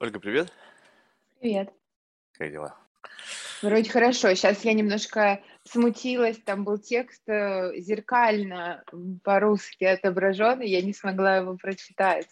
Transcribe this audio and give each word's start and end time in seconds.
Ольга, 0.00 0.18
привет. 0.18 0.50
Привет. 1.40 1.70
Как 2.38 2.50
дела? 2.50 2.74
Вроде 3.60 3.90
хорошо. 3.90 4.32
Сейчас 4.34 4.64
я 4.64 4.72
немножко 4.72 5.42
смутилась. 5.64 6.38
Там 6.38 6.64
был 6.64 6.78
текст 6.78 7.20
э, 7.28 7.72
зеркально 7.80 8.82
по-русски 9.22 9.84
отображен, 9.84 10.62
и 10.62 10.68
я 10.68 10.80
не 10.80 10.94
смогла 10.94 11.36
его 11.36 11.54
прочитать. 11.56 12.26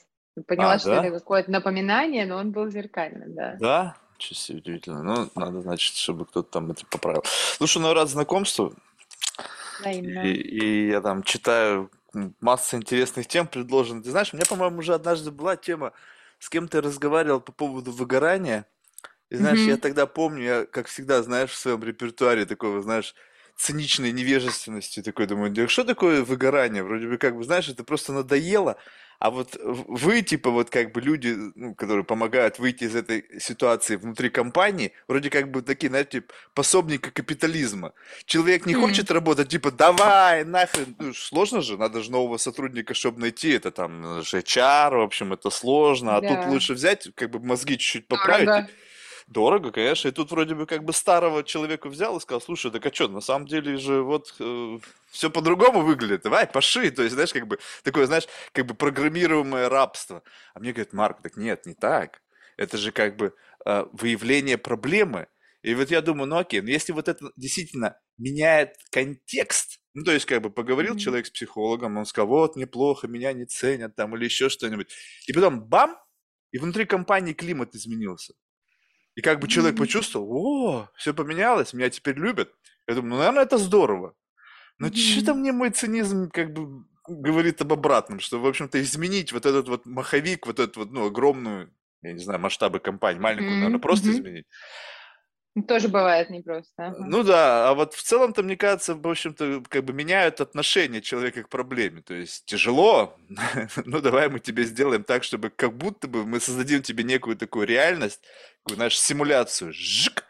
Поняла, 0.46 0.74
А, 0.74 0.78
что 0.78 0.92
это 0.94 1.10
да? 1.10 1.18
какое-то 1.18 1.50
напоминание, 1.50 2.24
но 2.24 2.36
он 2.38 2.52
был 2.52 2.70
зеркально, 2.70 3.26
да. 3.28 3.56
Да? 3.60 3.96
Себе 4.18 4.58
удивительно. 4.58 5.02
Ну, 5.02 5.30
надо, 5.34 5.60
значит, 5.60 5.94
чтобы 5.94 6.24
кто-то 6.24 6.50
там 6.50 6.70
это 6.70 6.86
поправил. 6.86 7.22
Слушай, 7.58 7.82
ну, 7.82 7.92
рад 7.92 8.08
знакомству. 8.08 8.72
И, 9.80 9.80
Взаимно. 9.80 10.20
и 10.24 10.88
я 10.88 11.00
там 11.02 11.22
читаю 11.22 11.90
масса 12.40 12.76
интересных 12.76 13.26
тем 13.26 13.46
предложенных. 13.46 14.04
Ты 14.04 14.10
знаешь, 14.10 14.32
у 14.32 14.36
меня, 14.36 14.46
по-моему, 14.48 14.78
уже 14.78 14.94
однажды 14.94 15.30
была 15.30 15.56
тема, 15.56 15.92
с 16.38 16.48
кем 16.48 16.68
ты 16.68 16.80
разговаривал 16.80 17.40
по 17.40 17.52
поводу 17.52 17.92
выгорания. 17.92 18.66
И 19.30 19.36
знаешь, 19.36 19.66
я 19.68 19.76
Мгм. 19.76 19.78
тогда 19.78 20.06
помню, 20.06 20.42
я, 20.44 20.66
как 20.66 20.86
всегда, 20.88 21.22
знаешь, 21.22 21.50
в 21.50 21.56
своем 21.56 21.82
репертуаре 21.84 22.46
такого, 22.46 22.80
знаешь, 22.82 23.14
циничной 23.56 24.12
невежественности 24.12 25.02
такой 25.02 25.26
думаю, 25.26 25.68
что 25.68 25.84
такое 25.84 26.22
выгорание? 26.24 26.82
Вроде 26.84 27.08
бы 27.08 27.18
как 27.18 27.36
бы, 27.36 27.44
знаешь, 27.44 27.68
это 27.68 27.84
просто 27.84 28.12
надоело, 28.12 28.78
а 29.18 29.30
вот 29.30 29.56
вы, 29.62 30.22
типа, 30.22 30.50
вот 30.50 30.70
как 30.70 30.92
бы 30.92 31.00
люди, 31.00 31.34
ну, 31.54 31.74
которые 31.74 32.04
помогают 32.04 32.58
выйти 32.58 32.84
из 32.84 32.94
этой 32.96 33.24
ситуации 33.40 33.96
внутри 33.96 34.30
компании, 34.30 34.92
вроде 35.08 35.30
как 35.30 35.50
бы 35.50 35.62
такие, 35.62 35.88
знаете, 35.88 36.22
пособники 36.54 37.10
капитализма. 37.10 37.92
Человек 38.26 38.66
не 38.66 38.74
М, 38.74 38.80
хочет 38.80 39.10
работать, 39.10 39.48
типа, 39.48 39.70
давай, 39.72 40.44
нахрен, 40.44 40.94
ну, 40.98 41.12
сложно 41.14 41.62
же, 41.62 41.76
надо 41.78 42.02
же 42.02 42.10
нового 42.12 42.36
сотрудника, 42.38 42.94
чтобы 42.94 43.20
найти, 43.20 43.50
это 43.50 43.70
там 43.70 44.22
же 44.22 44.38
HR, 44.38 44.98
в 44.98 45.02
общем, 45.02 45.32
это 45.32 45.50
сложно, 45.50 46.16
а 46.16 46.22
тут 46.22 46.44
Да. 46.44 46.50
лучше 46.50 46.74
взять, 46.74 47.08
как 47.14 47.30
бы 47.30 47.40
мозги 47.40 47.76
чуть-чуть 47.78 48.06
поправить 48.08 48.46
Дорого. 48.46 48.68
Дорого, 49.28 49.70
конечно. 49.72 50.08
И 50.08 50.10
тут 50.10 50.30
вроде 50.30 50.54
бы 50.54 50.64
как 50.64 50.84
бы 50.84 50.94
старого 50.94 51.44
человека 51.44 51.90
взял 51.90 52.16
и 52.16 52.20
сказал, 52.20 52.40
слушай, 52.40 52.70
так 52.70 52.86
а 52.86 52.92
что, 52.94 53.08
на 53.08 53.20
самом 53.20 53.46
деле 53.46 53.76
же 53.76 54.02
вот 54.02 54.34
все 55.10 55.30
по-другому 55.30 55.82
выглядит. 55.82 56.22
Давай, 56.22 56.46
поши. 56.46 56.90
То 56.90 57.02
есть, 57.02 57.12
знаешь, 57.14 57.34
как 57.34 57.46
бы 57.46 57.58
такое, 57.84 58.06
знаешь, 58.06 58.26
как 58.52 58.64
бы 58.64 58.74
программируемое 58.74 59.68
рабство. 59.68 60.22
А 60.54 60.60
мне 60.60 60.72
говорят, 60.72 60.94
Марк, 60.94 61.20
так 61.22 61.36
нет, 61.36 61.66
не 61.66 61.74
так. 61.74 62.22
Это 62.56 62.78
же 62.78 62.90
как 62.90 63.16
бы 63.16 63.34
э, 63.66 63.84
выявление 63.92 64.56
проблемы. 64.56 65.28
И 65.62 65.74
вот 65.74 65.90
я 65.90 66.00
думаю, 66.00 66.26
ну 66.28 66.38
окей, 66.38 66.62
но 66.62 66.70
если 66.70 66.92
вот 66.92 67.08
это 67.08 67.30
действительно 67.36 67.98
меняет 68.16 68.76
контекст, 68.90 69.80
ну 69.92 70.04
то 70.04 70.12
есть 70.12 70.24
как 70.24 70.40
бы 70.40 70.50
поговорил 70.50 70.92
Мгм. 70.92 71.00
человек 71.00 71.26
с 71.26 71.30
психологом, 71.30 71.98
он 71.98 72.06
сказал, 72.06 72.28
вот 72.28 72.56
неплохо, 72.56 73.08
меня 73.08 73.32
не 73.34 73.44
ценят 73.44 73.94
там 73.94 74.16
или 74.16 74.24
еще 74.24 74.48
что-нибудь. 74.48 74.88
И 75.26 75.32
потом 75.34 75.60
бам, 75.68 75.98
и 76.52 76.58
внутри 76.58 76.86
компании 76.86 77.34
климат 77.34 77.74
изменился. 77.74 78.34
И 79.18 79.20
как 79.20 79.40
бы 79.40 79.48
человек 79.48 79.76
почувствовал, 79.76 80.28
о, 80.32 80.90
все 80.96 81.12
поменялось, 81.12 81.72
меня 81.72 81.90
теперь 81.90 82.14
любят. 82.16 82.52
Я 82.86 82.94
думаю, 82.94 83.10
ну, 83.14 83.18
наверное, 83.18 83.42
это 83.42 83.58
здорово. 83.58 84.14
Но 84.78 84.90
что-то 84.94 85.34
Мгм. 85.34 85.36
мне 85.36 85.52
мой 85.52 85.70
цинизм 85.70 86.30
как 86.30 86.52
бы 86.52 86.84
говорит 87.08 87.60
об 87.62 87.72
обратном, 87.72 88.20
что, 88.20 88.40
в 88.40 88.46
общем-то, 88.46 88.80
изменить 88.82 89.32
вот 89.32 89.46
этот 89.46 89.68
вот 89.68 89.86
маховик, 89.86 90.46
вот 90.46 90.60
эту 90.60 90.80
вот, 90.80 90.92
ну, 90.92 91.06
огромную, 91.06 91.74
я 92.02 92.12
не 92.14 92.20
знаю, 92.20 92.40
масштабы 92.40 92.80
компании, 92.80 93.20
маленькую, 93.20 93.58
наверное, 93.58 93.78
Мгм. 93.78 93.80
просто 93.80 94.12
Мгм. 94.12 94.12
изменить. 94.12 94.46
Тоже 95.66 95.88
бывает 95.88 96.30
непросто. 96.30 96.94
Ну 96.98 97.22
да, 97.22 97.68
а 97.68 97.74
вот 97.74 97.94
в 97.94 98.02
целом-то, 98.02 98.42
мне 98.42 98.56
кажется, 98.56 98.94
в 98.94 99.06
общем-то, 99.06 99.62
как 99.68 99.84
бы 99.84 99.92
меняют 99.92 100.40
отношение 100.40 101.00
человека 101.00 101.42
к 101.42 101.48
проблеме. 101.48 102.02
То 102.02 102.14
есть 102.14 102.44
тяжело, 102.44 103.16
ну 103.84 104.00
давай 104.00 104.28
мы 104.28 104.40
тебе 104.40 104.64
сделаем 104.64 105.04
так, 105.04 105.24
чтобы 105.24 105.50
как 105.50 105.76
будто 105.76 106.06
бы 106.06 106.24
мы 106.24 106.40
создадим 106.40 106.82
тебе 106.82 107.04
некую 107.04 107.36
такую 107.36 107.66
реальность, 107.66 108.20
такую, 108.62 108.76
знаешь, 108.76 108.98
симуляцию. 108.98 109.72
Жик! 109.72 110.24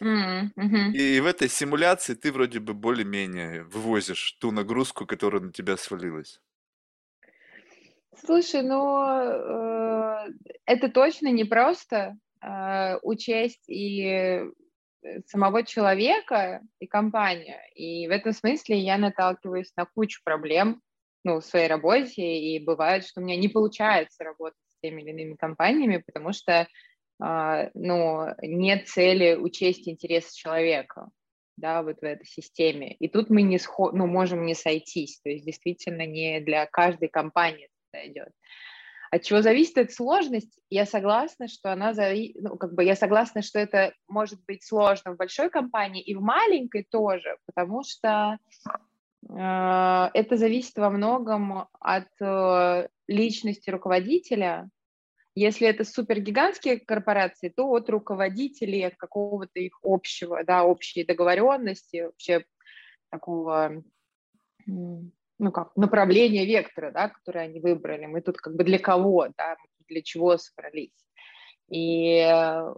И 0.00 1.20
в 1.20 1.26
этой 1.26 1.48
симуляции 1.48 2.14
ты 2.14 2.32
вроде 2.32 2.60
бы 2.60 2.74
более-менее 2.74 3.62
вывозишь 3.62 4.32
ту 4.40 4.50
нагрузку, 4.50 5.06
которая 5.06 5.40
на 5.40 5.52
тебя 5.52 5.76
свалилась. 5.76 6.40
Слушай, 8.24 8.62
ну, 8.62 9.02
э, 9.06 10.32
это 10.66 10.88
точно 10.88 11.28
непросто 11.28 12.16
э, 12.42 12.98
учесть 13.02 13.64
и 13.68 14.44
самого 15.26 15.62
человека, 15.64 16.62
и 16.80 16.86
компанию. 16.86 17.58
И 17.74 18.06
в 18.06 18.10
этом 18.10 18.32
смысле 18.32 18.78
я 18.78 18.98
наталкиваюсь 18.98 19.72
на 19.76 19.86
кучу 19.86 20.20
проблем, 20.24 20.80
ну, 21.24 21.40
в 21.40 21.44
своей 21.44 21.68
работе, 21.68 22.22
и 22.22 22.58
бывает, 22.58 23.06
что 23.06 23.20
у 23.20 23.24
меня 23.24 23.36
не 23.36 23.48
получается 23.48 24.24
работать 24.24 24.60
с 24.68 24.80
теми 24.80 25.02
или 25.02 25.10
иными 25.10 25.34
компаниями, 25.34 26.02
потому 26.06 26.32
что, 26.32 26.68
а, 27.20 27.70
ну, 27.74 28.26
нет 28.42 28.88
цели 28.88 29.34
учесть 29.34 29.88
интересы 29.88 30.34
человека, 30.34 31.08
да, 31.56 31.82
вот 31.82 32.00
в 32.00 32.04
этой 32.04 32.26
системе. 32.26 32.94
И 32.94 33.08
тут 33.08 33.30
мы 33.30 33.42
не 33.42 33.56
схо- 33.56 33.92
ну, 33.92 34.06
можем 34.06 34.44
не 34.44 34.54
сойтись, 34.54 35.20
то 35.22 35.30
есть 35.30 35.46
действительно 35.46 36.06
не 36.06 36.40
для 36.40 36.66
каждой 36.66 37.08
компании 37.08 37.68
это 37.92 38.06
идет. 38.08 38.28
От 39.14 39.22
чего 39.22 39.42
зависит 39.42 39.78
эта 39.78 39.92
сложность? 39.92 40.58
Я 40.70 40.86
согласна, 40.86 41.46
что 41.46 41.72
она 41.72 41.94
зави... 41.94 42.34
ну, 42.40 42.56
как 42.56 42.74
бы 42.74 42.82
я 42.82 42.96
согласна, 42.96 43.42
что 43.42 43.60
это 43.60 43.94
может 44.08 44.44
быть 44.44 44.64
сложно 44.64 45.12
в 45.12 45.16
большой 45.16 45.50
компании 45.50 46.02
и 46.02 46.16
в 46.16 46.20
маленькой 46.20 46.82
тоже, 46.82 47.36
потому 47.46 47.84
что 47.84 48.38
э, 49.28 50.10
это 50.14 50.36
зависит 50.36 50.74
во 50.78 50.90
многом 50.90 51.68
от 51.78 52.08
э, 52.20 52.88
личности 53.06 53.70
руководителя. 53.70 54.68
Если 55.36 55.68
это 55.68 55.84
супергигантские 55.84 56.80
корпорации, 56.80 57.50
то 57.50 57.70
от 57.70 57.88
руководителей, 57.88 58.82
от 58.82 58.96
какого-то 58.96 59.60
их 59.60 59.78
общего, 59.84 60.42
да, 60.42 60.64
общей 60.64 61.04
договоренности, 61.04 62.06
вообще 62.06 62.44
такого 63.10 63.84
ну 65.38 65.52
как, 65.52 65.76
направление 65.76 66.46
вектора, 66.46 66.90
да, 66.90 67.08
которое 67.08 67.46
они 67.46 67.60
выбрали. 67.60 68.06
Мы 68.06 68.20
тут 68.20 68.38
как 68.38 68.54
бы 68.54 68.64
для 68.64 68.78
кого, 68.78 69.28
да, 69.36 69.56
для 69.88 70.02
чего 70.02 70.36
собрались. 70.38 70.92
И 71.70 72.18
э, 72.18 72.74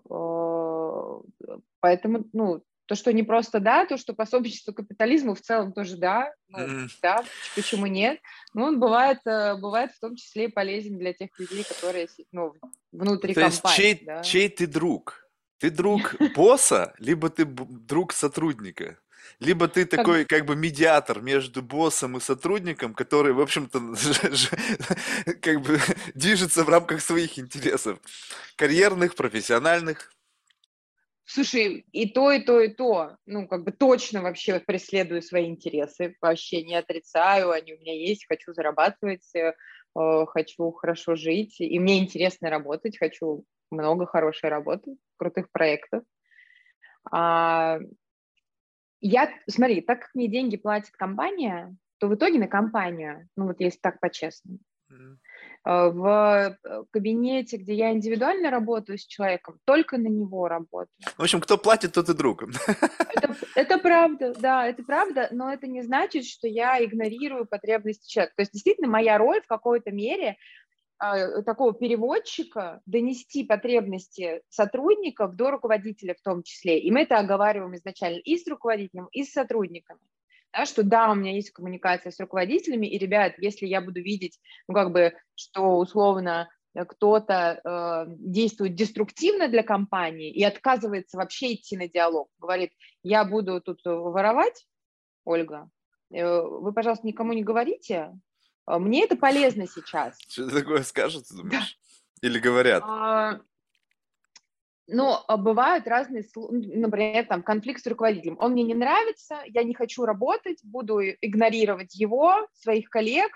поэтому, 1.81 2.25
ну, 2.33 2.63
то, 2.87 2.95
что 2.95 3.13
не 3.13 3.25
просто 3.25 3.59
да, 3.59 3.85
то, 3.85 3.97
что 3.97 4.15
пособничество 4.15 4.73
капитализму 4.73 5.35
в 5.35 5.41
целом 5.41 5.73
тоже 5.73 5.97
да, 5.97 6.33
ну, 6.49 6.87
да, 7.03 7.25
почему 7.55 7.87
нет. 7.87 8.21
Ну, 8.55 8.63
он 8.65 8.81
бывает, 8.81 9.19
э, 9.27 9.57
бывает 9.57 9.91
в 9.93 10.01
том 10.01 10.15
числе 10.15 10.45
и 10.45 10.53
полезен 10.53 10.99
для 10.99 11.13
тех 11.13 11.37
людей, 11.39 11.65
которые, 11.65 12.09
ну, 12.31 12.55
внутри 12.93 13.35
То 13.35 13.41
есть 13.41 13.61
компании, 13.61 13.77
чей, 13.77 14.05
да. 14.05 14.23
чей 14.23 14.49
ты 14.49 14.67
друг? 14.67 15.29
Ты 15.59 15.71
друг 15.71 16.15
босса, 16.37 16.95
либо 16.99 17.29
ты 17.29 17.45
друг 17.45 18.13
сотрудника? 18.13 18.99
Либо 19.41 19.69
ты 19.69 19.85
Как, 19.85 19.99
такой 19.99 20.25
как 20.25 20.45
бы 20.45 20.57
медиатор 20.57 21.21
между 21.21 21.63
боссом 21.63 22.17
и 22.17 22.21
сотрудником, 22.21 22.95
который, 22.95 23.33
в 23.33 23.41
общем-то, 23.41 23.81
как 25.41 25.61
бы 25.61 25.79
движется 26.15 26.65
в 26.65 26.69
рамках 26.69 27.01
своих 27.01 27.39
интересов. 27.39 27.99
Карьерных, 28.57 29.15
профессиональных. 29.15 30.11
Слушай, 31.29 31.85
и 31.91 32.09
то, 32.09 32.31
и 32.31 32.41
то, 32.41 32.61
и 32.61 32.69
то. 32.69 33.17
Ну, 33.27 33.49
как 33.49 33.65
бы 33.65 33.73
точно 33.73 34.23
вообще 34.23 34.61
преследую 34.61 35.23
свои 35.23 35.47
интересы. 35.47 36.15
Вообще 36.21 36.63
не 36.63 36.77
отрицаю, 36.77 37.51
они 37.51 37.75
у 37.75 37.79
меня 37.79 37.95
есть. 37.95 38.27
Хочу 38.29 38.53
зарабатывать, 38.53 39.29
э, 39.35 39.53
э, 39.99 40.27
хочу 40.27 40.71
хорошо 40.71 41.17
жить. 41.17 41.61
И 41.61 41.79
мне 41.81 41.99
интересно 41.99 42.49
работать. 42.49 42.97
Хочу 42.97 43.45
много 43.73 44.07
хорошей 44.07 44.51
работы, 44.51 44.97
крутых 45.17 45.51
проектов. 45.51 46.05
А, 47.11 47.81
я, 49.01 49.31
смотри, 49.49 49.81
так 49.81 50.01
как 50.01 50.11
мне 50.15 50.29
деньги 50.29 50.57
платит 50.57 50.93
компания, 50.97 51.75
то 51.99 52.09
в 52.09 52.15
итоге 52.15 52.39
на 52.39 52.49
компанию, 52.49 53.29
ну 53.37 53.47
вот 53.47 53.61
если 53.61 53.79
так 53.79 54.01
по-честному, 54.01 54.59
э, 54.91 54.95
в 55.65 56.59
э, 56.63 56.85
кабинете, 56.91 57.57
где 57.57 57.75
я 57.75 57.93
индивидуально 57.93 58.51
работаю 58.51 58.99
с 58.99 59.07
человеком, 59.07 59.59
только 59.65 59.97
на 59.99 60.09
него 60.09 60.49
работаю. 60.49 60.95
В 61.17 61.23
общем, 61.23 61.41
кто 61.41 61.59
платит, 61.59 61.93
тот 61.93 62.09
и 62.09 62.15
друг. 62.15 62.45
Это, 62.45 63.37
это 63.55 63.79
правда, 63.79 64.35
да, 64.39 64.67
это 64.67 64.83
правда, 64.83 65.29
но 65.31 65.53
это 65.53 65.67
не 65.67 65.83
значит, 65.83 66.27
что 66.27 66.47
я 66.47 66.83
игнорирую 66.85 67.47
потребности 67.47 68.09
человека. 68.09 68.35
То 68.37 68.43
есть 68.43 68.53
действительно 68.53 68.89
моя 68.89 69.19
роль 69.19 69.41
в 69.43 69.47
какой-то 69.47 69.91
мере 69.91 70.37
такого 70.99 71.75
переводчика 71.75 72.81
донести 72.87 73.45
потребности 73.45 74.43
сотрудников 74.49 75.37
до 75.37 75.51
руководителя 75.51 76.15
в 76.15 76.23
том 76.23 76.43
числе. 76.43 76.79
И 76.79 76.91
мы 76.91 77.03
это 77.03 77.19
оговариваем 77.19 77.75
изначально 77.77 78.19
и 78.19 78.37
с 78.37 78.47
руководителем, 78.47 79.07
и 79.13 79.25
с 79.25 79.33
сотрудниками. 79.33 80.01
Да, 80.53 80.65
что 80.65 80.83
да, 80.83 81.11
у 81.11 81.15
меня 81.15 81.33
есть 81.33 81.51
коммуникация 81.51 82.11
с 82.11 82.19
руководителями, 82.19 82.87
и, 82.87 82.97
ребят, 82.97 83.35
если 83.39 83.67
я 83.67 83.83
буду 83.83 84.01
видеть, 84.01 84.39
ну, 84.69 84.75
как 84.75 84.91
бы, 84.91 85.13
что 85.35 85.77
условно 85.77 86.49
кто-то 86.89 87.61
э, 87.63 88.15
действует 88.19 88.75
деструктивно 88.75 89.49
для 89.49 89.63
компании 89.63 90.31
и 90.31 90.43
отказывается 90.45 91.17
вообще 91.17 91.55
идти 91.55 91.77
на 91.77 91.89
диалог, 91.89 92.29
говорит, 92.39 92.73
я 93.03 93.25
буду 93.25 93.61
тут 93.61 93.81
воровать, 93.85 94.67
Ольга, 95.25 95.69
э, 96.13 96.41
вы, 96.43 96.73
пожалуйста, 96.73 97.07
никому 97.07 97.33
не 97.33 97.43
говорите, 97.43 98.13
мне 98.67 99.05
это 99.05 99.17
полезно 99.17 99.67
сейчас. 99.67 100.17
Что 100.29 100.51
такое 100.51 100.83
скажут, 100.83 101.29
ты 101.29 101.37
думаешь? 101.37 101.79
Или 102.23 102.39
говорят? 102.39 102.83
А, 102.87 103.41
Но 104.89 105.25
а, 105.29 105.37
бывают 105.37 105.87
разные, 105.87 106.25
например, 106.35 107.27
там 107.27 107.43
конфликт 107.43 107.83
с 107.83 107.87
руководителем. 107.87 108.37
Он 108.41 108.53
мне 108.53 108.63
не 108.63 108.75
нравится, 108.75 109.41
я 109.47 109.63
не 109.63 109.75
хочу 109.75 110.05
работать, 110.05 110.61
буду 110.65 111.01
игнорировать 111.01 111.95
его, 111.95 112.49
своих 112.55 112.89
коллег, 112.89 113.31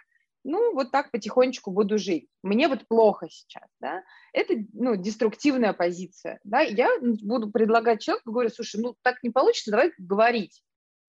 ну, 0.44 0.74
вот 0.74 0.90
так 0.90 1.10
потихонечку 1.10 1.70
буду 1.70 1.98
жить. 1.98 2.28
Мне 2.42 2.68
вот 2.68 2.86
плохо 2.88 3.28
сейчас, 3.28 3.68
да. 3.80 4.02
Это, 4.32 4.54
ну, 4.72 4.96
деструктивная 4.96 5.72
позиция, 5.72 6.40
да. 6.44 6.60
Я 6.60 6.88
буду 7.00 7.50
предлагать 7.50 8.00
человеку, 8.00 8.32
говорю, 8.32 8.50
слушай, 8.50 8.80
ну, 8.80 8.96
так 9.02 9.22
не 9.22 9.30
получится, 9.30 9.70
давай 9.70 9.92
говорить. 9.98 10.62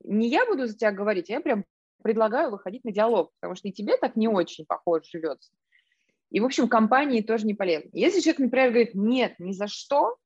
Не 0.04 0.28
я 0.28 0.46
буду 0.46 0.68
за 0.68 0.76
тебя 0.76 0.92
говорить, 0.92 1.30
а 1.30 1.34
я 1.34 1.42
прям 1.42 1.64
предлагаю 2.01 2.51
выходить 2.51 2.83
на 2.83 2.92
диалог, 2.92 3.31
потому 3.39 3.56
что 3.56 3.68
и 3.68 3.71
тебе 3.71 3.98
так 3.98 4.15
не 4.15 4.27
очень, 4.27 4.65
похоже, 4.65 5.06
живется. 5.12 5.51
И, 6.30 6.39
в 6.39 6.45
общем, 6.45 6.68
компании 6.68 7.21
тоже 7.21 7.45
не 7.45 7.53
полезно. 7.53 7.89
Если 7.94 8.21
человек, 8.21 8.39
например, 8.39 8.69
говорит, 8.69 8.95
нет, 8.95 9.36
ни 9.39 9.51
за 9.51 9.68
что, 9.68 10.18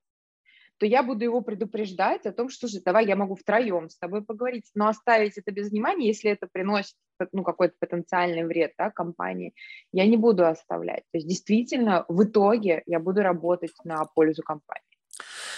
то 0.77 0.85
я 0.85 1.03
буду 1.03 1.23
его 1.23 1.41
предупреждать 1.41 2.25
о 2.25 2.33
том, 2.33 2.49
что 2.49 2.67
же, 2.67 2.81
давай 2.81 3.07
я 3.07 3.15
могу 3.15 3.35
втроем 3.35 3.89
с 3.89 3.97
тобой 3.97 4.23
поговорить, 4.23 4.69
но 4.75 4.87
оставить 4.87 5.37
это 5.37 5.51
без 5.51 5.71
внимания, 5.71 6.07
если 6.07 6.31
это 6.31 6.47
приносит 6.51 6.95
ну, 7.31 7.43
какой-то 7.43 7.75
потенциальный 7.79 8.45
вред 8.45 8.73
да, 8.77 8.91
компании, 8.91 9.53
я 9.93 10.05
не 10.05 10.17
буду 10.17 10.45
оставлять. 10.45 11.03
То 11.11 11.17
есть 11.17 11.27
действительно 11.27 12.05
в 12.09 12.23
итоге 12.23 12.83
я 12.85 12.99
буду 12.99 13.21
работать 13.21 13.71
на 13.83 14.03
пользу 14.05 14.43
компании. 14.43 14.84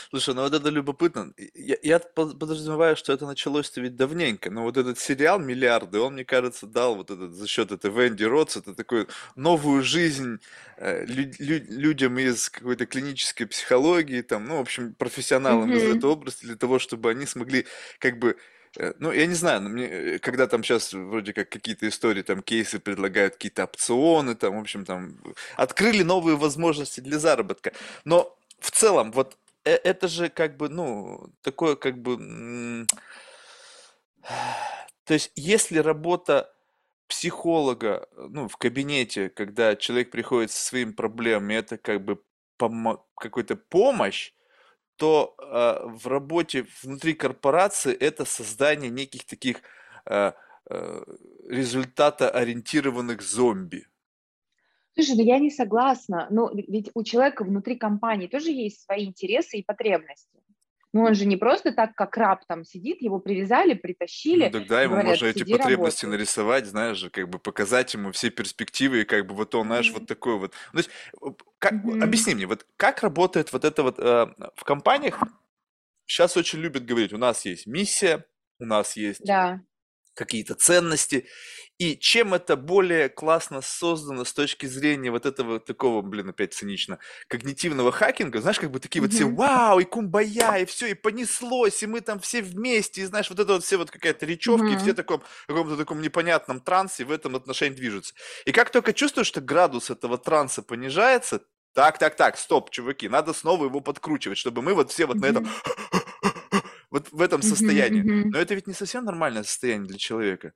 Слушай, 0.09 0.35
ну 0.35 0.43
вот 0.43 0.53
это 0.53 0.69
любопытно. 0.69 1.33
Я, 1.53 1.77
я 1.83 1.99
подразумеваю, 1.99 2.95
что 2.95 3.11
это 3.11 3.25
началось-то 3.25 3.81
ведь 3.81 3.95
давненько, 3.95 4.49
но 4.49 4.63
вот 4.63 4.77
этот 4.77 4.99
сериал 4.99 5.39
«Миллиарды», 5.39 5.99
он, 5.99 6.13
мне 6.13 6.23
кажется, 6.23 6.65
дал 6.65 6.95
вот 6.95 7.11
этот, 7.11 7.33
за 7.33 7.47
счет 7.47 7.71
этой 7.71 7.91
Венди 7.91 8.23
Ротс, 8.23 8.55
это 8.57 8.73
такую 8.73 9.07
новую 9.35 9.83
жизнь 9.83 10.39
э, 10.77 11.05
лю- 11.05 11.33
лю- 11.39 11.65
людям 11.69 12.17
из 12.19 12.49
какой-то 12.49 12.85
клинической 12.85 13.47
психологии, 13.47 14.21
там, 14.21 14.45
ну, 14.47 14.57
в 14.57 14.61
общем, 14.61 14.93
профессионалам 14.93 15.71
из 15.73 15.83
этой 15.83 16.09
области, 16.09 16.45
для 16.45 16.55
того, 16.55 16.79
чтобы 16.79 17.09
они 17.09 17.25
смогли 17.25 17.65
как 17.99 18.17
бы 18.17 18.37
э, 18.77 18.93
ну, 18.99 19.11
я 19.11 19.25
не 19.25 19.33
знаю, 19.35 19.61
мне, 19.61 19.85
э, 19.85 20.19
когда 20.19 20.47
там 20.47 20.63
сейчас 20.63 20.93
вроде 20.93 21.33
как 21.33 21.49
какие-то 21.49 21.87
истории, 21.87 22.21
там 22.21 22.41
кейсы 22.41 22.79
предлагают 22.79 23.33
какие-то 23.33 23.65
опционы, 23.65 24.35
там, 24.35 24.57
в 24.57 24.61
общем, 24.61 24.85
там, 24.85 25.17
открыли 25.55 26.03
новые 26.03 26.37
возможности 26.37 27.01
для 27.01 27.19
заработка. 27.19 27.73
Но 28.05 28.37
в 28.59 28.71
целом, 28.71 29.11
вот 29.11 29.37
э, 29.67 29.79
это 29.83 30.07
же 30.07 30.29
как 30.29 30.57
бы, 30.57 30.69
ну, 30.69 31.33
такое 31.41 31.75
как 31.75 31.97
бы... 32.01 32.17
То 35.05 35.13
есть, 35.13 35.31
если 35.35 35.77
работа 35.79 36.53
психолога, 37.07 38.07
ну, 38.15 38.47
в 38.47 38.57
кабинете, 38.57 39.29
когда 39.29 39.75
человек 39.75 40.11
приходит 40.11 40.51
со 40.51 40.65
своими 40.65 40.91
проблемами, 40.91 41.53
это 41.53 41.77
как 41.77 42.03
бы 42.03 42.21
помо- 42.59 43.03
какой-то 43.15 43.55
помощь, 43.55 44.33
то 44.97 45.35
э, 45.39 45.87
в 45.87 46.07
работе 46.07 46.67
внутри 46.83 47.13
корпорации 47.13 47.93
это 47.93 48.25
создание 48.25 48.89
неких 48.89 49.25
таких 49.25 49.61
э, 50.05 50.33
э, 50.69 51.03
результата 51.47 52.29
ориентированных 52.29 53.21
зомби. 53.21 53.87
Слушай, 54.97 55.15
ну 55.17 55.23
я 55.23 55.37
не 55.37 55.51
согласна. 55.51 56.27
Ну, 56.31 56.49
ведь 56.53 56.89
у 56.95 57.03
человека 57.03 57.43
внутри 57.43 57.75
компании 57.75 58.25
тоже 58.25 58.49
есть 58.49 58.83
свои 58.83 59.05
интересы 59.05 59.57
и 59.57 59.63
потребности. 59.63 60.39
Ну, 60.91 61.03
он 61.03 61.13
же 61.13 61.27
не 61.27 61.37
просто 61.37 61.71
так, 61.71 61.93
как 61.93 62.17
раб 62.17 62.43
там 62.47 62.63
сидит, 62.63 63.03
его 63.03 63.19
привязали, 63.19 63.75
притащили. 63.75 64.45
Ну, 64.45 64.51
тогда 64.51 64.81
ему 64.81 64.93
говорят, 64.93 65.11
можно 65.11 65.25
эти 65.27 65.43
потребности 65.43 66.05
работай. 66.05 66.17
нарисовать, 66.17 66.65
знаешь 66.65 66.97
же, 66.97 67.11
как 67.11 67.29
бы 67.29 67.37
показать 67.37 67.93
ему 67.93 68.11
все 68.11 68.31
перспективы, 68.31 69.01
и 69.01 69.05
как 69.05 69.27
бы 69.27 69.35
вот 69.35 69.53
он, 69.53 69.67
знаешь, 69.67 69.89
mm-hmm. 69.91 69.99
вот 69.99 70.07
такой 70.07 70.39
вот. 70.39 70.53
Ну, 70.73 70.81
то 70.81 70.87
есть, 70.87 70.89
как, 71.59 71.73
mm-hmm. 71.73 72.03
объясни 72.03 72.33
мне, 72.33 72.47
вот 72.47 72.65
как 72.77 73.03
работает 73.03 73.53
вот 73.53 73.65
это 73.65 73.83
вот 73.83 73.99
э, 73.99 74.27
в 74.55 74.63
компаниях? 74.63 75.21
Сейчас 76.07 76.35
очень 76.37 76.59
любят 76.59 76.85
говорить, 76.85 77.13
у 77.13 77.19
нас 77.19 77.45
есть 77.45 77.67
миссия, 77.67 78.25
у 78.57 78.65
нас 78.65 78.95
есть 78.95 79.23
да. 79.23 79.61
какие-то 80.15 80.55
ценности, 80.55 81.27
и 81.77 81.95
чем 81.95 82.33
это 82.33 82.55
более 82.55 83.07
классно 83.07 83.61
создано 83.61 84.25
с 84.25 84.33
точки 84.33 84.65
зрения 84.65 85.11
вот 85.11 85.25
этого 85.25 85.59
такого, 85.59 86.01
блин, 86.01 86.29
опять 86.29 86.53
цинично, 86.53 86.97
когнитивного 87.27 87.91
хакинга, 87.91 88.41
знаешь, 88.41 88.59
как 88.59 88.71
бы 88.71 88.79
такие 88.79 89.01
вот 89.01 89.13
все 89.13 89.25
вау, 89.25 89.79
и 89.79 89.83
кумбая, 89.83 90.57
и 90.59 90.65
все, 90.65 90.87
и 90.87 90.93
понеслось, 90.95 91.83
и 91.83 91.87
мы 91.87 92.01
там 92.01 92.19
все 92.19 92.41
вместе, 92.41 93.01
и 93.01 93.05
знаешь, 93.05 93.29
вот 93.29 93.39
это 93.39 93.53
вот 93.53 93.63
все 93.63 93.77
вот 93.77 93.91
какая-то 93.91 94.25
речевка, 94.25 94.67
и 94.67 94.77
все 94.77 94.93
в 94.93 94.95
таком, 94.95 95.21
каком-то 95.47 95.77
таком 95.77 96.01
непонятном 96.01 96.61
трансе 96.61 97.05
в 97.05 97.11
этом 97.11 97.35
отношении 97.35 97.75
движутся. 97.75 98.15
И 98.45 98.51
как 98.51 98.71
только 98.71 98.93
чувствуешь, 98.93 99.27
что 99.27 99.41
градус 99.41 99.91
этого 99.91 100.17
транса 100.17 100.63
понижается, 100.63 101.41
так, 101.73 101.99
так, 101.99 102.15
так, 102.15 102.37
стоп, 102.37 102.71
чуваки, 102.71 103.07
надо 103.07 103.33
снова 103.33 103.65
его 103.65 103.81
подкручивать, 103.81 104.39
чтобы 104.39 104.63
мы 104.63 104.73
вот 104.73 104.91
все 104.91 105.05
вот 105.05 105.17
на 105.17 105.27
этом 105.27 105.47
вот 106.89 107.11
в 107.11 107.21
этом 107.21 107.43
состоянии. 107.43 108.01
Но 108.01 108.39
это 108.39 108.55
ведь 108.55 108.65
не 108.65 108.73
совсем 108.73 109.05
нормальное 109.05 109.43
состояние 109.43 109.87
для 109.87 109.99
человека. 109.99 110.53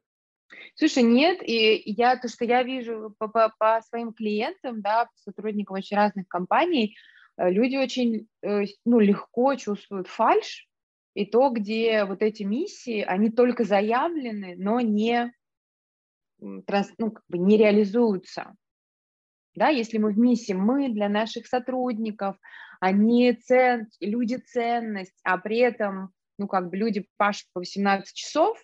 Слушай, 0.76 1.04
нет, 1.04 1.40
и 1.42 1.82
я 1.86 2.18
то, 2.18 2.28
что 2.28 2.46
я 2.46 2.64
вижу 2.64 3.16
по, 3.18 3.28
по, 3.28 3.54
по 3.58 3.82
своим 3.88 4.14
клиентам, 4.14 4.82
да, 4.82 5.08
сотрудникам 5.16 5.78
очень 5.78 5.98
разных 5.98 6.28
компаний, 6.28 6.96
э, 7.38 7.50
люди 7.50 7.78
очень 7.78 8.28
э, 8.42 8.66
ну, 8.86 9.00
легко 9.00 9.56
чувствуют 9.56 10.08
фальш, 10.08 10.68
и 11.14 11.26
то, 11.26 11.50
где 11.50 12.06
вот 12.06 12.22
эти 12.22 12.44
миссии, 12.44 13.02
они 13.02 13.30
только 13.30 13.64
заявлены, 13.64 14.56
но 14.58 14.80
не, 14.80 15.34
ну, 16.40 16.62
как 17.12 17.24
бы 17.28 17.38
не 17.38 17.58
реализуются. 17.58 18.56
Да, 19.54 19.68
если 19.68 19.98
мы 19.98 20.14
в 20.14 20.18
миссии, 20.18 20.54
мы 20.54 20.90
для 20.90 21.10
наших 21.10 21.48
сотрудников, 21.48 22.38
они 22.80 23.34
цен, 23.34 23.88
люди 24.00 24.36
ценность, 24.36 25.20
а 25.24 25.38
при 25.38 25.58
этом, 25.58 26.12
ну, 26.38 26.48
как 26.48 26.70
бы 26.70 26.78
люди 26.78 27.06
пашут 27.18 27.48
по 27.54 27.60
18 27.60 28.16
часов, 28.16 28.58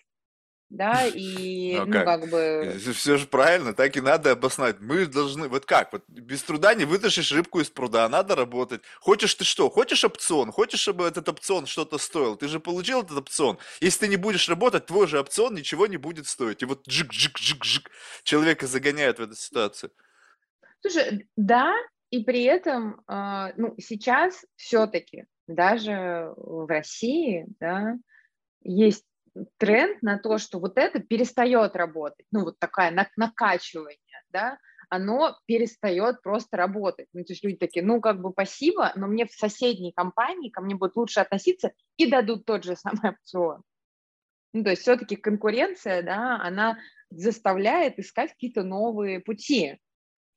да, 0.70 1.06
и, 1.06 1.76
ну, 1.76 1.86
ну 1.86 1.92
как? 1.92 2.04
как 2.04 2.30
бы... 2.30 2.78
Все 2.94 3.16
же 3.16 3.26
правильно, 3.26 3.72
так 3.72 3.96
и 3.96 4.02
надо 4.02 4.32
обосновать. 4.32 4.80
Мы 4.80 5.06
должны, 5.06 5.48
вот 5.48 5.64
как, 5.64 5.92
вот 5.92 6.04
без 6.08 6.42
труда 6.42 6.74
не 6.74 6.84
вытащишь 6.84 7.32
рыбку 7.32 7.60
из 7.60 7.70
пруда, 7.70 8.06
надо 8.08 8.34
работать. 8.34 8.82
Хочешь 9.00 9.34
ты 9.34 9.44
что? 9.44 9.70
Хочешь 9.70 10.04
опцион? 10.04 10.52
Хочешь, 10.52 10.80
чтобы 10.80 11.06
этот 11.06 11.26
опцион 11.28 11.64
что-то 11.64 11.96
стоил? 11.96 12.36
Ты 12.36 12.48
же 12.48 12.60
получил 12.60 13.00
этот 13.00 13.16
опцион. 13.16 13.58
Если 13.80 14.00
ты 14.00 14.08
не 14.08 14.16
будешь 14.16 14.46
работать, 14.48 14.84
твой 14.84 15.06
же 15.06 15.18
опцион 15.18 15.54
ничего 15.54 15.86
не 15.86 15.96
будет 15.96 16.26
стоить. 16.26 16.60
И 16.60 16.66
вот 16.66 16.86
джик-джик-джик-джик 16.86 17.88
человека 18.22 18.66
загоняют 18.66 19.18
в 19.18 19.22
эту 19.22 19.36
ситуацию. 19.36 19.90
Слушай, 20.82 21.26
да, 21.36 21.74
и 22.10 22.22
при 22.22 22.42
этом, 22.42 23.00
э, 23.08 23.52
ну, 23.56 23.74
сейчас 23.78 24.44
все-таки 24.56 25.24
даже 25.46 26.34
в 26.36 26.66
России, 26.68 27.46
да, 27.58 27.96
есть 28.62 29.04
тренд 29.56 30.02
на 30.02 30.18
то, 30.18 30.38
что 30.38 30.58
вот 30.58 30.78
это 30.78 31.00
перестает 31.00 31.76
работать, 31.76 32.26
ну 32.30 32.44
вот 32.44 32.58
такая 32.58 32.92
накачивание, 33.16 33.98
да, 34.30 34.58
оно 34.90 35.36
перестает 35.46 36.22
просто 36.22 36.56
работать. 36.56 37.08
Ну, 37.12 37.22
то 37.24 37.32
есть 37.32 37.44
люди 37.44 37.58
такие, 37.58 37.84
ну, 37.84 38.00
как 38.00 38.20
бы 38.20 38.30
спасибо, 38.32 38.92
но 38.96 39.06
мне 39.06 39.26
в 39.26 39.32
соседней 39.32 39.92
компании 39.92 40.48
ко 40.48 40.62
мне 40.62 40.74
будут 40.74 40.96
лучше 40.96 41.20
относиться 41.20 41.72
и 41.96 42.10
дадут 42.10 42.46
тот 42.46 42.64
же 42.64 42.74
самый 42.74 43.10
опцион. 43.10 43.62
Ну, 44.54 44.64
то 44.64 44.70
есть 44.70 44.82
все-таки 44.82 45.16
конкуренция, 45.16 46.02
да, 46.02 46.40
она 46.40 46.78
заставляет 47.10 47.98
искать 47.98 48.32
какие-то 48.32 48.62
новые 48.62 49.20
пути. 49.20 49.78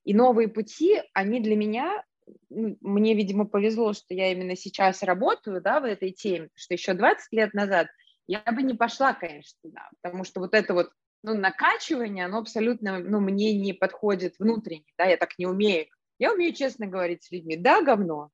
И 0.03 0.13
новые 0.13 0.49
пути, 0.49 1.01
они 1.13 1.39
для 1.39 1.55
меня, 1.55 2.03
ну, 2.49 2.77
мне, 2.81 3.13
видимо, 3.13 3.45
повезло, 3.45 3.93
что 3.93 4.13
я 4.13 4.31
именно 4.33 4.57
сейчас 4.57 5.01
работаю, 5.01 5.61
да, 5.61 5.79
в 5.79 5.85
этой 5.85 6.11
теме, 6.11 6.49
что 6.55 6.73
еще 6.73 6.93
20 6.93 7.31
лет 7.31 7.53
назад– 7.53 7.87
я 8.27 8.43
бы 8.51 8.63
не 8.63 8.73
пошла, 8.73 9.13
конечно, 9.13 9.57
туда, 9.61 9.89
потому 10.01 10.23
что 10.23 10.39
вот 10.39 10.53
это 10.53 10.73
вот 10.73 10.91
ну, 11.23 11.35
накачивание, 11.35 12.25
оно 12.25 12.39
абсолютно, 12.39 12.99
ну, 12.99 13.19
мне 13.19 13.53
не 13.57 13.73
подходит 13.73 14.35
внутренне, 14.39 14.85
да, 14.97 15.05
я 15.05 15.17
так 15.17 15.37
не 15.37 15.45
умею. 15.45 15.87
Я 16.17 16.33
умею 16.33 16.53
честно 16.53 16.87
говорить 16.87 17.23
с 17.23 17.31
людьми, 17.31 17.55
да, 17.55 17.81
говно, 17.81 18.29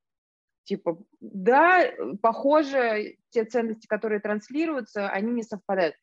типа, 0.67 0.99
да, 1.19 1.89
похоже, 2.21 3.15
те 3.29 3.45
ценности, 3.45 3.87
которые 3.87 4.19
транслируются, 4.19 5.09
они 5.09 5.31
не 5.31 5.43
совпадают. 5.43 5.95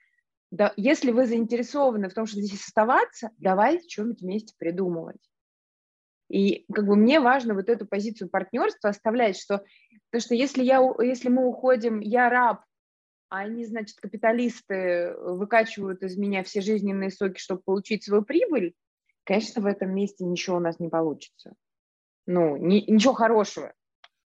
Да, 0.50 0.72
если 0.76 1.10
вы 1.10 1.26
заинтересованы 1.26 2.08
в 2.08 2.14
том, 2.14 2.26
что 2.26 2.40
здесь 2.40 2.60
оставаться, 2.60 3.30
давайте 3.38 3.88
что-нибудь 3.88 4.22
вместе 4.22 4.54
придумывать. 4.58 5.20
И 6.30 6.64
как 6.72 6.86
бы 6.86 6.96
мне 6.96 7.20
важно 7.20 7.54
вот 7.54 7.68
эту 7.68 7.86
позицию 7.86 8.30
партнерства 8.30 8.90
оставлять, 8.90 9.36
что, 9.36 9.64
то, 10.10 10.20
что 10.20 10.34
если, 10.34 10.62
я, 10.62 10.80
если 11.00 11.28
мы 11.28 11.46
уходим, 11.46 12.00
я 12.00 12.30
раб, 12.30 12.62
они, 13.38 13.64
значит, 13.64 14.00
капиталисты 14.00 15.14
выкачивают 15.18 16.02
из 16.02 16.16
меня 16.16 16.42
все 16.42 16.60
жизненные 16.60 17.10
соки, 17.10 17.38
чтобы 17.38 17.62
получить 17.62 18.04
свою 18.04 18.22
прибыль, 18.22 18.74
конечно, 19.24 19.62
в 19.62 19.66
этом 19.66 19.94
месте 19.94 20.24
ничего 20.24 20.56
у 20.56 20.60
нас 20.60 20.78
не 20.78 20.88
получится. 20.88 21.54
Ну, 22.26 22.56
ни, 22.56 22.90
ничего 22.90 23.14
хорошего. 23.14 23.74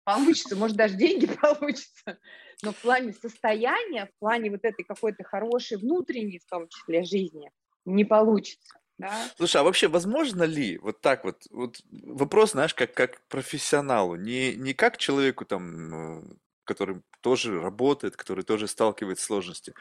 Получится, 0.04 0.56
может, 0.56 0.76
даже 0.76 0.94
деньги 0.94 1.26
получится, 1.40 2.18
но 2.62 2.72
в 2.72 2.76
плане 2.76 3.12
состояния, 3.12 4.06
в 4.06 4.18
плане 4.18 4.50
вот 4.50 4.60
этой 4.64 4.84
какой-то 4.84 5.24
хорошей 5.24 5.78
внутренней, 5.78 6.38
в 6.38 6.46
том 6.46 6.68
числе, 6.68 7.04
жизни, 7.04 7.50
не 7.84 8.04
получится. 8.04 8.78
да. 8.98 9.12
Слушай, 9.36 9.60
а 9.60 9.64
вообще 9.64 9.88
возможно 9.88 10.44
ли 10.44 10.78
вот 10.78 11.00
так 11.00 11.24
вот, 11.24 11.42
вот 11.50 11.80
вопрос, 11.90 12.52
знаешь, 12.52 12.74
как, 12.74 12.94
как 12.94 13.26
профессионалу, 13.28 14.14
не, 14.14 14.54
не 14.54 14.74
как 14.74 14.96
человеку 14.96 15.44
там, 15.44 16.20
э, 16.20 16.22
который 16.66 17.02
тоже 17.22 17.60
работает, 17.60 18.16
который 18.16 18.44
тоже 18.44 18.68
сталкивается 18.68 19.24
с 19.24 19.26
сложностью. 19.26 19.74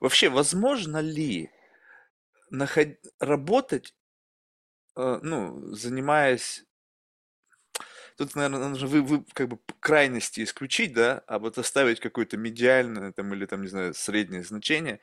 Вообще, 0.00 0.28
возможно 0.28 0.98
ли 0.98 1.50
наход... 2.50 2.88
работать, 3.18 3.94
э, 4.96 5.18
ну, 5.22 5.74
занимаясь 5.74 6.66
Тут, 8.16 8.34
наверное, 8.34 8.68
нужно 8.68 8.88
вы, 8.88 9.02
вы 9.02 9.24
как 9.34 9.48
бы 9.48 9.58
крайности 9.78 10.42
исключить, 10.42 10.94
да, 10.94 11.22
а 11.26 11.38
вот 11.38 11.58
оставить 11.58 12.00
какое-то 12.00 12.38
медиальное 12.38 13.12
там 13.12 13.34
или 13.34 13.44
там, 13.44 13.60
не 13.60 13.68
знаю, 13.68 13.92
среднее 13.92 14.42
значение 14.42 15.00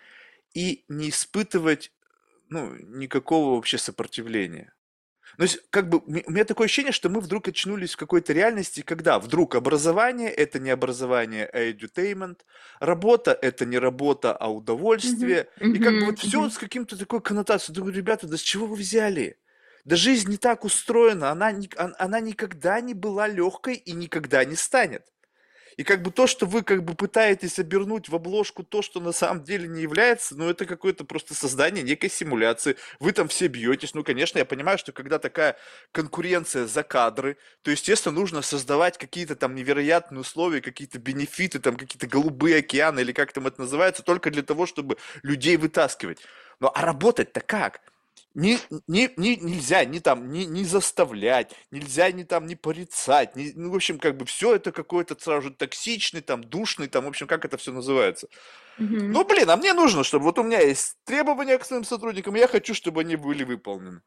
и 0.56 0.84
не 0.88 1.10
испытывать, 1.10 1.92
ну, 2.50 2.74
никакого 2.76 3.56
вообще 3.56 3.78
сопротивления. 3.78 4.73
Ну, 5.38 5.44
есть, 5.46 5.60
как 5.70 5.90
бы, 5.90 6.00
у 6.00 6.32
меня 6.32 6.46
такое 6.46 6.66
ощущение, 6.66 6.92
что 6.92 7.10
мы 7.10 7.20
вдруг 7.20 7.48
очнулись 7.48 7.94
в 7.94 7.98
какой-то 7.98 8.34
реальности, 8.34 8.82
когда 8.82 9.20
вдруг 9.20 9.56
образование– 9.56 10.30
это 10.32 10.60
не 10.60 10.70
образование, 10.70 11.46
а 11.46 11.72
edutainment, 11.72 12.42
работа– 12.80 13.38
это 13.42 13.66
не 13.66 13.80
работа, 13.80 14.36
а 14.36 14.52
удовольствие, 14.52 15.48
Мгм, 15.60 15.74
и 15.74 15.80
как 15.80 15.98
бы 16.00 16.06
вот 16.06 16.20
все 16.20 16.42
мгм. 16.42 16.52
с 16.52 16.58
каким-то 16.58 16.98
такой 16.98 17.22
коннотацией. 17.22 17.76
Думаю, 17.76 17.94
ребята, 17.96 18.28
да 18.28 18.38
с 18.38 18.42
чего 18.42 18.68
вы 18.68 18.76
взяли? 18.76 19.38
Да 19.86 19.96
жизнь 19.96 20.30
не 20.30 20.38
так 20.38 20.64
устроена, 20.66 21.32
она, 21.32 21.54
она 21.76 22.20
никогда 22.20 22.80
не 22.82 22.94
была 22.94 23.28
легкой 23.28 23.76
и 23.76 23.92
никогда 23.94 24.46
не 24.46 24.56
станет. 24.56 25.13
И 25.78 25.84
как 25.84 26.02
бы 26.02 26.12
то, 26.12 26.28
что 26.28 26.46
вы 26.46 26.62
как 26.64 26.84
бы 26.84 26.96
пытаетесь 26.96 27.60
обернуть 27.60 28.10
в 28.10 28.16
обложку 28.16 28.64
то, 28.64 28.82
что 28.82 29.00
на 29.00 29.12
самом 29.12 29.44
деле 29.44 29.68
не 29.68 29.82
является, 29.82 30.36
ну 30.36 30.50
это 30.50 30.66
какое-то 30.66 31.06
просто 31.06 31.34
создание 31.34 31.84
некой 31.84 32.10
симуляции. 32.10 32.76
Вы 33.00 33.12
там 33.12 33.28
все 33.28 33.48
бьетесь. 33.48 33.94
Ну, 33.94 34.04
конечно, 34.04 34.38
я 34.38 34.46
понимаю, 34.46 34.78
что 34.78 34.92
когда 34.92 35.20
такая 35.20 35.58
конкуренция 35.92 36.66
за 36.68 36.84
кадры, 36.84 37.38
то, 37.62 37.72
естественно, 37.72 38.16
нужно 38.16 38.42
создавать 38.42 38.98
какие-то 38.98 39.36
там 39.36 39.56
невероятные 39.56 40.22
условия, 40.22 40.62
какие-то 40.62 41.00
бенефиты, 41.00 41.60
там 41.60 41.76
какие-то 41.76 42.08
голубые 42.08 42.58
океаны 42.58 43.02
или 43.02 43.12
как 43.12 43.34
там 43.34 43.48
это 43.48 43.62
называется, 43.62 44.04
только 44.04 44.32
для 44.32 44.44
того, 44.44 44.66
чтобы 44.66 44.98
людей 45.24 45.58
вытаскивать. 45.58 46.20
Ну, 46.60 46.72
а 46.74 46.82
работать-то 46.82 47.42
как? 47.42 47.82
Не, 48.36 48.58
не, 48.88 49.12
не, 49.16 49.36
нельзя 49.38 49.86
ни 49.86 50.00
там, 50.00 50.32
не, 50.32 50.46
не 50.46 50.66
заставлять, 50.66 51.54
нельзя 51.70 52.12
ни 52.12 52.24
там, 52.24 52.48
не 52.48 52.56
порицать, 52.56 53.36
ни, 53.36 53.52
ну, 53.56 53.70
в 53.70 53.76
общем, 53.76 54.00
как 54.00 54.18
бы 54.18 54.26
все 54.26 54.56
это 54.56 54.72
какой-то 54.72 55.16
сразу 55.20 55.50
же 55.50 55.54
токсичный, 55.54 56.22
там, 56.22 56.44
душный, 56.44 56.88
там, 56.88 57.06
в 57.06 57.08
общем, 57.08 57.28
как 57.28 57.46
это 57.46 57.58
все 57.58 57.72
называется. 57.72 58.28
Мгм. 58.80 59.12
Ну, 59.12 59.24
блин, 59.24 59.50
а 59.52 59.56
мне 59.56 59.74
нужно, 59.74 60.04
чтобы 60.04 60.26
вот 60.26 60.40
у 60.40 60.44
меня 60.44 60.60
есть 60.62 60.98
требования 61.04 61.60
к 61.60 61.66
своим 61.66 61.84
сотрудникам, 61.84 62.34
я 62.34 62.48
хочу, 62.48 62.74
чтобы 62.74 63.02
они 63.02 63.16
были 63.16 63.44
выполнены. 63.44 64.02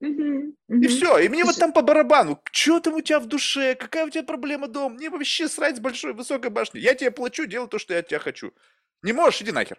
И 0.00 0.86
все, 0.86 1.18
и 1.18 1.28
мне 1.28 1.44
вот 1.44 1.56
там 1.56 1.72
по 1.72 1.82
барабану, 1.82 2.40
что 2.52 2.80
там 2.80 2.94
у 2.94 3.00
тебя 3.00 3.20
в 3.20 3.26
душе, 3.26 3.74
какая 3.74 4.06
у 4.06 4.10
тебя 4.10 4.22
проблема 4.22 4.68
дом, 4.68 4.94
мне 4.94 5.10
вообще 5.10 5.48
срать 5.48 5.76
с 5.76 5.80
большой 5.80 6.12
высокой 6.12 6.50
башни, 6.50 6.78
я 6.78 6.94
тебе 6.94 7.10
плачу, 7.10 7.46
делай 7.46 7.68
то, 7.68 7.78
что 7.78 7.94
я 7.94 8.00
от 8.00 8.08
тебя 8.08 8.18
хочу. 8.18 8.52
Не 9.02 9.12
можешь, 9.12 9.42
иди 9.42 9.52
нахер. 9.52 9.78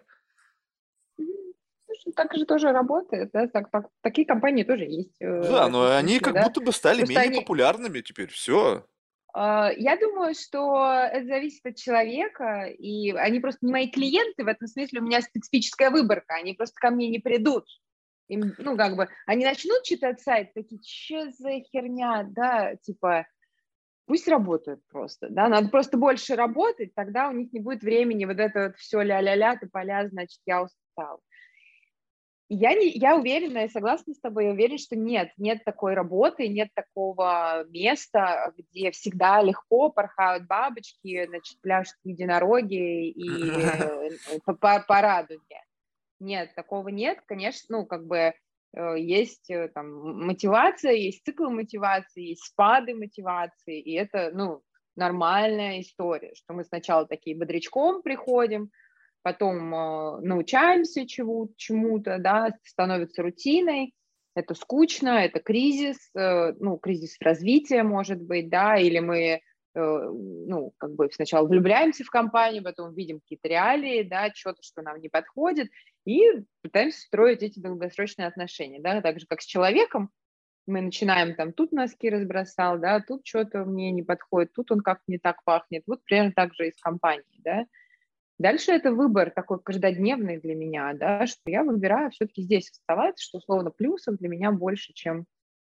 Слушай, 2.06 2.14
так 2.14 2.34
же 2.34 2.44
тоже 2.44 2.70
работает, 2.70 3.30
да, 3.32 3.48
так, 3.48 3.70
так- 3.70 3.88
такие 4.00 4.26
компании 4.26 4.62
тоже 4.62 4.84
есть 4.84 5.20
э, 5.20 5.42
Да, 5.42 5.68
но 5.68 5.96
они 5.96 6.20
как 6.20 6.34
да. 6.34 6.44
будто 6.44 6.60
бы 6.60 6.70
стали 6.70 6.98
Просто 6.98 7.14
менее 7.14 7.28
они, 7.30 7.40
популярными 7.40 8.00
теперь, 8.00 8.28
все. 8.28 8.86
А, 9.34 9.72
Я 9.76 9.96
думаю, 9.96 10.34
что 10.34 10.86
это 10.86 11.26
зависит 11.26 11.66
от 11.66 11.76
человека, 11.76 12.66
и 12.66 13.10
они 13.10 13.40
просто 13.40 13.66
не 13.66 13.72
мои 13.72 13.90
клиенты, 13.90 14.44
в 14.44 14.46
этом 14.46 14.68
смысле 14.68 15.00
у 15.00 15.02
меня 15.04 15.20
специфическая 15.20 15.90
выборка, 15.90 16.34
они 16.34 16.54
просто 16.54 16.76
ко 16.78 16.90
мне 16.90 17.08
не 17.08 17.18
придут. 17.18 17.64
Им, 18.28 18.54
ну, 18.58 18.76
как 18.76 18.96
бы, 18.96 19.08
они 19.26 19.44
начнут 19.44 19.82
читать 19.82 20.20
сайт, 20.20 20.54
такие, 20.54 20.80
что 20.84 21.30
за 21.32 21.60
херня, 21.60 22.24
да, 22.28 22.76
типа, 22.76 23.26
пусть 24.06 24.28
работают 24.28 24.80
просто, 24.88 25.28
да, 25.28 25.48
надо 25.48 25.68
просто 25.70 25.96
больше 25.98 26.36
работать, 26.36 26.94
тогда 26.94 27.28
у 27.28 27.32
них 27.32 27.52
не 27.52 27.58
будет 27.60 27.82
времени 27.82 28.24
вот 28.26 28.38
это 28.38 28.68
вот 28.68 28.76
все 28.76 29.02
ля-ля-ля, 29.02 29.56
ты 29.56 29.68
поля, 29.68 30.08
значит, 30.08 30.40
я 30.46 30.62
устал. 30.62 31.20
Я, 32.48 32.74
не, 32.74 32.90
я 32.90 33.16
уверена, 33.16 33.58
я 33.58 33.68
согласна 33.68 34.14
с 34.14 34.20
тобой, 34.20 34.44
я 34.44 34.52
уверена, 34.52 34.78
что 34.78 34.94
нет, 34.94 35.32
нет 35.36 35.64
такой 35.64 35.94
работы, 35.94 36.46
нет 36.46 36.68
такого 36.74 37.64
места, 37.70 38.52
где 38.56 38.92
всегда 38.92 39.42
легко 39.42 39.90
порхают 39.90 40.46
бабочки, 40.46 41.26
значит, 41.26 41.60
пляшут 41.60 41.96
единороги 42.04 43.08
и 43.08 43.28
э, 43.50 44.10
по, 44.44 44.54
по, 44.54 44.84
по 44.86 45.00
радуге. 45.00 45.60
Нет, 46.20 46.54
такого 46.54 46.88
нет, 46.88 47.18
конечно, 47.26 47.78
ну, 47.78 47.84
как 47.84 48.06
бы 48.06 48.16
э, 48.16 48.32
есть 48.96 49.50
э, 49.50 49.68
там 49.68 50.24
мотивация, 50.26 50.92
есть 50.92 51.24
цикл 51.24 51.50
мотивации, 51.50 52.28
есть 52.28 52.44
спады 52.44 52.94
мотивации, 52.94 53.80
и 53.80 53.94
это, 53.94 54.30
ну, 54.32 54.62
нормальная 54.94 55.80
история, 55.80 56.32
что 56.36 56.54
мы 56.54 56.64
сначала 56.64 57.06
такие 57.06 57.36
бодрячком 57.36 58.02
приходим, 58.02 58.70
потом 59.26 59.74
э, 59.74 60.20
научаемся 60.20 61.04
чему- 61.04 61.52
чему-то, 61.56 62.18
да, 62.18 62.54
становится 62.62 63.22
рутиной, 63.24 63.92
это 64.36 64.54
скучно, 64.54 65.24
это 65.24 65.40
кризис, 65.40 65.96
э, 66.14 66.52
ну, 66.60 66.78
кризис 66.78 67.16
развития, 67.20 67.82
может 67.82 68.22
быть, 68.22 68.48
да, 68.48 68.76
или 68.76 69.00
мы, 69.00 69.18
э, 69.18 69.40
ну, 69.74 70.72
как 70.76 70.94
бы 70.94 71.10
сначала 71.10 71.44
влюбляемся 71.44 72.04
в 72.04 72.08
компанию, 72.08 72.62
потом 72.62 72.94
видим 72.94 73.18
какие-то 73.18 73.48
реалии, 73.48 74.04
да, 74.04 74.30
что-то, 74.32 74.62
что 74.62 74.80
нам 74.82 75.00
не 75.00 75.08
подходит, 75.08 75.70
и 76.04 76.22
пытаемся 76.62 77.00
строить 77.00 77.42
эти 77.42 77.58
долгосрочные 77.58 78.28
отношения, 78.28 78.78
да, 78.80 79.02
так 79.02 79.18
же, 79.18 79.26
как 79.28 79.42
с 79.42 79.44
человеком, 79.44 80.10
мы 80.68 80.82
начинаем 80.82 81.34
там, 81.34 81.52
тут 81.52 81.72
носки 81.72 82.10
разбросал, 82.10 82.78
да, 82.78 83.00
тут 83.00 83.26
что-то 83.26 83.64
мне 83.64 83.90
не 83.90 84.04
подходит, 84.04 84.52
тут 84.52 84.70
он 84.70 84.82
как 84.82 85.00
не 85.08 85.18
так 85.18 85.42
пахнет, 85.42 85.82
вот 85.88 86.04
примерно 86.04 86.30
так 86.30 86.54
же 86.54 86.68
и 86.68 86.72
с 86.72 86.80
компанией, 86.80 87.40
да, 87.42 87.66
Дальше 88.38 88.72
это 88.72 88.92
выбор 88.92 89.30
такой 89.30 89.60
каждодневный 89.60 90.38
для 90.38 90.54
меня, 90.54 90.92
да, 90.92 91.26
что 91.26 91.40
я 91.46 91.64
выбираю 91.64 92.10
все-таки 92.10 92.42
здесь 92.42 92.70
оставаться, 92.70 93.24
что 93.24 93.38
условно 93.38 93.70
плюсов 93.70 94.16
для 94.18 94.28
меня 94.28 94.52
больше, 94.52 94.92
чем 94.92 95.24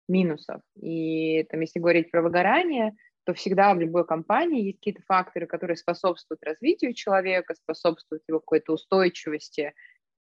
минусов. 0.08 0.62
И 0.76 1.44
там, 1.50 1.62
если 1.62 1.80
говорить 1.80 2.12
про 2.12 2.22
выгорание, 2.22 2.96
то 3.24 3.34
всегда 3.34 3.74
в 3.74 3.80
любой 3.80 4.06
компании 4.06 4.66
есть 4.66 4.80
какие-то 4.80 5.02
факторы, 5.04 5.46
которые 5.48 5.78
способствуют 5.78 6.44
развитию 6.44 6.94
человека, 6.94 7.56
способствуют 7.56 8.24
его 8.28 8.40
какой-то 8.40 8.74
устойчивости, 8.74 9.74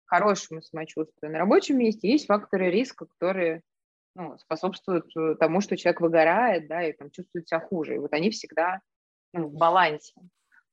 хорошему 0.05 0.62
самочувствию 0.62 1.33
на 1.33 1.38
рабочем 1.38 1.79
месте. 1.79 2.11
Есть 2.11 2.26
факторы 2.26 2.71
риска, 2.71 3.07
которые 3.07 3.62
ну, 4.15 4.38
способствуют 4.38 5.07
э, 5.17 5.35
тому, 5.38 5.61
что 5.61 5.76
человек 5.76 6.00
выгорает, 6.00 6.69
да, 6.69 6.83
и 6.83 6.93
там 6.93 7.11
чувствует 7.11 7.49
себя 7.49 7.61
хуже. 7.61 7.97
И 7.97 7.99
вот 7.99 8.12
они 8.12 8.31
всегда 8.31 8.81
ну, 9.33 9.49
в 9.49 9.55
балансе. 9.55 10.15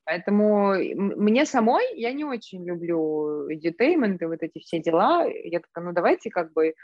Поэтому 0.04 0.74
мне 0.74 1.46
самой, 1.46 1.98
я 1.98 2.12
не 2.12 2.24
очень 2.24 2.64
люблю 2.66 3.48
edutainment 3.48 4.18
и 4.20 4.26
вот 4.26 4.42
эти 4.42 4.58
все 4.58 4.78
дела. 4.78 5.26
Я 5.26 5.60
такая, 5.60 5.84
ну 5.84 5.92
давайте 5.92 6.30
как 6.30 6.52
бы, 6.52 6.74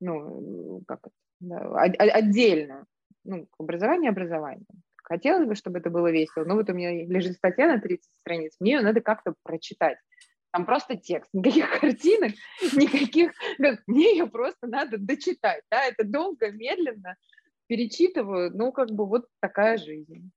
ну, 0.00 0.82
как 0.86 1.00
это, 1.00 1.14
да, 1.40 1.58
отдельно. 1.82 2.86
Ну, 3.24 3.46
образование, 3.58 4.10
образование. 4.10 4.66
Хотелось 4.96 5.46
бы, 5.46 5.54
чтобы 5.54 5.78
это 5.78 5.90
было 5.90 6.10
весело. 6.10 6.44
Но 6.44 6.54
вот 6.54 6.70
у 6.70 6.72
меня 6.72 6.90
лежит 7.04 7.36
статья 7.36 7.66
на 7.66 7.80
30 7.80 8.08
страниц, 8.20 8.56
мне 8.60 8.72
ее 8.72 8.80
надо 8.80 9.00
как-то 9.00 9.34
прочитать. 9.42 9.98
Там 10.52 10.66
просто 10.66 10.96
текст, 10.96 11.30
никаких 11.34 11.80
картинок, 11.80 12.32
никаких... 12.76 13.32
Мне 13.86 14.12
ее 14.12 14.26
просто 14.26 14.66
надо 14.66 14.96
дочитать. 14.98 15.62
Да? 15.70 15.84
Это 15.84 16.04
долго, 16.04 16.50
медленно 16.50 17.16
перечитываю. 17.66 18.50
Ну, 18.52 18.72
как 18.72 18.90
бы 18.90 19.06
вот 19.06 19.26
такая 19.40 19.78
жизнь. 19.78 20.30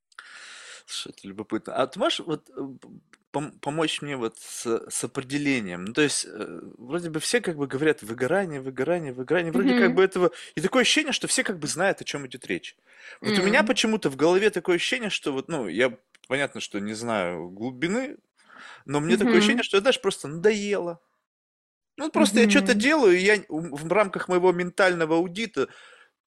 Слушай, 0.85 1.13
это 1.17 1.27
любопытно. 1.27 1.75
А 1.75 1.87
ты 1.87 1.99
можешь 1.99 2.19
вот 2.19 2.49
э, 2.49 2.53
пом- 3.31 3.57
помочь 3.59 4.01
мне 4.01 4.17
вот 4.17 4.37
с, 4.37 4.65
с 4.89 5.03
определением? 5.03 5.85
Ну, 5.85 5.93
то 5.93 6.01
есть, 6.01 6.25
э, 6.25 6.59
вроде 6.77 7.09
бы 7.09 7.19
все 7.19 7.41
как 7.41 7.55
бы 7.57 7.67
говорят 7.67 8.03
выгорание, 8.03 8.61
выгорание, 8.61 9.13
выгорание. 9.13 9.51
Вроде 9.51 9.73
как 9.73 9.93
Мгм. 9.93 9.95
бы 9.95 10.03
этого... 10.03 10.31
И 10.55 10.61
такое 10.61 10.81
ощущение, 10.81 11.13
что 11.13 11.27
все 11.27 11.43
как 11.43 11.59
бы 11.59 11.67
знают, 11.67 12.01
о 12.01 12.03
чем 12.03 12.27
идет 12.27 12.45
речь. 12.47 12.75
Вот 13.23 13.39
у 13.39 13.41
меня 13.41 13.63
М. 13.63 13.63
почему-то 13.63 14.09
в 14.09 14.15
голове 14.17 14.49
такое 14.49 14.75
ощущение, 14.75 15.09
что 15.09 15.31
вот, 15.31 15.47
ну, 15.47 15.67
я 15.67 15.97
понятно, 16.27 16.59
что 16.61 16.79
не 16.79 16.93
знаю 16.93 17.49
глубины, 17.49 18.17
но 18.85 18.99
мне 19.01 19.17
такое 19.17 19.39
ощущение, 19.39 19.63
что, 19.63 19.79
знаешь, 19.81 20.01
просто 20.01 20.27
надоело. 20.27 21.01
Ну, 21.97 22.11
просто 22.11 22.41
я 22.41 22.49
что-то 22.49 22.73
Мгм. 22.73 22.75
делаю, 22.75 23.17
и 23.17 23.21
я 23.23 23.43
в 23.49 23.91
рамках 23.91 24.27
моего 24.27 24.51
ментального 24.51 25.15
аудита 25.17 25.69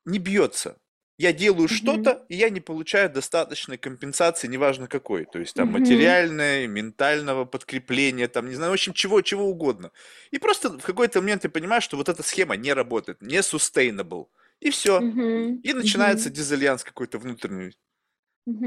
не 0.05 0.19
бьется. 0.19 0.79
Я 1.19 1.33
делаю 1.33 1.67
Мгм. 1.69 1.69
что-то, 1.69 2.27
и 2.29 2.37
я 2.37 2.51
не 2.51 2.61
получаю 2.61 3.09
достаточной 3.11 3.79
компенсации, 3.79 4.49
неважно 4.49 4.87
какой. 4.87 5.25
То 5.25 5.39
есть 5.39 5.57
там 5.57 5.69
Мгм. 5.69 5.71
материальной, 5.71 6.67
ментального 6.67 7.47
подкрепления, 7.47 8.29
там, 8.29 8.49
не 8.49 8.55
знаю, 8.55 8.71
в 8.71 8.75
общем, 8.75 8.93
чего, 8.93 9.23
чего 9.23 9.47
угодно. 9.49 9.93
И 10.31 10.39
просто 10.39 10.79
в 10.79 10.83
какой-то 10.83 11.23
момент 11.23 11.43
ты 11.43 11.49
понимаешь, 11.49 11.85
что 11.85 11.97
вот 11.97 12.11
эта 12.11 12.23
схема 12.23 12.57
не 12.57 12.73
работает, 12.75 13.23
не 13.23 13.39
sustainable. 13.39 14.27
И 14.61 14.71
все. 14.71 15.05
Мгм. 15.05 15.63
И 15.63 15.73
начинается 15.75 16.29
Мгм. 16.29 16.31
дизальянс 16.31 16.85
какой-то 16.85 17.19
внутренний. 17.19 17.77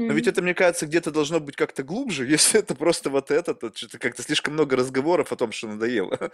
Но 0.08 0.14
ведь 0.14 0.26
это, 0.26 0.42
мне 0.42 0.54
кажется, 0.54 0.86
где-то 0.86 1.10
должно 1.12 1.40
быть 1.40 1.56
как-то 1.56 1.82
глубже. 1.84 2.26
Если 2.28 2.60
это 2.60 2.74
просто 2.74 3.10
вот 3.10 3.30
это, 3.30 3.54
то 3.54 3.72
что-то 3.74 3.98
как-то 3.98 4.22
слишком 4.22 4.54
много 4.54 4.76
разговоров 4.76 5.32
о 5.32 5.36
том, 5.36 5.52
что 5.52 5.68
надоело. 5.68 6.32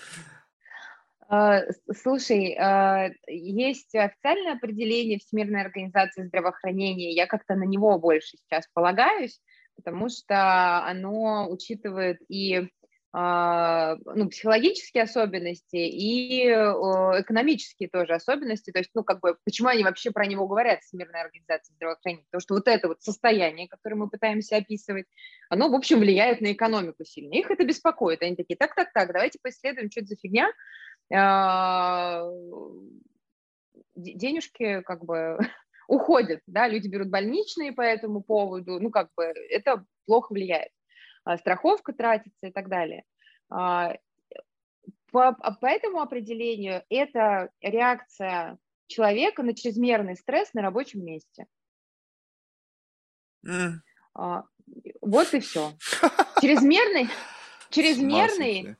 А, 1.28 1.62
слушай, 1.92 2.56
а, 2.58 3.10
есть 3.26 3.94
официальное 3.94 4.52
определение 4.54 5.18
Всемирной 5.18 5.62
организации 5.62 6.24
здравоохранения, 6.24 7.12
я 7.12 7.26
как-то 7.26 7.56
на 7.56 7.64
него 7.64 7.98
больше 7.98 8.36
сейчас 8.36 8.68
полагаюсь, 8.72 9.40
потому 9.74 10.08
что 10.08 10.84
оно 10.86 11.48
учитывает 11.50 12.18
и 12.28 12.68
а, 13.18 13.96
ну, 14.04 14.28
психологические 14.28 15.04
особенности 15.04 15.76
и 15.76 16.48
экономические 16.48 17.88
тоже 17.88 18.12
особенности. 18.12 18.70
То 18.72 18.80
есть, 18.80 18.90
ну, 18.94 19.04
как 19.04 19.20
бы, 19.20 19.36
почему 19.42 19.68
они 19.68 19.84
вообще 19.84 20.10
про 20.10 20.26
него 20.26 20.46
говорят, 20.46 20.82
Всемирная 20.82 21.22
организация 21.22 21.74
здравоохранения? 21.76 22.24
Потому 22.30 22.40
что 22.42 22.54
вот 22.54 22.68
это 22.68 22.88
вот 22.88 23.02
состояние, 23.02 23.68
которое 23.68 23.94
мы 23.94 24.10
пытаемся 24.10 24.58
описывать, 24.58 25.06
оно, 25.48 25.70
в 25.70 25.74
общем, 25.74 26.00
влияет 26.00 26.42
на 26.42 26.52
экономику 26.52 27.04
сильно. 27.04 27.32
Их 27.32 27.50
это 27.50 27.64
беспокоит. 27.64 28.22
Они 28.22 28.36
такие, 28.36 28.56
так, 28.56 28.74
так, 28.74 28.92
так, 28.92 29.12
давайте 29.12 29.38
поисследуем, 29.42 29.90
что 29.90 30.00
это 30.00 30.08
за 30.08 30.16
фигня. 30.16 30.52
А, 31.14 32.24
денежки 33.94 34.82
как 34.82 35.04
бы 35.04 35.38
уходят, 35.88 36.40
да, 36.46 36.68
люди 36.68 36.88
берут 36.88 37.08
больничные 37.08 37.72
по 37.72 37.82
этому 37.82 38.22
поводу, 38.22 38.80
ну, 38.80 38.90
как 38.90 39.10
бы 39.16 39.24
это 39.24 39.84
плохо 40.06 40.32
влияет. 40.32 40.70
А, 41.24 41.36
страховка 41.36 41.92
тратится 41.92 42.46
и 42.46 42.52
так 42.52 42.68
далее. 42.68 43.04
А, 43.50 43.94
по, 45.12 45.32
по 45.32 45.66
этому 45.66 46.00
определению 46.00 46.84
это 46.88 47.50
реакция 47.60 48.58
человека 48.86 49.42
на 49.42 49.54
чрезмерный 49.54 50.16
стресс 50.16 50.52
на 50.54 50.62
рабочем 50.62 51.04
месте. 51.04 51.46
Mm. 53.46 53.78
Вот 55.00 55.34
и 55.34 55.40
все. 55.40 55.72
Чрезмерный, 56.40 57.08
чрезмерный. 57.70 58.76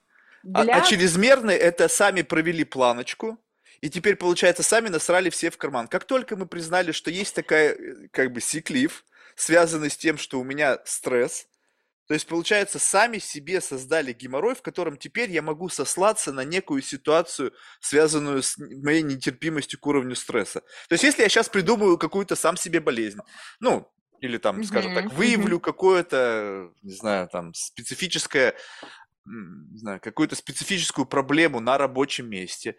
Для... 0.47 0.76
А, 0.76 0.79
а 0.79 0.81
чрезмерный 0.83 1.57
это 1.57 1.88
сами 1.88 2.23
провели 2.23 2.62
планочку, 2.62 3.37
и 3.81 3.91
теперь, 3.91 4.15
получается, 4.15 4.62
сами 4.62 4.88
насрали 4.88 5.29
все 5.29 5.50
в 5.50 5.59
карман. 5.59 5.88
Как 5.88 6.05
только 6.05 6.37
мы 6.37 6.47
признали, 6.47 6.93
что 6.93 7.11
есть 7.11 7.35
такая, 7.35 7.75
э, 7.75 8.09
как 8.12 8.33
бы, 8.33 8.41
сиклив, 8.41 9.05
связанный 9.35 9.91
с 9.91 9.97
тем, 9.97 10.17
что 10.17 10.38
у 10.38 10.45
меня 10.45 10.79
стресс, 10.85 11.49
то 12.07 12.15
есть, 12.15 12.29
получается, 12.29 12.79
сами 12.79 13.19
себе 13.19 13.61
создали 13.61 14.12
геморрой, 14.12 14.55
в 14.55 14.62
котором 14.62 14.97
теперь 14.97 15.33
я 15.33 15.43
могу 15.43 15.69
сослаться 15.69 16.33
на 16.33 16.45
некую 16.45 16.81
ситуацию, 16.81 17.53
связанную 17.81 18.45
с 18.45 18.57
моей 18.59 19.03
нетерпимостью 19.03 19.81
к 19.81 19.87
уровню 19.88 20.15
стресса. 20.15 20.61
То 20.88 20.93
есть, 20.93 21.03
если 21.03 21.23
я 21.23 21.29
сейчас 21.29 21.49
придумаю 21.49 21.99
какую-то 21.99 22.37
сам 22.37 22.57
себе 22.57 22.79
болезнь, 22.79 23.19
ну, 23.59 23.91
или 24.21 24.38
там, 24.38 24.62
скажем 24.62 24.95
так, 24.95 25.12
выявлю 25.12 25.59
какое-то, 25.59 26.71
не 26.83 26.93
знаю, 26.93 27.29
там, 27.29 27.53
специфическое, 27.55 28.55
не 29.26 29.78
знаю, 29.78 30.00
какую-то 30.00 30.37
специфическую 30.37 31.06
проблему 31.06 31.61
на 31.61 31.78
рабочем 31.78 32.28
месте, 32.28 32.76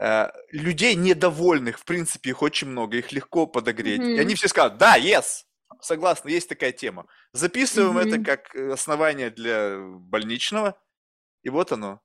э, 0.00 0.28
людей 0.50 0.94
недовольных, 0.94 1.78
в 1.78 1.84
принципе, 1.84 2.30
их 2.30 2.42
очень 2.42 2.68
много, 2.68 2.96
их 2.96 3.12
легко 3.12 3.46
подогреть. 3.46 4.02
И 4.02 4.18
они 4.18 4.34
все 4.34 4.48
скажут, 4.48 4.78
да, 4.78 4.98
yes, 4.98 5.44
согласна, 5.80 6.28
есть 6.28 6.48
такая 6.48 6.72
тема. 6.72 7.06
Записываем 7.32 7.98
mm-hmm. 7.98 8.08
это 8.08 8.24
как 8.24 8.54
э, 8.54 8.72
основание 8.72 9.30
для 9.30 9.78
больничного, 9.78 10.78
и 11.42 11.50
вот 11.50 11.72
оно. 11.72 12.00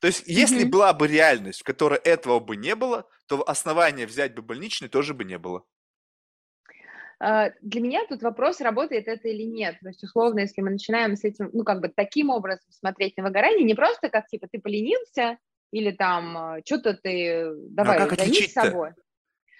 То 0.00 0.08
есть, 0.08 0.24
если 0.26 0.64
mm-hmm. 0.64 0.70
была 0.70 0.92
бы 0.92 1.06
реальность, 1.08 1.60
в 1.60 1.64
которой 1.64 1.98
этого 1.98 2.40
бы 2.40 2.56
не 2.56 2.74
было, 2.74 3.08
то 3.26 3.48
основания 3.48 4.06
взять 4.06 4.34
бы 4.34 4.42
больничный 4.42 4.88
тоже 4.88 5.14
бы 5.14 5.24
не 5.24 5.38
было. 5.38 5.64
А, 7.18 7.50
для 7.62 7.80
меня 7.80 8.06
тут 8.08 8.22
вопрос, 8.22 8.60
работает 8.60 9.08
это 9.08 9.28
или 9.28 9.42
нет. 9.42 9.76
То 9.80 9.88
есть, 9.88 10.02
условно, 10.02 10.40
если 10.40 10.60
мы 10.60 10.70
начинаем 10.70 11.16
с 11.16 11.24
этим, 11.24 11.50
ну, 11.52 11.64
как 11.64 11.80
бы 11.80 11.88
таким 11.88 12.30
образом 12.30 12.70
смотреть 12.70 13.16
на 13.16 13.24
выгорание, 13.24 13.64
не 13.64 13.74
просто 13.74 14.10
как, 14.10 14.26
типа, 14.26 14.48
ты 14.50 14.60
поленился, 14.60 15.38
или 15.72 15.90
там, 15.90 16.36
а, 16.36 16.58
что-то 16.64 16.94
ты, 16.94 17.52
давай, 17.70 17.98
ну, 17.98 18.04
а 18.04 18.08
как 18.08 18.20
с 18.20 18.52
собой. 18.52 18.90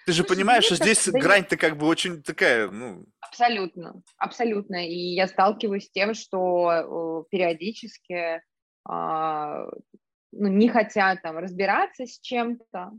Ты 0.05 0.13
же 0.13 0.23
Слушай, 0.23 0.37
понимаешь, 0.37 0.63
что 0.63 0.75
здесь 0.75 1.05
да 1.07 1.19
грань-то 1.19 1.57
как 1.57 1.77
бы 1.77 1.85
очень 1.85 2.23
такая, 2.23 2.69
ну... 2.69 3.05
Абсолютно, 3.19 4.01
абсолютно. 4.17 4.87
И 4.87 4.95
я 4.95 5.27
сталкиваюсь 5.27 5.87
с 5.87 5.91
тем, 5.91 6.13
что 6.13 7.27
периодически 7.29 8.13
э, 8.13 8.41
ну, 8.87 10.47
не 10.47 10.69
хотят 10.69 11.21
там 11.21 11.37
разбираться 11.37 12.05
с 12.05 12.19
чем-то, 12.21 12.91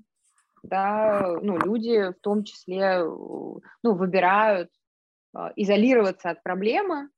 да, 0.63 1.39
ну, 1.43 1.59
люди 1.59 2.13
в 2.13 2.21
том 2.21 2.45
числе, 2.45 3.03
ну, 3.03 3.61
выбирают 3.95 4.71
э, 5.37 5.39
изолироваться 5.57 6.31
от 6.31 6.43
проблемы, 6.43 7.09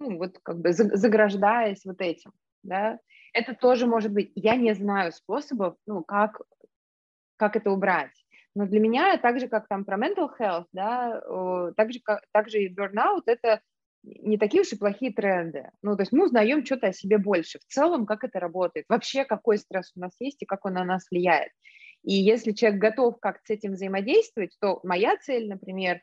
ну, 0.00 0.18
вот 0.18 0.38
как 0.42 0.60
бы 0.60 0.72
заграждаясь 0.72 1.84
вот 1.84 2.00
этим, 2.00 2.32
да. 2.62 2.98
Это 3.32 3.54
тоже 3.54 3.86
может 3.86 4.12
быть. 4.12 4.32
Я 4.34 4.56
не 4.56 4.74
знаю 4.74 5.12
способов, 5.12 5.76
ну, 5.86 6.02
как, 6.02 6.40
как 7.36 7.56
это 7.56 7.70
убрать. 7.70 8.12
Но 8.54 8.66
для 8.66 8.80
меня, 8.80 9.16
так 9.18 9.38
же, 9.38 9.48
как 9.48 9.68
там 9.68 9.84
про 9.84 9.98
mental 9.98 10.30
health, 10.38 10.66
да, 10.72 11.20
так 11.76 11.92
же, 11.92 12.00
как, 12.02 12.22
так 12.32 12.48
же 12.48 12.62
и 12.62 12.74
burnout, 12.74 13.22
это 13.26 13.60
не 14.02 14.38
такие 14.38 14.62
уж 14.62 14.72
и 14.72 14.78
плохие 14.78 15.12
тренды. 15.12 15.70
Ну, 15.82 15.96
то 15.96 16.02
есть 16.02 16.12
мы 16.12 16.24
узнаем 16.24 16.64
что-то 16.64 16.88
о 16.88 16.92
себе 16.92 17.18
больше. 17.18 17.58
В 17.58 17.72
целом, 17.72 18.06
как 18.06 18.24
это 18.24 18.40
работает, 18.40 18.86
вообще 18.88 19.24
какой 19.24 19.58
стресс 19.58 19.92
у 19.96 20.00
нас 20.00 20.12
есть 20.20 20.42
и 20.42 20.46
как 20.46 20.64
он 20.64 20.74
на 20.74 20.84
нас 20.84 21.06
влияет. 21.10 21.52
И 22.08 22.14
если 22.14 22.52
человек 22.52 22.80
готов 22.80 23.20
как-то 23.20 23.42
с 23.44 23.50
этим 23.50 23.72
взаимодействовать, 23.72 24.56
то 24.62 24.80
моя 24.82 25.18
цель, 25.18 25.46
например, 25.46 26.00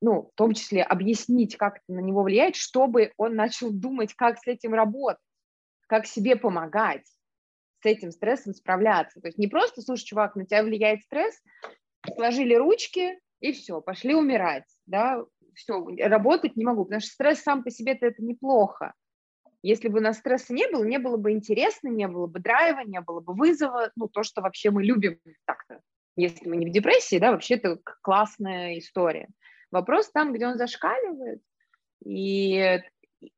ну, 0.00 0.22
в 0.22 0.32
том 0.34 0.54
числе 0.54 0.82
объяснить, 0.82 1.56
как 1.56 1.76
это 1.76 1.92
на 1.92 2.00
него 2.00 2.24
влияет, 2.24 2.56
чтобы 2.56 3.12
он 3.16 3.36
начал 3.36 3.70
думать, 3.70 4.14
как 4.14 4.38
с 4.38 4.48
этим 4.48 4.74
работать, 4.74 5.22
как 5.86 6.06
себе 6.06 6.34
помогать, 6.34 7.06
с 7.80 7.86
этим 7.86 8.10
стрессом 8.10 8.54
справляться. 8.54 9.20
То 9.20 9.28
есть 9.28 9.38
не 9.38 9.46
просто, 9.46 9.82
слушай, 9.82 10.04
чувак, 10.04 10.34
на 10.34 10.44
тебя 10.44 10.64
влияет 10.64 11.04
стресс, 11.04 11.40
сложили 12.16 12.54
ручки 12.54 13.20
и 13.38 13.52
все, 13.52 13.80
пошли 13.80 14.16
умирать, 14.16 14.66
да, 14.86 15.22
все, 15.54 15.80
работать 16.08 16.56
не 16.56 16.64
могу, 16.64 16.86
потому 16.86 17.02
что 17.02 17.10
стресс 17.10 17.38
сам 17.38 17.62
по 17.62 17.70
себе 17.70 17.92
это 17.92 18.20
неплохо. 18.20 18.94
Если 19.62 19.88
бы 19.88 19.98
у 19.98 20.02
нас 20.02 20.18
стресса 20.18 20.52
не 20.52 20.68
было, 20.68 20.84
не 20.84 20.98
было 20.98 21.16
бы 21.16 21.32
интересно, 21.32 21.88
не 21.88 22.06
было 22.06 22.26
бы 22.26 22.38
драйва, 22.38 22.80
не 22.80 23.00
было 23.00 23.20
бы 23.20 23.34
вызова, 23.34 23.90
ну, 23.96 24.08
то, 24.08 24.22
что 24.22 24.40
вообще 24.40 24.70
мы 24.70 24.84
любим 24.84 25.18
так-то. 25.46 25.80
Если 26.16 26.48
мы 26.48 26.56
не 26.56 26.66
в 26.66 26.72
депрессии, 26.72 27.18
да, 27.18 27.32
вообще 27.32 27.54
это 27.54 27.78
классная 28.02 28.78
история. 28.78 29.28
Вопрос 29.70 30.10
там, 30.10 30.32
где 30.32 30.46
он 30.46 30.58
зашкаливает, 30.58 31.40
и 32.04 32.80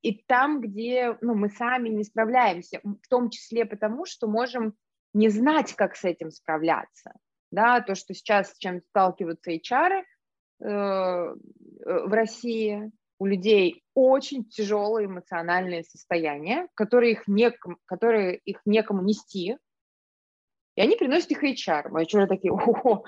и 0.02 0.22
там, 0.26 0.60
где 0.60 1.16
ну, 1.20 1.34
мы 1.34 1.48
сами 1.48 1.88
не 1.88 2.04
справляемся, 2.04 2.80
в 2.82 3.08
том 3.08 3.30
числе 3.30 3.64
потому, 3.64 4.04
что 4.04 4.26
можем 4.26 4.74
не 5.14 5.28
знать, 5.28 5.74
как 5.74 5.96
с 5.96 6.04
этим 6.04 6.30
справляться. 6.30 7.12
Да, 7.50 7.80
то, 7.80 7.94
что 7.94 8.14
сейчас 8.14 8.52
с 8.52 8.58
чем 8.58 8.80
сталкиваются 8.90 9.50
HR 9.50 10.02
э, 10.60 10.64
э, 10.64 11.34
в 11.84 12.12
России, 12.12 12.92
у 13.20 13.26
людей 13.26 13.84
очень 13.94 14.46
тяжелые 14.46 15.06
эмоциональные 15.06 15.84
состояния, 15.84 16.68
которые 16.74 17.12
их, 17.12 17.28
некому, 17.28 17.76
которые 17.84 18.38
их 18.38 18.60
некому 18.64 19.02
нести, 19.02 19.58
и 20.74 20.80
они 20.80 20.96
приносят 20.96 21.30
их 21.30 21.44
HR. 21.44 21.90
Мы 21.90 22.04
HR 22.04 22.26
такие, 22.26 22.50
о, 22.52 23.04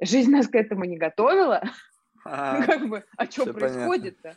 жизнь 0.00 0.32
нас 0.32 0.48
к 0.48 0.54
этому 0.56 0.84
не 0.84 0.98
готовила, 0.98 1.62
а, 2.24 2.60
как 2.64 2.88
бы, 2.88 3.04
а 3.16 3.26
что 3.26 3.52
происходит-то? 3.52 4.36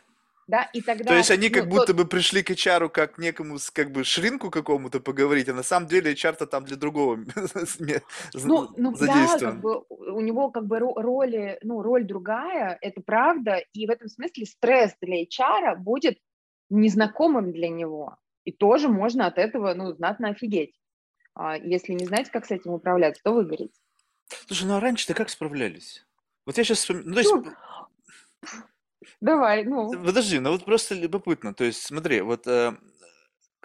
Да, 0.50 0.64
и 0.72 0.82
тогда... 0.82 1.04
То 1.04 1.16
есть 1.16 1.30
они 1.30 1.48
ну, 1.48 1.54
как 1.54 1.68
будто 1.68 1.86
тот... 1.86 1.96
бы 1.96 2.04
пришли 2.04 2.42
к 2.42 2.50
HR 2.50 2.88
как 2.88 3.18
некому, 3.18 3.58
как 3.72 3.92
бы 3.92 4.02
шринку 4.04 4.50
какому-то 4.50 5.00
поговорить, 5.00 5.48
а 5.48 5.54
на 5.54 5.62
самом 5.62 5.86
деле 5.88 6.12
HR-то 6.12 6.46
там 6.46 6.64
для 6.64 6.76
другого 6.76 7.16
ну, 8.34 8.68
ну, 8.76 8.96
Да, 8.96 9.38
как 9.38 9.60
бы, 9.60 9.84
у 9.88 10.20
него 10.20 10.50
как 10.50 10.66
бы 10.66 10.80
роли, 10.80 11.58
ну, 11.62 11.82
роль 11.82 12.04
другая, 12.04 12.76
это 12.80 13.00
правда, 13.00 13.62
и 13.72 13.86
в 13.86 13.90
этом 13.90 14.08
смысле 14.08 14.44
стресс 14.44 14.92
для 15.00 15.22
HR 15.22 15.76
будет 15.76 16.18
незнакомым 16.68 17.52
для 17.52 17.68
него, 17.68 18.16
и 18.44 18.52
тоже 18.52 18.88
можно 18.88 19.26
от 19.26 19.38
этого, 19.38 19.74
ну, 19.74 19.92
знатно 19.92 20.30
офигеть. 20.30 20.74
А 21.34 21.56
если 21.56 21.92
не 21.92 22.06
знаете, 22.06 22.30
как 22.32 22.44
с 22.44 22.50
этим 22.50 22.72
управляться, 22.72 23.22
то 23.22 23.32
выгореть. 23.32 23.80
Слушай, 24.46 24.66
ну 24.66 24.76
а 24.76 24.80
раньше-то 24.80 25.14
как 25.14 25.30
справлялись? 25.30 26.04
Вот 26.44 26.58
я 26.58 26.64
сейчас 26.64 26.88
ну, 26.88 27.14
то 27.14 27.20
есть... 27.20 27.34
Давай, 29.20 29.64
ну. 29.64 29.92
Подожди, 29.92 30.38
ну 30.38 30.52
вот 30.52 30.64
просто 30.64 30.94
любопытно. 30.94 31.54
То 31.54 31.64
есть, 31.64 31.82
смотри, 31.82 32.20
вот 32.20 32.46
э, 32.46 32.74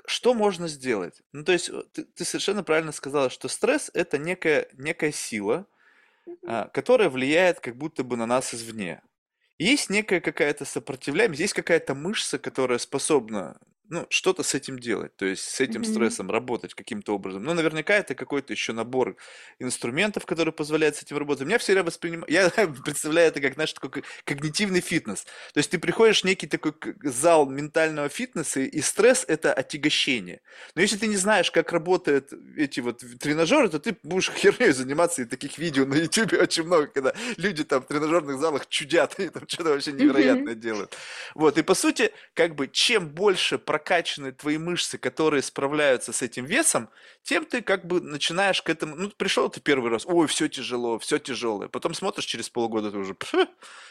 что 0.06 0.34
можно 0.34 0.68
сделать? 0.68 1.22
Ну, 1.32 1.44
то 1.44 1.52
есть, 1.52 1.70
ты, 1.94 2.04
ты 2.04 2.26
совершенно 2.26 2.64
правильно 2.64 2.92
сказала, 2.92 3.30
что 3.30 3.48
стресс 3.48 3.92
это 3.94 4.18
некая, 4.18 4.68
некая 4.74 5.12
сила, 5.12 5.66
э, 6.44 6.68
которая 6.74 7.10
влияет 7.10 7.60
как 7.60 7.76
будто 7.76 8.04
бы 8.04 8.18
на 8.18 8.26
нас 8.26 8.54
извне. 8.54 9.02
Есть 9.58 9.90
некая 9.90 10.20
какая-то 10.20 10.66
сопротивляемость, 10.66 11.40
есть 11.42 11.54
какая-то 11.54 11.96
мышца, 11.96 12.38
которая 12.38 12.78
способна 12.78 13.60
ну, 13.90 14.06
что-то 14.10 14.44
с 14.44 14.54
этим 14.56 14.80
делать, 14.80 15.16
то 15.16 15.26
есть 15.26 15.44
с 15.44 15.62
этим 15.62 15.84
Мгм. 15.84 15.84
стрессом 15.84 16.32
работать 16.32 16.74
каким-то 16.74 17.14
образом. 17.16 17.44
Ну, 17.44 17.54
наверняка 17.54 17.96
это 17.96 18.16
какой-то 18.16 18.54
еще 18.54 18.74
набор 18.74 19.18
инструментов, 19.60 20.26
которые 20.26 20.54
позволяют 20.54 20.96
с 20.96 21.04
этим 21.04 21.18
работать. 21.18 21.44
У 21.44 21.46
меня 21.46 21.58
всегда 21.58 21.84
воспринимаю, 21.84 22.26
я 22.32 22.50
представляю 22.84 23.28
это 23.30 23.42
как, 23.42 23.54
знаешь, 23.56 23.74
такой 23.74 24.04
когнитивный 24.26 24.82
фитнес. 24.82 25.26
То 25.54 25.58
есть 25.60 25.72
ты 25.72 25.78
приходишь 25.80 26.22
в 26.22 26.26
некий 26.26 26.48
такой 26.48 26.74
к- 26.74 26.96
зал 27.04 27.48
ментального 27.50 28.10
фитнеса, 28.10 28.62
и 28.62 28.82
стресс– 28.82 29.26
это 29.28 29.54
отягощение. 29.54 30.42
Но 30.76 30.82
если 30.82 30.98
ты 30.98 31.08
не 31.08 31.18
знаешь, 31.18 31.52
как 31.52 31.72
работают 31.72 32.32
эти 32.58 32.80
вот 32.80 33.04
тренажеры, 33.20 33.70
то 33.70 33.80
ты 33.80 33.96
будешь 34.04 34.30
херней 34.36 34.72
заниматься, 34.72 35.22
и 35.22 35.26
таких 35.26 35.58
видео 35.58 35.86
на 35.86 35.96
YouTube 35.96 36.34
очень 36.34 36.64
много, 36.64 36.88
когда 36.88 37.14
люди 37.38 37.64
там 37.64 37.82
в 37.82 37.88
тренажерных 37.88 38.40
залах 38.40 38.68
чудят, 38.68 39.20
и 39.20 39.30
там 39.30 39.48
что-то 39.48 39.70
вообще 39.72 39.92
Мгм. 39.98 40.46
невероятное 40.46 40.56
делают. 40.56 40.96
Вот, 41.34 41.58
и 41.58 41.64
по 41.64 41.74
сути, 41.74 42.12
как 42.34 42.56
бы, 42.56 42.68
чем 42.68 43.10
больше 43.10 43.58
прокачаны 43.76 44.32
твои 44.32 44.58
мышцы, 44.58 44.98
которые 44.98 45.42
справляются 45.42 46.14
с 46.14 46.22
этим 46.22 46.46
весом, 46.46 46.90
тем 47.24 47.44
ты 47.46 47.62
как 47.62 47.86
бы 47.86 48.00
начинаешь 48.00 48.62
к 48.62 48.70
этому, 48.70 48.96
ну, 48.96 49.10
пришел 49.10 49.50
ты 49.50 49.60
первый 49.60 49.92
раз, 49.92 50.06
ой, 50.06 50.28
все 50.28 50.48
тяжело, 50.48 50.98
все 50.98 51.20
тяжелое, 51.20 51.68
потом 51.68 51.94
смотришь 51.94 52.26
через 52.26 52.50
полгода, 52.50 52.90
ты 52.90 52.98
уже, 52.98 53.14
«Пф, 53.14 53.34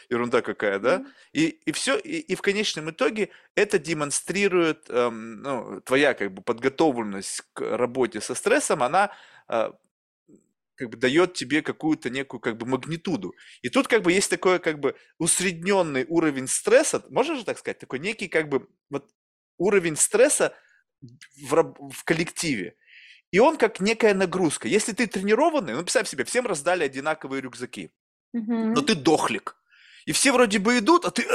ерунда 0.09 0.41
какая, 0.41 0.79
да? 0.79 0.99
Мгм. 0.99 1.07
И, 1.33 1.45
и 1.45 1.71
все, 1.71 1.97
и, 1.97 2.17
и 2.17 2.35
в 2.35 2.41
конечном 2.41 2.89
итоге 2.89 3.29
это 3.53 3.77
демонстрирует, 3.77 4.89
эм, 4.89 5.41
ну, 5.43 5.81
твоя 5.81 6.15
как 6.15 6.33
бы 6.33 6.41
подготовленность 6.41 7.43
к 7.53 7.61
работе 7.77 8.21
со 8.21 8.33
стрессом, 8.33 8.81
она 8.81 9.11
а, 9.47 9.73
как 10.75 10.89
бы 10.89 10.97
дает 10.97 11.33
тебе 11.33 11.61
какую-то 11.61 12.09
некую 12.09 12.41
как 12.41 12.57
бы 12.57 12.65
магнитуду. 12.65 13.33
И 13.61 13.69
тут 13.69 13.87
как 13.87 14.01
бы 14.03 14.11
есть 14.11 14.29
такой 14.29 14.59
как 14.59 14.79
бы 14.79 14.95
усредненный 15.19 16.05
уровень 16.07 16.47
стресса, 16.47 17.03
можно 17.09 17.35
же 17.35 17.45
так 17.45 17.57
сказать, 17.59 17.79
такой 17.79 17.99
некий 17.99 18.27
как 18.27 18.49
бы 18.49 18.67
вот 18.89 19.09
уровень 19.57 19.95
стресса 19.95 20.53
в, 21.01 21.91
в 21.91 22.03
коллективе. 22.03 22.75
И 23.31 23.39
он 23.39 23.57
как 23.57 23.79
некая 23.79 24.13
нагрузка. 24.13 24.67
Если 24.67 24.93
ты 24.93 25.07
тренированный, 25.07 25.73
ну 25.73 25.81
представь 25.81 26.07
себе, 26.07 26.23
всем 26.23 26.47
раздали 26.47 26.83
одинаковые 26.83 27.41
рюкзаки, 27.41 27.91
но 28.33 28.41
Мгм. 28.41 28.85
ты 28.85 28.95
дохлик. 28.95 29.57
И 30.05 30.11
все 30.11 30.31
вроде 30.31 30.59
бы 30.59 30.77
идут, 30.77 31.05
а 31.05 31.11
ты... 31.11 31.25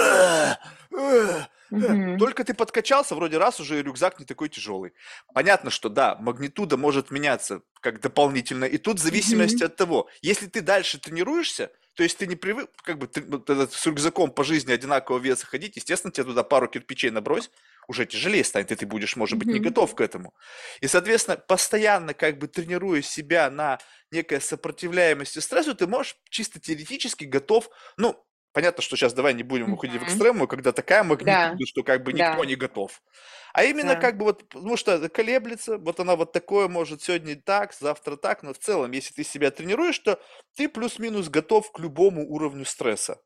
Мгм. 1.70 2.18
Только 2.18 2.42
ты 2.42 2.52
подкачался, 2.52 3.14
вроде 3.14 3.38
раз 3.38 3.60
уже 3.60 3.78
и 3.78 3.82
рюкзак 3.82 4.18
не 4.18 4.26
такой 4.26 4.48
тяжелый. 4.48 4.92
Понятно, 5.32 5.70
что 5.70 5.88
да, 5.88 6.16
магнитуда 6.16 6.76
может 6.76 7.12
меняться 7.12 7.62
как 7.80 8.00
дополнительно. 8.00 8.64
И 8.64 8.76
тут 8.76 8.98
в 8.98 9.02
зависимости 9.02 9.62
от 9.62 9.76
того, 9.76 10.08
если 10.20 10.46
ты 10.46 10.62
дальше 10.62 10.98
тренируешься, 10.98 11.70
то 11.94 12.02
есть 12.02 12.18
ты 12.18 12.26
не 12.26 12.34
привык, 12.34 12.70
как 12.82 12.98
бы 12.98 13.06
ты 13.06 13.20
этот 13.20 13.72
с 13.72 13.86
рюкзаком 13.86 14.32
по 14.32 14.42
жизни 14.42 14.72
одинакового 14.72 15.20
веса 15.20 15.46
ходить, 15.46 15.76
естественно, 15.76 16.12
тебе 16.12 16.24
туда 16.24 16.42
пару 16.42 16.66
кирпичей 16.66 17.10
набрось, 17.10 17.50
уже 17.90 18.06
тяжелее 18.06 18.44
станет, 18.44 18.72
и 18.72 18.76
ты 18.76 18.86
будешь, 18.86 19.16
может 19.16 19.38
быть, 19.38 19.52
не 19.52 19.60
готов 19.60 19.94
к 19.94 20.00
этому. 20.00 20.32
И, 20.80 20.86
соответственно, 20.86 21.36
постоянно 21.36 22.14
как 22.14 22.38
бы 22.38 22.48
тренируя 22.48 23.02
себя 23.02 23.50
на 23.50 23.78
некой 24.12 24.40
сопротивляемости 24.40 25.40
стрессу, 25.40 25.74
ты 25.74 25.86
можешь 25.86 26.16
чисто 26.30 26.60
теоретически 26.60 27.24
готов, 27.24 27.68
ну, 27.96 28.24
понятно, 28.52 28.82
что 28.82 28.96
сейчас 28.96 29.12
давай 29.14 29.34
не 29.34 29.42
будем 29.42 29.72
уходить 29.72 30.00
в 30.00 30.04
Мгм. 30.04 30.04
экстремум, 30.04 30.46
когда 30.46 30.72
такая 30.72 31.02
магнитуда, 31.04 31.36
Да, 31.36 31.60
что 31.66 31.82
как 31.82 32.04
бы 32.04 32.12
никто 32.12 32.44
да, 32.44 32.46
не 32.46 32.56
готов. 32.56 33.02
А 33.52 33.64
именно 33.64 33.96
да. 33.96 33.96
как 33.96 34.16
бы 34.18 34.24
вот, 34.26 34.48
потому 34.48 34.76
что 34.76 35.08
колеблется, 35.08 35.78
вот 35.78 36.00
она 36.00 36.16
вот 36.16 36.32
такое 36.32 36.68
может 36.68 37.02
сегодня 37.02 37.36
так, 37.40 37.72
завтра 37.74 38.16
так, 38.16 38.42
но 38.42 38.52
в 38.54 38.58
целом, 38.58 38.90
если 38.92 39.14
ты 39.14 39.24
себя 39.24 39.50
тренируешь, 39.50 39.98
то 39.98 40.20
ты 40.56 40.68
плюс-минус 40.68 41.28
готов 41.28 41.70
к 41.72 41.78
любому 41.78 42.28
уровню 42.28 42.64
стресса. 42.64 43.20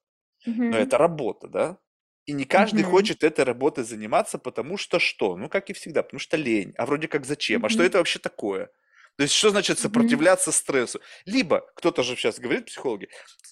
Но 0.69 0.77
Мгм. 0.77 0.79
это 0.79 0.99
работа, 0.99 1.49
да? 1.49 1.79
И 2.27 2.33
не 2.33 2.45
каждый 2.45 2.83
Мгм. 2.83 2.91
хочет 2.91 3.23
этой 3.23 3.45
работой 3.45 3.85
заниматься, 3.85 4.39
потому 4.39 4.79
что 4.79 4.99
что? 4.99 5.37
Ну, 5.37 5.49
как 5.49 5.69
и 5.71 5.73
всегда, 5.75 6.03
потому 6.03 6.21
что 6.21 6.37
лень. 6.37 6.73
А 6.79 6.87
вроде 6.87 7.07
как 7.07 7.27
зачем? 7.27 7.65
А 7.65 7.69
что 7.69 7.83
это 7.83 7.99
вообще 7.99 8.19
такое? 8.19 8.71
То 9.17 9.23
есть, 9.23 9.35
что 9.35 9.51
значит 9.51 9.79
сопротивляться 9.79 10.51
стрессу? 10.51 11.01
Либо, 11.27 11.61
кто-то 11.77 12.03
же 12.03 12.17
сейчас 12.17 12.41
говорит, 12.41 12.67
психологи, 12.67 13.09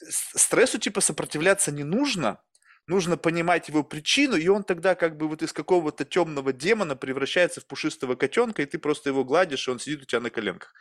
стрессу 0.08 0.78
типа 0.78 1.00
сопротивляться 1.00 1.70
не 1.70 1.84
нужно, 1.84 2.42
нужно 2.88 3.16
понимать 3.16 3.68
его 3.68 3.84
причину, 3.84 4.36
и 4.36 4.48
он 4.48 4.64
тогда 4.64 4.94
как 4.94 5.16
бы 5.16 5.28
вот 5.28 5.42
из 5.42 5.52
какого-то 5.52 6.04
темного 6.04 6.52
демона 6.52 6.96
превращается 6.96 7.60
в 7.60 7.66
пушистого 7.66 8.16
котенка, 8.16 8.62
и 8.62 8.66
ты 8.66 8.78
просто 8.78 9.10
его 9.10 9.22
гладишь, 9.24 9.68
и 9.68 9.70
он 9.70 9.78
сидит 9.78 10.02
у 10.02 10.04
тебя 10.04 10.20
на 10.20 10.30
коленках. 10.30 10.72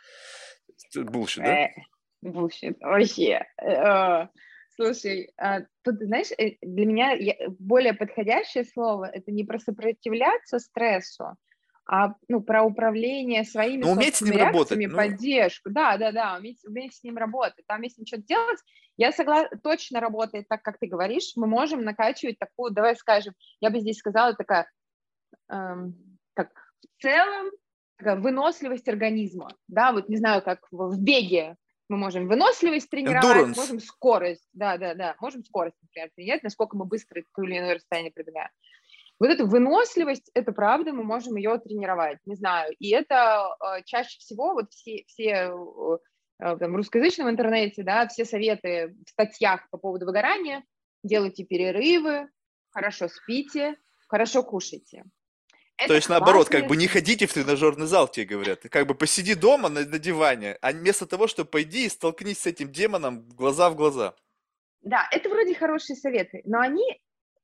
Bullshit, 0.96 1.44
да? 1.44 1.66
Э, 1.66 1.68
bullshit, 2.24 2.76
вообще. 2.80 3.46
Э, 4.78 4.84
Слушай, 4.84 5.32
а, 5.36 5.60
тут, 5.82 5.96
знаешь, 6.00 6.30
э, 6.38 6.56
для 6.62 6.86
меня 6.86 7.12
я- 7.12 7.36
более 7.58 7.94
подходящее 7.94 8.64
слово 8.64 9.06
это 9.06 9.30
не 9.30 9.44
про 9.44 9.58
сопротивляться 9.58 10.58
стрессу, 10.58 11.36
а 11.86 12.14
ну, 12.28 12.40
про 12.40 12.62
управление 12.62 13.44
своими 13.44 13.82
Но 13.82 13.92
уметь 13.92 14.16
с 14.16 14.22
ним 14.22 14.36
работать, 14.38 14.78
ну. 14.86 14.96
поддержку. 14.96 15.70
Да, 15.70 15.96
да, 15.96 16.12
да, 16.12 16.36
уметь, 16.38 16.64
уметь 16.64 16.94
с 16.94 17.02
ним 17.02 17.16
работать. 17.18 17.66
Там, 17.66 17.82
если 17.82 18.00
ничего 18.02 18.20
делать, 18.26 18.58
я 18.96 19.12
согласна, 19.12 19.58
точно 19.58 20.00
работает 20.00 20.46
так, 20.48 20.62
как 20.62 20.78
ты 20.78 20.86
говоришь. 20.86 21.32
Мы 21.36 21.46
можем 21.46 21.82
накачивать 21.82 22.38
такую, 22.38 22.72
давай 22.72 22.96
скажем, 22.96 23.34
я 23.60 23.70
бы 23.70 23.80
здесь 23.80 23.98
сказала, 23.98 24.34
такая, 24.34 24.70
эм, 25.50 25.94
как 26.34 26.50
в 26.98 27.02
целом, 27.02 27.50
такая 27.96 28.16
выносливость 28.16 28.88
организма. 28.88 29.48
Да, 29.68 29.92
вот 29.92 30.08
не 30.08 30.16
знаю, 30.16 30.42
как 30.42 30.60
в, 30.70 30.88
в 30.90 31.00
беге 31.02 31.56
мы 31.88 31.96
можем 31.96 32.28
выносливость 32.28 32.88
тренировать, 32.90 33.48
Endurance. 33.48 33.56
можем 33.56 33.80
скорость, 33.80 34.48
да, 34.52 34.78
да, 34.78 34.94
да, 34.94 35.16
можем 35.20 35.44
скорость, 35.44 35.76
например, 35.82 36.10
тренировать, 36.14 36.42
насколько 36.42 36.76
мы 36.76 36.84
быстро 36.84 37.22
ту 37.34 37.42
или 37.42 37.58
иное 37.58 37.74
расстояние 37.74 38.12
пробегаем. 38.12 38.50
Вот 39.18 39.28
эту 39.28 39.46
выносливость, 39.46 40.30
это 40.34 40.52
правда, 40.52 40.92
мы 40.92 41.04
можем 41.04 41.36
ее 41.36 41.58
тренировать, 41.58 42.18
не 42.24 42.34
знаю. 42.34 42.74
И 42.78 42.90
это 42.90 43.56
э, 43.60 43.82
чаще 43.84 44.18
всего 44.18 44.54
вот 44.54 44.72
все, 44.72 45.04
все 45.06 45.52
э, 45.52 45.98
э, 46.40 46.56
там, 46.56 46.72
в 46.72 46.76
русскоязычном 46.76 47.30
интернете, 47.30 47.84
да, 47.84 48.08
все 48.08 48.24
советы 48.24 48.96
в 49.06 49.10
статьях 49.10 49.68
по 49.70 49.78
поводу 49.78 50.06
выгорания, 50.06 50.64
делайте 51.04 51.44
перерывы, 51.44 52.28
хорошо 52.70 53.08
спите, 53.08 53.76
хорошо 54.08 54.42
кушайте. 54.42 55.04
То 55.82 55.94
Это 55.94 55.94
есть 55.94 56.08
наоборот, 56.08 56.48
как 56.48 56.66
бы 56.66 56.76
не 56.76 56.86
ходите 56.86 57.26
в 57.26 57.32
тренажерный 57.32 57.86
зал, 57.86 58.08
тебе 58.08 58.26
говорят. 58.26 58.62
Как 58.70 58.86
бы 58.86 58.94
посиди 58.94 59.34
дома 59.34 59.68
на, 59.68 59.84
на 59.84 59.98
диване, 59.98 60.56
а 60.60 60.72
вместо 60.72 61.06
того, 61.06 61.26
чтобы 61.26 61.50
пойди 61.50 61.86
и 61.86 61.88
столкнись 61.88 62.38
с 62.38 62.46
этим 62.46 62.70
демоном 62.70 63.28
глаза 63.30 63.70
в 63.70 63.76
глаза. 63.76 64.14
Да, 64.82 65.08
это 65.10 65.28
вроде 65.28 65.54
хорошие 65.54 65.96
советы, 65.96 66.42
но 66.44 66.60
они 66.60 66.84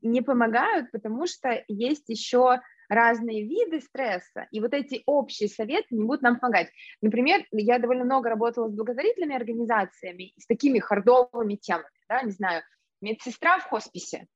не 0.03 0.23
помогают, 0.23 0.91
потому 0.93 1.27
что 1.27 1.65
есть 1.69 2.09
еще 2.09 2.61
разные 2.89 3.45
виды 3.47 3.81
стресса, 3.81 4.47
и 4.51 4.61
вот 4.61 4.73
эти 4.73 5.03
общие 5.07 5.49
советы 5.49 5.89
не 5.91 6.05
будут 6.05 6.23
нам 6.23 6.39
помогать. 6.39 6.71
Например, 7.03 7.45
я 7.53 7.79
довольно 7.79 8.05
много 8.05 8.31
работала 8.31 8.69
с 8.69 8.75
благотворительными 8.75 9.37
организациями, 9.37 10.33
с 10.39 10.47
такими 10.47 10.79
хардовыми 10.79 11.57
темами, 11.57 11.89
да, 12.09 12.23
не 12.23 12.33
знаю, 12.33 12.63
медсестра 13.01 13.59
в 13.59 13.65
хосписе. 13.65 14.27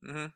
Мгм. 0.00 0.32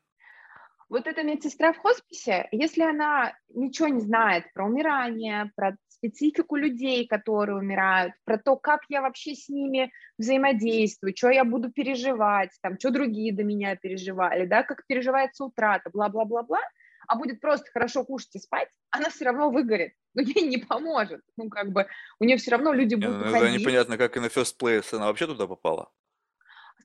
Вот 0.93 1.07
эта 1.07 1.23
медсестра 1.23 1.73
в 1.73 1.79
хосписе, 1.79 2.47
если 2.51 2.83
она 2.83 3.35
ничего 3.49 3.87
не 3.87 3.99
знает 3.99 4.45
про 4.53 4.67
умирание, 4.67 5.51
про 5.55 5.75
специфику 5.87 6.55
людей, 6.55 7.07
которые 7.07 7.57
умирают, 7.57 8.13
про 8.25 8.37
то, 8.37 8.57
как 8.57 8.81
я 8.89 9.01
вообще 9.01 9.33
с 9.33 9.49
ними 9.49 9.91
взаимодействую, 10.19 11.15
что 11.17 11.31
я 11.31 11.45
буду 11.45 11.71
переживать, 11.71 12.51
там, 12.61 12.77
что 12.77 12.91
другие 12.91 13.33
до 13.33 13.43
меня 13.43 13.75
переживали, 13.75 14.45
да, 14.45 14.61
как 14.61 14.85
переживается 14.85 15.45
утрата, 15.45 15.89
бла-бла-бла-бла, 15.89 16.61
а 17.07 17.15
будет 17.15 17.41
просто 17.41 17.71
хорошо 17.73 18.05
кушать 18.05 18.35
и 18.35 18.39
спать, 18.39 18.69
она 18.91 19.09
все 19.09 19.25
равно 19.25 19.49
выгорит, 19.49 19.93
но 20.13 20.21
ей 20.21 20.47
не 20.47 20.57
поможет. 20.57 21.21
Ну, 21.37 21.49
как 21.49 21.71
бы, 21.71 21.87
у 22.19 22.25
нее 22.25 22.37
все 22.37 22.51
равно 22.51 22.71
люди 22.71 22.93
будут 22.93 23.17
ну, 23.17 23.29
уходить. 23.29 23.61
непонятно, 23.61 23.97
как 23.97 24.15
и 24.15 24.19
на 24.19 24.27
First 24.27 24.59
Place 24.61 24.95
она 24.95 25.07
вообще 25.07 25.25
туда 25.25 25.47
попала. 25.47 25.89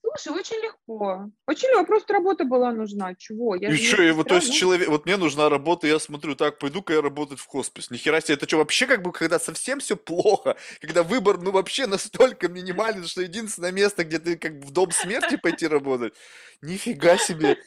Слушай, 0.01 0.39
очень 0.39 0.57
легко. 0.63 1.31
Очень 1.47 1.69
легко, 1.69 1.85
просто 1.85 2.13
работа 2.13 2.45
была 2.45 2.73
нужна. 2.73 3.15
Чего? 3.15 3.55
Я 3.55 3.71
И 3.71 3.77
что, 3.77 4.03
и 4.03 4.11
вот, 4.11 4.29
то 4.29 4.37
есть 4.37 4.53
человек, 4.53 4.89
вот 4.89 5.07
мне 5.07 5.17
нужна 5.17 5.49
работа, 5.49 5.87
я 5.87 5.99
смотрю, 5.99 6.35
так, 6.35 6.59
пойду-ка 6.59 6.95
я 6.95 7.03
работать 7.03 7.39
в 7.39 7.47
хоспис. 7.47 7.91
Нихера 7.91 8.21
себе, 8.21 8.35
это 8.35 8.49
что, 8.49 8.59
вообще 8.59 8.87
как 8.87 9.03
бы, 9.03 9.13
когда 9.13 9.39
совсем 9.39 9.81
все 9.81 9.97
плохо, 9.97 10.57
когда 10.81 11.03
выбор, 11.03 11.39
ну, 11.39 11.51
вообще 11.51 11.87
настолько 11.87 12.49
минимален, 12.49 13.07
что 13.07 13.23
единственное 13.23 13.73
место, 13.73 14.05
где 14.05 14.19
ты 14.19 14.37
как 14.37 14.59
бы 14.59 14.67
в 14.67 14.71
дом 14.71 14.91
смерти 14.91 15.37
пойти 15.37 15.67
работать, 15.67 16.15
нифига 16.63 17.17
себе. 17.19 17.59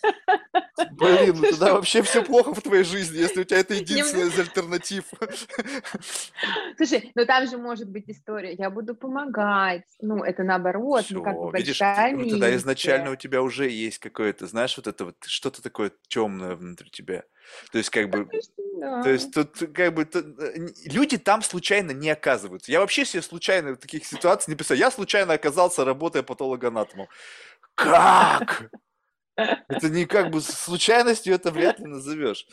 Блин, 0.91 1.37
ну 1.37 1.49
тогда 1.49 1.73
вообще 1.73 2.01
все 2.01 2.23
плохо 2.23 2.53
в 2.53 2.61
твоей 2.61 2.83
жизни, 2.83 3.17
если 3.17 3.41
у 3.41 3.43
тебя 3.43 3.59
это 3.59 3.73
единственная 3.73 4.25
из 4.25 4.39
альтернатив. 4.39 5.05
Слушай, 6.77 7.11
но 7.15 7.25
там 7.25 7.47
же 7.47 7.57
может 7.57 7.89
быть 7.89 8.05
история, 8.07 8.53
я 8.53 8.69
буду 8.69 8.95
помогать. 8.95 9.83
Ну, 9.99 10.23
это 10.23 10.43
наоборот, 10.43 11.05
ну, 11.09 11.23
как 11.23 11.35
бы 11.35 11.51
видишь, 11.57 11.79
ну, 11.79 12.29
тогда 12.29 12.55
изначально 12.55 13.11
у 13.11 13.15
тебя 13.15 13.41
уже 13.41 13.69
есть 13.69 13.99
какое-то, 13.99 14.47
знаешь, 14.47 14.75
вот 14.77 14.87
это 14.87 15.05
вот 15.05 15.15
что-то 15.25 15.61
такое 15.61 15.91
темное 16.07 16.55
внутри 16.55 16.89
тебя. 16.89 17.23
То 17.71 17.77
есть 17.77 17.89
как 17.89 18.09
бы 18.09 18.27
да. 18.81 19.03
То 19.03 19.11
есть 19.11 19.31
тут 19.31 19.57
как 19.73 19.93
бы 19.93 20.05
тут, 20.05 20.39
э, 20.39 20.69
люди 20.85 21.17
там 21.17 21.43
случайно 21.43 21.91
не 21.91 22.09
оказываются. 22.09 22.71
Я 22.71 22.79
вообще 22.79 23.05
себе 23.05 23.21
случайно 23.21 23.73
в 23.73 23.77
таких 23.77 24.05
ситуациях 24.05 24.47
не 24.47 24.55
представляю. 24.55 24.87
Я 24.87 24.91
случайно 24.91 25.33
оказался, 25.33 25.85
работая 25.85 26.23
патологоанатомом. 26.23 27.07
Как? 27.75 28.71
Это 29.67 29.89
не 29.89 30.05
как 30.05 30.31
бы 30.31 30.41
случайностью 30.41 31.33
это 31.33 31.51
вряд 31.51 31.79
ли 31.79 31.85
назовешь. 31.85 32.45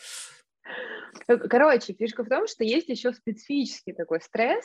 Короче, 1.26 1.92
фишка 1.92 2.24
в 2.24 2.28
том, 2.28 2.46
что 2.46 2.64
есть 2.64 2.88
еще 2.88 3.12
специфический 3.12 3.92
такой 3.92 4.20
стресс, 4.20 4.64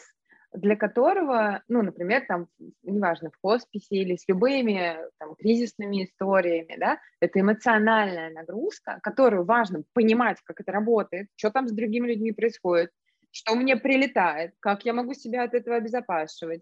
для 0.53 0.75
которого, 0.75 1.63
ну, 1.67 1.81
например, 1.81 2.25
там, 2.27 2.47
неважно, 2.83 3.31
в 3.31 3.37
хосписе 3.41 3.95
или 3.95 4.15
с 4.15 4.27
любыми 4.27 4.97
там, 5.17 5.35
кризисными 5.35 6.05
историями, 6.05 6.75
да, 6.77 6.99
это 7.19 7.39
эмоциональная 7.39 8.31
нагрузка, 8.31 8.99
которую 9.01 9.45
важно 9.45 9.83
понимать, 9.93 10.37
как 10.43 10.61
это 10.61 10.71
работает, 10.71 11.27
что 11.35 11.49
там 11.49 11.67
с 11.67 11.71
другими 11.71 12.07
людьми 12.07 12.31
происходит, 12.31 12.91
что 13.31 13.55
мне 13.55 13.77
прилетает, 13.77 14.53
как 14.59 14.85
я 14.85 14.93
могу 14.93 15.15
себя 15.15 15.43
от 15.43 15.55
этого 15.55 15.77
обезопасивать, 15.77 16.61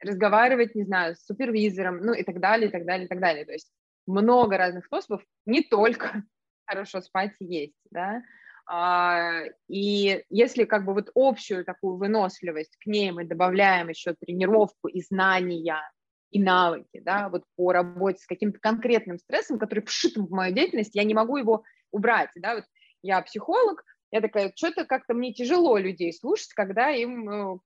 разговаривать, 0.00 0.74
не 0.74 0.84
знаю, 0.84 1.16
с 1.16 1.24
супервизором, 1.24 1.98
ну 1.98 2.12
и 2.12 2.22
так 2.22 2.40
далее, 2.40 2.68
и 2.68 2.72
так 2.72 2.84
далее, 2.84 3.06
и 3.06 3.08
так 3.08 3.20
далее. 3.20 3.46
То 3.46 3.52
есть 3.52 3.70
много 4.10 4.56
разных 4.56 4.86
способов, 4.86 5.22
не 5.46 5.62
только 5.62 6.24
хорошо 6.66 7.00
спать 7.00 7.34
есть, 7.40 7.76
да, 7.90 8.22
а, 8.66 9.42
и 9.68 10.24
если 10.28 10.64
как 10.64 10.84
бы 10.84 10.94
вот 10.94 11.10
общую 11.14 11.64
такую 11.64 11.96
выносливость 11.96 12.76
к 12.76 12.86
ней 12.86 13.10
мы 13.10 13.24
добавляем 13.24 13.88
еще 13.88 14.14
тренировку 14.14 14.86
и 14.86 15.02
знания, 15.02 15.82
и 16.30 16.40
навыки, 16.40 17.00
да, 17.00 17.28
вот 17.28 17.42
по 17.56 17.72
работе 17.72 18.22
с 18.22 18.26
каким-то 18.26 18.60
конкретным 18.60 19.18
стрессом, 19.18 19.58
который 19.58 19.84
вшит 19.84 20.16
в 20.16 20.30
мою 20.30 20.54
деятельность, 20.54 20.94
я 20.94 21.02
не 21.02 21.14
могу 21.14 21.36
его 21.36 21.64
убрать, 21.90 22.30
да, 22.36 22.54
вот 22.54 22.64
я 23.02 23.20
психолог, 23.22 23.82
я 24.12 24.20
такая, 24.20 24.52
что-то 24.54 24.84
как-то 24.84 25.14
мне 25.14 25.32
тяжело 25.32 25.76
людей 25.76 26.12
слушать, 26.12 26.52
когда 26.54 26.90
им, 26.90 27.28
э, 27.28 27.58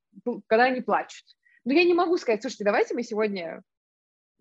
когда 0.47 0.65
они 0.65 0.81
плачут. 0.81 1.25
Но 1.65 1.73
я 1.73 1.85
не 1.85 1.95
могу 1.95 2.17
сказать, 2.19 2.43
слушайте, 2.43 2.65
давайте 2.65 2.95
мы 2.95 3.03
сегодня 3.03 3.63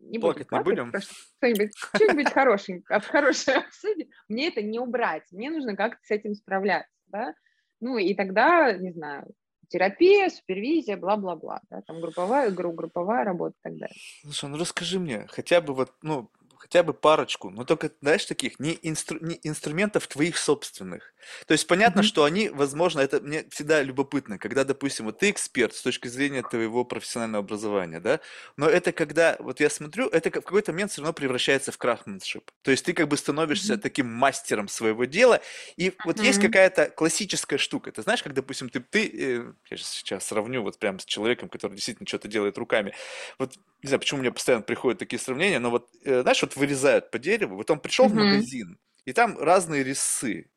не 0.10 0.20
плакать 0.20 0.52
не 0.52 0.60
будем. 0.60 0.94
Что-нибудь, 1.38 1.72
что-нибудь 1.96 2.32
хорошенькое, 2.32 3.00
хорошее 3.00 3.58
обсудим. 3.68 4.10
Мне 4.28 4.50
это 4.50 4.62
не 4.62 4.80
убрать, 4.80 5.24
мне 5.32 5.50
нужно 5.50 5.76
как-то 5.76 6.00
с 6.04 6.12
этим 6.12 6.36
справляться, 6.36 6.92
да. 7.08 7.34
Ну 7.80 7.98
и 7.98 8.14
тогда, 8.14 8.72
не 8.74 8.92
знаю, 8.92 9.34
терапия, 9.68 10.30
супервизия, 10.30 10.98
бла-бла-бла, 10.98 11.62
да, 11.70 11.82
там 11.82 12.00
групповая, 12.00 12.52
групповая 12.52 13.24
работа 13.24 13.56
и 13.60 13.64
так 13.64 13.78
далее. 13.78 13.96
Слушай, 14.22 14.50
ну 14.50 14.58
расскажи 14.58 15.00
мне, 15.00 15.28
хотя 15.28 15.62
бы 15.62 15.74
вот, 15.74 15.92
ну, 16.02 16.32
хотя 16.58 16.84
бы 16.84 16.94
парочку, 16.94 17.50
но 17.50 17.66
только, 17.66 17.92
знаешь, 18.02 18.26
таких 18.26 18.60
не, 18.60 18.78
инстру, 18.82 19.20
не 19.20 19.40
инструментов 19.44 20.08
твоих 20.08 20.38
собственных. 20.38 21.13
То 21.48 21.54
есть 21.54 21.68
понятно, 21.68 22.02
mm-hmm. 22.02 22.04
что 22.04 22.24
они, 22.24 22.50
возможно, 22.50 23.00
это 23.00 23.20
мне 23.20 23.46
всегда 23.50 23.82
любопытно, 23.82 24.38
когда, 24.38 24.64
допустим, 24.64 25.06
вот 25.06 25.20
ты 25.20 25.30
эксперт 25.30 25.76
с 25.76 25.82
точки 25.82 26.08
зрения 26.08 26.44
твоего 26.44 26.86
профессионального 26.86 27.44
образования, 27.44 28.00
да, 28.00 28.20
но 28.58 28.68
это 28.68 28.92
когда, 28.92 29.38
вот 29.40 29.60
я 29.60 29.70
смотрю, 29.70 30.08
это 30.08 30.30
в 30.30 30.34
какой-то 30.34 30.72
момент 30.72 30.92
все 30.92 31.02
равно 31.02 31.14
превращается 31.14 31.72
в 31.72 31.78
крафтменшип. 31.78 32.52
То 32.62 32.72
есть 32.72 32.86
ты 32.86 32.94
как 32.94 33.08
бы 33.08 33.18
становишься 33.18 33.74
mm-hmm. 33.74 33.80
таким 33.80 34.08
мастером 34.08 34.68
своего 34.68 35.06
дела, 35.06 35.42
и 35.78 35.94
вот 36.06 36.18
mm-hmm. 36.18 36.26
есть 36.26 36.42
какая-то 36.42 36.90
классическая 36.90 37.58
штука. 37.58 37.92
Ты 37.92 38.02
знаешь, 38.02 38.24
как, 38.24 38.34
допустим, 38.34 38.70
ты, 38.70 38.80
ты 38.80 39.08
э, 39.08 39.54
я 39.70 39.78
сейчас 39.78 40.26
сравню 40.26 40.62
вот 40.62 40.80
прям 40.80 41.00
с 41.00 41.06
человеком, 41.06 41.50
который 41.50 41.76
действительно 41.76 42.08
что-то 42.08 42.28
делает 42.28 42.58
руками. 42.58 42.94
Вот 43.40 43.56
не 43.84 43.88
знаю, 43.88 44.00
почему 44.00 44.22
мне 44.22 44.32
постоянно 44.32 44.64
приходят 44.64 45.00
такие 45.00 45.20
сравнения, 45.20 45.60
но 45.60 45.70
вот, 45.70 45.90
э, 46.04 46.22
знаешь, 46.22 46.42
вот 46.42 46.56
вырезают 46.56 47.12
по 47.12 47.20
дереву, 47.20 47.58
вот 47.58 47.70
он 47.70 47.80
пришел 47.80 48.06
mm-hmm. 48.06 48.10
в 48.10 48.16
магазин, 48.16 48.80
и 49.06 49.14
там 49.14 49.38
разные 49.38 49.84
резцы. 49.84 50.50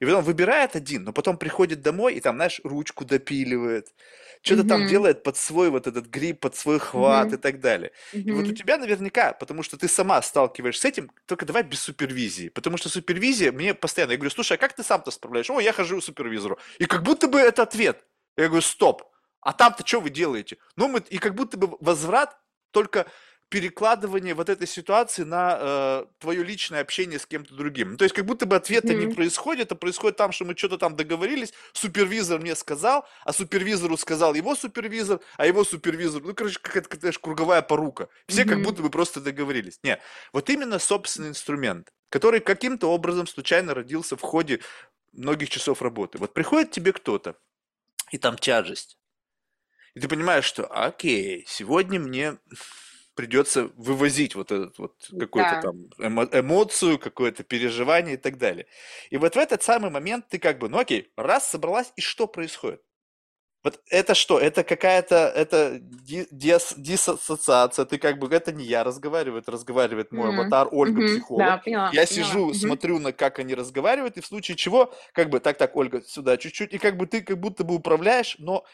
И 0.00 0.04
потом 0.04 0.24
выбирает 0.24 0.76
один, 0.76 1.04
но 1.04 1.12
потом 1.12 1.38
приходит 1.38 1.80
домой 1.80 2.14
и 2.14 2.20
там, 2.20 2.36
знаешь, 2.36 2.60
ручку 2.64 3.04
допиливает, 3.04 3.92
что-то 4.42 4.62
mm-hmm. 4.62 4.68
там 4.68 4.86
делает 4.86 5.22
под 5.22 5.36
свой 5.36 5.70
вот 5.70 5.86
этот 5.86 6.06
гриб, 6.06 6.40
под 6.40 6.56
свой 6.56 6.78
хват 6.78 7.28
mm-hmm. 7.28 7.34
и 7.34 7.36
так 7.38 7.60
далее. 7.60 7.92
Mm-hmm. 8.12 8.22
И 8.22 8.30
вот 8.30 8.46
у 8.46 8.54
тебя 8.54 8.78
наверняка, 8.78 9.32
потому 9.32 9.62
что 9.62 9.76
ты 9.76 9.88
сама 9.88 10.22
сталкиваешься 10.22 10.82
с 10.82 10.84
этим, 10.84 11.10
только 11.26 11.44
давай 11.44 11.62
без 11.62 11.80
супервизии. 11.80 12.48
Потому 12.48 12.76
что 12.76 12.88
супервизия 12.88 13.52
мне 13.52 13.74
постоянно, 13.74 14.12
я 14.12 14.16
говорю, 14.16 14.30
слушай, 14.30 14.54
а 14.54 14.56
как 14.56 14.74
ты 14.74 14.82
сам-то 14.82 15.10
справляешь? 15.10 15.50
О, 15.50 15.60
я 15.60 15.72
хожу 15.72 16.00
к 16.00 16.04
супервизору. 16.04 16.58
И 16.78 16.86
как 16.86 17.02
будто 17.02 17.26
бы 17.28 17.40
это 17.40 17.62
ответ. 17.62 18.04
Я 18.36 18.46
говорю, 18.46 18.62
стоп. 18.62 19.02
А 19.40 19.52
там-то 19.52 19.86
что 19.86 20.00
вы 20.00 20.10
делаете? 20.10 20.58
Ну, 20.76 20.88
мы, 20.88 21.00
и 21.08 21.18
как 21.18 21.34
будто 21.34 21.56
бы 21.56 21.76
возврат 21.80 22.36
только 22.70 23.06
перекладывание 23.48 24.34
вот 24.34 24.48
этой 24.48 24.66
ситуации 24.66 25.22
на 25.22 25.58
э, 25.58 26.06
твое 26.18 26.42
личное 26.42 26.80
общение 26.80 27.18
с 27.18 27.26
кем-то 27.26 27.54
другим. 27.54 27.96
То 27.96 28.04
есть 28.04 28.14
как 28.14 28.26
будто 28.26 28.46
бы 28.46 28.56
ответа 28.56 28.88
mm-hmm. 28.88 29.06
не 29.06 29.14
происходит, 29.14 29.72
а 29.72 29.74
происходит 29.74 30.16
там, 30.16 30.32
что 30.32 30.44
мы 30.44 30.56
что-то 30.56 30.76
там 30.76 30.96
договорились, 30.96 31.54
супервизор 31.72 32.40
мне 32.40 32.54
сказал, 32.54 33.06
а 33.24 33.32
супервизору 33.32 33.96
сказал 33.96 34.34
его 34.34 34.54
супервизор, 34.54 35.20
а 35.36 35.46
его 35.46 35.64
супервизор, 35.64 36.22
ну, 36.22 36.34
короче, 36.34 36.58
какая-то, 36.60 36.98
знаешь, 36.98 37.18
круговая 37.18 37.62
порука. 37.62 38.08
Все 38.26 38.42
mm-hmm. 38.42 38.48
как 38.48 38.62
будто 38.62 38.82
бы 38.82 38.90
просто 38.90 39.20
договорились. 39.20 39.80
Не, 39.82 39.98
вот 40.32 40.50
именно 40.50 40.78
собственный 40.78 41.30
инструмент, 41.30 41.92
который 42.10 42.40
каким-то 42.40 42.90
образом 42.90 43.26
случайно 43.26 43.72
родился 43.72 44.16
в 44.16 44.20
ходе 44.20 44.60
многих 45.12 45.48
часов 45.48 45.80
работы. 45.80 46.18
Вот 46.18 46.34
приходит 46.34 46.70
тебе 46.70 46.92
кто-то, 46.92 47.36
и 48.10 48.18
там 48.18 48.36
тяжесть. 48.36 48.98
И 49.94 50.00
ты 50.00 50.08
понимаешь, 50.08 50.44
что, 50.44 50.66
окей, 50.66 51.44
сегодня 51.48 51.98
мне 51.98 52.38
придется 53.18 53.68
вывозить 53.76 54.36
вот 54.36 54.52
этот 54.52 54.78
вот 54.78 54.94
какую-то 55.10 55.50
да. 55.50 55.60
там 55.60 55.86
эмо- 55.98 56.40
эмоцию, 56.40 57.00
какое-то 57.00 57.42
переживание 57.42 58.14
и 58.14 58.16
так 58.16 58.38
далее. 58.38 58.66
И 59.10 59.16
вот 59.16 59.34
в 59.34 59.38
этот 59.38 59.60
самый 59.60 59.90
момент 59.90 60.26
ты 60.28 60.38
как 60.38 60.60
бы, 60.60 60.68
ну 60.68 60.78
окей, 60.78 61.10
раз 61.16 61.50
собралась, 61.50 61.92
и 61.96 62.00
что 62.00 62.28
происходит? 62.28 62.80
Вот 63.64 63.80
это 63.90 64.14
что? 64.14 64.38
Это 64.38 64.62
какая-то 64.62 65.16
это 65.34 65.80
дис, 65.80 66.74
диссоциация. 66.76 67.84
Ты 67.86 67.98
как 67.98 68.20
бы 68.20 68.32
это 68.32 68.52
не 68.52 68.64
я 68.64 68.84
разговариваю, 68.84 69.42
это 69.42 69.50
разговаривает 69.50 70.12
мой 70.12 70.30
mm-hmm. 70.30 70.40
аватар 70.40 70.68
Ольга 70.70 71.02
mm-hmm. 71.02 71.06
психолог. 71.08 71.44
Да, 71.44 71.56
поняла, 71.56 71.84
я 71.86 71.90
поняла. 71.90 72.06
сижу, 72.06 72.50
mm-hmm. 72.50 72.54
смотрю 72.54 72.98
на 73.00 73.12
как 73.12 73.40
они 73.40 73.56
разговаривают, 73.56 74.16
и 74.16 74.20
в 74.20 74.26
случае 74.26 74.56
чего 74.56 74.94
как 75.12 75.28
бы 75.28 75.40
так 75.40 75.58
так 75.58 75.74
Ольга 75.74 76.02
сюда 76.06 76.36
чуть-чуть, 76.36 76.72
и 76.72 76.78
как 76.78 76.96
бы 76.96 77.08
ты 77.08 77.20
как 77.20 77.40
будто 77.40 77.64
бы 77.64 77.74
управляешь, 77.74 78.36
но 78.38 78.64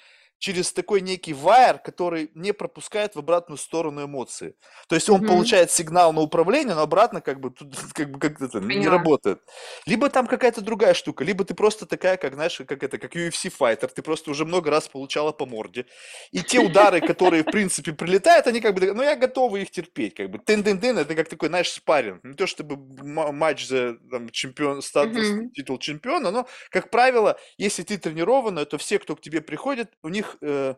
через 0.44 0.74
такой 0.74 1.00
некий 1.00 1.32
вайер, 1.32 1.78
который 1.78 2.30
не 2.34 2.52
пропускает 2.52 3.14
в 3.14 3.18
обратную 3.18 3.56
сторону 3.56 4.04
эмоции. 4.04 4.54
То 4.88 4.94
есть 4.94 5.08
он 5.08 5.22
mm-hmm. 5.22 5.28
получает 5.28 5.70
сигнал 5.70 6.12
на 6.12 6.20
управление, 6.20 6.74
но 6.74 6.82
обратно 6.82 7.22
как 7.22 7.40
бы 7.40 7.50
тут 7.50 7.74
как 7.94 8.10
бы 8.10 8.18
как 8.18 8.42
это 8.42 8.60
не 8.60 8.86
работает. 8.86 9.40
Либо 9.86 10.10
там 10.10 10.26
какая-то 10.26 10.60
другая 10.60 10.92
штука, 10.92 11.24
либо 11.24 11.44
ты 11.44 11.54
просто 11.54 11.86
такая, 11.86 12.18
как 12.18 12.34
знаешь, 12.34 12.60
как 12.68 12.82
это, 12.82 12.98
как 12.98 13.16
UFC 13.16 13.48
файтер, 13.48 13.88
ты 13.88 14.02
просто 14.02 14.30
уже 14.30 14.44
много 14.44 14.70
раз 14.70 14.86
получала 14.86 15.32
по 15.32 15.46
морде. 15.46 15.86
И 16.30 16.42
те 16.42 16.60
удары, 16.60 17.00
которые 17.06 17.42
в 17.42 17.50
принципе 17.50 17.94
прилетают, 17.94 18.46
они 18.46 18.60
как 18.60 18.74
бы, 18.74 18.92
ну 18.92 19.02
я 19.02 19.16
готова 19.16 19.56
их 19.56 19.70
терпеть, 19.70 20.14
как 20.14 20.30
бы 20.30 20.38
тын-тын-тын, 20.38 20.98
это 20.98 21.14
как 21.14 21.30
такой, 21.30 21.48
знаешь, 21.48 21.70
спарринг. 21.70 22.22
Не 22.22 22.34
то 22.34 22.46
чтобы 22.46 22.76
матч 22.76 23.66
за 23.66 23.96
там, 24.10 24.28
чемпион, 24.28 24.82
статус, 24.82 25.26
mm-hmm. 25.26 25.48
титул 25.54 25.78
чемпиона, 25.78 26.30
но 26.30 26.46
как 26.68 26.90
правило, 26.90 27.38
если 27.56 27.82
ты 27.82 27.96
тренированная, 27.96 28.66
то 28.66 28.76
все, 28.76 28.98
кто 28.98 29.16
к 29.16 29.22
тебе 29.22 29.40
приходит, 29.40 29.90
у 30.02 30.10
них 30.10 30.33
э, 30.40 30.74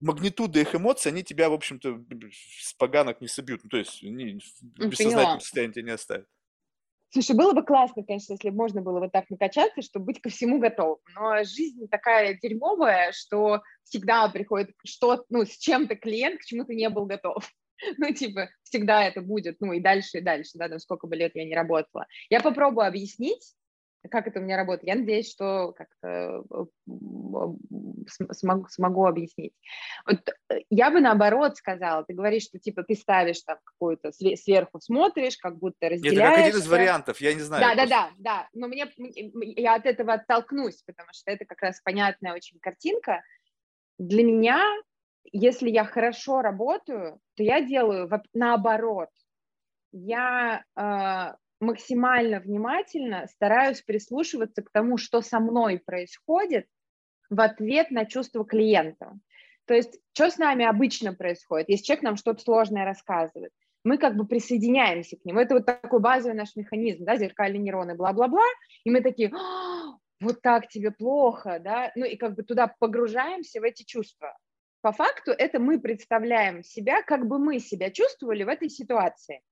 магнитуда 0.00 0.60
их 0.60 0.74
эмоций, 0.74 1.10
они 1.10 1.22
тебя, 1.22 1.50
в 1.50 1.54
общем-то, 1.54 2.04
с 2.30 2.74
поганок 2.74 3.20
не 3.20 3.28
собьют. 3.28 3.62
Ну, 3.64 3.70
то 3.70 3.78
есть 3.78 4.02
они 4.02 4.40
в 4.60 4.88
бессознательном 4.88 5.40
состоянии 5.40 5.72
тебя 5.72 5.84
не 5.84 5.90
оставят. 5.92 6.26
Слушай, 7.10 7.36
было 7.36 7.54
бы 7.54 7.64
классно, 7.64 8.04
конечно, 8.04 8.34
если 8.34 8.50
бы 8.50 8.56
можно 8.56 8.82
было 8.82 9.00
вот 9.00 9.12
так 9.12 9.30
накачаться, 9.30 9.80
чтобы 9.80 10.06
быть 10.06 10.20
ко 10.20 10.28
всему 10.28 10.58
готовым. 10.58 10.98
Но 11.14 11.42
жизнь 11.42 11.88
такая 11.90 12.38
дерьмовая, 12.40 13.12
что 13.12 13.62
всегда 13.84 14.28
приходит 14.28 14.74
что 14.84 15.24
ну, 15.30 15.46
с 15.46 15.56
чем-то 15.56 15.96
клиент, 15.96 16.40
к 16.40 16.44
чему 16.44 16.64
ты 16.64 16.74
не 16.74 16.88
был 16.88 17.06
готов. 17.06 17.48
Ну, 17.96 18.12
типа, 18.12 18.48
всегда 18.64 19.04
это 19.04 19.20
будет, 19.22 19.60
ну, 19.60 19.72
и 19.72 19.78
дальше, 19.78 20.18
и 20.18 20.20
дальше, 20.20 20.50
да, 20.54 20.68
там 20.68 20.80
сколько 20.80 21.06
бы 21.06 21.14
лет 21.14 21.30
я 21.36 21.44
не 21.44 21.54
работала. 21.54 22.08
Я 22.28 22.40
попробую 22.40 22.88
объяснить, 22.88 23.54
как 24.10 24.26
это 24.26 24.38
у 24.38 24.42
меня 24.42 24.56
работает. 24.56 24.86
Я 24.86 24.94
надеюсь, 24.94 25.30
что 25.30 25.72
как-то 25.72 26.44
э, 26.50 26.64
смогу, 28.06 28.68
смогу 28.68 29.06
объяснить. 29.06 29.52
Вот 30.06 30.20
э, 30.50 30.60
я 30.70 30.90
бы 30.90 31.00
наоборот 31.00 31.56
сказала, 31.56 32.04
ты 32.04 32.14
говоришь, 32.14 32.44
что 32.44 32.58
типа 32.58 32.84
ты 32.84 32.94
ставишь 32.94 33.42
там 33.42 33.58
какую-то 33.64 34.12
сверху 34.12 34.80
смотришь, 34.80 35.36
как 35.36 35.58
будто 35.58 35.88
разделяешь. 35.88 36.18
Это 36.18 36.36
как 36.36 36.46
один 36.46 36.60
из 36.60 36.68
вариантов, 36.68 37.20
я 37.20 37.34
не 37.34 37.40
знаю. 37.40 37.62
Да, 37.62 37.74
да, 37.74 37.86
да, 37.86 38.10
да. 38.18 38.48
Но 38.52 38.68
мне 38.68 38.86
я 39.56 39.74
от 39.74 39.86
этого 39.86 40.14
оттолкнусь, 40.14 40.82
потому 40.86 41.08
что 41.12 41.30
это 41.30 41.44
как 41.44 41.60
раз 41.62 41.80
понятная 41.80 42.34
очень 42.34 42.58
картинка. 42.60 43.22
Для 43.98 44.22
меня, 44.22 44.62
если 45.24 45.70
я 45.70 45.84
хорошо 45.84 46.40
работаю, 46.40 47.20
то 47.34 47.42
я 47.42 47.60
делаю 47.60 48.08
наоборот. 48.32 49.08
Я 49.90 50.64
э, 50.76 51.34
максимально 51.60 52.40
внимательно 52.40 53.26
стараюсь 53.26 53.82
прислушиваться 53.82 54.62
к 54.62 54.70
тому, 54.70 54.96
что 54.96 55.22
со 55.22 55.40
мной 55.40 55.78
происходит 55.84 56.66
в 57.30 57.40
ответ 57.40 57.90
на 57.90 58.06
чувства 58.06 58.44
клиента. 58.44 59.18
То 59.66 59.74
есть, 59.74 60.00
что 60.14 60.30
с 60.30 60.38
нами 60.38 60.64
обычно 60.64 61.12
происходит, 61.12 61.68
если 61.68 61.84
человек 61.84 62.02
нам 62.02 62.16
что-то 62.16 62.42
сложное 62.42 62.84
рассказывает, 62.84 63.52
мы 63.84 63.98
как 63.98 64.16
бы 64.16 64.26
присоединяемся 64.26 65.16
к 65.16 65.24
нему. 65.24 65.40
Это 65.40 65.54
вот 65.54 65.66
такой 65.66 66.00
базовый 66.00 66.36
наш 66.36 66.56
механизм, 66.56 67.04
да, 67.04 67.16
зеркальные 67.16 67.60
нейроны, 67.60 67.94
бла-бла-бла, 67.94 68.44
и 68.84 68.90
мы 68.90 69.02
такие, 69.02 69.30
«А, 69.34 69.96
вот 70.20 70.42
так 70.42 70.68
тебе 70.68 70.90
плохо, 70.90 71.60
да, 71.62 71.92
ну 71.94 72.04
и 72.04 72.16
как 72.16 72.34
бы 72.34 72.42
туда 72.42 72.74
погружаемся 72.78 73.60
в 73.60 73.64
эти 73.64 73.84
чувства. 73.84 74.36
По 74.80 74.92
факту 74.92 75.32
это 75.32 75.58
мы 75.58 75.80
представляем 75.80 76.62
себя, 76.62 77.02
как 77.02 77.26
бы 77.26 77.38
мы 77.38 77.58
себя 77.58 77.90
чувствовали 77.90 78.44
в 78.44 78.48
этой 78.48 78.70
ситуации. 78.70 79.42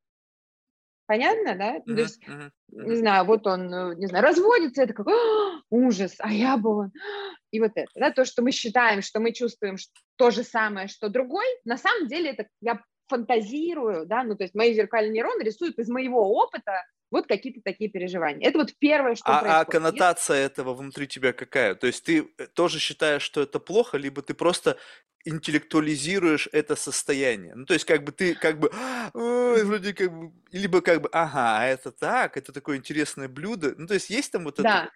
Понятно, 1.08 1.54
да? 1.56 1.74
Ну, 1.86 1.94
То 1.94 2.00
есть, 2.02 2.20
мгм, 2.26 2.50
не 2.68 2.96
знаю, 2.96 3.24
вот 3.24 3.46
он, 3.46 3.72
э, 3.72 3.94
не 3.96 4.06
знаю, 4.06 4.24
разводится, 4.24 4.82
это 4.82 4.92
как 4.92 5.06
«А, 5.08 5.60
ужас, 5.70 6.16
а 6.18 6.32
я 6.32 6.56
бы 6.56 6.70
он». 6.76 6.92
И 7.52 7.60
вот 7.60 7.72
это, 7.76 7.88
да, 7.94 8.10
то, 8.10 8.24
что 8.24 8.42
мы 8.42 8.50
считаем, 8.50 9.02
что 9.02 9.20
мы 9.20 9.32
чувствуем 9.32 9.76
то 10.16 10.30
же 10.30 10.42
самое, 10.42 10.88
что 10.88 11.08
другой, 11.08 11.46
на 11.64 11.76
самом 11.76 12.08
деле 12.08 12.30
это 12.30 12.46
я 12.60 12.80
фантазирую, 13.08 14.06
да, 14.06 14.22
ну, 14.24 14.36
то 14.36 14.44
есть 14.44 14.54
мои 14.54 14.74
зеркальные 14.74 15.12
нейроны 15.12 15.42
рисуют 15.42 15.78
из 15.78 15.88
моего 15.88 16.20
опыта 16.30 16.84
вот 17.10 17.26
какие-то 17.26 17.60
такие 17.62 17.88
переживания. 17.88 18.48
Это 18.48 18.58
вот 18.58 18.72
первое, 18.78 19.14
что 19.14 19.26
А, 19.28 19.38
а 19.38 19.40
происходит. 19.40 19.58
Если- 19.66 19.72
коннотация 19.72 20.36
этого 20.38 20.74
внутри 20.74 21.06
тебя 21.06 21.32
какая? 21.32 21.74
То 21.74 21.86
есть 21.86 22.04
ты 22.04 22.28
э, 22.38 22.46
тоже 22.48 22.78
считаешь, 22.80 23.22
что 23.22 23.42
это 23.42 23.60
плохо, 23.60 23.96
либо 23.96 24.22
ты 24.22 24.34
просто 24.34 24.76
интеллектуализируешь 25.24 26.48
это 26.52 26.76
состояние? 26.76 27.54
Ну, 27.54 27.64
то 27.64 27.74
есть 27.74 27.84
как 27.84 28.04
бы 28.04 28.12
ты 28.12 28.34
как 28.34 28.58
бы, 28.58 28.70
«А, 28.72 29.10
ой, 29.14 29.64
вроде 29.64 29.92
как 29.94 30.12
бы, 30.12 30.32
либо 30.52 30.80
как 30.80 31.02
бы, 31.02 31.08
ага, 31.12 31.58
а 31.60 31.66
это 31.66 31.90
так, 31.92 32.36
это 32.36 32.52
такое 32.52 32.76
интересное 32.76 33.28
блюдо. 33.28 33.74
Ну, 33.76 33.86
то 33.86 33.94
есть 33.94 34.10
есть 34.10 34.32
там 34.32 34.44
вот 34.44 34.54
это 34.54 34.62
Да, 34.62 34.90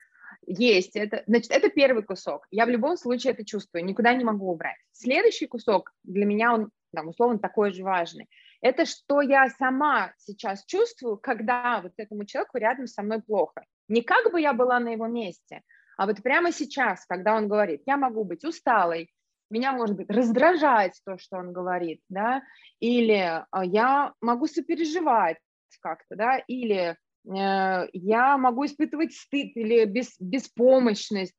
есть. 0.46 0.96
Это, 0.96 1.23
значит, 1.27 1.51
это 1.51 1.68
первый 1.70 2.03
кусок. 2.03 2.46
Я 2.51 2.66
в 2.66 2.70
любом 2.70 2.96
случае 2.96 3.33
это 3.33 3.44
чувствую, 3.44 3.85
никуда 3.85 4.14
не 4.14 4.25
могу 4.25 4.51
убрать. 4.51 4.77
Следующий 4.92 5.46
кусок 5.46 5.92
для 6.05 6.25
меня, 6.25 6.55
он, 6.55 6.70
там, 6.94 7.09
условно, 7.09 7.38
такой 7.38 7.72
же 7.72 7.83
важный. 7.83 8.29
Это 8.61 8.85
что 8.85 9.20
я 9.20 9.48
сама 9.48 10.12
сейчас 10.18 10.64
чувствую, 10.66 11.16
когда 11.16 11.81
вот 11.83 11.92
этому 11.96 12.24
человеку 12.24 12.59
рядом 12.59 12.87
со 12.87 13.03
мной 13.03 13.22
плохо. 13.22 13.64
Не 13.88 14.03
как 14.03 14.31
бы 14.33 14.40
я 14.40 14.53
была 14.53 14.79
на 14.81 14.90
его 14.90 15.07
месте, 15.07 15.62
а 15.96 16.07
вот 16.07 16.22
прямо 16.22 16.53
сейчас, 16.53 17.05
когда 17.07 17.37
он 17.37 17.48
говорит, 17.48 17.83
я 17.87 17.96
могу 17.96 18.24
быть 18.24 18.44
усталой, 18.44 19.11
меня, 19.50 19.72
может 19.72 19.96
быть, 19.96 20.09
раздражать 20.09 20.98
то, 21.05 21.18
что 21.18 21.37
он 21.37 21.53
говорит, 21.53 22.00
да, 22.09 22.42
или 22.79 23.44
а, 23.50 23.64
я 23.64 24.14
могу 24.20 24.46
сопереживать 24.46 25.38
как-то, 25.81 26.16
да, 26.16 26.38
или 26.46 26.96
э, 27.26 27.88
я 27.92 28.38
могу 28.38 28.64
испытывать 28.64 29.12
стыд 29.12 29.57
или 29.57 29.85
бес, 29.85 30.14
беспомощность, 30.18 31.37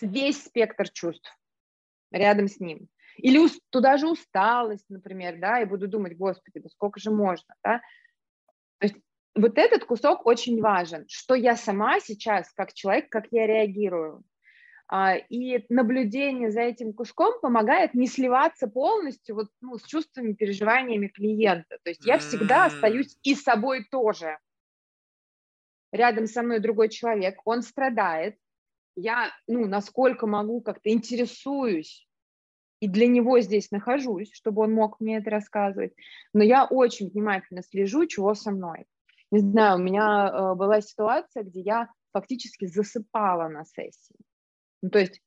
весь 0.00 0.44
спектр 0.44 0.88
чувств 0.88 1.30
рядом 2.10 2.48
с 2.48 2.58
ним. 2.60 2.88
Или 3.16 3.38
ус- 3.38 3.60
туда 3.70 3.96
же 3.96 4.08
усталость, 4.08 4.88
например, 4.88 5.38
да, 5.38 5.60
и 5.60 5.64
буду 5.66 5.88
думать, 5.88 6.16
господи, 6.16 6.60
да 6.60 6.68
сколько 6.68 7.00
же 7.00 7.10
можно, 7.10 7.54
да. 7.62 7.80
То 8.78 8.86
есть 8.86 8.96
вот 9.34 9.58
этот 9.58 9.84
кусок 9.84 10.26
очень 10.26 10.60
важен, 10.60 11.06
что 11.08 11.34
я 11.34 11.56
сама 11.56 12.00
сейчас, 12.00 12.52
как 12.52 12.72
человек, 12.74 13.08
как 13.10 13.26
я 13.30 13.46
реагирую. 13.46 14.24
А, 14.88 15.16
И 15.16 15.64
наблюдение 15.70 16.50
за 16.50 16.60
этим 16.62 16.92
куском 16.92 17.40
помогает 17.40 17.94
не 17.94 18.06
сливаться 18.06 18.66
полностью 18.68 19.36
вот, 19.36 19.48
ну, 19.60 19.78
с 19.78 19.84
чувствами, 19.84 20.34
переживаниями 20.34 21.08
клиента. 21.08 21.78
То 21.82 21.90
есть 21.90 22.04
я 22.04 22.18
всегда 22.18 22.66
остаюсь 22.66 23.16
и 23.22 23.34
собой 23.34 23.86
тоже. 23.90 24.38
Рядом 25.92 26.26
со 26.26 26.42
мной 26.42 26.60
другой 26.60 26.88
человек, 26.88 27.40
он 27.44 27.62
страдает. 27.62 28.36
Я, 28.96 29.30
ну, 29.46 29.66
насколько 29.66 30.26
могу, 30.26 30.60
как-то 30.60 30.90
интересуюсь 30.90 32.06
и 32.82 32.88
для 32.88 33.06
него 33.06 33.38
здесь 33.38 33.70
нахожусь, 33.70 34.32
чтобы 34.32 34.62
он 34.62 34.72
мог 34.72 34.98
мне 34.98 35.18
это 35.18 35.30
рассказывать. 35.30 35.94
Но 36.34 36.42
я 36.42 36.64
очень 36.64 37.10
внимательно 37.10 37.62
слежу, 37.62 38.06
чего 38.06 38.34
со 38.34 38.50
мной. 38.50 38.86
Не 39.30 39.38
знаю, 39.38 39.78
у 39.78 39.82
меня 39.82 40.28
э, 40.28 40.54
была 40.56 40.80
ситуация, 40.80 41.44
где 41.44 41.60
я 41.60 41.88
фактически 42.12 42.66
засыпала 42.66 43.46
на 43.46 43.64
сессии. 43.64 44.16
Ну, 44.82 44.90
то 44.90 44.98
есть 44.98 45.22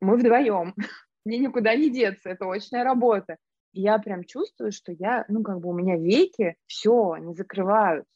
мы 0.00 0.16
вдвоем, 0.16 0.74
мне 1.26 1.36
никуда 1.36 1.76
не 1.76 1.90
деться, 1.90 2.30
это 2.30 2.50
очная 2.50 2.82
работа. 2.82 3.36
И 3.74 3.82
я 3.82 3.98
прям 3.98 4.24
чувствую, 4.24 4.72
что 4.72 4.90
я, 4.92 5.26
ну, 5.28 5.42
как 5.42 5.60
бы 5.60 5.68
у 5.68 5.74
меня 5.74 5.98
веки, 5.98 6.56
все, 6.64 7.10
они 7.10 7.34
закрываются. 7.34 8.10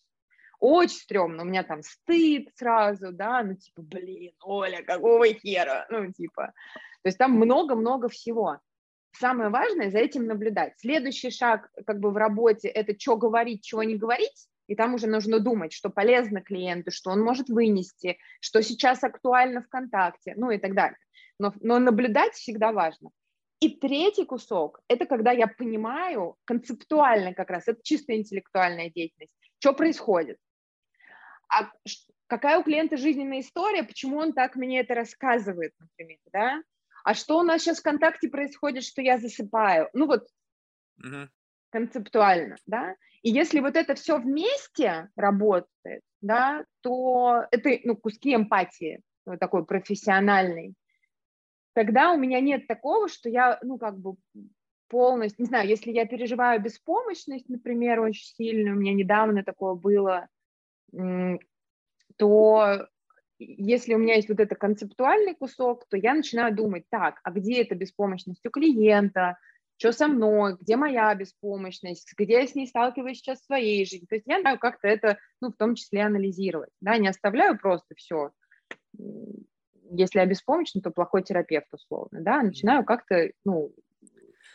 Очень 0.58 0.96
стрёмно, 0.96 1.42
у 1.42 1.46
меня 1.46 1.64
там 1.64 1.82
стыд 1.82 2.48
сразу, 2.56 3.12
да, 3.12 3.42
ну, 3.42 3.56
типа, 3.56 3.82
блин, 3.82 4.32
Оля, 4.40 4.82
какого 4.82 5.26
хера, 5.26 5.86
ну, 5.90 6.10
типа. 6.10 6.54
То 7.02 7.08
есть 7.08 7.18
там 7.18 7.32
много-много 7.32 8.08
всего. 8.08 8.58
Самое 9.12 9.50
важное 9.50 9.90
за 9.90 9.98
этим 9.98 10.26
наблюдать. 10.26 10.74
Следующий 10.78 11.30
шаг 11.30 11.70
как 11.86 11.98
бы 12.00 12.10
в 12.10 12.16
работе– 12.16 12.68
это 12.68 12.98
что 12.98 13.16
говорить, 13.16 13.64
чего 13.64 13.82
не 13.82 13.96
говорить, 13.96 14.48
и 14.66 14.76
там 14.76 14.94
уже 14.94 15.08
нужно 15.08 15.40
думать, 15.40 15.72
что 15.72 15.90
полезно 15.90 16.40
клиенту, 16.40 16.90
что 16.92 17.10
он 17.10 17.20
может 17.20 17.48
вынести, 17.48 18.18
что 18.40 18.62
сейчас 18.62 19.02
актуально 19.02 19.62
ВКонтакте, 19.62 20.34
ну 20.36 20.50
и 20.50 20.58
так 20.58 20.74
далее. 20.74 20.98
Но, 21.38 21.52
но 21.60 21.78
наблюдать 21.78 22.34
всегда 22.34 22.72
важно. 22.72 23.10
И 23.60 23.68
третий 23.68 24.24
кусок– 24.24 24.80
это 24.88 25.06
когда 25.06 25.32
я 25.32 25.46
понимаю 25.46 26.36
концептуально 26.44 27.34
как 27.34 27.50
раз, 27.50 27.68
это 27.68 27.80
чисто 27.82 28.16
интеллектуальная 28.16 28.90
деятельность, 28.90 29.32
что 29.58 29.74
происходит. 29.74 30.38
А 31.48 31.70
какая 32.26 32.58
у 32.58 32.62
клиента 32.62 32.96
жизненная 32.96 33.40
история, 33.40 33.82
почему 33.82 34.18
он 34.18 34.32
так 34.32 34.54
мне 34.54 34.80
это 34.80 34.94
рассказывает, 34.94 35.72
например, 35.78 36.18
да? 36.32 36.62
А 37.04 37.14
что 37.14 37.38
у 37.38 37.42
нас 37.42 37.62
сейчас 37.62 37.78
в 37.78 37.80
ВКонтакте 37.80 38.28
происходит, 38.28 38.84
что 38.84 39.02
я 39.02 39.18
засыпаю? 39.18 39.88
Ну 39.92 40.06
вот 40.06 40.26
Мгм. 40.98 41.30
концептуально, 41.70 42.56
да, 42.66 42.96
и 43.22 43.30
если 43.30 43.60
вот 43.60 43.76
это 43.76 43.94
все 43.94 44.18
вместе 44.18 45.10
работает, 45.16 46.02
да, 46.20 46.64
то 46.80 47.44
это, 47.50 47.70
ну, 47.84 47.96
куски 47.96 48.34
эмпатии, 48.34 49.02
вот 49.24 49.38
такой 49.38 49.64
профессиональной, 49.64 50.74
тогда 51.74 52.12
у 52.12 52.18
меня 52.18 52.40
нет 52.40 52.66
такого, 52.66 53.08
что 53.08 53.28
я, 53.28 53.58
ну, 53.62 53.78
как 53.78 53.98
бы 53.98 54.16
полностью, 54.88 55.44
не 55.44 55.48
знаю, 55.48 55.68
если 55.68 55.92
я 55.92 56.06
переживаю 56.06 56.60
беспомощность, 56.60 57.48
например, 57.48 58.00
очень 58.00 58.34
сильно, 58.34 58.72
у 58.72 58.76
меня 58.76 58.92
недавно 58.92 59.44
такое 59.44 59.74
было, 59.74 60.28
то 62.16 62.88
если 63.40 63.94
у 63.94 63.98
меня 63.98 64.16
есть 64.16 64.28
вот 64.28 64.38
это 64.38 64.54
концептуальный 64.54 65.34
кусок, 65.34 65.86
то 65.88 65.96
я 65.96 66.14
начинаю 66.14 66.54
думать, 66.54 66.84
так, 66.90 67.20
а 67.24 67.30
где 67.30 67.62
эта 67.62 67.74
беспомощность 67.74 68.44
у 68.44 68.50
клиента, 68.50 69.38
что 69.78 69.92
со 69.92 70.08
мной, 70.08 70.56
где 70.60 70.76
моя 70.76 71.14
беспомощность, 71.14 72.12
где 72.18 72.34
я 72.34 72.46
с 72.46 72.54
ней 72.54 72.66
сталкиваюсь 72.66 73.18
сейчас 73.18 73.40
в 73.40 73.46
своей 73.46 73.86
жизни. 73.86 74.04
То 74.06 74.16
есть 74.16 74.26
я 74.26 74.40
знаю 74.40 74.58
как-то 74.58 74.86
это, 74.88 75.18
ну, 75.40 75.50
в 75.50 75.56
том 75.56 75.74
числе 75.74 76.02
анализировать, 76.02 76.70
да, 76.82 76.98
не 76.98 77.08
оставляю 77.08 77.58
просто 77.58 77.94
все. 77.96 78.30
Если 79.90 80.18
я 80.18 80.26
беспомощна, 80.26 80.82
то 80.82 80.90
плохой 80.90 81.22
терапевт, 81.22 81.72
условно, 81.72 82.20
да, 82.20 82.42
начинаю 82.42 82.84
как-то, 82.84 83.30
ну, 83.44 83.74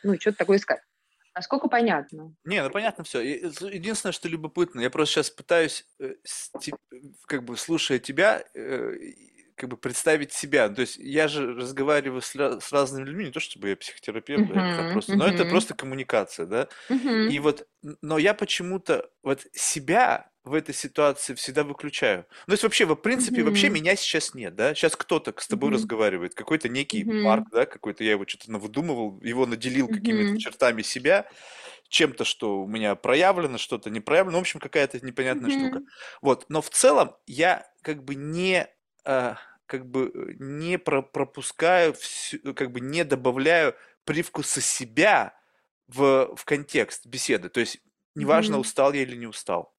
ну, 0.04 0.20
что-то 0.20 0.38
такое 0.38 0.58
искать. 0.58 0.82
Насколько 1.36 1.68
понятно? 1.68 2.36
Не, 2.44 2.62
ну 2.64 2.70
понятно 2.70 3.04
все. 3.04 3.22
Единственное, 3.22 4.14
что 4.14 4.30
любопытно, 4.30 4.82
я 4.82 4.90
просто 4.92 5.16
сейчас 5.16 5.30
пытаюсь, 5.32 5.86
э, 6.00 6.14
как 7.28 7.44
бы 7.44 7.58
слушая 7.58 8.00
тебя, 8.00 8.44
э, 8.54 8.96
и 8.98 9.36
как 9.56 9.70
бы 9.70 9.78
представить 9.78 10.34
себя. 10.34 10.70
То 10.70 10.82
есть 10.82 10.98
я 10.98 11.28
же 11.28 11.54
разговариваю 11.54 12.22
с, 12.22 12.34
с 12.36 12.72
разными 12.74 13.06
людьми, 13.06 13.26
не 13.26 13.32
то 13.32 13.40
чтобы 13.40 13.70
я 13.70 13.76
психотерапевт, 13.78 14.48
там 14.76 14.88
Мгм, 14.88 14.88
просто, 14.88 15.18
но 15.18 15.28
это 15.28 15.46
просто 15.46 15.74
коммуникация, 15.74 16.46
да. 16.46 16.68
И 17.26 17.40
мгм, 17.40 17.40
вот, 17.40 17.68
но 18.02 18.18
я 18.18 18.34
почему-то 18.34 19.10
вот 19.24 19.46
себя 19.54 20.32
в 20.46 20.54
этой 20.54 20.74
ситуации 20.76 21.34
всегда 21.36 21.64
выключаю. 21.64 22.26
Ну, 22.48 22.52
то 22.52 22.52
есть 22.54 22.64
вообще, 22.64 22.86
в 22.86 22.96
принципе, 22.96 23.44
вообще 23.44 23.70
мгм, 23.70 23.72
меня 23.72 23.96
сейчас 23.96 24.34
нет, 24.34 24.56
да. 24.56 24.76
Сейчас 24.76 24.96
кто-то 24.96 25.34
с 25.38 25.48
тобой 25.48 25.72
мгм, 25.72 25.72
разговаривает, 25.72 26.36
какой-то 26.36 26.70
некий 26.70 27.06
мгм, 27.06 27.16
Марк, 27.20 27.48
да, 27.52 27.66
какой-то 27.66 28.04
я 28.04 28.12
его 28.12 28.26
что-то 28.28 28.52
навыдумывал, 28.52 29.20
его 29.22 29.46
наделил 29.46 29.90
какими-то 29.90 30.32
мгм, 30.32 30.38
чертами 30.38 30.82
себя, 30.84 31.28
чем-то, 31.90 32.26
что 32.26 32.62
у 32.62 32.68
меня 32.68 32.96
проявлено, 32.96 33.58
что-то 33.58 33.90
не 33.90 34.00
проявлено, 34.02 34.38
в 34.40 34.42
общем, 34.42 34.60
какая-то 34.60 35.06
непонятная 35.06 35.50
штука. 35.50 35.82
мгм, 35.82 35.92
Вот, 36.22 36.46
но 36.50 36.62
в 36.62 36.70
целом 36.70 37.16
я 37.28 37.68
как 37.82 38.04
бы 38.04 38.16
не, 38.16 38.68
а, 39.06 39.38
как 39.68 39.86
бы 39.90 40.12
э, 40.14 40.34
не 40.40 40.78
про- 40.80 41.02
пропускаю, 41.04 41.94
всю- 41.94 42.54
как 42.54 42.72
бы 42.72 42.80
не 42.82 43.04
добавляю 43.06 43.76
привкуса 44.06 44.62
себя 44.62 45.36
в, 45.88 46.36
в 46.36 46.46
контекст 46.46 47.06
беседы. 47.08 47.50
То 47.50 47.60
есть 47.60 47.80
неважно, 48.16 48.58
мгм, 48.58 48.60
устал 48.60 48.94
я 48.94 49.02
или 49.04 49.16
не 49.16 49.28
устал. 49.28 49.75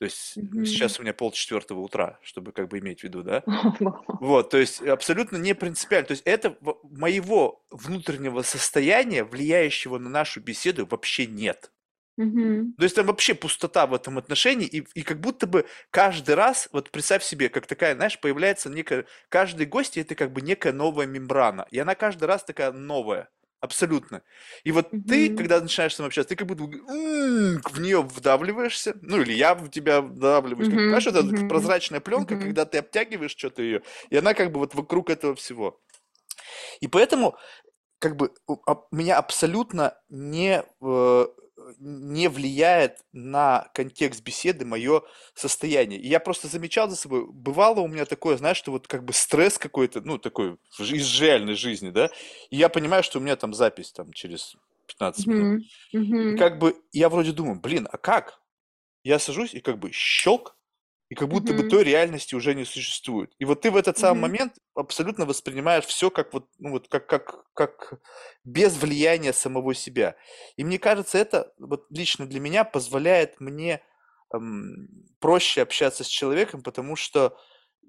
То 0.00 0.06
есть 0.06 0.40
мгм. 0.40 0.64
сейчас 0.64 1.00
у 1.00 1.04
меня 1.04 1.14
полчетвертого 1.14 1.80
утра, 1.80 2.20
чтобы 2.22 2.52
как 2.52 2.68
бы 2.68 2.80
иметь 2.80 3.02
в 3.02 3.04
виду, 3.04 3.22
да? 3.22 3.44
Вот, 4.20 4.50
то 4.50 4.58
есть 4.58 4.82
абсолютно 4.82 5.36
не 5.38 5.54
принципиально. 5.54 6.08
То 6.08 6.12
есть 6.12 6.24
это 6.26 6.56
моего 6.84 7.64
внутреннего 7.70 8.42
состояния, 8.42 9.24
влияющего 9.24 9.98
на 9.98 10.10
нашу 10.10 10.40
беседу, 10.42 10.86
вообще 10.86 11.26
нет. 11.26 11.72
Мгм, 12.16 12.72
То 12.78 12.84
есть 12.84 12.96
там 12.96 13.06
вообще 13.06 13.34
пустота 13.34 13.86
в 13.86 13.92
этом 13.92 14.16
отношении, 14.16 14.66
и, 14.66 14.78
и 14.94 15.02
как 15.02 15.20
будто 15.20 15.46
бы 15.46 15.66
каждый 15.90 16.34
раз, 16.34 16.68
вот 16.72 16.90
представь 16.90 17.22
себе, 17.22 17.50
как 17.50 17.66
такая, 17.66 17.94
знаешь, 17.94 18.18
появляется 18.18 18.70
некая, 18.70 19.06
каждый 19.28 19.66
гость 19.66 19.98
это 19.98 20.14
как 20.14 20.32
бы 20.32 20.40
некая 20.40 20.72
новая 20.72 21.06
мембрана, 21.06 21.66
и 21.70 21.78
она 21.78 21.94
каждый 21.94 22.24
раз 22.24 22.42
такая 22.42 22.72
новая, 22.72 23.28
абсолютно. 23.60 24.22
И 24.64 24.72
вот 24.72 24.94
ты, 25.06 25.30
мгм, 25.30 25.30
когда 25.30 25.60
начинаешь 25.60 25.94
с 25.94 25.98
ним 25.98 26.06
общаться, 26.06 26.28
ты 26.30 26.36
как 26.36 26.46
будто 26.46 26.64
в 26.64 27.80
нее 27.80 28.02
вдавливаешься, 28.02 28.94
ну 29.02 29.20
или 29.20 29.32
я 29.32 29.54
в 29.54 29.68
тебя 29.70 30.00
вдавливаюсь, 30.02 30.68
как, 30.68 30.80
мгм, 30.80 30.88
знаешь, 30.88 31.06
это 31.06 31.22
мгм, 31.24 31.48
прозрачная 31.48 32.00
пленка, 32.00 32.36
мгм. 32.36 32.38
когда 32.38 32.64
ты 32.64 32.78
обтягиваешь 32.78 33.32
что-то 33.36 33.62
ее, 33.62 33.82
и 34.10 34.16
она 34.16 34.34
как 34.34 34.52
бы 34.52 34.60
вот 34.60 34.74
вокруг 34.74 35.10
этого 35.10 35.34
всего. 35.34 35.80
И 36.80 36.88
поэтому 36.88 37.36
как 37.98 38.16
бы 38.16 38.34
а- 38.66 38.84
меня 38.92 39.18
абсолютно 39.18 39.98
не, 40.10 40.64
э, 40.82 41.26
не 41.78 42.28
влияет 42.28 42.98
на 43.12 43.70
контекст 43.74 44.22
беседы 44.22 44.64
мое 44.64 45.02
состояние. 45.34 46.00
И 46.00 46.08
я 46.08 46.20
просто 46.20 46.48
замечал 46.48 46.88
за 46.88 46.96
собой, 46.96 47.26
бывало 47.30 47.80
у 47.80 47.88
меня 47.88 48.04
такое, 48.04 48.36
знаешь, 48.36 48.56
что 48.56 48.72
вот 48.72 48.86
как 48.86 49.04
бы 49.04 49.12
стресс 49.12 49.58
какой-то, 49.58 50.00
ну, 50.00 50.18
такой 50.18 50.56
из 50.78 51.20
реальной 51.20 51.54
жизни, 51.54 51.90
да, 51.90 52.10
и 52.50 52.56
я 52.56 52.68
понимаю, 52.68 53.02
что 53.02 53.18
у 53.18 53.22
меня 53.22 53.36
там 53.36 53.54
запись 53.54 53.92
там 53.92 54.12
через 54.12 54.56
15 54.86 55.26
минут. 55.26 55.62
И 55.92 56.36
как 56.36 56.58
бы 56.58 56.76
я 56.92 57.08
вроде 57.08 57.32
думаю, 57.32 57.60
блин, 57.60 57.88
а 57.90 57.98
как? 57.98 58.40
Я 59.02 59.18
сажусь 59.18 59.54
и 59.54 59.60
как 59.60 59.78
бы 59.78 59.90
щелк, 59.92 60.56
и 61.10 61.16
как 61.16 61.28
будто 61.28 61.52
бы 61.52 61.68
той 61.68 61.82
реальности 61.82 62.36
уже 62.36 62.54
не 62.54 62.64
существует. 62.64 63.32
И 63.40 63.44
вот 63.44 63.62
ты 63.62 63.72
в 63.72 63.76
этот 63.76 63.98
самый 63.98 64.20
момент 64.20 64.54
абсолютно 64.76 65.26
воспринимаешь 65.26 65.84
все 65.84 66.08
как 66.08 66.32
вот, 66.32 66.48
ну 66.60 66.70
вот 66.70 66.86
как, 66.88 67.06
как, 67.08 67.44
как 67.52 68.00
без 68.44 68.80
влияния 68.80 69.32
самого 69.32 69.74
себя. 69.74 70.14
И 70.56 70.62
мне 70.62 70.78
кажется, 70.78 71.18
это 71.18 71.52
вот 71.58 71.86
лично 71.90 72.26
для 72.26 72.38
меня 72.38 72.62
позволяет 72.62 73.40
мне 73.40 73.82
эм, 74.32 74.88
проще 75.18 75.62
общаться 75.62 76.04
с 76.04 76.06
человеком, 76.06 76.62
потому 76.62 76.94
что 76.94 77.36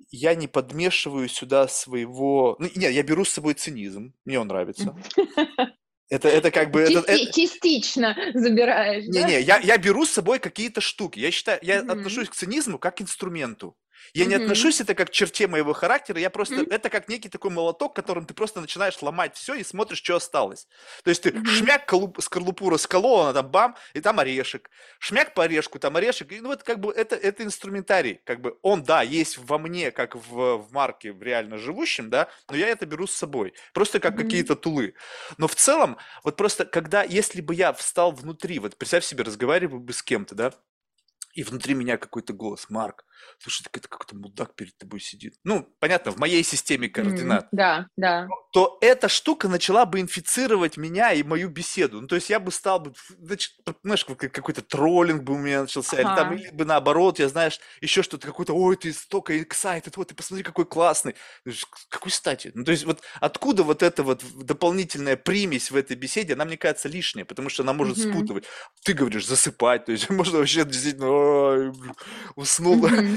я 0.10 0.34
не 0.34 0.48
подмешиваю 0.48 1.30
сюда 1.30 1.68
своего... 1.68 2.56
Ну, 2.58 2.70
нет, 2.76 2.92
я 2.92 3.04
беру 3.04 3.24
с 3.24 3.30
собой 3.30 3.54
цинизм, 3.54 4.16
мне 4.26 4.40
он 4.40 4.48
нравится. 4.48 4.96
Это, 6.12 6.28
это 6.28 6.51
как 6.51 6.72
бы... 6.72 6.86
Части, 6.91 7.09
это. 7.09 7.32
Частично 7.32 8.16
забираешь, 8.34 9.05
Не-не, 9.05 9.39
я, 9.39 9.59
я 9.59 9.78
беру 9.78 10.05
с 10.05 10.09
собой 10.09 10.39
какие-то 10.39 10.82
штуки. 10.82 11.20
Я 11.20 11.32
считаю, 11.32 11.57
я 11.62 11.78
mm-hmm. 11.78 11.89
отношусь 11.91 12.28
к 12.28 12.36
цинизму 12.36 12.78
как 12.78 12.97
к 12.97 13.01
инструменту. 13.01 13.78
Я 14.14 14.26
mm-hmm. 14.26 14.28
не 14.28 14.36
отношусь 14.36 14.82
это 14.82 14.95
как 14.95 15.10
к 15.10 15.12
черте 15.12 15.47
моего 15.47 15.74
характера, 15.74 16.20
я 16.20 16.30
просто, 16.30 16.56
mm-hmm. 16.56 16.74
это 16.74 16.89
как 16.89 17.08
некий 17.10 17.30
такой 17.30 17.52
молоток, 17.52 17.95
которым 17.95 18.26
ты 18.26 18.34
просто 18.34 18.62
начинаешь 18.62 19.02
ломать 19.02 19.36
все 19.36 19.56
и 19.56 19.64
смотришь, 19.64 20.02
что 20.02 20.16
осталось. 20.16 20.68
То 21.04 21.10
есть 21.10 21.24
ты 21.24 21.30
mm-hmm. 21.30 21.45
шмяк 21.45 21.86
колуп, 21.86 22.22
скорлупу 22.22 22.70
расколол, 22.70 23.22
она 23.22 23.34
там 23.34 23.49
бам, 23.49 23.76
и 23.93 24.02
там 24.02 24.20
орешек. 24.20 24.70
Шмяк 24.99 25.34
по 25.34 25.43
орешку, 25.43 25.80
там 25.80 25.95
орешек. 25.95 26.32
И, 26.32 26.41
ну, 26.41 26.52
это 26.52 26.64
как 26.64 26.80
бы, 26.80 26.91
это, 26.91 27.16
это 27.16 27.43
инструментарий. 27.43 28.22
Как 28.26 28.41
бы 28.41 28.58
он, 28.62 28.84
да, 28.84 29.02
есть 29.02 29.38
во 29.38 29.58
мне, 29.58 29.91
как 29.91 30.16
в, 30.16 30.58
в 30.58 30.72
марке, 30.72 31.12
в 31.12 31.22
реально 31.22 31.58
живущем, 31.58 32.10
да, 32.10 32.30
но 32.49 32.56
я 32.56 32.68
это 32.68 32.86
беру 32.86 33.08
с 33.08 33.14
собой. 33.14 33.54
Просто 33.74 33.99
как 33.99 34.14
mm-hmm. 34.14 34.24
какие-то 34.24 34.56
тулы. 34.56 34.95
Но 35.38 35.47
в 35.47 35.56
целом, 35.56 35.97
вот 36.24 36.36
просто, 36.38 36.66
когда, 36.66 37.04
если 37.04 37.41
бы 37.41 37.56
я 37.56 37.74
встал 37.74 38.12
внутри, 38.12 38.60
вот 38.60 38.78
представь 38.78 39.06
себе, 39.06 39.24
разговариваю 39.24 39.80
бы 39.80 39.93
с 39.93 40.04
кем-то, 40.04 40.36
да, 40.36 40.54
и 41.34 41.43
внутри 41.43 41.74
меня 41.74 41.97
какой-то 41.97 42.34
голос, 42.34 42.70
Марк, 42.70 43.06
слушай, 43.40 43.64
так 43.64 43.78
это 43.78 43.88
какой-то 43.88 44.16
мудак 44.16 44.56
перед 44.56 44.78
тобой 44.78 45.00
сидит. 45.00 45.36
Ну, 45.44 45.68
понятно, 45.80 46.12
в 46.12 46.18
моей 46.18 46.44
системе 46.44 46.90
координат. 46.90 47.46
Mm, 47.46 47.48
да, 47.52 47.88
да. 47.98 48.28
То 48.54 48.78
эта 48.82 49.10
штука 49.10 49.48
начала 49.48 49.86
бы 49.86 50.00
инфицировать 50.00 50.78
меня 50.78 51.14
и 51.14 51.24
мою 51.24 51.50
беседу. 51.50 52.02
Ну, 52.02 52.08
то 52.08 52.16
есть 52.16 52.30
я 52.30 52.40
бы 52.40 52.52
стал 52.52 52.80
бы, 52.80 52.94
значит, 53.20 53.54
знаешь, 53.84 54.06
какой-то 54.06 54.62
троллинг 54.62 55.24
бы 55.24 55.34
у 55.34 55.38
меня 55.38 55.62
начался, 55.62 55.98
ага. 55.98 56.02
или 56.02 56.16
там, 56.16 56.34
или 56.34 56.50
бы 56.52 56.66
наоборот, 56.66 57.20
я, 57.20 57.30
знаешь, 57.30 57.60
еще 57.82 58.04
что-то, 58.04 58.28
какой-то, 58.28 58.54
ой, 58.54 58.76
ты 58.76 58.94
столько 58.94 59.34
excited, 59.34 59.94
вот, 59.96 60.10
ты 60.10 60.16
посмотри, 60.16 60.44
какой 60.44 60.66
классный. 60.66 61.16
Какой 61.90 62.12
стати? 62.12 62.52
Ну, 62.54 62.64
то 62.64 62.72
есть 62.72 62.86
вот 62.86 63.02
откуда 63.20 63.64
вот 63.64 63.84
эта 63.84 64.04
вот 64.04 64.24
дополнительная 64.36 65.18
примесь 65.18 65.72
в 65.72 65.76
этой 65.76 65.96
беседе, 65.96 66.34
она, 66.34 66.46
мне 66.46 66.58
кажется, 66.58 66.88
лишняя, 66.88 67.26
потому 67.26 67.50
что 67.50 67.64
она 67.64 67.74
может 67.74 67.98
mm-hmm. 67.98 68.12
спутывать. 68.12 68.44
Ты 68.84 68.94
говоришь 68.94 69.28
засыпать, 69.28 69.86
то 69.86 69.92
есть 69.92 70.10
можно 70.22 70.40
вообще 70.40 70.66
действительно 70.66 71.74
уснул. 72.36 72.86
Mm-hmm. 72.86 73.11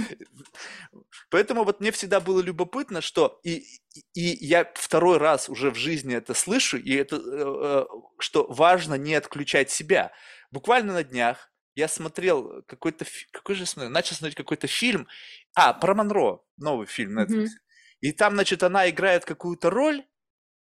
Поэтому 1.31 1.65
вот 1.65 1.81
мне 1.81 1.91
всегда 1.91 2.21
было 2.21 2.41
любопытно, 2.41 3.01
что 3.01 3.41
и, 3.43 3.65
и 4.15 4.47
я 4.47 4.71
второй 4.75 5.19
раз 5.19 5.49
уже 5.49 5.71
в 5.71 5.77
жизни 5.77 6.15
это 6.15 6.35
слышу, 6.35 6.79
и 6.79 6.95
это, 6.95 7.17
э, 7.17 7.21
э, 7.21 7.85
что 8.19 8.47
важно 8.49 8.95
не 8.95 9.15
отключать 9.15 9.71
себя. 9.71 10.13
Буквально 10.51 10.93
на 10.93 11.05
днях 11.05 11.51
я 11.75 11.89
смотрел 11.89 12.63
какой-то, 12.67 13.05
какой 13.33 13.55
же 13.55 13.67
смотрел, 13.67 13.93
начал 13.93 14.15
смотреть 14.15 14.37
какой-то 14.37 14.67
фильм, 14.67 15.09
а, 15.55 15.73
про 15.73 15.95
Монро, 15.95 16.41
новый 16.57 16.87
фильм 16.87 17.19
Netflix. 17.19 17.45
Mm-hmm. 17.45 18.01
И 18.01 18.13
там, 18.13 18.35
значит, 18.35 18.63
она 18.63 18.89
играет 18.89 19.25
какую-то 19.25 19.71
роль, 19.71 20.05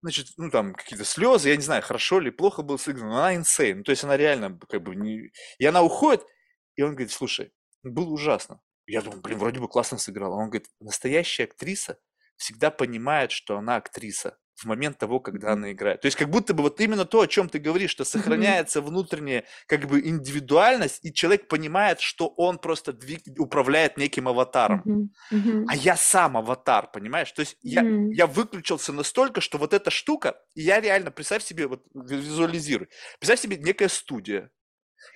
значит, 0.03 0.28
ну 0.37 0.51
там 0.51 0.74
какие-то 0.74 1.05
слезы, 1.05 1.49
я 1.49 1.57
не 1.57 1.62
знаю, 1.62 1.82
хорошо 1.82 2.20
ли, 2.20 2.30
плохо 2.30 2.62
был 2.62 2.78
сыгран, 2.78 3.09
но 3.09 3.18
она 3.18 3.35
insane, 3.35 3.76
ну, 3.76 3.82
то 3.85 3.91
есть 3.91 4.05
она 4.05 4.16
реально 4.16 4.59
как 4.68 4.82
бы 4.82 4.95
не... 4.95 5.30
И 5.59 5.66
она 5.66 5.82
уходит, 5.82 6.24
и 6.76 6.82
он 6.82 6.91
говорит, 6.91 7.12
слушай, 7.12 7.53
было 7.82 8.11
ужасно. 8.11 8.61
Я 8.87 9.03
думаю, 9.03 9.20
блин, 9.22 9.39
вроде 9.39 9.61
бы 9.61 9.68
классно 9.68 9.99
сыграла. 9.99 10.35
Он 10.35 10.51
говорит, 10.51 10.68
настоящая 10.80 11.45
актриса 11.45 11.99
всегда 12.37 12.70
понимает, 12.70 13.30
что 13.30 13.57
она 13.57 13.76
актриса 13.76 14.37
в 14.55 14.66
момент 14.66 14.99
того, 14.99 15.20
когда 15.20 15.53
она 15.53 15.72
играет. 15.72 16.01
То 16.01 16.07
есть 16.07 16.16
как 16.16 16.30
будто 16.30 16.55
бы 16.55 16.62
вот 16.62 16.80
именно 16.80 17.05
то, 17.05 17.20
о 17.20 17.26
чем 17.26 17.49
ты 17.49 17.59
говоришь, 17.59 17.91
что 17.91 18.05
сохраняется 18.05 18.80
внутренняя 18.80 19.45
как 19.66 19.87
бы 19.87 20.01
индивидуальность, 20.01 21.05
и 21.05 21.12
человек 21.12 21.49
понимает, 21.49 22.01
что 22.01 22.28
он 22.28 22.59
просто 22.59 22.93
двиг... 22.93 23.22
управляет 23.39 23.97
неким 23.97 24.28
аватаром. 24.28 25.11
А 25.68 25.74
я 25.74 25.97
сам 25.97 26.37
аватар, 26.37 26.91
понимаешь? 26.93 27.32
То 27.32 27.41
есть 27.41 27.57
я, 27.62 27.82
я 28.12 28.26
выключился 28.26 28.93
настолько, 28.93 29.41
что 29.41 29.59
вот 29.59 29.74
эта 29.74 29.91
штука, 29.91 30.41
и 30.55 30.62
я 30.62 30.80
реально, 30.80 31.11
представь 31.11 31.43
себе, 31.43 31.66
вот 31.66 31.85
визуализируй, 31.95 32.89
представь 33.18 33.41
себе 33.41 33.57
некая 33.57 33.89
студия, 33.89 34.51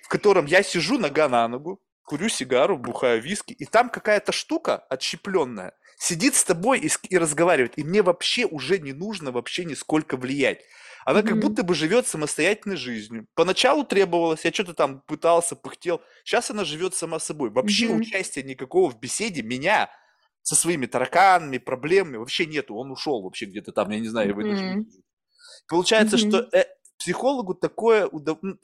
в 0.03 0.09
котором 0.09 0.47
я 0.47 0.63
сижу 0.63 0.99
нога 0.99 1.29
на 1.29 1.47
ногу, 1.47 1.81
курю 2.09 2.27
сигару, 2.27 2.75
бухаю 2.75 3.21
виски, 3.21 3.53
и 3.53 3.65
там 3.65 3.91
какая-то 3.91 4.31
штука 4.31 4.77
отщепленная 4.89 5.73
сидит 5.99 6.33
с 6.33 6.43
тобой 6.43 6.79
и, 6.79 6.89
и 7.09 7.17
разговаривает, 7.19 7.77
и 7.77 7.83
мне 7.83 8.01
вообще 8.01 8.45
уже 8.45 8.79
не 8.79 8.93
нужно 8.93 9.31
вообще 9.31 9.63
нисколько 9.63 10.17
влиять. 10.17 10.61
Она 11.05 11.19
mm-hmm. 11.19 11.27
как 11.27 11.39
будто 11.39 11.63
бы 11.63 11.75
живет 11.75 12.07
самостоятельной 12.07 12.77
жизнью. 12.77 13.27
Поначалу 13.35 13.83
требовалось, 13.83 14.43
я 14.43 14.51
что-то 14.51 14.73
там 14.73 15.01
пытался, 15.01 15.55
пыхтел. 15.55 16.01
Сейчас 16.23 16.49
она 16.49 16.65
живет 16.65 16.95
сама 16.95 17.19
собой. 17.19 17.51
Вообще 17.51 17.85
mm-hmm. 17.85 17.99
участия 17.99 18.41
никакого 18.41 18.89
в 18.89 18.99
беседе 18.99 19.43
меня 19.43 19.91
со 20.41 20.55
своими 20.55 20.87
тараканами, 20.87 21.59
проблемами 21.59 22.17
вообще 22.17 22.47
нету. 22.47 22.75
Он 22.75 22.89
ушел 22.89 23.21
вообще 23.21 23.45
где-то 23.45 23.71
там, 23.71 23.91
я 23.91 23.99
не 23.99 24.07
знаю, 24.07 24.33
в 24.33 24.39
mm-hmm. 24.39 24.83
Получается, 25.67 26.15
mm-hmm. 26.15 26.29
что 26.29 26.57
э, 26.57 26.65
психологу 26.97 27.53
такое 27.53 28.09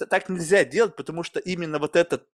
так 0.09 0.29
нельзя 0.29 0.65
делать, 0.65 0.95
потому 0.95 1.21
что 1.21 1.39
именно 1.39 1.77
вот 1.77 1.95
этот 1.95 2.27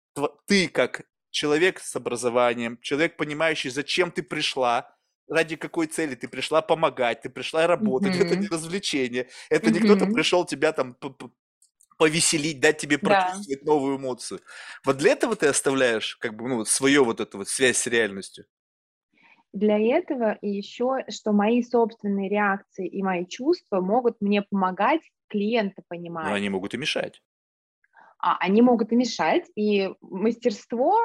ты 0.46 0.68
как 0.68 1.02
человек 1.30 1.80
с 1.80 1.94
образованием, 1.96 2.78
человек, 2.80 3.16
понимающий, 3.16 3.70
зачем 3.70 4.10
ты 4.10 4.22
пришла, 4.22 4.94
ради 5.28 5.56
какой 5.56 5.86
цели 5.86 6.14
ты 6.14 6.28
пришла 6.28 6.60
помогать, 6.60 7.22
ты 7.22 7.30
пришла 7.30 7.66
работать, 7.66 8.14
mm-hmm. 8.14 8.24
это 8.26 8.36
не 8.36 8.48
развлечение, 8.48 9.28
это 9.48 9.68
mm-hmm. 9.68 9.72
не 9.72 9.80
кто-то 9.80 10.06
пришел 10.06 10.44
тебя 10.44 10.72
там 10.72 10.96
повеселить, 11.98 12.60
дать 12.60 12.78
тебе 12.78 12.98
прочувствовать 12.98 13.62
да. 13.62 13.72
новую 13.72 13.98
эмоцию. 13.98 14.40
Вот 14.84 14.96
для 14.96 15.12
этого 15.12 15.36
ты 15.36 15.46
оставляешь 15.46 16.16
как 16.16 16.34
бы 16.34 16.48
ну, 16.48 16.64
свою 16.64 17.04
вот 17.04 17.20
эту 17.20 17.38
вот 17.38 17.48
связь 17.48 17.76
с 17.76 17.86
реальностью. 17.86 18.46
Для 19.52 19.78
этого 19.78 20.38
и 20.40 20.48
еще, 20.48 21.04
что 21.10 21.32
мои 21.32 21.62
собственные 21.62 22.28
реакции 22.28 22.86
и 22.86 23.02
мои 23.02 23.26
чувства 23.26 23.80
могут 23.80 24.20
мне 24.20 24.42
помогать 24.42 25.02
клиента 25.28 25.82
понимать. 25.88 26.26
Но 26.26 26.34
они 26.34 26.48
могут 26.48 26.72
и 26.74 26.78
мешать. 26.78 27.20
А, 28.22 28.36
они 28.38 28.62
могут 28.62 28.92
и 28.92 28.96
мешать, 28.96 29.50
и 29.54 29.90
мастерство, 30.00 30.98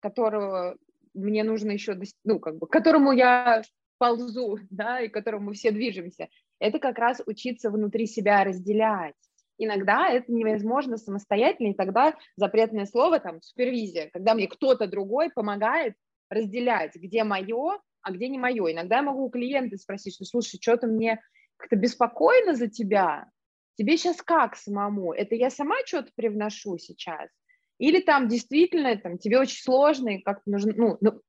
которого 0.00 0.76
мне 1.14 1.42
нужно 1.44 1.72
еще, 1.72 1.98
ну, 2.24 2.38
как 2.38 2.58
бы, 2.58 2.66
к 2.66 2.70
которому 2.70 3.12
я 3.12 3.62
ползу, 3.98 4.58
да, 4.70 5.00
и 5.00 5.08
к 5.08 5.14
которому 5.14 5.52
все 5.52 5.70
движемся, 5.70 6.28
это 6.58 6.78
как 6.78 6.98
раз 6.98 7.22
учиться 7.26 7.70
внутри 7.70 8.06
себя 8.06 8.44
разделять. 8.44 9.14
Иногда 9.58 10.08
это 10.08 10.32
невозможно 10.32 10.96
самостоятельно, 10.96 11.72
и 11.72 11.74
тогда 11.74 12.14
запретное 12.36 12.86
слово, 12.86 13.20
там, 13.20 13.42
супервизия, 13.42 14.08
когда 14.10 14.34
мне 14.34 14.48
кто-то 14.48 14.86
другой 14.86 15.30
помогает 15.30 15.94
разделять, 16.30 16.94
где 16.94 17.24
мое, 17.24 17.78
а 18.02 18.12
где 18.12 18.28
не 18.28 18.38
мое. 18.38 18.72
Иногда 18.72 18.96
я 18.96 19.02
могу 19.02 19.24
у 19.24 19.30
клиента 19.30 19.76
спросить, 19.76 20.14
что, 20.14 20.24
слушай, 20.24 20.58
что-то 20.60 20.86
мне 20.86 21.20
как-то 21.58 21.76
беспокойно 21.76 22.54
за 22.54 22.68
тебя, 22.68 23.28
тебе 23.80 23.96
сейчас 23.96 24.20
как 24.20 24.56
самому? 24.56 25.14
Это 25.14 25.34
я 25.34 25.48
сама 25.48 25.76
что-то 25.86 26.10
привношу 26.14 26.76
сейчас? 26.76 27.30
Или 27.78 28.00
там 28.02 28.28
действительно 28.28 28.94
там, 28.98 29.16
тебе 29.16 29.38
очень 29.38 29.62
сложно 29.62 30.10
и 30.10 30.20
как-то 30.20 30.50
нужно, 30.50 30.74
ну, 30.76 30.98
ну, 31.00 31.22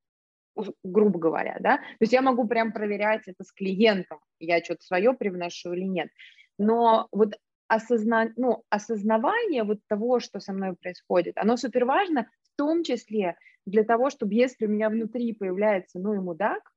грубо 0.84 1.18
говоря, 1.18 1.56
да, 1.62 1.78
то 1.78 2.02
есть 2.02 2.12
я 2.12 2.22
могу 2.22 2.45
прям 2.45 2.74
проверять 2.74 3.22
это 3.28 3.45
с 3.45 3.54
клиентом, 3.54 4.20
я 4.38 4.62
что-то 4.62 4.84
свое 4.84 5.14
привношу 5.14 5.72
или 5.72 5.86
нет, 5.86 6.10
но 6.58 7.08
вот 7.14 7.38
осозна... 7.70 8.34
ну, 8.36 8.66
осознавание 8.70 9.64
вот 9.64 9.80
того, 9.88 10.20
что 10.20 10.41
со 10.41 10.52
мной 10.52 10.76
происходит, 10.76 11.38
оно 11.38 11.56
супер 11.56 11.86
важно, 11.86 12.30
в 12.43 12.58
том 12.58 12.84
числе 12.84 13.38
для 13.66 13.86
того, 13.86 14.10
чтобы 14.10 14.34
если 14.34 14.66
у 14.66 14.70
меня 14.70 14.89
внутри 14.89 15.32
появляется, 15.34 15.99
ну 15.99 16.16
и 16.16 16.20
мудак, 16.20 16.70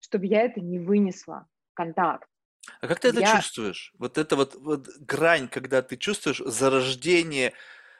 чтобы 0.00 0.24
я 0.24 0.40
это 0.40 0.62
не 0.62 0.78
вынесла 0.78 1.46
контакт, 1.74 2.30
а 2.80 2.88
как 2.88 3.00
ты 3.00 3.08
это 3.08 3.20
Я 3.20 3.36
чувствуешь? 3.36 3.92
Вот 3.98 4.18
это 4.18 4.36
вот, 4.36 4.54
вот 4.54 4.88
грань, 5.00 5.48
когда 5.48 5.82
ты 5.82 5.96
чувствуешь 5.96 6.42
зарождение, 6.44 7.52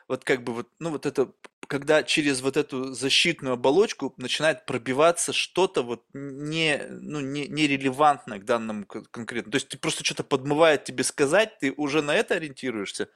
вот 0.08 0.24
как 0.24 0.42
бы 0.42 0.52
вот, 0.52 0.68
ну 0.78 0.90
вот 0.90 1.06
это, 1.06 1.32
когда 1.66 2.02
через 2.02 2.42
вот 2.42 2.56
эту 2.56 2.92
защитную 2.92 3.54
оболочку 3.54 4.14
начинает 4.16 4.66
пробиваться 4.66 5.32
что-то 5.32 5.82
вот 5.82 6.04
не, 6.12 6.82
ну, 6.88 7.20
не, 7.20 7.48
нерелевантное 7.48 8.38
к 8.38 8.44
данному 8.44 8.86
конкретно. 8.86 9.50
То 9.52 9.56
есть 9.56 9.68
ты 9.68 9.78
просто 9.78 10.04
что-то 10.04 10.24
подмывает 10.24 10.84
тебе 10.84 11.04
сказать, 11.04 11.58
ты 11.58 11.72
уже 11.72 12.02
на 12.02 12.14
это 12.14 12.34
ориентируешься? 12.34 13.08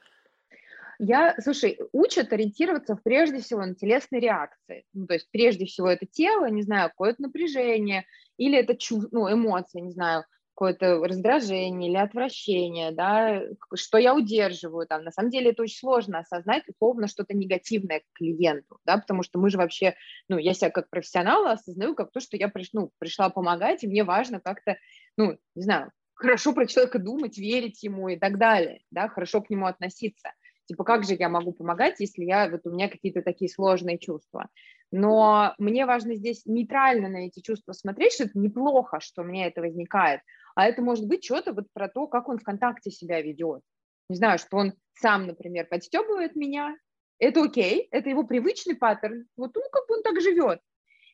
Я, 0.99 1.35
слушай, 1.43 1.77
учат 1.91 2.33
ориентироваться 2.33 2.99
прежде 3.01 3.39
всего 3.39 3.63
на 3.63 3.75
телесные 3.75 4.19
реакции. 4.19 4.85
Ну, 4.93 5.05
то 5.05 5.13
есть 5.13 5.29
прежде 5.31 5.65
всего 5.65 5.87
это 5.87 6.07
тело, 6.07 6.49
не 6.49 6.63
знаю, 6.63 6.89
какое-то 6.89 7.21
напряжение, 7.21 8.05
или 8.37 8.57
это 8.57 8.75
чув... 8.75 9.05
ну, 9.11 9.31
эмоции, 9.31 9.79
не 9.79 9.91
знаю, 9.91 10.25
какое-то 10.57 10.97
раздражение 11.07 11.91
или 11.91 11.97
отвращение, 11.97 12.91
да, 12.91 13.43
что 13.75 13.99
я 13.99 14.15
удерживаю 14.15 14.87
там. 14.87 15.03
На 15.03 15.11
самом 15.11 15.29
деле 15.29 15.51
это 15.51 15.61
очень 15.61 15.77
сложно 15.77 16.17
осознать 16.17 16.63
условно 16.67 17.07
что-то 17.07 17.35
негативное 17.35 17.99
к 17.99 18.17
клиенту, 18.17 18.79
да, 18.83 18.97
потому 18.97 19.21
что 19.21 19.37
мы 19.37 19.51
же 19.51 19.59
вообще, 19.59 19.93
ну, 20.27 20.39
я 20.39 20.55
себя 20.55 20.71
как 20.71 20.89
профессионала 20.89 21.51
осознаю 21.51 21.93
как 21.93 22.11
то, 22.11 22.19
что 22.19 22.37
я 22.37 22.47
приш, 22.47 22.69
ну, 22.73 22.89
пришла 22.97 23.29
помогать, 23.29 23.83
и 23.83 23.87
мне 23.87 24.03
важно 24.03 24.39
как-то, 24.39 24.77
ну, 25.15 25.37
не 25.53 25.61
знаю, 25.61 25.91
хорошо 26.15 26.53
про 26.53 26.65
человека 26.65 26.97
думать, 26.97 27.37
верить 27.37 27.83
ему 27.83 28.09
и 28.09 28.17
так 28.17 28.39
далее, 28.39 28.81
да, 28.89 29.09
хорошо 29.09 29.43
к 29.43 29.51
нему 29.51 29.67
относиться. 29.67 30.31
Типа, 30.65 30.83
как 30.83 31.03
же 31.03 31.13
я 31.13 31.29
могу 31.29 31.53
помогать, 31.53 31.99
если 31.99 32.23
я, 32.23 32.49
вот 32.49 32.61
у 32.65 32.71
меня 32.71 32.89
какие-то 32.89 33.21
такие 33.21 33.47
сложные 33.47 33.99
чувства. 33.99 34.49
Но 34.91 35.53
мне 35.59 35.85
важно 35.85 36.15
здесь 36.15 36.45
нейтрально 36.45 37.09
на 37.09 37.27
эти 37.27 37.41
чувства 37.41 37.73
смотреть, 37.73 38.13
что 38.13 38.23
это 38.23 38.39
неплохо, 38.39 38.99
что 38.99 39.21
у 39.21 39.25
меня 39.25 39.47
это 39.47 39.61
возникает, 39.61 40.21
а 40.57 40.65
это 40.65 40.81
может 40.81 41.05
быть 41.07 41.23
что-то 41.23 41.53
вот 41.53 41.65
про 41.71 41.87
то, 41.87 42.07
как 42.07 42.27
он 42.27 42.39
ВКонтакте 42.39 42.89
себя 42.89 43.21
ведет. 43.21 43.61
Не 44.09 44.15
знаю, 44.15 44.39
что 44.39 44.57
он 44.57 44.73
сам, 44.99 45.27
например, 45.27 45.67
подстебывает 45.67 46.35
меня, 46.35 46.75
это 47.19 47.43
окей, 47.43 47.87
это 47.91 48.09
его 48.09 48.23
привычный 48.23 48.75
паттерн, 48.75 49.27
вот 49.37 49.51
ну, 49.53 49.61
как 49.71 49.87
бы 49.87 49.97
он 49.97 50.01
так 50.01 50.19
живет. 50.19 50.59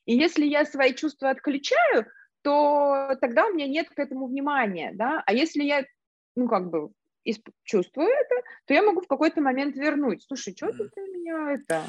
И 0.05 0.15
если 0.15 0.45
я 0.45 0.63
свои 0.63 0.93
чувства 0.93 1.29
отключаю, 1.29 2.05
то 2.41 3.17
тогда 3.19 3.47
у 3.47 3.53
меня 3.53 3.67
нет 3.67 3.89
к 3.89 3.99
этому 3.99 4.27
внимания, 4.27 4.91
да, 4.93 5.21
а 5.25 5.33
если 5.33 5.63
я, 5.63 5.83
ну, 6.37 6.47
как 6.47 6.69
бы 6.69 6.91
чувствую 7.65 8.07
это, 8.07 8.35
то 8.65 8.73
я 8.73 8.81
могу 8.81 9.01
в 9.01 9.07
какой-то 9.07 9.41
момент 9.41 9.75
вернуть. 9.75 10.23
Слушай, 10.23 10.55
что 10.55 10.71
ты 10.71 11.01
меня 11.01 11.55
это... 11.55 11.83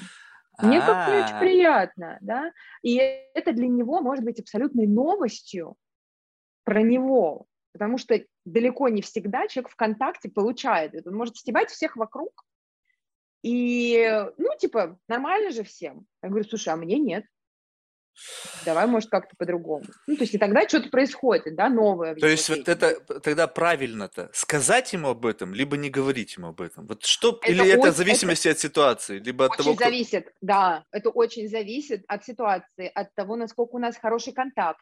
Мне 0.61 0.81
как 0.81 1.09
не 1.09 1.23
очень 1.23 1.39
приятно, 1.39 2.19
да, 2.21 2.53
и 2.83 2.97
это 2.97 3.53
для 3.53 3.69
него 3.69 4.01
может 4.01 4.25
быть 4.25 4.41
абсолютной 4.41 4.89
новостью 4.89 5.77
про 6.65 6.83
него, 6.83 7.47
потому 7.73 7.99
что 7.99 8.23
далеко 8.45 8.89
не 8.89 9.03
всегда 9.03 9.47
человек 9.49 9.71
ВКонтакте 9.71 10.29
получает 10.29 10.95
это, 10.95 11.11
он 11.11 11.17
может 11.17 11.37
стебать 11.37 11.71
всех 11.71 11.97
вокруг, 11.97 12.45
и, 13.43 14.27
ну, 14.39 14.49
типа, 14.59 14.99
нормально 15.07 15.51
же 15.51 15.65
всем. 15.65 16.07
Я 16.23 16.31
говорю, 16.31 16.49
слушай, 16.49 16.71
а 16.71 16.77
мне 16.77 16.99
нет 16.99 17.27
давай, 18.65 18.87
может, 18.87 19.11
как-то 19.11 19.35
по-другому. 19.37 19.85
Ну, 20.07 20.17
то 20.17 20.23
есть 20.23 20.35
и 20.35 20.39
тогда 20.39 20.67
что-то 20.69 20.89
происходит, 20.89 21.55
да, 21.57 21.69
новое. 21.69 22.15
То 22.15 22.27
есть 22.27 22.49
вот 22.49 22.69
это 22.69 23.01
тогда 23.21 23.47
правильно-то 23.47 24.31
сказать 24.33 24.93
ему 24.93 25.09
об 25.09 25.27
этом, 25.27 25.55
либо 25.55 25.77
не 25.77 25.91
говорить 25.91 26.37
ему 26.37 26.49
об 26.49 26.61
этом. 26.61 26.87
Вот 26.87 27.05
что, 27.05 27.39
это 27.43 27.51
или 27.51 27.61
очень, 27.61 27.73
это 27.73 27.93
в 27.93 27.97
зависимости 27.97 28.49
это 28.49 28.57
от 28.57 28.61
ситуации, 28.61 29.19
либо 29.19 29.47
от 29.47 29.53
очень 29.53 29.65
того, 29.65 29.77
кто... 29.77 29.85
зависит, 29.85 30.33
да, 30.41 30.85
это 30.91 31.11
очень 31.11 31.49
зависит 31.49 32.05
от 32.09 32.25
ситуации, 32.25 32.91
от 32.95 33.15
того, 33.15 33.37
насколько 33.37 33.75
у 33.75 33.79
нас 33.79 33.97
хороший 33.97 34.33
контакт. 34.33 34.81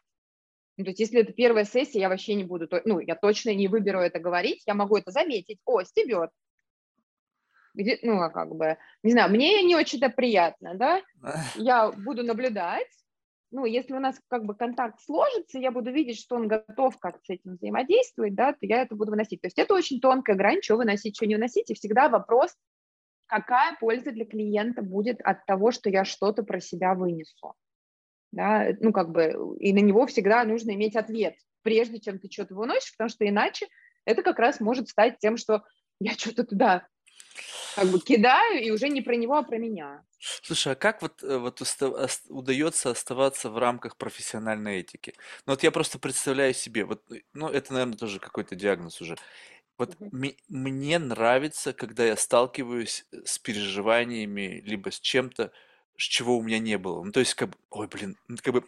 Ну, 0.77 0.85
то 0.85 0.89
есть 0.89 0.99
если 0.99 1.21
это 1.21 1.33
первая 1.33 1.65
сессия, 1.65 1.99
я 1.99 2.09
вообще 2.09 2.33
не 2.33 2.43
буду, 2.43 2.67
ну, 2.85 2.99
я 2.99 3.15
точно 3.15 3.53
не 3.53 3.67
выберу 3.67 3.99
это 3.99 4.19
говорить, 4.19 4.63
я 4.65 4.73
могу 4.73 4.97
это 4.97 5.11
заметить, 5.11 5.59
о, 5.65 5.83
стебет, 5.83 6.31
где, 7.75 7.99
ну, 8.01 8.19
а 8.21 8.29
как 8.29 8.55
бы, 8.55 8.77
не 9.03 9.11
знаю, 9.11 9.29
мне 9.29 9.61
не 9.63 9.75
очень-то 9.75 10.09
приятно, 10.09 10.75
да, 10.75 11.01
я 11.55 11.91
буду 11.91 12.23
наблюдать, 12.23 12.89
ну, 13.53 13.65
если 13.65 13.93
у 13.93 13.99
нас 13.99 14.19
как 14.29 14.45
бы 14.45 14.55
контакт 14.55 14.99
сложится, 15.01 15.59
я 15.59 15.71
буду 15.71 15.91
видеть, 15.91 16.19
что 16.19 16.35
он 16.35 16.47
готов 16.47 16.97
как-то 16.97 17.21
с 17.23 17.29
этим 17.29 17.53
взаимодействовать, 17.53 18.33
да, 18.33 18.53
то 18.53 18.59
я 18.61 18.81
это 18.81 18.95
буду 18.95 19.11
выносить. 19.11 19.41
То 19.41 19.45
есть 19.45 19.59
это 19.59 19.75
очень 19.75 20.01
тонкая 20.01 20.35
грань, 20.35 20.63
что 20.63 20.75
выносить, 20.75 21.15
что 21.15 21.27
не 21.27 21.35
выносить, 21.35 21.69
и 21.69 21.75
всегда 21.75 22.09
вопрос, 22.09 22.55
какая 23.27 23.77
польза 23.79 24.11
для 24.11 24.25
клиента 24.25 24.81
будет 24.81 25.21
от 25.21 25.45
того, 25.45 25.71
что 25.71 25.91
я 25.91 26.03
что-то 26.03 26.41
про 26.41 26.59
себя 26.59 26.95
вынесу. 26.95 27.53
Да, 28.33 28.69
ну, 28.79 28.91
как 28.91 29.11
бы, 29.11 29.55
и 29.59 29.71
на 29.73 29.79
него 29.79 30.07
всегда 30.07 30.43
нужно 30.43 30.71
иметь 30.71 30.95
ответ, 30.95 31.35
прежде 31.61 31.99
чем 31.99 32.17
ты 32.17 32.31
что-то 32.31 32.55
выносишь, 32.55 32.91
потому 32.93 33.09
что 33.09 33.29
иначе 33.29 33.67
это 34.05 34.23
как 34.23 34.39
раз 34.39 34.59
может 34.59 34.89
стать 34.89 35.19
тем, 35.19 35.37
что 35.37 35.63
я 35.99 36.13
что-то 36.13 36.43
туда 36.43 36.87
как 37.75 37.87
бы 37.89 37.99
кидаю, 37.99 38.63
и 38.63 38.71
уже 38.71 38.89
не 38.89 39.01
про 39.01 39.15
него, 39.15 39.35
а 39.35 39.43
про 39.43 39.57
меня. 39.57 40.03
Слушай, 40.19 40.73
а 40.73 40.75
как 40.75 41.01
вот, 41.03 41.23
э, 41.23 41.37
вот 41.37 41.61
удается 42.29 42.89
оставаться 42.89 43.49
в 43.49 43.57
рамках 43.57 43.97
профессиональной 43.97 44.79
этики? 44.79 45.13
Ну 45.45 45.53
вот 45.53 45.63
я 45.63 45.71
просто 45.71 45.99
представляю 45.99 46.55
себе, 46.55 46.85
вот, 46.85 47.03
э, 47.11 47.21
ну 47.33 47.49
это, 47.49 47.73
наверное, 47.73 47.97
тоже 47.97 48.19
какой-то 48.19 48.55
диагноз 48.55 48.99
уже. 49.01 49.15
Вот 49.77 49.97
ми- 50.11 50.37
мне 50.47 50.99
нравится, 50.99 51.73
когда 51.73 52.05
я 52.05 52.15
сталкиваюсь 52.15 53.05
э, 53.11 53.17
с 53.25 53.37
переживаниями, 53.39 54.61
либо 54.65 54.91
с 54.91 54.99
чем-то, 54.99 55.51
чего 55.97 56.37
у 56.37 56.43
меня 56.43 56.59
не 56.59 56.77
было. 56.77 57.03
Ну, 57.03 57.11
то 57.11 57.19
есть, 57.19 57.33
как 57.35 57.49
бы, 57.49 57.55
ой, 57.69 57.87
блин, 57.87 58.17
ну, 58.27 58.37
как 58.41 58.53
бы, 58.53 58.63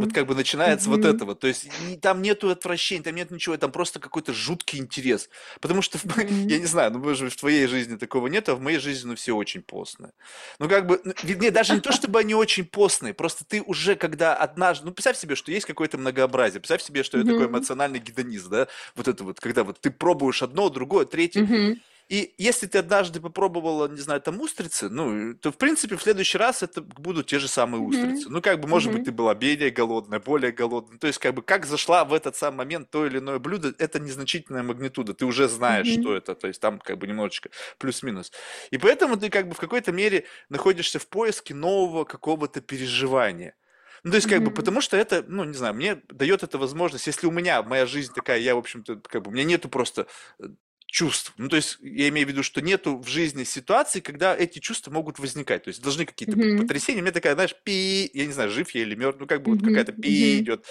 вот 0.00 0.12
как 0.12 0.26
бы 0.26 0.34
начинается 0.34 0.88
вот 0.88 1.04
это 1.04 1.24
вот. 1.24 1.40
То 1.40 1.46
есть, 1.46 1.68
там 2.00 2.22
нету 2.22 2.50
отвращения, 2.50 3.02
там 3.02 3.14
нет 3.14 3.30
ничего, 3.30 3.56
там 3.56 3.72
просто 3.72 4.00
какой-то 4.00 4.32
жуткий 4.32 4.78
интерес. 4.78 5.28
Потому 5.60 5.82
что, 5.82 5.98
я 6.18 6.58
не 6.58 6.66
знаю, 6.66 6.92
ну, 6.92 6.98
может, 6.98 7.32
в 7.32 7.36
твоей 7.36 7.66
жизни 7.66 7.96
такого 7.96 8.26
нет, 8.26 8.48
а 8.48 8.54
в 8.54 8.60
моей 8.60 8.78
жизни, 8.78 9.08
ну, 9.08 9.14
все 9.16 9.34
очень 9.36 9.62
постные. 9.62 10.12
Ну, 10.58 10.68
как 10.68 10.86
бы, 10.86 11.00
ну, 11.04 11.12
не, 11.22 11.50
даже 11.50 11.74
не 11.74 11.80
то, 11.80 11.92
чтобы 11.92 12.20
они 12.20 12.34
очень 12.34 12.64
постные, 12.64 13.14
просто 13.14 13.44
ты 13.44 13.62
уже, 13.62 13.96
когда 13.96 14.34
однажды, 14.34 14.86
ну, 14.86 14.92
представь 14.92 15.18
себе, 15.18 15.34
что 15.34 15.52
есть 15.52 15.66
какое-то 15.66 15.98
многообразие, 15.98 16.60
представь 16.60 16.82
себе, 16.82 17.02
что 17.02 17.18
это 17.18 17.28
такой 17.28 17.46
эмоциональный 17.46 17.98
гедонизм, 17.98 18.50
да, 18.50 18.68
вот 18.94 19.08
это 19.08 19.24
вот, 19.24 19.40
когда 19.40 19.64
вот 19.64 19.80
ты 19.80 19.90
пробуешь 19.90 20.42
одно, 20.42 20.68
другое, 20.70 21.04
третье, 21.04 21.80
и 22.10 22.34
если 22.38 22.66
ты 22.66 22.78
однажды 22.78 23.20
попробовала, 23.20 23.86
не 23.86 24.00
знаю, 24.00 24.20
там 24.20 24.40
устрицы, 24.40 24.88
ну, 24.88 25.32
то, 25.34 25.52
в 25.52 25.56
принципе, 25.56 25.96
в 25.96 26.02
следующий 26.02 26.38
раз 26.38 26.60
это 26.64 26.82
будут 26.82 27.28
те 27.28 27.38
же 27.38 27.46
самые 27.46 27.80
устрицы. 27.80 28.26
Mm-hmm. 28.26 28.32
Ну, 28.32 28.42
как 28.42 28.58
бы, 28.58 28.66
может 28.66 28.90
mm-hmm. 28.90 28.96
быть, 28.96 29.04
ты 29.04 29.12
была 29.12 29.32
менее 29.34 29.70
голодная, 29.70 30.18
более 30.18 30.50
голодная. 30.50 30.98
То 30.98 31.06
есть, 31.06 31.20
как 31.20 31.34
бы, 31.34 31.42
как 31.42 31.66
зашла 31.66 32.04
в 32.04 32.12
этот 32.12 32.34
самый 32.34 32.56
момент 32.56 32.90
то 32.90 33.06
или 33.06 33.18
иное 33.18 33.38
блюдо, 33.38 33.72
это 33.78 34.00
незначительная 34.00 34.64
магнитуда. 34.64 35.14
Ты 35.14 35.24
уже 35.24 35.46
знаешь, 35.48 35.86
mm-hmm. 35.86 36.02
что 36.02 36.16
это. 36.16 36.34
То 36.34 36.48
есть, 36.48 36.60
там, 36.60 36.80
как 36.80 36.98
бы, 36.98 37.06
немножечко 37.06 37.50
плюс-минус. 37.78 38.32
И 38.72 38.78
поэтому 38.78 39.16
ты, 39.16 39.30
как 39.30 39.46
бы, 39.46 39.54
в 39.54 39.58
какой-то 39.58 39.92
мере 39.92 40.24
находишься 40.48 40.98
в 40.98 41.06
поиске 41.06 41.54
нового 41.54 42.02
какого-то 42.02 42.60
переживания. 42.60 43.54
Ну, 44.02 44.10
то 44.10 44.16
есть, 44.16 44.28
как 44.28 44.40
mm-hmm. 44.40 44.44
бы, 44.46 44.50
потому 44.50 44.80
что 44.80 44.96
это, 44.96 45.24
ну, 45.28 45.44
не 45.44 45.54
знаю, 45.54 45.74
мне 45.74 46.02
дает 46.08 46.42
это 46.42 46.58
возможность, 46.58 47.06
если 47.06 47.28
у 47.28 47.30
меня 47.30 47.62
моя 47.62 47.86
жизнь 47.86 48.12
такая, 48.12 48.40
я, 48.40 48.56
в 48.56 48.58
общем-то, 48.58 48.96
как 48.96 49.22
бы, 49.22 49.30
у 49.30 49.32
меня 49.32 49.44
нету 49.44 49.68
просто 49.68 50.08
э, 50.40 50.46
чувств. 50.90 51.32
Ну, 51.36 51.48
то 51.48 51.56
есть 51.56 51.78
я 51.80 52.08
имею 52.08 52.26
в 52.26 52.30
виду, 52.30 52.42
что 52.42 52.60
нету 52.60 52.98
в 52.98 53.06
жизни 53.08 53.44
ситуации, 53.44 54.00
когда 54.00 54.36
эти 54.36 54.58
чувства 54.58 54.90
могут 54.90 55.18
возникать. 55.18 55.64
То 55.64 55.68
есть 55.68 55.82
должны 55.82 56.04
какие-то 56.04 56.36
mm-hmm. 56.36 56.58
потрясения. 56.58 57.00
У 57.00 57.02
меня 57.02 57.12
такая, 57.12 57.34
знаешь, 57.34 57.54
пи, 57.62 58.10
я 58.12 58.26
не 58.26 58.32
знаю, 58.32 58.50
жив 58.50 58.70
я 58.72 58.82
или 58.82 58.94
мертв, 58.94 59.20
ну, 59.20 59.26
как 59.26 59.42
бы 59.42 59.52
mm-hmm. 59.52 59.58
вот 59.58 59.68
какая-то 59.68 59.92
пи 59.92 60.08
mm-hmm. 60.08 60.40
идет, 60.40 60.66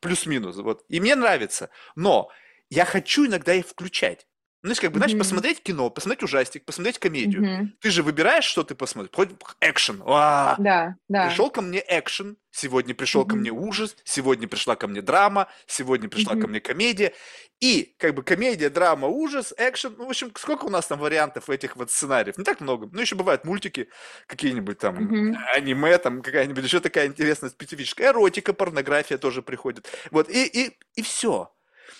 плюс-минус. 0.00 0.56
Вот. 0.56 0.84
И 0.88 1.00
мне 1.00 1.14
нравится. 1.16 1.70
Но 1.96 2.30
я 2.68 2.84
хочу 2.84 3.26
иногда 3.26 3.54
их 3.54 3.66
включать. 3.66 4.26
Ну, 4.62 4.68
есть, 4.68 4.80
как 4.80 4.92
бы, 4.92 4.98
знаешь, 4.98 5.12
mm-hmm. 5.12 5.18
посмотреть 5.18 5.62
кино, 5.62 5.90
посмотреть 5.90 6.22
ужастик, 6.22 6.64
посмотреть 6.64 6.98
комедию. 7.00 7.42
Mm-hmm. 7.42 7.66
Ты 7.80 7.90
же 7.90 8.04
выбираешь, 8.04 8.44
что 8.44 8.62
ты 8.62 8.76
посмотришь. 8.76 9.10
Хоть 9.12 9.30
экшен. 9.60 9.98
Да, 9.98 10.96
да. 11.08 11.26
Пришел 11.26 11.50
ко 11.50 11.62
мне 11.62 11.82
экшен, 11.84 12.36
сегодня 12.52 12.94
пришел 12.94 13.24
mm-hmm. 13.24 13.28
ко 13.28 13.36
мне 13.36 13.50
ужас, 13.50 13.96
сегодня 14.04 14.46
пришла 14.46 14.76
ко 14.76 14.86
мне 14.86 15.02
драма, 15.02 15.48
сегодня 15.66 16.08
пришла 16.08 16.34
mm-hmm. 16.34 16.40
ко 16.40 16.46
мне 16.46 16.60
комедия. 16.60 17.12
И, 17.60 17.94
как 17.98 18.14
бы, 18.14 18.22
комедия, 18.22 18.70
драма, 18.70 19.08
ужас, 19.08 19.52
экшен. 19.56 19.96
Ну, 19.98 20.06
в 20.06 20.10
общем, 20.10 20.32
сколько 20.36 20.66
у 20.66 20.68
нас 20.68 20.86
там 20.86 21.00
вариантов 21.00 21.50
этих 21.50 21.74
вот 21.74 21.90
сценариев? 21.90 22.38
Не 22.38 22.44
так 22.44 22.60
много. 22.60 22.88
Ну, 22.92 23.00
еще 23.00 23.16
бывают 23.16 23.44
мультики, 23.44 23.88
какие-нибудь 24.28 24.78
там, 24.78 24.96
mm-hmm. 24.96 25.36
аниме, 25.56 25.98
там, 25.98 26.22
какая-нибудь 26.22 26.62
еще 26.62 26.78
такая 26.78 27.08
интересная, 27.08 27.50
специфическая. 27.50 28.10
Эротика, 28.10 28.52
порнография 28.52 29.18
тоже 29.18 29.42
приходит. 29.42 29.88
Вот, 30.12 30.30
и, 30.30 30.44
и, 30.46 30.78
и 30.94 31.02
все. 31.02 31.52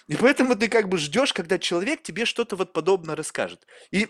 И 0.08 0.16
поэтому 0.16 0.56
ты 0.56 0.68
как 0.68 0.88
бы 0.88 0.98
ждешь, 0.98 1.32
когда 1.32 1.58
человек 1.58 2.02
тебе 2.02 2.24
что-то 2.24 2.56
вот 2.56 2.72
подобное 2.72 3.16
расскажет. 3.16 3.66
И 3.90 4.08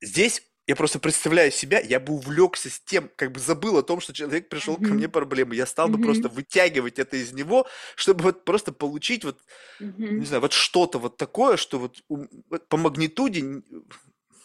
здесь 0.00 0.42
я 0.66 0.76
просто 0.76 1.00
представляю 1.00 1.50
себя, 1.50 1.80
я 1.80 1.98
бы 1.98 2.12
увлекся 2.12 2.70
с 2.70 2.80
тем, 2.80 3.10
как 3.16 3.32
бы 3.32 3.40
забыл 3.40 3.76
о 3.78 3.82
том, 3.82 4.00
что 4.00 4.12
человек 4.12 4.48
пришел 4.48 4.76
mm-hmm. 4.76 4.86
ко 4.86 4.94
мне 4.94 5.08
проблемы. 5.08 5.56
Я 5.56 5.66
стал 5.66 5.88
mm-hmm. 5.88 5.96
бы 5.96 6.02
просто 6.02 6.28
вытягивать 6.28 7.00
это 7.00 7.16
из 7.16 7.32
него, 7.32 7.66
чтобы 7.96 8.22
вот 8.22 8.44
просто 8.44 8.72
получить 8.72 9.24
вот, 9.24 9.40
mm-hmm. 9.80 10.10
не 10.10 10.26
знаю, 10.26 10.42
вот 10.42 10.52
что-то 10.52 11.00
вот 11.00 11.16
такое, 11.16 11.56
что 11.56 11.80
вот, 11.80 12.02
вот 12.08 12.68
по 12.68 12.76
магнитуде, 12.76 13.42
ну 13.42 13.64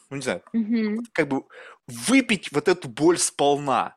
не 0.09 0.21
знаю, 0.21 0.41
mm-hmm. 0.55 0.97
как 1.11 1.27
бы 1.27 1.43
выпить 1.85 2.51
вот 2.51 2.67
эту 2.67 2.89
боль 2.89 3.19
сполна. 3.19 3.95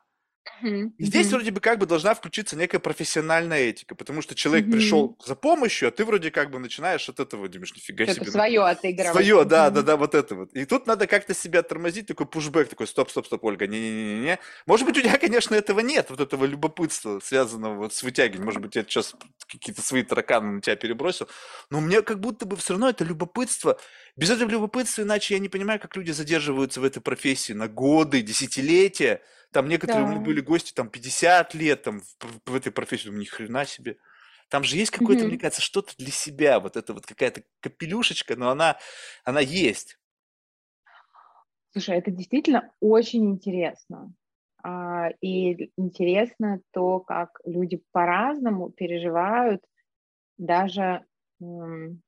И 0.61 1.05
здесь 1.05 1.27
вроде 1.31 1.51
бы 1.51 1.61
как 1.61 1.79
бы 1.79 1.85
должна 1.85 2.13
включиться 2.13 2.55
некая 2.57 2.79
профессиональная 2.79 3.59
этика, 3.59 3.95
потому 3.95 4.21
что 4.21 4.35
человек 4.35 4.65
Мгм. 4.65 4.71
пришел 4.73 5.17
за 5.25 5.35
помощью, 5.35 5.87
а 5.87 5.91
ты 5.91 6.03
вроде 6.05 6.31
как 6.31 6.51
бы 6.51 6.59
начинаешь 6.59 7.07
от 7.09 7.19
этого, 7.19 7.47
думаешь, 7.47 7.73
нифига 7.73 8.05
Что-то 8.05 8.21
себе. 8.21 8.31
свое 8.31 8.61
отыгрывать. 8.61 9.11
Свое, 9.13 9.45
да, 9.45 9.69
да, 9.69 9.81
да, 9.81 9.95
вот 9.97 10.15
это 10.15 10.35
вот. 10.35 10.53
И 10.53 10.65
тут 10.65 10.87
надо 10.87 11.07
как-то 11.07 11.33
себя 11.33 11.63
тормозить, 11.63 12.07
такой 12.07 12.25
пушбэк, 12.25 12.67
такой, 12.69 12.87
стоп, 12.87 13.09
стоп, 13.09 13.25
стоп, 13.27 13.43
Ольга, 13.45 13.67
не-не-не-не. 13.67 14.39
Может 14.65 14.85
быть, 14.85 14.97
у 14.97 15.01
тебя, 15.01 15.17
конечно, 15.17 15.55
этого 15.55 15.79
нет, 15.79 16.09
вот 16.09 16.19
этого 16.19 16.45
любопытства, 16.45 17.19
связанного 17.23 17.75
вот 17.75 17.93
с 17.93 18.03
вытягиванием. 18.03 18.45
Может 18.45 18.61
быть, 18.61 18.75
я 18.75 18.83
сейчас 18.83 19.15
какие-то 19.47 19.81
свои 19.81 20.03
тараканы 20.03 20.51
на 20.53 20.61
тебя 20.61 20.75
перебросил. 20.75 21.27
Но 21.69 21.79
меня 21.79 22.01
как 22.01 22.19
будто 22.19 22.45
бы 22.45 22.55
все 22.57 22.73
равно 22.73 22.89
это 22.89 23.03
любопытство. 23.03 23.79
Без 24.19 24.29
этого 24.31 24.49
любопытства, 24.49 25.01
иначе 25.03 25.35
я 25.35 25.39
не 25.39 25.47
понимаю, 25.47 25.79
как 25.79 25.95
люди 25.95 26.11
задерживаются 26.11 26.81
в 26.81 26.83
этой 26.83 27.01
профессии 27.01 27.53
на 27.53 27.69
годы, 27.69 28.21
десятилетия. 28.21 29.21
Там 29.53 29.69
некоторые 29.69 30.05
у 30.05 30.09
меня 30.09 30.19
Да. 30.19 30.19
были 30.19 30.41
гости, 30.41 30.73
там 30.73 30.89
50 30.89 31.53
лет 31.55 31.83
там, 31.83 32.01
в, 32.01 32.51
в 32.51 32.55
этой 32.55 32.71
профессии, 32.71 33.05
думаю, 33.05 33.21
ни 33.21 33.25
хрена 33.25 33.65
себе. 33.65 33.97
Там 34.49 34.63
же 34.65 34.75
есть 34.75 34.91
какое-то, 34.91 35.23
Мгм. 35.23 35.25
мне 35.25 35.37
кажется, 35.37 35.61
что-то 35.61 35.93
для 35.97 36.11
себя, 36.11 36.59
вот 36.59 36.75
это 36.75 36.93
вот 36.93 37.05
какая-то 37.05 37.43
капелюшечка, 37.61 38.35
но 38.35 38.49
она, 38.49 38.77
она 39.23 39.39
есть. 39.39 39.97
Слушай, 41.71 41.97
это 41.97 42.11
действительно 42.11 42.71
очень 42.79 43.25
интересно. 43.29 44.13
А, 44.63 45.09
И 45.21 45.71
интересно 45.77 46.61
то, 46.71 46.99
как 46.99 47.39
люди 47.45 47.81
по-разному 47.91 48.69
переживают, 48.71 49.63
даже, 50.37 51.05
м, 51.41 52.01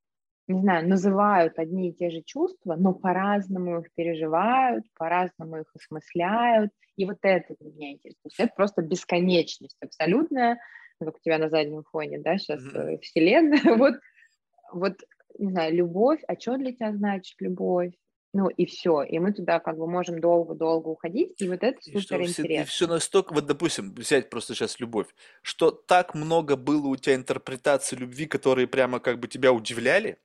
не 0.47 0.61
знаю, 0.61 0.87
называют 0.87 1.57
одни 1.59 1.89
и 1.89 1.93
те 1.93 2.09
же 2.09 2.21
чувства, 2.23 2.75
но 2.75 2.93
по-разному 2.93 3.79
их 3.79 3.87
переживают, 3.95 4.85
по-разному 4.95 5.57
их 5.59 5.71
осмысляют. 5.75 6.71
И 6.97 7.05
вот 7.05 7.17
это 7.21 7.55
для 7.59 7.71
меня 7.71 7.91
интересно. 7.93 8.19
То 8.23 8.27
есть 8.29 8.39
это 8.39 8.53
просто 8.55 8.81
бесконечность 8.81 9.77
абсолютная, 9.81 10.59
как 10.99 11.15
у 11.15 11.19
тебя 11.19 11.37
на 11.37 11.49
заднем 11.49 11.83
фоне, 11.83 12.19
да, 12.19 12.37
сейчас 12.37 12.61
Мгм. 12.61 12.91
вселенная. 13.01 13.61
Вот, 13.77 13.95
вот, 14.73 14.93
не 15.39 15.51
знаю, 15.51 15.75
любовь, 15.75 16.21
а 16.27 16.39
что 16.39 16.57
для 16.57 16.73
тебя 16.73 16.93
значит 16.93 17.35
любовь? 17.41 17.93
Ну 18.33 18.49
и 18.49 18.65
все, 18.65 19.03
и 19.03 19.19
мы 19.19 19.33
туда 19.33 19.59
как 19.59 19.77
бы 19.77 19.87
можем 19.87 20.19
долго-долго 20.19 20.89
уходить, 20.89 21.35
и 21.39 21.49
вот 21.49 21.63
это 21.63 21.81
И 21.85 21.95
супер 21.95 22.21
все, 22.23 22.43
и 22.43 22.63
все 22.63 22.87
интересно. 22.87 22.87
настолько, 22.87 23.33
вот 23.33 23.47
допустим, 23.47 23.93
взять 23.95 24.29
просто 24.29 24.53
сейчас 24.53 24.79
любовь, 24.79 25.07
что 25.41 25.71
так 25.71 26.13
много 26.13 26.55
было 26.55 26.87
у 26.87 26.95
тебя 26.95 27.15
интерпретаций 27.15 27.97
любви, 27.97 28.27
которые 28.27 28.67
прямо 28.67 28.99
как 28.99 29.19
бы 29.19 29.27
тебя 29.27 29.51
удивляли, 29.51 30.19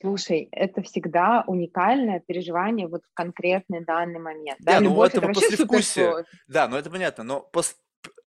Слушай, 0.00 0.48
это 0.52 0.82
всегда 0.82 1.44
уникальное 1.46 2.20
переживание 2.20 2.86
вот 2.86 3.02
в 3.04 3.14
конкретный 3.14 3.84
данный 3.84 4.20
момент. 4.20 4.58
Да, 4.60 4.74
Да, 4.74 4.80
но 4.80 4.90
у 4.90 4.92
любовь 4.92 5.08
это 5.08 5.20
супер 5.20 5.34
послевкусие, 5.34 6.24
да, 6.46 6.68
но 6.68 6.78
это 6.78 6.90
понятно, 6.90 7.24
но 7.24 7.48
пос- 7.52 7.74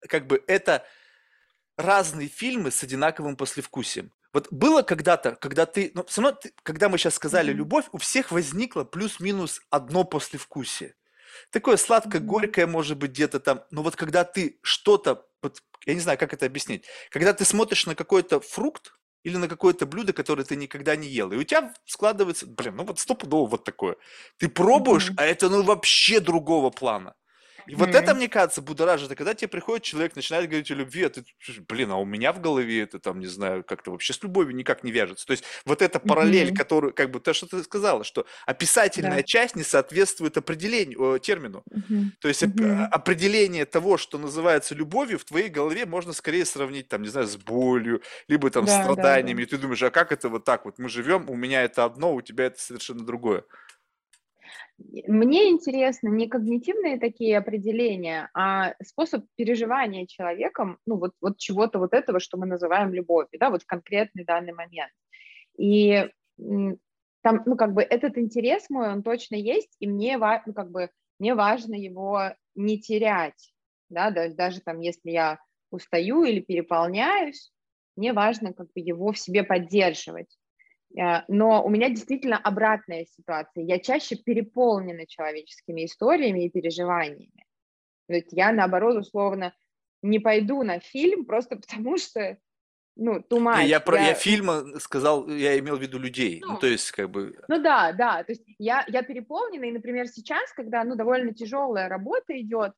как 0.08 0.26
бы 0.26 0.42
это 0.48 0.84
разные 1.76 2.28
фильмы 2.28 2.70
с 2.70 2.82
одинаковым 2.82 3.36
послевкусием. 3.36 4.12
Вот 4.32 4.48
было 4.52 4.82
когда-то, 4.82 5.34
когда 5.36 5.66
ты, 5.66 5.90
ну, 5.94 6.04
все 6.06 6.22
равно, 6.22 6.38
ты- 6.40 6.52
когда 6.62 6.88
мы 6.88 6.98
сейчас 6.98 7.14
сказали 7.14 7.50
Мгм. 7.50 7.58
любовь, 7.58 7.84
у 7.92 7.98
всех 7.98 8.30
возникло 8.30 8.84
плюс-минус 8.84 9.60
одно 9.70 10.04
послевкусие. 10.04 10.94
Такое 11.50 11.76
сладко-горькое, 11.76 12.66
может 12.66 12.98
быть, 12.98 13.12
где-то 13.12 13.40
там. 13.40 13.64
Но 13.70 13.82
вот 13.82 13.96
когда 13.96 14.24
ты 14.24 14.58
что-то, 14.62 15.26
я 15.86 15.94
не 15.94 16.00
знаю, 16.00 16.18
как 16.18 16.32
это 16.32 16.46
объяснить, 16.46 16.84
когда 17.10 17.32
ты 17.32 17.44
смотришь 17.44 17.86
на 17.86 17.94
какой-то 17.94 18.40
фрукт 18.40 18.92
или 19.24 19.36
на 19.36 19.48
какое-то 19.48 19.86
блюдо, 19.86 20.12
которое 20.12 20.44
ты 20.44 20.56
никогда 20.56 20.96
не 20.96 21.08
ел, 21.08 21.32
и 21.32 21.36
у 21.36 21.44
тебя 21.44 21.72
складывается, 21.86 22.46
блин, 22.46 22.76
ну 22.76 22.84
вот 22.84 22.98
стопудово 22.98 23.46
вот 23.50 23.64
такое. 23.64 23.96
Ты 24.38 24.48
пробуешь, 24.48 25.10
Мгм. 25.10 25.16
а 25.16 25.24
это 25.26 25.48
ну 25.50 25.62
вообще 25.62 26.20
другого 26.20 26.70
плана. 26.70 27.14
И 27.66 27.74
вот 27.74 27.94
это, 27.94 28.14
мне 28.14 28.28
кажется, 28.28 28.62
будоражит. 28.62 29.10
А 29.10 29.14
когда 29.14 29.34
тебе 29.34 29.48
приходит 29.48 29.84
человек, 29.84 30.16
начинает 30.16 30.48
говорить 30.48 30.70
о 30.70 30.74
любви, 30.74 31.04
а 31.04 31.10
ты, 31.10 31.24
блин, 31.68 31.90
а 31.92 31.96
у 31.98 32.04
меня 32.04 32.32
в 32.32 32.40
голове 32.40 32.82
это 32.82 32.98
там, 32.98 33.20
не 33.20 33.26
знаю, 33.26 33.64
как-то 33.64 33.90
вообще 33.92 34.12
с 34.12 34.22
любовью 34.22 34.54
никак 34.56 34.84
не 34.84 34.90
вяжется. 34.92 35.26
То 35.26 35.32
есть 35.32 35.44
вот 35.64 35.82
эта 35.82 36.00
параллель, 36.00 36.52
которую, 36.52 36.92
как 36.94 37.10
бы, 37.10 37.20
то, 37.20 37.32
что 37.32 37.46
ты 37.46 37.62
сказала, 37.62 38.04
что 38.04 38.26
описательная 38.46 39.22
Да. 39.22 39.22
часть 39.22 39.56
не 39.56 39.62
соответствует 39.64 40.36
определению, 40.36 41.18
термину. 41.20 41.64
То 42.20 42.28
есть 42.28 42.42
Мгм. 42.42 42.90
определение 42.90 43.64
того, 43.66 43.96
что 43.96 44.18
называется 44.18 44.74
любовью, 44.74 45.18
в 45.18 45.24
твоей 45.24 45.48
голове 45.48 45.86
можно 45.86 46.12
скорее 46.12 46.44
сравнить, 46.44 46.88
там, 46.88 47.02
не 47.02 47.08
знаю, 47.08 47.26
с 47.26 47.36
болью, 47.36 48.02
либо 48.28 48.50
там 48.50 48.66
да, 48.66 48.92
да. 48.94 49.06
страданиями. 49.06 49.42
И 49.42 49.46
ты 49.46 49.58
думаешь, 49.58 49.82
а 49.82 49.90
как 49.90 50.12
это 50.12 50.28
вот 50.28 50.44
так 50.44 50.64
вот? 50.66 50.78
Мы 50.78 50.88
живем, 50.88 51.30
у 51.30 51.36
меня 51.36 51.62
это 51.64 51.84
одно, 51.84 52.14
у 52.14 52.22
тебя 52.22 52.46
это 52.46 52.60
совершенно 52.60 53.04
другое. 53.06 53.44
Мне 55.06 55.50
интересно 55.50 56.08
не 56.08 56.28
когнитивные 56.28 56.98
такие 56.98 57.36
определения, 57.36 58.30
а 58.34 58.74
способ 58.82 59.24
переживания 59.36 60.06
человеком, 60.06 60.78
ну 60.86 60.96
вот, 60.96 61.12
вот 61.20 61.38
чего-то 61.38 61.78
вот 61.78 61.92
этого, 61.92 62.18
что 62.20 62.38
мы 62.38 62.46
называем 62.46 62.92
любовью, 62.92 63.38
да, 63.38 63.50
вот 63.50 63.62
в 63.62 63.66
конкретный 63.66 64.24
данный 64.24 64.52
момент. 64.52 64.92
И 65.58 66.08
там, 66.38 67.42
ну 67.46 67.56
как 67.56 67.74
бы 67.74 67.82
этот 67.82 68.16
интерес 68.18 68.70
мой, 68.70 68.90
он 68.90 69.02
точно 69.02 69.34
есть, 69.36 69.76
и 69.80 69.86
мне, 69.86 70.18
ва- 70.18 70.42
ну, 70.46 70.54
как 70.54 70.70
бы, 70.70 70.90
мне 71.18 71.34
важно 71.34 71.74
его 71.74 72.34
не 72.54 72.80
терять, 72.80 73.52
да, 73.90 74.08
есть 74.08 74.36
даже 74.36 74.60
там, 74.60 74.80
если 74.80 75.10
я 75.10 75.38
устаю 75.70 76.24
или 76.24 76.40
переполняюсь, 76.40 77.52
мне 77.96 78.12
важно 78.12 78.54
как 78.54 78.68
бы 78.68 78.80
его 78.80 79.12
в 79.12 79.18
себе 79.18 79.44
поддерживать. 79.44 80.38
Э, 80.98 81.22
Но 81.28 81.64
у 81.64 81.68
меня 81.70 81.88
действительно 81.88 82.38
обратная 82.38 83.04
ситуация. 83.04 83.64
Я 83.64 83.78
чаще 83.78 84.16
переполнена 84.16 85.06
человеческими 85.06 85.84
историями 85.84 86.44
и 86.46 86.50
переживаниями. 86.50 87.46
То 88.08 88.14
есть 88.14 88.32
я, 88.32 88.52
наоборот, 88.52 88.96
условно, 88.96 89.54
не 90.02 90.18
пойду 90.18 90.62
на 90.62 90.80
фильм 90.80 91.24
просто 91.24 91.56
потому, 91.56 91.96
что, 91.96 92.38
ну, 92.96 93.24
Не, 93.30 93.36
much. 93.38 93.64
я, 93.66 93.80
про, 93.80 93.98
я 93.98 94.08
Я- 94.08 94.14
фильм 94.14 94.78
сказал, 94.80 95.28
я 95.28 95.58
имел 95.58 95.76
в 95.76 95.82
виду 95.82 95.98
людей. 95.98 96.40
Ну, 96.44 96.54
Ну, 96.54 96.58
то 96.58 96.66
есть, 96.66 96.90
как 96.90 97.10
бы, 97.10 97.38
Ну 97.48 97.62
да, 97.62 97.92
да, 97.92 98.24
то 98.24 98.32
есть 98.32 98.44
я, 98.58 98.84
я 98.88 99.02
переполнена, 99.02 99.64
и, 99.64 99.72
например, 99.72 100.08
сейчас, 100.08 100.52
когда, 100.52 100.82
ну, 100.84 100.96
довольно 100.96 101.32
тяжелая 101.32 101.88
работа 101.88 102.38
идет, 102.40 102.72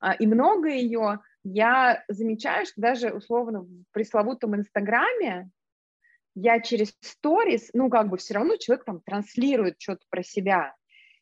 а, 0.00 0.12
и 0.14 0.26
много 0.26 0.68
ее, 0.68 1.18
я 1.42 2.04
замечаю, 2.08 2.66
что 2.66 2.80
даже, 2.80 3.10
условно, 3.10 3.62
в 3.62 3.84
пресловутом 3.92 4.54
Инстаграме 4.54 5.50
я 6.40 6.60
через 6.60 6.94
сторис, 7.00 7.70
ну, 7.72 7.90
как 7.90 8.08
бы 8.08 8.16
все 8.16 8.34
равно 8.34 8.56
человек 8.56 8.84
там 8.84 9.00
транслирует 9.00 9.76
что-то 9.78 10.04
про 10.08 10.22
себя. 10.22 10.74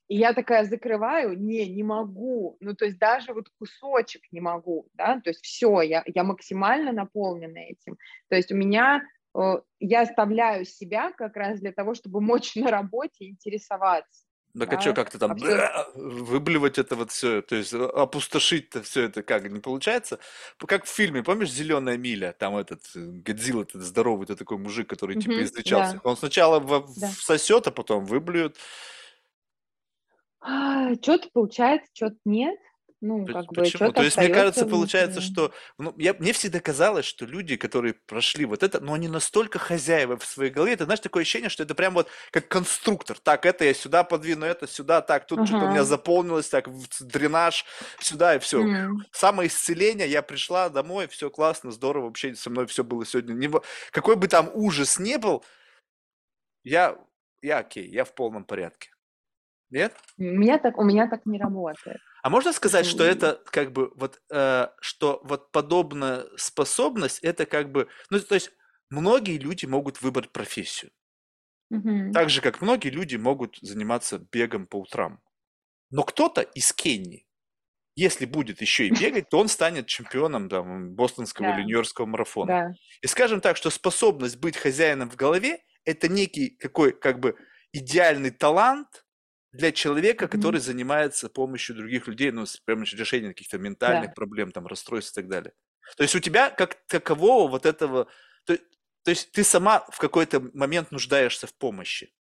И 0.09 0.17
я 0.17 0.35
такая 0.35 0.65
закрываю, 0.65 1.37
не, 1.39 1.69
не 1.69 1.83
могу, 1.83 2.57
ну, 2.61 2.75
то 2.75 2.85
есть 2.85 2.99
даже 2.99 3.33
вот 3.33 3.47
кусочек 3.59 4.23
не 4.31 4.41
могу, 4.41 4.87
да, 4.95 5.21
то 5.21 5.31
есть 5.31 5.45
все, 5.45 5.81
я, 5.81 6.05
я 6.07 6.23
максимально 6.23 6.93
наполнена 6.93 7.59
этим. 7.59 7.97
То 8.29 8.37
есть 8.37 8.53
у 8.53 8.57
меня, 8.57 9.03
э, 9.37 9.55
я 9.81 10.03
оставляю 10.03 10.65
себя 10.65 11.11
как 11.11 11.37
раз 11.37 11.59
для 11.59 11.73
того, 11.73 11.95
чтобы 11.95 12.21
мочь 12.21 12.55
на 12.55 12.71
работе 12.71 13.29
интересоваться. 13.29 14.26
Так 14.59 14.73
а 14.73 14.77
Да, 14.77 14.81
что, 14.81 14.95
как-то 14.95 15.19
там 15.19 15.33
абсолютно. 15.33 15.71
выблевать 15.95 16.79
это 16.79 16.97
вот 16.97 17.11
все, 17.13 17.43
то 17.43 17.57
есть 17.57 17.73
э, 17.75 17.85
опустошить-то 17.85 18.83
все 18.83 19.03
это 19.05 19.23
как, 19.23 19.51
не 19.51 19.61
получается? 19.61 20.19
Как 20.59 20.85
в 20.85 20.89
фильме, 20.89 21.23
помнишь 21.23 21.51
«Зеленая 21.51 21.97
миля»? 21.99 22.35
Там 22.39 22.57
этот 22.57 22.83
э, 22.97 23.01
Годзилла, 23.01 23.63
этот 23.63 23.83
здоровый, 23.83 24.25
это 24.25 24.37
такой 24.37 24.59
мужик, 24.59 24.89
который 24.89 25.17
типа 25.17 25.43
Мгм, 25.43 25.45
излечал 25.45 25.85
да. 25.85 26.01
Он 26.05 26.17
сначала 26.17 26.61
Да. 26.97 27.17
всосет, 27.19 27.67
а 27.67 27.71
потом 27.71 28.05
выблюет. 28.07 28.57
что-то 31.03 31.29
получается, 31.33 31.89
что-то 31.93 32.17
нет. 32.25 32.59
Ну, 33.03 33.27
как 33.29 33.53
бы, 33.53 33.63
Почему? 33.63 33.89
что-то 33.89 34.01
То 34.01 34.05
есть, 34.05 34.19
мне 34.19 34.31
кажется, 34.31 34.65
получается, 34.65 35.21
что... 35.21 35.53
Ну, 35.79 35.95
я, 35.99 36.15
мне 36.15 36.33
всегда 36.33 36.61
казалось, 36.61 37.05
что 37.05 37.27
люди, 37.27 37.57
которые 37.57 37.95
прошли 37.95 38.47
вот 38.47 38.63
это, 38.63 38.81
но 38.81 38.95
они 38.95 39.09
настолько 39.09 39.59
хозяева 39.59 40.17
в 40.17 40.25
своей 40.25 40.51
голове, 40.51 40.73
это, 40.73 40.85
знаешь, 40.87 41.01
такое 41.01 41.23
ощущение, 41.23 41.51
что 41.51 41.63
это 41.63 41.75
прям 41.75 41.93
вот 41.95 42.09
как 42.31 42.49
конструктор. 42.49 43.19
Так, 43.19 43.45
это 43.45 43.65
я 43.67 43.75
сюда 43.75 44.03
подвину, 44.03 44.47
это 44.47 44.67
сюда, 44.67 45.03
так, 45.03 45.27
тут 45.27 45.47
что-то 45.47 45.67
у 45.67 45.69
меня 45.69 45.81
Ага. 45.81 45.85
заполнилось, 45.85 46.49
так, 46.49 46.69
дренаж, 47.01 47.67
сюда, 48.01 48.37
и 48.37 48.39
все. 48.39 48.63
М. 48.63 49.07
Самоисцеление, 49.13 50.09
я 50.09 50.23
пришла 50.23 50.69
домой, 50.71 51.07
все 51.07 51.29
классно, 51.31 51.73
здорово, 51.73 52.07
вообще 52.07 52.35
со 52.35 52.49
мной 52.51 52.67
все 52.67 52.83
было 52.83 53.05
сегодня. 53.05 53.35
Не 53.35 53.51
Какой 53.91 54.17
бы 54.17 54.27
там 54.29 54.51
ужас 54.55 54.99
не 54.99 55.19
был, 55.19 55.45
я, 56.65 56.99
я 57.43 57.59
окей, 57.59 57.89
я 57.89 58.05
в 58.05 58.15
полном 58.15 58.45
порядке. 58.45 58.91
Нет? 59.71 59.97
У 60.19 60.23
меня 60.25 60.59
так, 60.59 60.77
у 60.79 60.85
меня 60.85 61.09
так 61.09 61.25
не 61.25 61.39
работает. 61.39 62.03
А 62.23 62.31
можно 62.31 62.53
сказать, 62.53 62.87
что 62.87 63.05
это 63.05 63.43
как 63.47 63.73
бы 63.73 63.93
вот, 63.95 64.21
э, 64.33 64.69
что 64.81 65.21
вот 65.25 65.53
подобная 65.53 66.27
способность, 66.37 67.21
это 67.21 67.47
как 67.47 67.71
бы, 67.71 67.89
ну 68.11 68.19
то 68.21 68.35
есть 68.35 68.51
многие 68.91 69.39
люди 69.39 69.67
могут 69.67 70.03
выбрать 70.03 70.33
профессию, 70.33 70.91
Мгм. 71.71 72.13
так 72.13 72.31
же 72.31 72.41
как 72.41 72.61
многие 72.61 72.89
люди 72.89 73.17
могут 73.17 73.59
заниматься 73.61 74.19
бегом 74.19 74.67
по 74.67 74.77
утрам. 74.81 75.21
Но 75.91 76.05
кто-то 76.05 76.43
из 76.43 76.73
Кении, 76.73 77.27
если 77.97 78.27
будет 78.27 78.63
еще 78.63 78.89
и 78.89 78.91
бегать, 78.91 79.31
то 79.31 79.39
он 79.41 79.49
станет 79.49 79.89
чемпионом 79.89 80.49
там, 80.51 80.95
бостонского 80.95 81.51
или 81.51 81.63
Да. 81.63 81.65
нью-йоркского 81.65 82.07
марафона. 82.07 82.59
Да. 82.59 82.75
И 83.03 83.09
скажем 83.09 83.43
так, 83.43 83.57
что 83.59 83.71
способность 83.71 84.39
быть 84.39 84.57
хозяином 84.59 85.11
в 85.11 85.17
голове– 85.17 85.61
это 85.85 86.09
некий 86.09 86.51
какой 86.51 86.93
как 86.99 87.21
бы 87.21 87.37
идеальный 87.73 88.31
талант 88.31 89.06
для 89.57 89.73
человека, 89.73 90.29
который 90.29 90.61
занимается 90.61 91.29
помощью 91.29 91.77
других 91.77 92.07
людей, 92.09 92.31
ну, 92.31 92.47
с 92.47 92.57
помощью 92.59 92.99
решения 92.99 93.29
каких-то 93.29 93.59
ментальных 93.59 94.11
Да. 94.11 94.15
проблем, 94.15 94.53
там, 94.53 94.67
расстройств 94.67 95.13
и 95.13 95.21
так 95.21 95.29
далее. 95.29 95.53
То 95.97 96.03
есть 96.03 96.15
у 96.15 96.21
тебя 96.21 96.51
как 96.51 96.75
такового 96.87 97.49
вот 97.49 97.67
этого... 97.67 98.09
То, 98.45 98.57
то 99.03 99.11
есть 99.11 99.33
ты 99.33 99.45
сама 99.45 99.87
в 99.91 99.99
какой-то 99.99 100.41
момент 100.53 100.91
нуждаешься 100.91 101.47
в 101.47 101.55
помощи. 101.55 102.13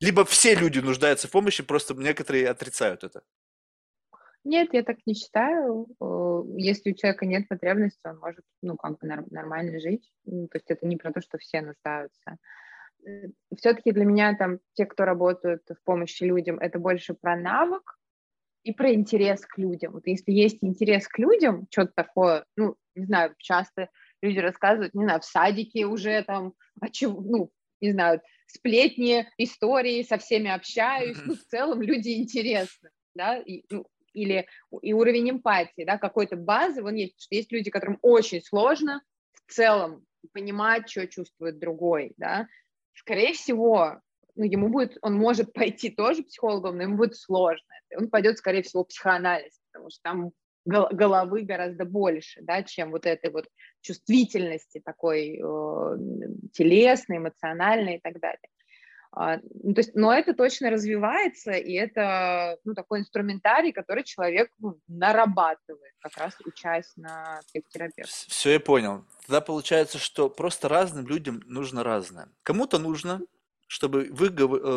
Либо 0.00 0.24
все 0.24 0.54
люди 0.54 0.78
нуждаются 0.78 1.26
в 1.28 1.30
помощи, 1.30 1.62
просто 1.62 1.94
некоторые 1.94 2.48
отрицают 2.48 3.04
это. 3.04 3.22
Нет, 4.44 4.72
я 4.72 4.82
так 4.82 4.98
не 5.06 5.14
считаю. 5.14 5.86
Если 6.56 6.92
у 6.92 6.94
человека 6.94 7.26
нет 7.26 7.48
потребности, 7.48 8.06
он 8.06 8.18
может, 8.18 8.44
ну, 8.62 8.76
как 8.76 8.98
бы 8.98 9.08
нормально 9.30 9.80
жить. 9.80 10.10
Ну, 10.24 10.46
То 10.48 10.58
есть 10.58 10.70
это 10.70 10.86
не 10.86 10.96
про 10.96 11.12
то, 11.12 11.20
что 11.20 11.38
все 11.38 11.60
нуждаются. 11.62 12.36
Все-таки 13.56 13.92
для 13.92 14.04
меня 14.04 14.36
там 14.36 14.58
те, 14.74 14.86
кто 14.86 15.04
работают 15.04 15.62
в 15.68 15.82
помощи 15.84 16.24
людям, 16.24 16.58
это 16.58 16.78
больше 16.78 17.14
про 17.14 17.36
навык 17.36 17.98
и 18.64 18.72
про 18.72 18.92
интерес 18.92 19.46
к 19.46 19.58
людям. 19.58 19.92
Вот 19.92 20.06
если 20.06 20.32
есть 20.32 20.58
интерес 20.60 21.08
к 21.08 21.18
людям, 21.18 21.66
что-то 21.70 21.92
такое, 21.94 22.44
ну, 22.56 22.76
не 22.94 23.06
знаю, 23.06 23.34
часто 23.38 23.88
люди 24.20 24.38
рассказывают, 24.38 24.94
не 24.94 25.04
знаю, 25.04 25.20
в 25.20 25.24
садике 25.24 25.86
уже 25.86 26.22
там, 26.24 26.54
а 26.80 26.88
чего, 26.88 27.20
ну, 27.20 27.50
не 27.80 27.92
знаю, 27.92 28.20
сплетни, 28.46 29.28
истории, 29.38 30.02
со 30.02 30.18
всеми 30.18 30.50
общаюсь, 30.50 31.18
ну, 31.24 31.34
в 31.34 31.44
целом 31.44 31.80
люди 31.80 32.10
интересны, 32.10 32.90
да, 33.14 33.38
и, 33.38 33.64
ну, 33.70 33.86
или 34.12 34.46
и 34.82 34.92
уровень 34.92 35.30
эмпатии, 35.30 35.84
да, 35.84 35.98
какой-то 35.98 36.36
базы, 36.36 36.82
вон 36.82 36.94
есть, 36.94 37.20
что 37.22 37.34
есть 37.34 37.52
люди, 37.52 37.70
которым 37.70 37.98
очень 38.02 38.42
сложно 38.42 39.02
в 39.32 39.52
целом 39.52 40.04
понимать, 40.32 40.90
что 40.90 41.06
чувствует 41.06 41.58
другой, 41.58 42.14
да, 42.16 42.48
скорее 42.98 43.32
всего, 43.32 44.00
ну, 44.34 44.44
ему 44.44 44.68
будет, 44.68 44.98
он 45.02 45.14
может 45.14 45.52
пойти 45.52 45.90
тоже 45.90 46.22
психологом, 46.22 46.76
но 46.76 46.82
ему 46.82 46.96
будет 46.96 47.16
сложно. 47.16 47.66
Он 47.96 48.08
пойдет, 48.08 48.38
скорее 48.38 48.62
всего, 48.62 48.84
в 48.84 48.88
психоанализ, 48.88 49.58
потому 49.72 49.90
что 49.90 50.00
там 50.02 50.30
гол- 50.64 50.88
головы 50.92 51.42
гораздо 51.42 51.84
больше, 51.84 52.40
да, 52.42 52.62
чем 52.62 52.90
вот 52.90 53.06
этой 53.06 53.30
вот 53.30 53.46
чувствительности 53.80 54.80
такой 54.84 55.40
э, 55.40 55.96
телесной, 56.52 57.18
эмоциональной 57.18 57.96
и 57.96 58.00
так 58.00 58.20
далее. 58.20 58.48
А, 59.10 59.38
ну, 59.62 59.74
то 59.74 59.80
есть, 59.80 59.94
но 59.94 60.12
это 60.12 60.34
точно 60.34 60.70
развивается, 60.70 61.52
и 61.52 61.72
это 61.72 62.58
ну, 62.64 62.74
такой 62.74 63.00
инструментарий, 63.00 63.72
который 63.72 64.04
человек 64.04 64.50
ну, 64.58 64.78
нарабатывает, 64.86 65.94
как 66.00 66.16
раз 66.18 66.34
учась 66.44 66.92
на 66.96 67.40
психотерапевта. 67.46 68.12
Все, 68.28 68.52
я 68.52 68.60
понял. 68.60 69.04
Тогда 69.26 69.40
получается, 69.40 69.98
что 69.98 70.28
просто 70.28 70.68
разным 70.68 71.06
людям 71.06 71.42
нужно 71.46 71.82
разное. 71.82 72.28
Кому-то 72.42 72.78
нужно, 72.78 73.20
чтобы 73.66 74.08
вы 74.10 74.26
э, 74.26 74.30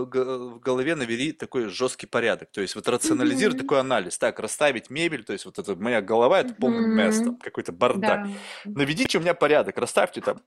г- 0.06 0.38
в 0.38 0.60
голове 0.60 0.96
навели 0.96 1.34
такой 1.34 1.68
жесткий 1.68 2.08
порядок. 2.08 2.52
То 2.52 2.62
есть 2.62 2.76
вот 2.76 2.88
рационализировать 2.88 3.58
Мгм. 3.58 3.68
такой 3.68 3.80
анализ. 3.82 4.18
Так, 4.18 4.40
расставить 4.40 4.90
мебель, 4.90 5.24
то 5.24 5.34
есть 5.34 5.46
вот 5.46 5.60
это 5.60 5.76
моя 5.76 6.02
голова, 6.02 6.40
это 6.40 6.56
месс, 6.70 7.20
там, 7.20 7.34
Мгм. 7.34 7.40
какой-то 7.40 7.72
бардак. 7.74 8.24
Да. 8.24 8.30
Наведите 8.66 9.18
у 9.18 9.22
меня 9.22 9.34
порядок, 9.34 9.78
расставьте 9.78 10.22
там 10.22 10.42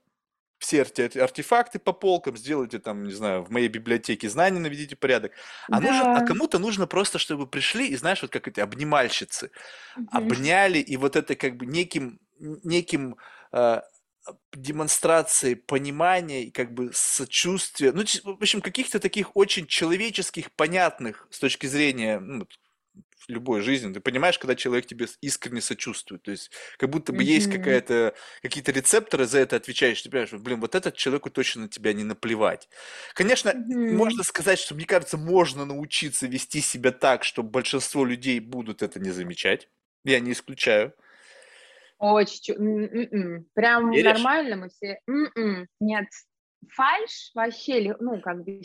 все 0.59 0.81
арте- 0.81 1.19
артефакты 1.19 1.79
по 1.79 1.93
полкам, 1.93 2.37
сделайте 2.37 2.79
там, 2.79 3.03
не 3.03 3.13
знаю, 3.13 3.43
в 3.43 3.51
моей 3.51 3.67
библиотеке 3.67 4.29
знаний 4.29 4.59
наведите 4.59 4.95
порядок. 4.95 5.33
А, 5.71 5.79
нужен, 5.81 6.07
а 6.13 6.21
Да. 6.21 6.21
кому-то 6.21 6.59
нужно 6.59 6.87
просто, 6.87 7.19
чтобы 7.19 7.47
пришли 7.47 7.87
и, 7.89 7.95
знаешь, 7.95 8.21
вот 8.21 8.31
как 8.31 8.47
эти 8.47 8.59
обнимальщицы, 8.59 9.51
Мгм. 9.95 10.11
обняли, 10.11 10.79
и 10.79 10.97
вот 10.97 11.15
это 11.15 11.35
как 11.35 11.57
бы 11.57 11.65
неким, 11.65 12.19
неким 12.39 13.17
э, 13.53 13.81
демонстрацией 14.53 15.55
понимания 15.55 16.45
и 16.45 16.51
как 16.51 16.73
бы 16.73 16.91
сочувствия, 16.93 17.91
ну, 17.91 18.03
в 18.23 18.41
общем, 18.41 18.61
каких-то 18.61 18.99
таких 18.99 19.35
очень 19.35 19.67
человеческих, 19.67 20.51
понятных 20.53 21.27
с 21.31 21.39
точки 21.39 21.67
зрения 21.67 22.19
ну, 22.19 22.47
в 23.17 23.29
любой 23.29 23.61
жизни. 23.61 23.91
Ты 23.93 23.99
понимаешь, 23.99 24.37
когда 24.37 24.55
человек 24.55 24.85
тебе 24.85 25.07
искренне 25.21 25.61
сочувствует. 25.61 26.21
То 26.23 26.31
есть 26.31 26.51
как 26.77 26.89
будто 26.91 27.11
бы 27.11 27.23
есть 27.23 27.47
Мгм. 27.47 27.57
какая-то, 27.57 28.13
какие-то 28.41 28.71
рецепторы 28.71 29.25
за 29.25 29.39
это 29.39 29.55
отвечаешь. 29.55 30.01
Ты 30.01 30.09
понимаешь, 30.09 30.31
блин, 30.33 30.59
вот 30.61 30.75
этот 30.75 30.95
человеку 30.95 31.29
точно 31.29 31.63
на 31.63 31.67
тебя 31.69 31.93
не 31.93 32.03
наплевать. 32.03 32.69
Конечно, 33.15 33.53
Мгм. 33.53 33.95
можно 33.97 34.23
сказать, 34.23 34.59
что, 34.59 34.75
мне 34.75 34.85
кажется, 34.85 35.17
можно 35.17 35.65
научиться 35.65 36.27
вести 36.27 36.61
себя 36.61 36.91
так, 36.91 37.23
что 37.23 37.41
большинство 37.43 38.05
людей 38.05 38.39
будут 38.39 38.81
это 38.83 38.99
не 38.99 39.09
замечать. 39.11 39.69
Я 40.03 40.19
не 40.19 40.33
исключаю. 40.33 40.93
Очень. 41.97 42.43
чу- 42.43 42.53
м-м-м. 42.61 43.45
Прям 43.55 43.91
Веришь? 43.91 44.05
нормально 44.13 44.55
мы 44.57 44.69
все. 44.69 44.99
м-м. 45.07 45.67
Нет. 45.79 46.05
Фальш 46.73 47.31
вообще, 47.33 47.95
ну, 47.99 48.21
как 48.21 48.43
бы 48.43 48.61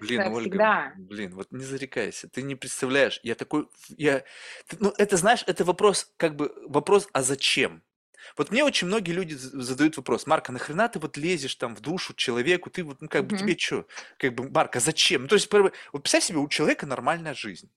Блин, 0.00 0.20
считывается 0.20 0.30
Ольга, 0.30 0.58
всегда. 0.58 0.94
блин, 0.94 1.34
вот 1.34 1.52
не 1.52 1.64
зарекайся, 1.64 2.28
ты 2.28 2.42
не 2.42 2.54
представляешь, 2.54 3.18
я 3.22 3.34
такой, 3.34 3.68
я, 3.96 4.24
ну 4.78 4.92
это 4.98 5.16
знаешь, 5.16 5.42
это 5.46 5.64
вопрос, 5.64 6.12
как 6.18 6.36
бы 6.36 6.52
вопрос, 6.66 7.08
а 7.12 7.22
зачем? 7.22 7.82
Вот 8.36 8.50
мне 8.50 8.64
очень 8.64 8.88
многие 8.88 9.12
люди 9.12 9.34
задают 9.34 9.96
вопрос, 9.96 10.26
Марк, 10.26 10.50
а 10.50 10.52
нахрена 10.52 10.88
ты 10.88 10.98
вот 10.98 11.16
лезешь 11.16 11.54
там 11.54 11.74
в 11.74 11.80
душу 11.80 12.12
человеку, 12.14 12.70
ты 12.70 12.82
вот, 12.82 13.00
ну 13.00 13.08
как 13.08 13.26
бы 13.26 13.32
Мгм. 13.32 13.38
тебе 13.38 13.56
что, 13.58 13.86
как 14.18 14.34
бы, 14.34 14.50
Марк, 14.50 14.76
а 14.76 14.80
зачем? 14.80 15.22
Ну 15.22 15.28
то 15.28 15.36
есть, 15.36 15.50
вот 15.52 15.72
представь 15.92 16.24
себе, 16.24 16.38
у 16.38 16.48
человека 16.48 16.86
нормальная 16.86 17.34
жизнь, 17.34 17.70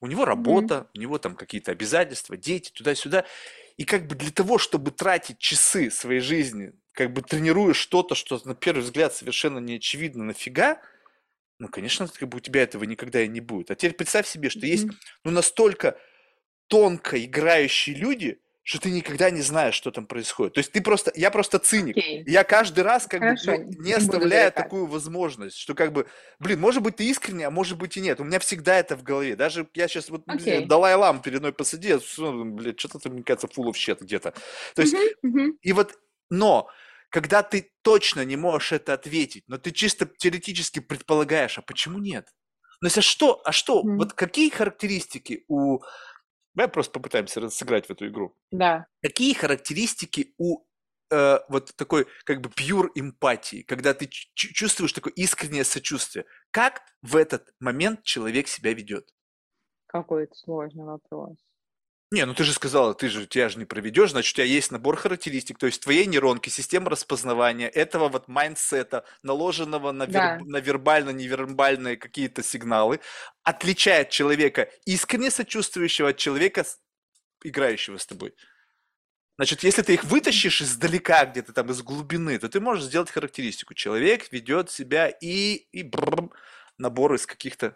у 0.00 0.06
него 0.08 0.24
работа, 0.24 0.90
у 0.94 0.98
него 0.98 1.18
там 1.18 1.36
какие-то 1.36 1.72
обязательства, 1.72 2.36
дети, 2.36 2.70
туда-сюда, 2.72 3.24
и 3.76 3.84
как 3.84 4.06
бы 4.06 4.14
для 4.14 4.30
того, 4.30 4.58
чтобы 4.58 4.90
тратить 4.90 5.38
часы 5.38 5.90
своей 5.90 6.20
жизни, 6.20 6.74
как 6.92 7.12
бы 7.12 7.22
тренируя 7.22 7.74
что-то, 7.74 8.14
что 8.14 8.40
на 8.44 8.54
первый 8.54 8.80
взгляд 8.80 9.14
совершенно 9.14 9.58
не 9.58 9.76
очевидно, 9.76 10.24
нафига, 10.24 10.80
ну, 11.58 11.68
конечно, 11.68 12.08
как 12.08 12.28
бы 12.28 12.38
у 12.38 12.40
тебя 12.40 12.62
этого 12.62 12.84
никогда 12.84 13.22
и 13.22 13.28
не 13.28 13.40
будет. 13.40 13.70
А 13.70 13.76
теперь 13.76 13.94
представь 13.94 14.26
себе, 14.26 14.50
что 14.50 14.66
есть 14.66 14.84
Мгм. 14.86 14.96
ну, 15.24 15.30
настолько 15.32 15.98
тонко 16.68 17.22
играющие 17.24 17.96
люди, 17.96 18.40
что 18.64 18.80
ты 18.80 18.90
никогда 18.90 19.30
не 19.30 19.42
знаешь, 19.42 19.74
что 19.74 19.90
там 19.90 20.06
происходит. 20.06 20.54
То 20.54 20.58
есть 20.58 20.72
ты 20.72 20.80
просто, 20.80 21.12
я 21.16 21.30
просто 21.32 21.58
циник. 21.58 21.96
Окей. 21.98 22.22
Я 22.26 22.44
каждый 22.44 22.84
раз 22.84 23.06
как 23.06 23.20
бы 23.20 23.26
Хорошо, 23.26 23.52
ну, 23.52 23.82
не 23.84 23.92
оставляю 23.92 24.30
зарекаться. 24.30 24.62
такую 24.62 24.86
возможность, 24.86 25.56
что 25.56 25.74
как 25.74 25.92
бы, 25.92 26.06
блин, 26.38 26.60
может 26.60 26.82
быть 26.82 26.96
ты 26.96 27.04
искренне, 27.04 27.46
а 27.46 27.50
может 27.50 27.76
быть 27.78 27.96
и 27.96 28.00
нет. 28.00 28.20
У 28.20 28.24
меня 28.24 28.38
всегда 28.38 28.76
это 28.78 28.96
в 28.96 29.02
голове. 29.02 29.36
Даже 29.36 29.68
я 29.74 29.88
сейчас 29.88 30.10
вот 30.10 30.22
знаю, 30.26 30.38
Окей. 30.38 30.66
Далай-Лам 30.66 31.22
передо 31.22 31.40
мной 31.40 31.52
посади, 31.52 31.96
блядь, 32.18 32.78
что-то 32.80 33.10
мне 33.10 33.24
кажется, 33.24 33.48
full 33.48 33.68
of 33.70 33.74
shit 33.74 33.98
где-то. 34.00 34.32
То 34.76 34.82
есть 34.82 34.94
Мгм, 34.94 35.30
мгм. 35.40 35.58
и 35.62 35.72
вот, 35.72 35.94
но 36.32 36.68
когда 37.10 37.42
ты 37.42 37.70
точно 37.82 38.24
не 38.24 38.36
можешь 38.36 38.72
это 38.72 38.94
ответить, 38.94 39.44
но 39.46 39.58
ты 39.58 39.70
чисто 39.70 40.06
теоретически 40.06 40.80
предполагаешь, 40.80 41.58
а 41.58 41.62
почему 41.62 41.98
нет? 41.98 42.26
Ну, 42.80 42.86
если 42.88 43.02
что, 43.02 43.40
а 43.44 43.52
что, 43.52 43.82
Мгм. 43.82 43.98
вот 43.98 44.12
какие 44.14 44.48
характеристики 44.50 45.44
у... 45.48 45.80
Давай 46.54 46.68
просто 46.68 46.92
попытаемся 46.92 47.48
сыграть 47.50 47.86
в 47.86 47.90
эту 47.90 48.08
игру. 48.08 48.34
Да. 48.50 48.86
Какие 49.02 49.34
характеристики 49.34 50.34
у 50.38 50.64
э, 51.10 51.38
вот 51.48 51.74
такой 51.76 52.06
как 52.24 52.40
бы 52.40 52.48
пьюр 52.48 52.90
эмпатии, 52.94 53.62
когда 53.62 53.92
ты 53.94 54.06
чу- 54.06 54.28
чу- 54.34 54.52
чувствуешь 54.54 54.92
такое 54.92 55.12
искреннее 55.12 55.64
сочувствие? 55.64 56.24
Как 56.50 56.80
в 57.02 57.16
этот 57.16 57.52
момент 57.60 58.02
человек 58.04 58.48
себя 58.48 58.72
ведет? 58.72 59.10
Какой 59.86 60.24
это 60.24 60.34
сложный 60.34 60.84
вопрос. 60.84 61.36
Не, 62.12 62.26
ну 62.26 62.34
ты 62.34 62.44
же 62.44 62.52
сказала, 62.52 62.92
ты 62.94 63.08
же 63.08 63.26
тебя 63.26 63.48
же 63.48 63.58
не 63.58 63.64
проведешь, 63.64 64.10
значит, 64.10 64.34
у 64.34 64.36
тебя 64.36 64.44
есть 64.44 64.70
набор 64.70 64.96
характеристик, 64.96 65.56
то 65.56 65.64
есть 65.64 65.82
твоей 65.82 66.04
нейронки, 66.04 66.50
система 66.50 66.90
распознавания 66.90 67.70
этого 67.70 68.10
вот 68.10 68.28
mindset 68.28 68.89
а, 68.89 69.06
наложенного 69.22 69.92
на, 69.92 70.06
Да. 70.06 70.38
на 70.44 70.58
вербально-невербальные 70.58 71.96
какие-то 71.96 72.42
сигналы, 72.42 73.00
отличает 73.44 74.10
человека 74.10 74.68
искренне 74.84 75.30
сочувствующего 75.30 76.10
от 76.10 76.18
человека, 76.18 76.66
играющего 77.42 77.96
с 77.96 78.04
тобой. 78.04 78.34
Значит, 79.38 79.62
если 79.62 79.80
ты 79.80 79.94
их 79.94 80.04
вытащишь 80.04 80.60
издалека, 80.60 81.24
где-то 81.24 81.54
там 81.54 81.70
из 81.70 81.80
глубины, 81.82 82.38
то 82.38 82.50
ты 82.50 82.60
можешь 82.60 82.84
сделать 82.84 83.10
характеристику. 83.10 83.72
Человек 83.72 84.30
ведет 84.30 84.70
себя 84.70 85.08
и, 85.08 85.54
и 85.72 85.82
бррр, 85.82 86.28
набор 86.76 87.14
из 87.14 87.24
каких-то... 87.24 87.74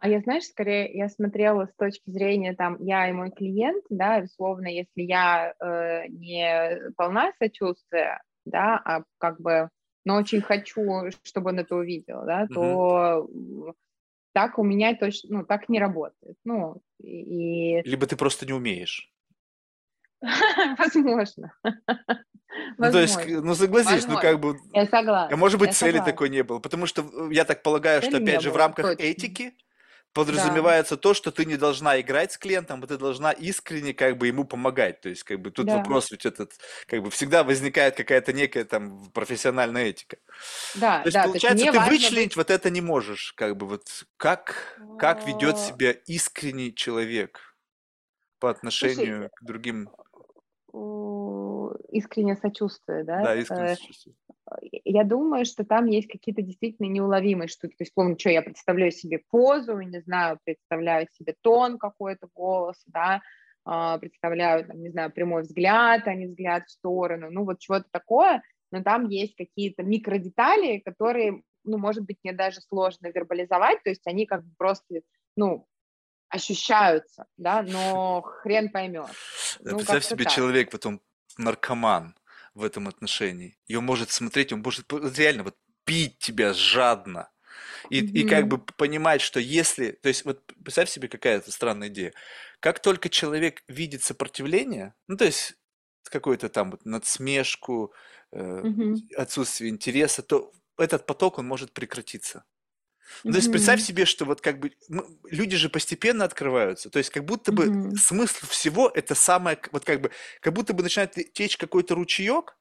А 0.00 0.08
я, 0.08 0.20
знаешь, 0.20 0.44
скорее 0.44 0.92
я 0.92 1.08
смотрела 1.08 1.66
с 1.66 1.74
точки 1.74 2.10
зрения 2.10 2.54
там 2.54 2.76
я 2.80 3.08
и 3.08 3.12
мой 3.12 3.30
клиент, 3.30 3.84
да, 3.90 4.18
условно, 4.24 4.68
если 4.68 5.02
я 5.02 5.54
э, 5.60 6.06
не 6.08 6.92
полна 6.96 7.32
сочувствия, 7.38 8.22
да, 8.44 8.80
а 8.84 9.02
как 9.18 9.40
бы, 9.40 9.70
но 10.04 10.16
очень 10.16 10.40
хочу, 10.40 11.10
чтобы 11.24 11.50
он 11.50 11.58
это 11.58 11.74
увидел, 11.74 12.24
да, 12.24 12.46
Мгм. 12.48 12.54
то 12.54 13.28
так 14.34 14.58
у 14.58 14.62
меня 14.62 14.94
точно, 14.94 15.38
ну, 15.38 15.44
так 15.44 15.68
не 15.68 15.80
работает, 15.80 16.36
ну, 16.44 16.80
и, 17.02 17.80
Либо 17.82 18.06
ты 18.06 18.16
просто 18.16 18.46
не 18.46 18.52
умеешь. 18.52 19.12
возможно, 20.78 21.52
Ну, 22.78 22.92
то 22.92 23.00
есть, 23.00 23.26
ну, 23.26 23.54
согласись, 23.54 24.06
ну, 24.06 24.18
как 24.18 24.38
бы, 24.40 24.56
я 24.72 24.82
а 24.82 24.86
согласна, 24.86 25.36
может 25.36 25.58
быть, 25.58 25.70
я 25.70 25.74
цели 25.74 25.92
согласна. 25.92 26.12
такой 26.12 26.28
не 26.30 26.42
было. 26.42 26.58
Потому 26.60 26.86
что 26.86 27.02
э, 27.02 27.28
я 27.32 27.44
так 27.44 27.62
полагаю, 27.62 28.00
что, 28.00 28.16
опять 28.16 28.40
же, 28.40 28.50
в 28.50 28.56
рамках 28.56 28.86
точно. 28.86 29.02
этики 29.02 29.54
подразумевается 30.12 30.96
то, 30.96 31.14
что 31.14 31.30
ты 31.30 31.44
не 31.44 31.56
должна 31.56 32.00
играть 32.00 32.32
с 32.32 32.38
клиентом, 32.38 32.82
а 32.82 32.86
ты 32.86 32.98
должна 32.98 33.32
искренне 33.32 33.94
как 33.94 34.18
бы 34.18 34.26
ему 34.26 34.44
помогать. 34.44 35.00
То 35.00 35.08
есть 35.08 35.22
как 35.24 35.40
бы 35.40 35.50
тут 35.50 35.66
Да. 35.66 35.76
вопрос 35.76 36.10
ведь 36.10 36.26
этот, 36.26 36.52
как 36.86 37.02
бы 37.02 37.10
всегда 37.10 37.44
возникает 37.44 37.96
какая-то 37.96 38.32
некая 38.32 38.64
там 38.64 39.10
профессиональная 39.12 39.84
этика. 39.86 40.18
Да, 40.74 41.00
То 41.02 41.08
есть 41.08 41.14
да, 41.14 41.22
то 41.24 41.28
есть 41.34 41.46
получается, 41.46 41.72
ты 41.72 41.80
вычленить 41.80 42.26
быть... 42.30 42.36
вот 42.36 42.50
это 42.50 42.70
не 42.70 42.80
можешь, 42.80 43.32
как 43.34 43.56
бы 43.56 43.66
вот 43.66 44.04
как, 44.16 44.80
как 44.98 45.26
ведет 45.26 45.58
себя 45.58 45.92
искренний 45.92 46.74
человек 46.74 47.56
по 48.40 48.48
Слушай, 48.48 48.58
отношению 48.58 49.30
к 49.34 49.42
другим, 49.44 49.90
у- 50.72 51.72
искреннее 51.90 52.36
сочувствие, 52.36 53.04
да? 53.04 53.22
да, 53.22 53.36
искренне 53.36 53.68
Э, 53.68 53.76
сочувствую. 53.76 54.16
Я 54.84 55.04
думаю, 55.04 55.44
что 55.44 55.64
там 55.64 55.86
есть 55.86 56.08
какие-то 56.08 56.42
действительно 56.42 56.86
неуловимые 56.86 57.48
штуки. 57.48 57.74
То 57.76 57.82
есть, 57.82 57.94
помню, 57.94 58.18
что 58.18 58.30
я 58.30 58.42
представляю 58.42 58.92
себе 58.92 59.22
позу, 59.30 59.78
не 59.80 60.00
знаю, 60.00 60.38
представляю 60.44 61.06
себе 61.12 61.34
тон 61.40 61.78
какой-то 61.78 62.28
голоса, 62.34 62.82
да, 62.86 63.20
а, 63.64 63.98
представляю, 63.98 64.64
там, 64.66 64.80
не 64.80 64.88
знаю, 64.88 65.12
прямой 65.12 65.42
взгляд, 65.42 66.06
а 66.06 66.14
не 66.14 66.26
взгляд 66.26 66.64
в 66.66 66.70
сторону, 66.70 67.28
ну 67.30 67.44
вот 67.44 67.58
чего-то 67.58 67.84
такое, 67.90 68.42
но 68.70 68.82
там 68.82 69.08
есть 69.08 69.36
какие-то 69.36 69.82
микродетали, 69.82 70.78
которые, 70.78 71.42
ну, 71.64 71.76
может 71.76 72.04
быть, 72.04 72.16
мне 72.22 72.32
даже 72.32 72.60
сложно 72.62 73.08
вербализовать, 73.08 73.82
то 73.82 73.90
есть 73.90 74.06
они 74.06 74.24
как 74.24 74.42
бы 74.44 74.54
просто, 74.56 75.02
ну, 75.36 75.66
ощущаются, 76.30 77.26
да, 77.36 77.62
но 77.62 78.22
хрен 78.22 78.70
поймет. 78.70 79.08
Да, 79.60 79.72
Ну, 79.72 79.76
Представь 79.78 80.04
себе, 80.04 80.24
так. 80.24 80.32
человек, 80.32 80.72
вот 80.72 80.86
он 80.86 81.00
наркоман 81.36 82.14
в 82.58 82.64
этом 82.64 82.88
отношении, 82.88 83.58
и 83.66 83.76
он 83.76 83.84
может 83.86 84.10
смотреть, 84.10 84.52
он 84.52 84.60
может 84.62 84.92
реально 85.18 85.44
вот 85.44 85.56
пить 85.84 86.18
тебя 86.18 86.52
жадно, 86.54 87.30
и, 87.90 88.00
и 88.00 88.24
как 88.24 88.48
бы 88.48 88.58
понимать, 88.58 89.20
что 89.20 89.40
если, 89.40 89.92
то 89.92 90.08
есть 90.08 90.24
вот 90.24 90.44
представь 90.64 90.90
себе 90.90 91.08
какая-то 91.08 91.50
странная 91.52 91.88
идея, 91.88 92.12
как 92.60 92.80
только 92.80 93.08
человек 93.08 93.62
видит 93.68 94.02
сопротивление, 94.02 94.94
ну 95.08 95.16
то 95.16 95.24
есть 95.24 95.54
какую-то 96.10 96.48
там 96.48 96.70
вот 96.72 96.84
надсмешку, 96.86 97.92
э, 98.32 98.66
Мгм. 98.66 99.08
отсутствие 99.16 99.70
интереса, 99.70 100.22
то 100.22 100.52
этот 100.78 101.06
поток, 101.06 101.38
он 101.38 101.46
может 101.46 101.72
прекратиться. 101.72 102.44
Ну, 103.26 103.32
то 103.32 103.36
есть 103.38 103.50
представь 103.50 103.80
себе, 103.80 104.04
что 104.04 104.24
вот 104.24 104.40
как 104.40 104.58
бы 104.60 104.72
м, 104.90 105.04
люди 105.30 105.56
же 105.56 105.68
постепенно 105.68 106.24
открываются, 106.24 106.90
то 106.90 106.98
есть 106.98 107.10
как 107.10 107.24
будто 107.24 107.52
бы 107.52 107.72
Мгм. 107.72 107.94
смысл 107.94 108.46
всего 108.46 108.90
это 108.94 109.14
самое, 109.14 109.58
вот 109.72 109.84
как 109.84 110.00
бы, 110.00 110.10
как 110.40 110.52
будто 110.54 110.72
бы 110.74 110.82
начинает 110.82 111.12
те- 111.12 111.24
течь 111.24 111.56
какой-то 111.56 111.94
ручеек, 111.94 112.56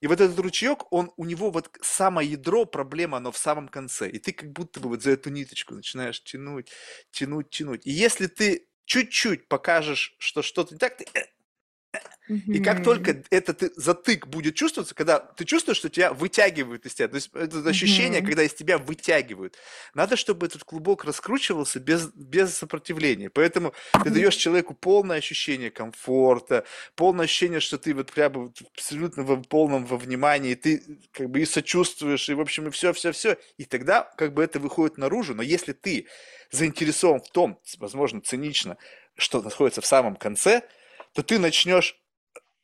и 0.00 0.06
вот 0.06 0.20
этот 0.20 0.38
ручеек, 0.38 0.90
он, 0.92 1.12
у 1.16 1.24
него 1.26 1.50
вот 1.50 1.70
самое 1.82 2.30
ядро, 2.30 2.64
проблема, 2.64 3.18
оно 3.18 3.32
в 3.32 3.38
самом 3.38 3.68
конце, 3.68 4.08
и 4.08 4.18
ты 4.18 4.32
как 4.32 4.52
будто 4.52 4.80
бы 4.80 4.88
вот 4.88 5.02
за 5.02 5.10
эту 5.12 5.30
ниточку 5.30 5.74
начинаешь 5.74 6.22
тянуть, 6.24 6.72
тянуть, 7.10 7.50
тянуть. 7.50 7.86
И 7.86 7.90
если 7.90 8.26
ты 8.26 8.68
чуть-чуть 8.86 9.48
покажешь, 9.48 10.16
что 10.18 10.42
что-то 10.42 10.74
не 10.74 10.78
так, 10.78 10.96
ты 10.96 11.04
и 12.30 12.62
как 12.62 12.84
только 12.84 13.22
этот 13.30 13.72
затык 13.76 14.26
будет 14.26 14.54
чувствоваться, 14.54 14.94
когда 14.94 15.18
ты 15.18 15.44
чувствуешь, 15.44 15.78
что 15.78 15.88
тебя 15.88 16.12
вытягивают 16.12 16.86
из 16.86 16.94
тебя, 16.94 17.08
то 17.08 17.16
есть 17.16 17.30
это 17.34 17.68
ощущение, 17.68 18.22
когда 18.22 18.42
из 18.42 18.54
тебя 18.54 18.78
вытягивают, 18.78 19.56
надо, 19.94 20.16
чтобы 20.16 20.46
этот 20.46 20.64
клубок 20.64 21.04
раскручивался 21.04 21.80
без, 21.80 22.10
без 22.14 22.56
сопротивления. 22.56 23.30
Поэтому 23.30 23.74
ты 24.04 24.10
даешь 24.10 24.36
человеку 24.36 24.74
полное 24.74 25.18
ощущение 25.18 25.70
комфорта, 25.70 26.64
полное 26.94 27.24
ощущение, 27.24 27.60
что 27.60 27.78
ты 27.78 27.94
вот 27.94 28.12
прямо 28.12 28.52
абсолютно 28.74 29.22
в 29.24 29.42
полном 29.42 29.84
во 29.86 29.96
внимании, 29.96 30.54
ты 30.54 31.00
как 31.12 31.30
бы 31.30 31.40
и 31.40 31.44
сочувствуешь, 31.44 32.28
и 32.28 32.34
в 32.34 32.40
общем, 32.40 32.68
и 32.68 32.70
все, 32.70 32.92
все, 32.92 33.12
все. 33.12 33.36
И 33.58 33.64
тогда 33.64 34.10
как 34.16 34.34
бы 34.34 34.42
это 34.42 34.58
выходит 34.58 34.98
наружу. 34.98 35.34
Но 35.34 35.42
если 35.42 35.72
ты 35.72 36.06
заинтересован 36.50 37.20
в 37.20 37.30
том, 37.30 37.60
возможно, 37.78 38.20
цинично, 38.20 38.76
что 39.16 39.42
находится 39.42 39.80
в 39.80 39.86
самом 39.86 40.16
конце, 40.16 40.62
то 41.12 41.22
ты 41.22 41.38
начнешь 41.38 41.99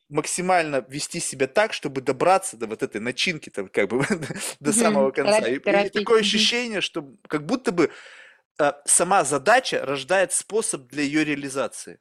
максимально 0.09 0.85
вести 0.87 1.19
себя 1.19 1.47
так, 1.47 1.73
чтобы 1.73 2.01
добраться 2.01 2.57
до 2.57 2.67
вот 2.67 2.83
этой 2.83 3.01
начинки, 3.01 3.49
там, 3.49 3.67
как 3.67 3.89
бы 3.89 4.05
до 4.59 4.73
самого 4.73 5.11
конца. 5.11 5.47
И, 5.47 5.59
такое 5.89 6.21
ощущение, 6.21 6.81
что 6.81 7.13
как 7.27 7.45
будто 7.45 7.71
бы 7.71 7.91
э, 8.59 8.71
сама 8.85 9.23
задача 9.23 9.85
рождает 9.85 10.31
способ 10.31 10.87
для 10.87 11.03
ее 11.03 11.23
реализации. 11.23 11.99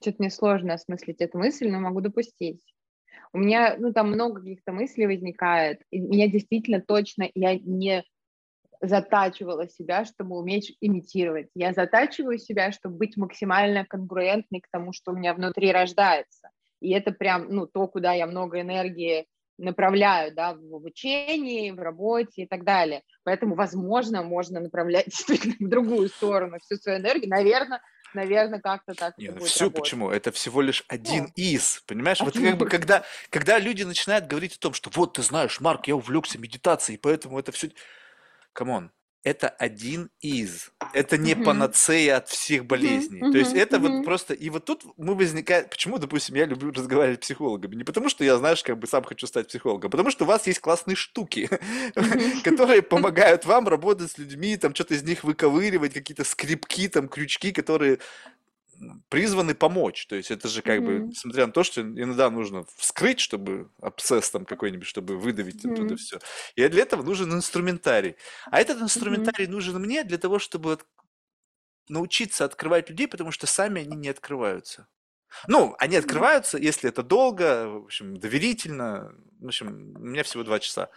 Что-то 0.00 0.16
мне 0.18 0.30
сложно 0.30 0.74
осмыслить 0.74 1.20
эту 1.20 1.38
мысль, 1.38 1.68
но 1.68 1.78
могу 1.78 2.00
допустить. 2.00 2.60
У 3.32 3.38
меня, 3.38 3.76
ну, 3.78 3.92
там 3.92 4.10
много 4.10 4.40
каких-то 4.40 4.72
мыслей 4.72 5.06
возникает. 5.06 5.80
И 5.90 6.00
меня 6.00 6.28
действительно 6.28 6.82
точно, 6.82 7.30
я 7.34 7.58
не 7.58 8.04
затачивала 8.82 9.68
себя, 9.68 10.04
чтобы 10.04 10.36
уметь 10.36 10.76
имитировать. 10.80 11.48
Я 11.54 11.72
затачиваю 11.72 12.38
себя, 12.38 12.72
чтобы 12.72 12.96
быть 12.96 13.16
максимально 13.16 13.86
конгруентной 13.86 14.60
к 14.60 14.68
тому, 14.70 14.92
что 14.92 15.12
у 15.12 15.16
меня 15.16 15.34
внутри 15.34 15.72
рождается. 15.72 16.50
И 16.80 16.90
это 16.90 17.12
прям, 17.12 17.46
ну, 17.48 17.66
то, 17.66 17.86
куда 17.86 18.12
я 18.12 18.26
много 18.26 18.60
энергии 18.60 19.26
направляю, 19.56 20.34
да, 20.34 20.54
в 20.54 20.74
обучении, 20.74 21.70
в 21.70 21.78
работе 21.78 22.42
и 22.42 22.46
так 22.46 22.64
далее. 22.64 23.02
Поэтому, 23.22 23.54
возможно, 23.54 24.24
можно 24.24 24.58
направлять 24.58 25.04
действительно 25.06 25.54
в 25.60 25.70
другую 25.70 26.08
сторону 26.08 26.58
всю 26.60 26.76
свою 26.76 26.98
энергию. 26.98 27.30
Наверное, 27.30 27.80
наверное, 28.14 28.60
как-то 28.60 28.94
так 28.94 29.16
Не, 29.16 29.26
это 29.26 29.34
ну 29.34 29.40
будет 29.40 29.50
всю, 29.50 29.64
работать. 29.64 29.82
почему? 29.82 30.10
Это 30.10 30.32
всего 30.32 30.60
лишь 30.60 30.84
один 30.88 31.24
Ну, 31.24 31.30
из, 31.36 31.84
понимаешь? 31.86 32.18
Вот 32.20 32.34
один 32.34 32.50
как 32.50 32.58
бы 32.58 32.66
когда, 32.68 33.04
когда 33.30 33.60
люди 33.60 33.84
начинают 33.84 34.26
говорить 34.26 34.56
о 34.56 34.58
том, 34.58 34.74
что 34.74 34.90
вот 34.92 35.12
ты 35.14 35.22
знаешь, 35.22 35.60
Марк, 35.60 35.86
я 35.86 35.94
увлекся 35.94 36.38
медитацией, 36.38 36.98
поэтому 36.98 37.38
это 37.38 37.52
все... 37.52 37.70
Come 38.52 38.74
on, 38.74 38.90
это 39.24 39.48
один 39.48 40.10
из. 40.20 40.72
Это 40.94 41.16
не 41.16 41.34
Мгм. 41.34 41.44
панацея 41.44 42.16
от 42.16 42.28
всех 42.28 42.66
болезней. 42.66 43.20
То 43.20 43.38
есть 43.38 43.54
это 43.54 43.78
вот 43.78 43.90
мгм. 43.90 44.04
просто... 44.04 44.34
И 44.34 44.50
вот 44.50 44.64
тут 44.64 44.84
мы 44.96 45.14
возникает... 45.14 45.70
Почему, 45.70 45.98
допустим, 45.98 46.34
я 46.34 46.44
люблю 46.44 46.72
разговаривать 46.72 47.22
с 47.22 47.26
психологами? 47.26 47.76
Не 47.76 47.84
потому, 47.84 48.08
что 48.08 48.24
я, 48.24 48.36
знаешь, 48.36 48.64
как 48.64 48.78
бы 48.78 48.88
сам 48.88 49.04
хочу 49.04 49.28
стать 49.28 49.46
психологом, 49.46 49.88
а 49.88 49.90
потому 49.90 50.10
что 50.10 50.24
у 50.24 50.26
вас 50.26 50.46
есть 50.48 50.58
классные 50.58 50.96
штуки, 50.96 51.48
которые 52.44 52.82
помогают 52.82 53.44
вам 53.46 53.68
работать 53.68 54.10
с 54.10 54.18
людьми, 54.18 54.56
там 54.56 54.74
что-то 54.74 54.94
из 54.94 55.04
них 55.04 55.22
выковыривать, 55.22 55.94
какие-то 55.94 56.24
скрипки, 56.24 56.88
там 56.88 57.08
крючки, 57.08 57.52
которые 57.52 58.00
призваны 59.08 59.54
помочь. 59.54 60.06
То 60.06 60.16
есть 60.16 60.30
это 60.30 60.48
же 60.48 60.62
как 60.62 60.84
бы, 60.84 61.02
Мгм. 61.02 61.14
несмотря 61.14 61.46
на 61.46 61.52
то, 61.52 61.62
что 61.64 61.80
иногда 61.82 62.30
нужно 62.30 62.64
вскрыть, 62.76 63.20
чтобы 63.20 63.70
абсцесс 63.80 64.30
там 64.30 64.44
какой-нибудь, 64.44 64.86
чтобы 64.86 65.18
выдавить 65.18 65.64
оттуда 65.64 65.94
Мгм. 65.94 65.98
все. 65.98 66.18
И 66.56 66.66
для 66.68 66.82
этого 66.82 67.02
нужен 67.02 67.32
инструментарий. 67.32 68.16
А 68.50 68.60
этот 68.60 68.80
инструментарий 68.82 69.46
нужен 69.46 69.80
мне 69.80 70.04
для 70.04 70.18
того, 70.18 70.38
чтобы 70.38 70.78
научиться 71.88 72.44
открывать 72.44 72.90
людей, 72.90 73.06
потому 73.06 73.30
что 73.30 73.46
сами 73.46 73.82
они 73.82 73.94
не 73.96 74.08
открываются. 74.08 74.88
Ну, 75.46 75.74
они 75.78 75.96
открываются, 75.96 76.58
если 76.58 76.88
это 76.88 77.02
долго, 77.02 77.68
в 77.68 77.84
общем, 77.84 78.16
доверительно. 78.16 79.14
В 79.40 79.46
общем, 79.46 79.94
у 79.96 79.98
меня 79.98 80.22
всего 80.22 80.44
два 80.44 80.60
часа. 80.60 80.88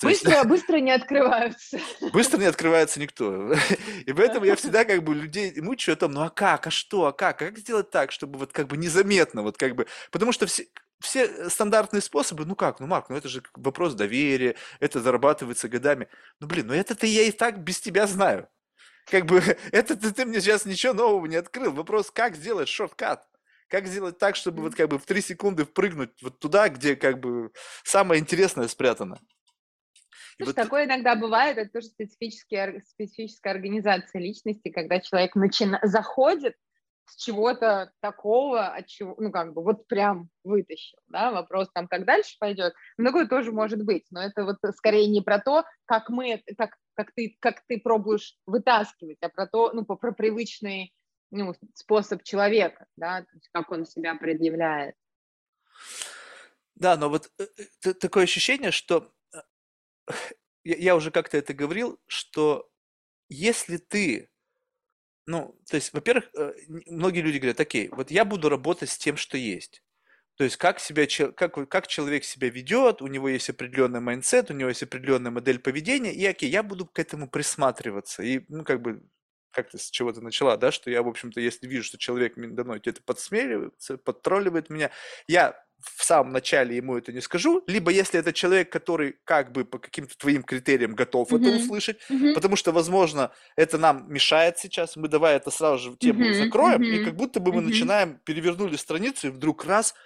То 0.00 0.08
есть 0.08 0.24
Быстро, 0.24 0.44
быстро 0.44 0.76
не 0.76 0.92
открываются. 0.92 1.80
быстро 2.12 2.38
не 2.38 2.44
открывается 2.44 3.00
никто. 3.00 3.52
И 4.06 4.12
поэтому 4.12 4.44
я 4.44 4.54
всегда 4.54 4.84
как 4.84 5.02
бы 5.02 5.14
людей 5.14 5.60
мучаю 5.60 5.94
о 5.94 5.96
том, 5.96 6.12
ну 6.12 6.22
а 6.22 6.30
как, 6.30 6.68
а 6.68 6.70
что, 6.70 7.06
а 7.06 7.12
как, 7.12 7.42
а 7.42 7.46
как 7.46 7.58
сделать 7.58 7.90
так, 7.90 8.12
чтобы 8.12 8.38
вот 8.38 8.52
как 8.52 8.68
бы 8.68 8.76
незаметно, 8.76 9.42
вот 9.42 9.56
как 9.56 9.74
бы, 9.74 9.86
потому 10.12 10.30
что 10.30 10.46
все, 10.46 10.68
все 11.00 11.50
стандартные 11.50 12.00
способы, 12.00 12.44
ну 12.44 12.54
как, 12.54 12.78
ну 12.78 12.86
Марк, 12.86 13.08
ну 13.08 13.16
это 13.16 13.28
же 13.28 13.42
вопрос 13.54 13.94
доверия, 13.94 14.54
это 14.78 15.00
зарабатывается 15.00 15.68
годами. 15.68 16.08
Ну 16.38 16.46
блин, 16.46 16.68
ну 16.68 16.74
это-то 16.74 17.06
я 17.06 17.22
и 17.22 17.32
так 17.32 17.58
без 17.58 17.80
тебя 17.80 18.06
знаю. 18.06 18.48
Как 19.06 19.26
бы 19.26 19.42
это 19.72 19.96
ты, 19.96 20.12
ты 20.12 20.24
мне 20.24 20.40
сейчас 20.40 20.64
ничего 20.64 20.92
нового 20.92 21.26
не 21.26 21.36
открыл. 21.36 21.72
Вопрос, 21.72 22.10
как 22.10 22.36
сделать 22.36 22.68
шорткат? 22.68 23.26
Как 23.70 23.86
сделать 23.86 24.18
так, 24.18 24.34
чтобы 24.34 24.62
вот 24.62 24.74
как 24.74 24.88
бы 24.88 24.98
в 24.98 25.06
три 25.06 25.20
секунды 25.20 25.64
впрыгнуть 25.64 26.10
вот 26.22 26.40
туда, 26.40 26.68
где 26.68 26.96
как 26.96 27.20
бы 27.20 27.52
самое 27.84 28.20
интересное 28.20 28.66
спрятано. 28.66 29.20
Слушай, 30.36 30.48
вот 30.48 30.56
такое 30.56 30.86
иногда 30.86 31.14
бывает, 31.14 31.56
это 31.56 31.70
тоже 31.70 31.86
специфические 31.86 32.64
ор- 32.64 32.82
специфическая 32.84 33.54
организация 33.54 34.20
личности, 34.20 34.70
когда 34.70 34.98
человек 34.98 35.36
начина... 35.36 35.78
заходит 35.84 36.56
с 37.04 37.16
чего-то 37.16 37.92
такого, 38.00 38.66
от 38.68 38.86
чего, 38.86 39.14
ну, 39.18 39.30
как 39.30 39.52
бы, 39.52 39.62
вот 39.62 39.86
прям 39.86 40.30
вытащил, 40.42 40.98
да, 41.08 41.30
вопрос 41.30 41.68
там, 41.72 41.86
как 41.88 42.04
дальше 42.04 42.36
пойдет, 42.40 42.72
ну, 42.98 43.04
такое 43.04 43.26
тоже 43.26 43.52
может 43.52 43.84
быть, 43.84 44.06
но 44.10 44.22
это 44.22 44.44
вот 44.44 44.56
скорее 44.76 45.08
не 45.08 45.20
про 45.20 45.40
то, 45.40 45.64
как 45.84 46.08
мы, 46.08 46.42
как, 46.56 46.76
как 46.94 47.12
ты, 47.12 47.36
как 47.40 47.62
ты 47.68 47.78
пробуешь 47.78 48.36
вытаскивать, 48.46 49.18
а 49.20 49.28
про 49.28 49.46
то, 49.46 49.72
ну, 49.72 49.84
по- 49.84 49.96
про 49.96 50.12
привычный, 50.12 50.92
ну, 51.30 51.54
способ 51.74 52.22
человека, 52.22 52.86
да, 52.96 53.22
то 53.22 53.34
есть 53.34 53.48
как 53.52 53.70
он 53.70 53.86
себя 53.86 54.14
предъявляет. 54.14 54.94
Да, 56.74 56.96
но 56.96 57.10
вот 57.10 57.30
э, 57.38 57.46
э, 57.84 57.94
такое 57.94 58.24
ощущение, 58.24 58.70
что 58.70 59.12
э, 59.34 59.38
я, 60.64 60.96
уже 60.96 61.10
как-то 61.10 61.36
это 61.36 61.52
говорил, 61.52 62.00
что 62.06 62.70
если 63.28 63.76
ты, 63.76 64.30
ну, 65.26 65.56
то 65.68 65.76
есть, 65.76 65.92
во-первых, 65.92 66.30
многие 66.86 67.20
люди 67.20 67.38
говорят, 67.38 67.60
окей, 67.60 67.88
вот 67.90 68.10
я 68.10 68.24
буду 68.24 68.48
работать 68.48 68.88
с 68.90 68.98
тем, 68.98 69.16
что 69.16 69.36
есть. 69.36 69.84
То 70.36 70.44
есть 70.44 70.56
как, 70.56 70.80
себя, 70.80 71.06
как, 71.32 71.68
как 71.68 71.86
человек 71.86 72.24
себя 72.24 72.48
ведет, 72.48 73.02
у 73.02 73.08
него 73.08 73.28
есть 73.28 73.50
определенный 73.50 74.00
mindset, 74.00 74.50
у 74.50 74.54
него 74.54 74.70
есть 74.70 74.82
определенная 74.82 75.30
модель 75.30 75.58
поведения, 75.58 76.14
и 76.14 76.24
окей, 76.24 76.48
я 76.48 76.62
буду 76.62 76.86
к 76.86 76.98
этому 76.98 77.28
присматриваться. 77.28 78.22
И, 78.22 78.46
ну, 78.48 78.64
как 78.64 78.80
бы, 78.80 79.02
как 79.50 79.70
ты 79.70 79.78
с 79.78 79.90
чего 79.90 80.12
то 80.12 80.20
начала, 80.20 80.56
да, 80.56 80.72
что 80.72 80.90
я, 80.90 81.02
в 81.02 81.08
общем-то, 81.08 81.40
если 81.40 81.66
вижу, 81.66 81.84
что 81.84 81.98
человек 81.98 82.36
надо 82.36 82.64
мной 82.64 82.78
где-то 82.78 83.02
подсмеивается, 83.02 83.98
подтролливает 83.98 84.70
меня, 84.70 84.90
я 85.26 85.56
в 85.80 86.04
самом 86.04 86.32
начале 86.32 86.76
ему 86.76 86.96
это 86.96 87.12
не 87.12 87.20
скажу, 87.20 87.64
либо 87.66 87.90
если 87.90 88.20
это 88.20 88.32
человек, 88.32 88.70
который 88.70 89.16
как 89.24 89.52
бы 89.52 89.64
по 89.64 89.78
каким-то 89.78 90.16
твоим 90.16 90.42
критериям 90.42 90.94
готов 90.94 91.32
mm-hmm. 91.32 91.40
это 91.40 91.56
услышать, 91.56 91.98
mm-hmm. 92.10 92.34
потому 92.34 92.56
что, 92.56 92.72
возможно, 92.72 93.32
это 93.56 93.78
нам 93.78 94.04
мешает 94.12 94.58
сейчас, 94.58 94.96
мы 94.96 95.08
давай 95.08 95.36
это 95.36 95.50
сразу 95.50 95.90
же 95.90 95.96
тему 95.96 96.24
mm-hmm. 96.24 96.44
закроем, 96.44 96.82
mm-hmm. 96.82 97.00
и 97.00 97.04
как 97.04 97.16
будто 97.16 97.40
бы 97.40 97.52
мы 97.52 97.62
mm-hmm. 97.62 97.64
начинаем, 97.64 98.20
перевернули 98.24 98.76
страницу, 98.76 99.28
и 99.28 99.30
вдруг 99.30 99.64
раз– 99.64 99.94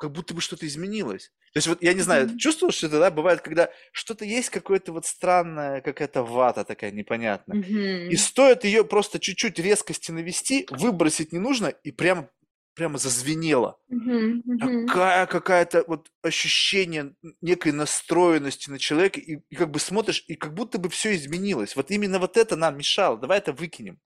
как 0.00 0.12
будто 0.12 0.32
бы 0.32 0.40
что-то 0.40 0.66
изменилось. 0.66 1.30
То 1.52 1.58
есть 1.58 1.68
вот 1.68 1.82
я 1.82 1.92
не 1.92 2.00
знаю, 2.00 2.26
mm-hmm. 2.26 2.38
чувствовал, 2.38 2.72
что 2.72 2.86
это, 2.86 2.98
да, 2.98 3.10
бывает, 3.10 3.42
когда 3.42 3.68
что-то 3.92 4.24
есть 4.24 4.48
какое-то 4.48 4.92
вот 4.92 5.04
странное, 5.04 5.82
какая-то 5.82 6.22
вата 6.22 6.64
такая 6.64 6.90
непонятная. 6.90 7.58
Mm-hmm. 7.58 8.08
И 8.08 8.16
стоит 8.16 8.64
ее 8.64 8.82
просто 8.82 9.20
чуть-чуть 9.20 9.58
резкости 9.58 10.10
навести, 10.10 10.66
выбросить 10.70 11.32
не 11.32 11.38
нужно, 11.38 11.66
и 11.66 11.92
прямо 11.92 12.30
прямо 12.74 12.96
зазвенело. 12.96 13.78
Mm-hmm. 13.92 14.42
Mm-hmm. 14.46 14.86
Такая 14.86 15.26
какая-то 15.26 15.84
вот 15.86 16.08
ощущение 16.22 17.14
некой 17.42 17.72
настроенности 17.72 18.70
на 18.70 18.78
человека, 18.78 19.20
и, 19.20 19.40
и 19.50 19.54
как 19.54 19.70
бы 19.70 19.78
смотришь, 19.78 20.24
и 20.28 20.34
как 20.34 20.54
будто 20.54 20.78
бы 20.78 20.88
все 20.88 21.14
изменилось. 21.14 21.76
Вот 21.76 21.90
именно 21.90 22.18
вот 22.18 22.38
это 22.38 22.56
нам 22.56 22.78
мешало, 22.78 23.18
давай 23.18 23.36
это 23.36 23.52
выкинем. 23.52 23.98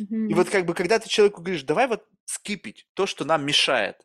Mm-hmm. 0.00 0.28
И 0.28 0.34
вот 0.34 0.48
как 0.48 0.66
бы 0.66 0.74
когда 0.74 0.98
ты 0.98 1.08
человеку 1.08 1.40
говоришь, 1.40 1.62
давай 1.62 1.86
вот 1.86 2.04
скипить 2.24 2.88
то, 2.94 3.06
что 3.06 3.24
нам 3.24 3.46
мешает, 3.46 3.96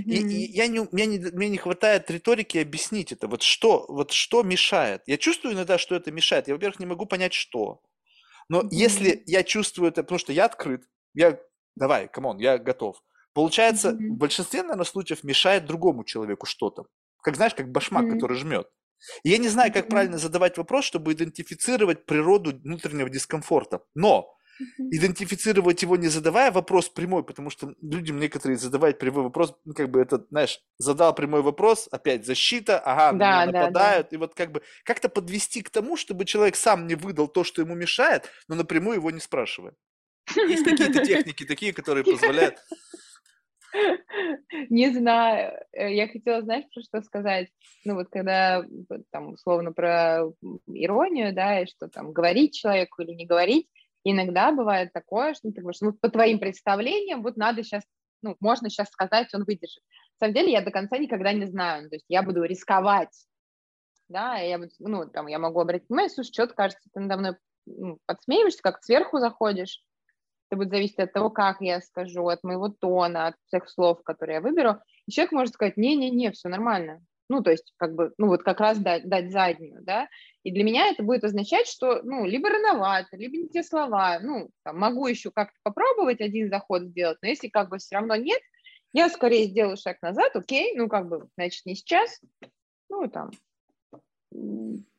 и, 0.00 0.18
и 0.20 0.52
я 0.52 0.66
не, 0.66 0.86
мне, 0.92 1.06
не, 1.06 1.18
мне 1.18 1.48
не 1.48 1.58
хватает 1.58 2.10
риторики 2.10 2.58
объяснить 2.58 3.12
это. 3.12 3.28
Вот 3.28 3.42
что, 3.42 3.86
вот 3.88 4.12
что 4.12 4.42
мешает? 4.42 5.02
Я 5.06 5.16
чувствую 5.16 5.54
иногда, 5.54 5.78
что 5.78 5.94
это 5.94 6.10
мешает. 6.10 6.48
Я, 6.48 6.54
во-первых, 6.54 6.80
не 6.80 6.86
могу 6.86 7.06
понять, 7.06 7.32
что. 7.32 7.80
Но 8.48 8.60
mm-hmm. 8.60 8.68
если 8.70 9.22
я 9.26 9.42
чувствую 9.42 9.90
это, 9.90 10.02
потому 10.02 10.18
что 10.18 10.32
я 10.32 10.46
открыт, 10.46 10.84
я, 11.14 11.38
давай, 11.76 12.08
come 12.08 12.25
on, 12.25 12.38
я 12.38 12.58
готов. 12.58 13.02
Получается, 13.32 13.90
mm-hmm. 13.90 14.08
в 14.08 14.16
большинстве, 14.16 14.62
наверное, 14.62 14.84
случаев 14.84 15.24
мешает 15.24 15.66
другому 15.66 16.04
человеку 16.04 16.46
что-то. 16.46 16.86
Как 17.22 17.36
знаешь, 17.36 17.54
как 17.54 17.70
башмак, 17.70 18.04
mm-hmm. 18.04 18.12
который 18.12 18.36
жмет. 18.36 18.68
И 19.22 19.30
я 19.30 19.38
не 19.38 19.48
знаю, 19.48 19.72
как 19.72 19.86
mm-hmm. 19.86 19.90
правильно 19.90 20.18
задавать 20.18 20.56
вопрос, 20.56 20.84
чтобы 20.84 21.12
идентифицировать 21.12 22.06
природу 22.06 22.58
внутреннего 22.62 23.10
дискомфорта. 23.10 23.82
Но 23.94 24.33
идентифицировать 24.78 25.82
его, 25.82 25.96
не 25.96 26.08
задавая 26.08 26.50
вопрос 26.52 26.88
прямой, 26.88 27.24
потому 27.24 27.50
что 27.50 27.74
людям 27.82 28.18
некоторые 28.18 28.56
задавать 28.56 28.98
прямой 28.98 29.24
вопрос, 29.24 29.54
ну, 29.64 29.74
как 29.74 29.90
бы 29.90 30.00
это, 30.00 30.24
знаешь, 30.30 30.60
задал 30.78 31.14
прямой 31.14 31.42
вопрос, 31.42 31.88
опять 31.90 32.26
защита, 32.26 32.78
ага, 32.78 33.16
да, 33.18 33.46
меня 33.46 33.60
нападают, 33.60 34.08
да. 34.10 34.16
и 34.16 34.18
вот 34.18 34.34
как 34.34 34.52
бы 34.52 34.62
как-то 34.84 35.08
подвести 35.08 35.62
к 35.62 35.70
тому, 35.70 35.96
чтобы 35.96 36.24
человек 36.24 36.56
сам 36.56 36.86
не 36.86 36.94
выдал 36.94 37.28
то, 37.28 37.44
что 37.44 37.62
ему 37.62 37.74
мешает, 37.74 38.30
но 38.48 38.54
напрямую 38.54 38.96
его 38.96 39.10
не 39.10 39.20
спрашивая. 39.20 39.74
Есть 40.36 40.64
какие-то 40.64 41.04
техники 41.04 41.44
такие, 41.44 41.72
которые 41.72 42.04
позволяют... 42.04 42.56
Не 44.70 44.90
знаю, 44.92 45.60
э, 45.72 45.94
я 45.94 46.06
хотела, 46.06 46.42
знаешь, 46.42 46.64
про 46.72 46.80
что 46.80 47.02
сказать? 47.02 47.48
Ну 47.84 47.94
вот 47.94 48.08
когда 48.08 48.64
там 49.10 49.32
условно 49.32 49.72
про 49.72 50.26
иронию, 50.68 51.34
да, 51.34 51.60
и 51.60 51.66
что 51.66 51.88
там 51.88 52.12
говорить 52.12 52.54
человеку 52.54 53.02
или 53.02 53.12
не 53.12 53.26
говорить, 53.26 53.68
иногда 54.04 54.52
бывает 54.52 54.92
такое, 54.92 55.34
что 55.34 55.50
ты 55.50 55.60
говоришь, 55.60 55.80
ну, 55.80 55.92
по 55.92 56.08
твоим 56.08 56.38
представлениям, 56.38 57.22
вот 57.22 57.36
надо 57.36 57.62
сейчас, 57.62 57.82
ну, 58.22 58.36
можно 58.40 58.70
сейчас 58.70 58.88
сказать, 58.90 59.32
он 59.34 59.44
выдержит. 59.44 59.82
На 60.20 60.26
самом 60.26 60.34
деле 60.34 60.52
я 60.52 60.60
до 60.62 60.70
конца 60.70 60.98
никогда 60.98 61.32
не 61.32 61.46
знаю, 61.46 61.88
то 61.88 61.96
есть 61.96 62.06
я 62.08 62.22
буду 62.22 62.44
рисковать, 62.44 63.26
да, 64.08 64.36
я 64.36 64.58
буду, 64.58 64.70
ну, 64.78 65.08
там, 65.08 65.26
я 65.26 65.38
могу 65.38 65.60
обратить 65.60 65.88
внимание, 65.88 66.10
слушай, 66.10 66.32
что-то 66.32 66.54
кажется, 66.54 66.88
ты 66.92 67.00
надо 67.00 67.16
мной 67.16 67.36
ну, 67.66 67.98
подсмеиваешься, 68.06 68.62
как 68.62 68.82
сверху 68.82 69.18
заходишь, 69.18 69.82
это 70.50 70.58
будет 70.58 70.70
зависеть 70.70 70.98
от 70.98 71.12
того, 71.12 71.30
как 71.30 71.60
я 71.60 71.80
скажу, 71.80 72.28
от 72.28 72.44
моего 72.44 72.68
тона, 72.68 73.28
от 73.28 73.36
всех 73.46 73.68
слов, 73.68 74.02
которые 74.04 74.36
я 74.36 74.40
выберу. 74.40 74.78
И 75.06 75.10
человек 75.10 75.32
может 75.32 75.54
сказать, 75.54 75.76
не-не-не, 75.76 76.30
все 76.32 76.48
нормально, 76.48 77.02
ну, 77.28 77.42
то 77.42 77.50
есть, 77.50 77.72
как 77.76 77.94
бы, 77.94 78.12
ну, 78.18 78.28
вот 78.28 78.42
как 78.42 78.60
раз 78.60 78.78
дать, 78.78 79.08
дать 79.08 79.32
заднюю, 79.32 79.82
да, 79.82 80.08
и 80.42 80.50
для 80.50 80.64
меня 80.64 80.88
это 80.88 81.02
будет 81.02 81.24
означать, 81.24 81.66
что, 81.66 82.02
ну, 82.02 82.24
либо 82.26 82.48
рановато, 82.48 83.16
либо 83.16 83.36
не 83.36 83.48
те 83.48 83.62
слова, 83.62 84.18
ну, 84.20 84.50
там, 84.62 84.78
могу 84.78 85.06
еще 85.06 85.30
как-то 85.30 85.58
попробовать 85.62 86.20
один 86.20 86.48
заход 86.48 86.82
сделать, 86.82 87.18
но 87.22 87.28
если 87.28 87.48
как 87.48 87.70
бы 87.70 87.78
все 87.78 87.96
равно 87.96 88.16
нет, 88.16 88.40
я 88.92 89.08
скорее 89.08 89.46
сделаю 89.46 89.76
шаг 89.76 90.00
назад, 90.02 90.36
окей, 90.36 90.76
ну, 90.76 90.88
как 90.88 91.08
бы, 91.08 91.28
значит, 91.36 91.64
не 91.64 91.74
сейчас, 91.74 92.20
ну, 92.88 93.08
там, 93.08 93.30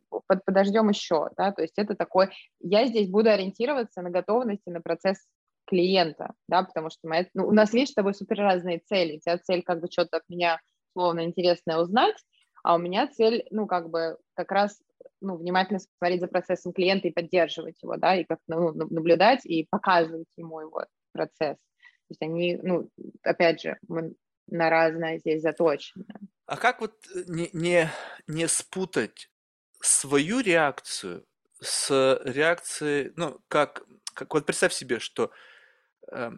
под, 0.09 0.45
подождем 0.45 0.89
еще, 0.89 1.29
да, 1.37 1.51
то 1.51 1.61
есть 1.61 1.77
это 1.77 1.95
такой, 1.95 2.29
я 2.59 2.87
здесь 2.87 3.09
буду 3.09 3.29
ориентироваться 3.29 4.01
на 4.01 4.09
готовности, 4.09 4.69
на 4.69 4.81
процесс 4.81 5.25
клиента, 5.67 6.33
да, 6.47 6.63
потому 6.63 6.89
что 6.89 7.07
моя, 7.07 7.27
ну, 7.33 7.47
у 7.47 7.51
нас, 7.51 7.73
видишь, 7.73 7.89
с 7.89 7.95
тобой 7.95 8.13
супер 8.13 8.37
разные 8.37 8.79
цели, 8.79 9.17
у 9.17 9.19
тебя 9.19 9.37
цель 9.37 9.63
как 9.63 9.81
бы 9.81 9.87
что-то 9.91 10.17
от 10.17 10.23
меня 10.29 10.59
условно 10.95 11.25
интересное 11.25 11.77
узнать, 11.77 12.15
а 12.63 12.75
у 12.75 12.77
меня 12.77 13.07
цель, 13.07 13.45
ну, 13.51 13.67
как 13.67 13.89
бы 13.89 14.17
как 14.33 14.51
раз 14.51 14.81
ну, 15.21 15.35
внимательно 15.35 15.79
смотреть 15.79 16.21
за 16.21 16.27
процессом 16.27 16.73
клиента 16.73 17.07
и 17.07 17.11
поддерживать 17.11 17.81
его, 17.83 17.97
да, 17.97 18.15
и 18.15 18.23
как 18.23 18.39
ну, 18.47 18.71
наблюдать 18.73 19.45
и 19.45 19.67
показывать 19.69 20.27
ему 20.37 20.61
его 20.61 20.85
процесс. 21.11 21.57
То 21.57 22.11
есть 22.11 22.21
они, 22.21 22.59
ну, 22.61 22.89
опять 23.23 23.61
же, 23.61 23.77
мы 23.87 24.15
на 24.47 24.69
разное 24.69 25.19
здесь 25.19 25.41
заточены. 25.41 26.05
А 26.45 26.57
как 26.57 26.81
вот 26.81 26.93
э, 27.13 27.23
не, 27.27 27.49
не, 27.53 27.89
не 28.27 28.47
спутать 28.47 29.29
свою 29.81 30.39
реакцию 30.39 31.25
с 31.61 32.21
реакцией, 32.23 33.11
ну, 33.15 33.39
как, 33.47 33.83
как 34.13 34.33
вот 34.33 34.45
представь 34.45 34.73
себе, 34.73 34.99
что 34.99 35.31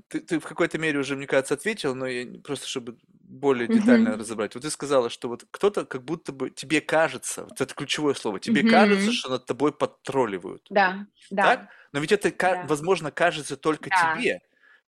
ты, 0.08 0.20
ты 0.22 0.40
в 0.40 0.46
какой-то 0.46 0.78
мере 0.78 1.00
уже, 1.00 1.16
мне 1.16 1.28
кажется, 1.28 1.56
ответил, 1.56 1.96
но 1.96 2.06
я, 2.06 2.40
просто 2.42 2.68
чтобы 2.68 2.98
более 3.12 3.68
детально 3.68 4.10
mm-hmm. 4.10 4.20
разобрать. 4.20 4.56
Вот 4.56 4.64
ты 4.64 4.70
сказала, 4.70 5.10
что 5.10 5.28
вот 5.28 5.46
кто-то 5.52 5.86
как 5.86 6.04
будто 6.04 6.32
бы 6.32 6.50
тебе 6.50 6.80
кажется, 6.80 7.44
вот 7.44 7.60
это 7.60 7.74
ключевое 7.74 8.14
слово, 8.14 8.40
тебе 8.40 8.62
mm-hmm. 8.62 8.70
кажется, 8.70 9.12
что 9.12 9.30
над 9.30 9.46
тобой 9.46 9.74
подтролливают. 9.74 10.66
Да, 10.70 11.06
да. 11.30 11.44
Так? 11.44 11.70
Но 11.92 12.00
ведь 12.00 12.12
это, 12.12 12.32
да. 12.32 12.66
возможно, 12.68 13.12
кажется 13.12 13.58
только 13.58 13.90
да. 13.90 14.16
тебе. 14.16 14.42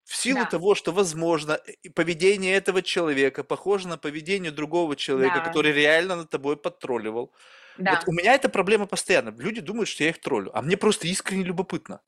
В 0.06 0.16
силу 0.16 0.40
да. 0.40 0.46
того, 0.46 0.74
что, 0.74 0.92
возможно, 0.92 1.60
поведение 1.94 2.56
этого 2.56 2.82
человека 2.82 3.44
похоже 3.44 3.88
на 3.88 3.98
поведение 3.98 4.52
другого 4.52 4.96
человека, 4.96 5.36
да. 5.36 5.46
который 5.46 5.72
реально 5.72 6.16
над 6.16 6.30
тобой 6.30 6.58
подтролливал. 6.58 7.34
Да. 7.78 7.92
Вот 7.96 8.08
у 8.08 8.12
меня 8.12 8.34
эта 8.34 8.50
проблема 8.50 8.88
постоянно. 8.88 9.30
Люди 9.38 9.62
думают, 9.62 9.88
что 9.88 10.04
я 10.04 10.10
их 10.10 10.20
троллю, 10.20 10.52
а 10.58 10.62
мне 10.62 10.78
просто 10.78 11.08
искренне 11.08 11.44
любопытно. 11.44 12.02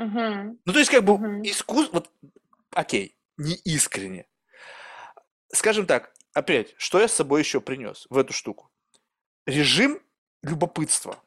Угу. 0.00 0.58
Ну, 0.64 0.72
то 0.72 0.78
есть, 0.78 0.90
как 0.90 1.04
бы, 1.04 1.12
угу. 1.12 1.42
искусство, 1.42 1.92
вот, 1.92 2.10
окей, 2.70 3.18
не 3.36 3.54
искренне. 3.54 4.26
Скажем 5.52 5.84
так, 5.84 6.14
опять, 6.32 6.74
что 6.78 6.98
я 6.98 7.06
с 7.06 7.12
собой 7.12 7.42
еще 7.42 7.60
принес 7.60 8.06
в 8.08 8.16
эту 8.16 8.32
штуку? 8.32 8.70
Режим 9.46 10.00
любопытства. 10.42 11.22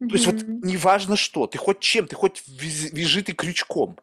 Угу. 0.00 0.08
То 0.08 0.14
есть, 0.16 0.26
вот 0.26 0.42
неважно 0.42 1.16
что, 1.16 1.46
ты 1.46 1.58
хоть 1.58 1.78
чем, 1.78 2.08
ты 2.08 2.16
хоть 2.16 2.42
вяжи 2.48 3.22
ты 3.22 3.34
крючком. 3.34 3.96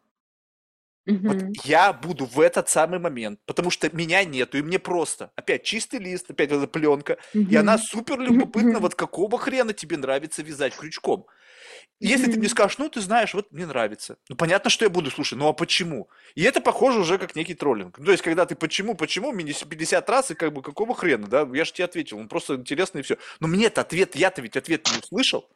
Угу. 1.06 1.28
Вот 1.28 1.64
я 1.64 1.92
буду 1.92 2.24
в 2.24 2.40
этот 2.40 2.70
самый 2.70 3.00
момент, 3.00 3.40
потому 3.44 3.70
что 3.70 3.94
меня 3.94 4.24
нету, 4.24 4.56
и 4.56 4.62
мне 4.62 4.78
просто, 4.78 5.30
опять 5.36 5.62
чистый 5.62 5.98
лист, 5.98 6.30
опять 6.30 6.52
эта 6.52 6.66
пленка, 6.66 7.18
угу. 7.34 7.44
и 7.50 7.56
она 7.56 7.76
супер 7.76 8.18
любопытна, 8.18 8.78
угу. 8.78 8.80
вот 8.80 8.94
какого 8.94 9.36
хрена 9.36 9.74
тебе 9.74 9.98
нравится 9.98 10.42
вязать 10.42 10.74
крючком. 10.74 11.26
Если 12.00 12.32
ты 12.32 12.38
мне 12.38 12.48
скажешь, 12.48 12.78
ну, 12.78 12.88
ты 12.88 13.00
знаешь, 13.02 13.34
вот 13.34 13.52
мне 13.52 13.66
нравится. 13.66 14.16
Ну, 14.30 14.36
понятно, 14.36 14.70
что 14.70 14.86
я 14.86 14.90
буду 14.90 15.10
слушать, 15.10 15.38
ну, 15.38 15.48
а 15.48 15.52
почему? 15.52 16.08
И 16.34 16.42
это 16.42 16.62
похоже 16.62 17.00
уже 17.00 17.18
как 17.18 17.36
некий 17.36 17.54
троллинг. 17.54 17.98
Ну, 17.98 18.06
то 18.06 18.12
есть, 18.12 18.22
когда 18.22 18.46
ты 18.46 18.56
почему, 18.56 18.94
почему, 18.94 19.32
мне 19.32 19.52
50 19.52 20.08
раз, 20.08 20.30
и 20.30 20.34
как 20.34 20.52
бы 20.52 20.62
какого 20.62 20.94
хрена, 20.94 21.26
да? 21.26 21.46
Я 21.52 21.64
же 21.66 21.72
тебе 21.74 21.84
ответил, 21.84 22.18
он 22.18 22.28
просто 22.28 22.54
интересный 22.54 23.00
и 23.00 23.02
все. 23.02 23.18
Но 23.38 23.48
мне-то 23.48 23.82
ответ, 23.82 24.16
я-то 24.16 24.40
ведь 24.40 24.56
ответ 24.56 24.88
не 24.90 24.98
услышал. 24.98 25.46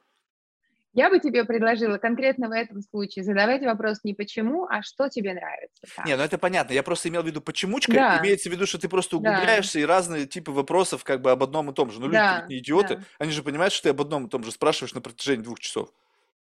Я 0.95 1.11
бы 1.11 1.19
тебе 1.19 1.45
предложила 1.45 1.99
конкретно 1.99 2.49
в 2.49 2.53
этом 2.53 2.81
случае 2.81 3.25
задавать 3.25 3.63
вопрос 3.63 4.05
не 4.05 4.15
почему, 4.15 4.67
а 4.71 4.83
что 4.83 5.09
тебе 5.09 5.35
нравится. 5.35 5.83
Там. 5.97 6.07
Не, 6.07 6.17
ну 6.17 6.23
это 6.23 6.39
понятно. 6.39 6.73
Я 6.73 6.85
просто 6.85 7.09
имел 7.09 7.23
в 7.23 7.27
виду 7.27 7.41
почемучка. 7.41 7.93
Да. 7.93 8.21
Имеется 8.21 8.49
в 8.49 8.53
виду, 8.53 8.65
что 8.65 8.79
ты 8.79 8.89
просто 8.89 9.17
углубляешься 9.17 9.75
да. 9.75 9.81
и 9.81 9.85
разные 9.85 10.27
типы 10.27 10.53
вопросов 10.53 11.03
как 11.03 11.21
бы 11.21 11.33
об 11.33 11.43
одном 11.43 11.71
и 11.71 11.75
том 11.75 11.91
же. 11.91 11.99
Ну, 11.99 12.07
люди 12.07 12.19
да. 12.19 12.47
не 12.49 12.59
идиоты. 12.59 12.97
Да. 12.99 13.05
Они 13.19 13.33
же 13.33 13.43
понимают, 13.43 13.73
что 13.73 13.85
ты 13.85 13.89
об 13.89 14.01
одном 14.01 14.27
и 14.27 14.31
том 14.31 14.45
же 14.45 14.53
спрашиваешь 14.53 14.95
на 14.95 15.01
протяжении 15.01 15.43
двух 15.43 15.59
часов. 15.59 15.91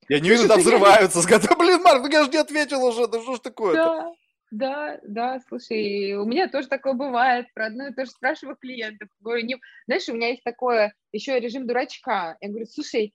Я 0.09 0.19
не 0.19 0.29
вижу, 0.29 0.47
там 0.47 0.59
взрываются. 0.59 1.21
Сказать, 1.21 1.49
блин, 1.57 1.81
Марк, 1.81 2.03
ну 2.03 2.09
я 2.09 2.23
же 2.23 2.31
не 2.31 2.37
ответил 2.37 2.83
уже, 2.83 3.07
да 3.07 3.21
что 3.21 3.35
ж 3.35 3.39
такое 3.39 3.73
Да, 3.73 4.13
да, 4.51 4.99
да, 5.03 5.39
слушай, 5.47 6.13
у 6.13 6.25
меня 6.25 6.47
тоже 6.47 6.67
такое 6.67 6.93
бывает, 6.93 7.47
про 7.53 7.67
одно 7.67 7.87
и 7.87 7.93
то 7.93 8.05
же 8.05 8.11
спрашиваю 8.11 8.55
клиентов. 8.55 9.09
Говорю, 9.19 9.45
не... 9.45 9.57
знаешь, 9.87 10.07
у 10.09 10.13
меня 10.13 10.29
есть 10.29 10.43
такое 10.43 10.93
еще 11.11 11.39
режим 11.39 11.65
дурачка. 11.65 12.37
Я 12.39 12.49
говорю, 12.49 12.65
слушай, 12.67 13.13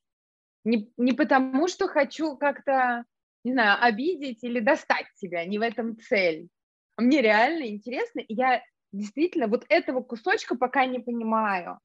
не, 0.65 0.91
не 0.97 1.13
потому, 1.13 1.69
что 1.69 1.87
хочу 1.87 2.37
как-то, 2.37 3.05
не 3.45 3.53
знаю, 3.53 3.79
обидеть 3.81 4.43
или 4.43 4.61
достать 4.61 5.07
тебя, 5.17 5.45
не 5.45 5.59
в 5.59 5.63
этом 5.63 5.97
цель. 6.01 6.49
А 6.97 7.03
мне 7.03 7.23
реально 7.23 7.69
интересно, 7.69 8.19
и 8.19 8.35
я 8.35 8.63
действительно 8.93 9.47
вот 9.47 9.65
этого 9.69 10.03
кусочка 10.03 10.57
пока 10.57 10.87
не 10.87 10.99
понимаю. 10.99 11.79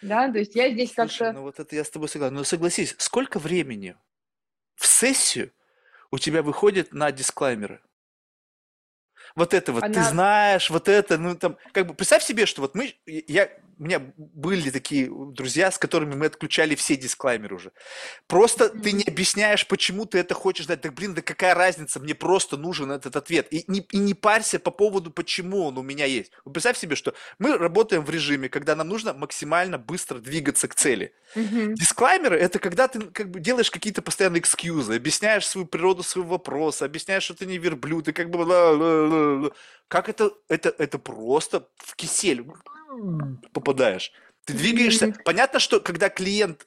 Да, 0.00 0.30
то 0.30 0.38
есть 0.38 0.54
я 0.54 0.70
здесь 0.70 0.92
как-то... 0.92 1.32
ну 1.32 1.42
вот 1.42 1.60
это 1.60 1.76
я 1.76 1.84
с 1.84 1.90
тобой 1.90 2.08
согласен. 2.08 2.34
Но 2.34 2.44
согласись, 2.44 2.94
сколько 2.98 3.38
времени 3.38 3.96
в 4.76 4.86
сессию 4.86 5.52
у 6.10 6.18
тебя 6.18 6.42
выходит 6.42 6.92
на 6.92 7.12
дисклаймеры? 7.12 7.80
Вот 9.34 9.52
это 9.52 9.72
вот, 9.72 9.80
ты 9.80 9.86
Она... 9.86 10.04
знаешь, 10.04 10.70
вот 10.70 10.88
это, 10.88 11.18
ну 11.18 11.34
там, 11.36 11.56
как 11.72 11.86
бы, 11.86 11.94
представь 11.94 12.22
себе, 12.22 12.46
что 12.46 12.60
вот 12.60 12.74
мы, 12.74 12.94
я, 13.06 13.50
у 13.78 13.84
меня 13.84 14.00
были 14.16 14.70
такие 14.70 15.10
друзья, 15.10 15.70
с 15.70 15.78
которыми 15.78 16.14
мы 16.14 16.26
отключали 16.26 16.74
все 16.74 16.96
дисклаймеры 16.96 17.56
уже. 17.56 17.72
Просто 18.26 18.68
ты 18.68 18.92
не 18.92 19.04
объясняешь, 19.04 19.66
почему 19.66 20.06
ты 20.06 20.18
это 20.18 20.34
хочешь 20.34 20.66
знать. 20.66 20.80
Так, 20.80 20.94
блин, 20.94 21.14
да 21.14 21.22
какая 21.22 21.54
разница, 21.54 22.00
мне 22.00 22.14
просто 22.14 22.56
нужен 22.56 22.90
этот 22.90 23.16
ответ. 23.16 23.52
И 23.52 23.64
не, 23.66 23.80
и 23.80 23.98
не 23.98 24.14
парься 24.14 24.58
по 24.58 24.70
поводу, 24.70 25.10
почему 25.10 25.64
он 25.66 25.78
у 25.78 25.82
меня 25.82 26.04
есть. 26.04 26.32
Вот 26.44 26.52
представь 26.52 26.78
себе, 26.78 26.96
что 26.96 27.14
мы 27.38 27.56
работаем 27.58 28.04
в 28.04 28.10
режиме, 28.10 28.48
когда 28.48 28.74
нам 28.74 28.88
нужно 28.88 29.14
максимально 29.14 29.78
быстро 29.78 30.18
двигаться 30.18 30.68
к 30.68 30.74
цели. 30.74 31.14
Мгм. 31.34 31.74
Дисклаймеры– 31.74 32.38
это 32.38 32.58
когда 32.58 32.88
ты 32.88 33.00
как 33.00 33.30
бы 33.30 33.40
делаешь 33.40 33.70
какие-то 33.70 34.02
постоянные 34.02 34.40
экскьюзы, 34.40 34.94
объясняешь 34.96 35.46
свою 35.46 35.66
природу 35.66 36.02
своего 36.02 36.30
вопроса, 36.30 36.84
объясняешь, 36.84 37.24
что 37.24 37.34
ты 37.34 37.46
не 37.46 37.58
верблюд, 37.58 38.08
и 38.08 38.12
как 38.12 38.30
бы... 38.30 39.50
Как 39.88 40.08
это? 40.08 40.32
Это, 40.48 40.74
это 40.78 40.98
просто 40.98 41.68
в 41.76 41.94
кисель 41.94 42.44
попадаешь. 43.52 44.12
Ты 44.44 44.54
двигаешься. 44.54 45.14
Понятно, 45.24 45.58
что 45.58 45.80
когда 45.80 46.08
клиент 46.08 46.66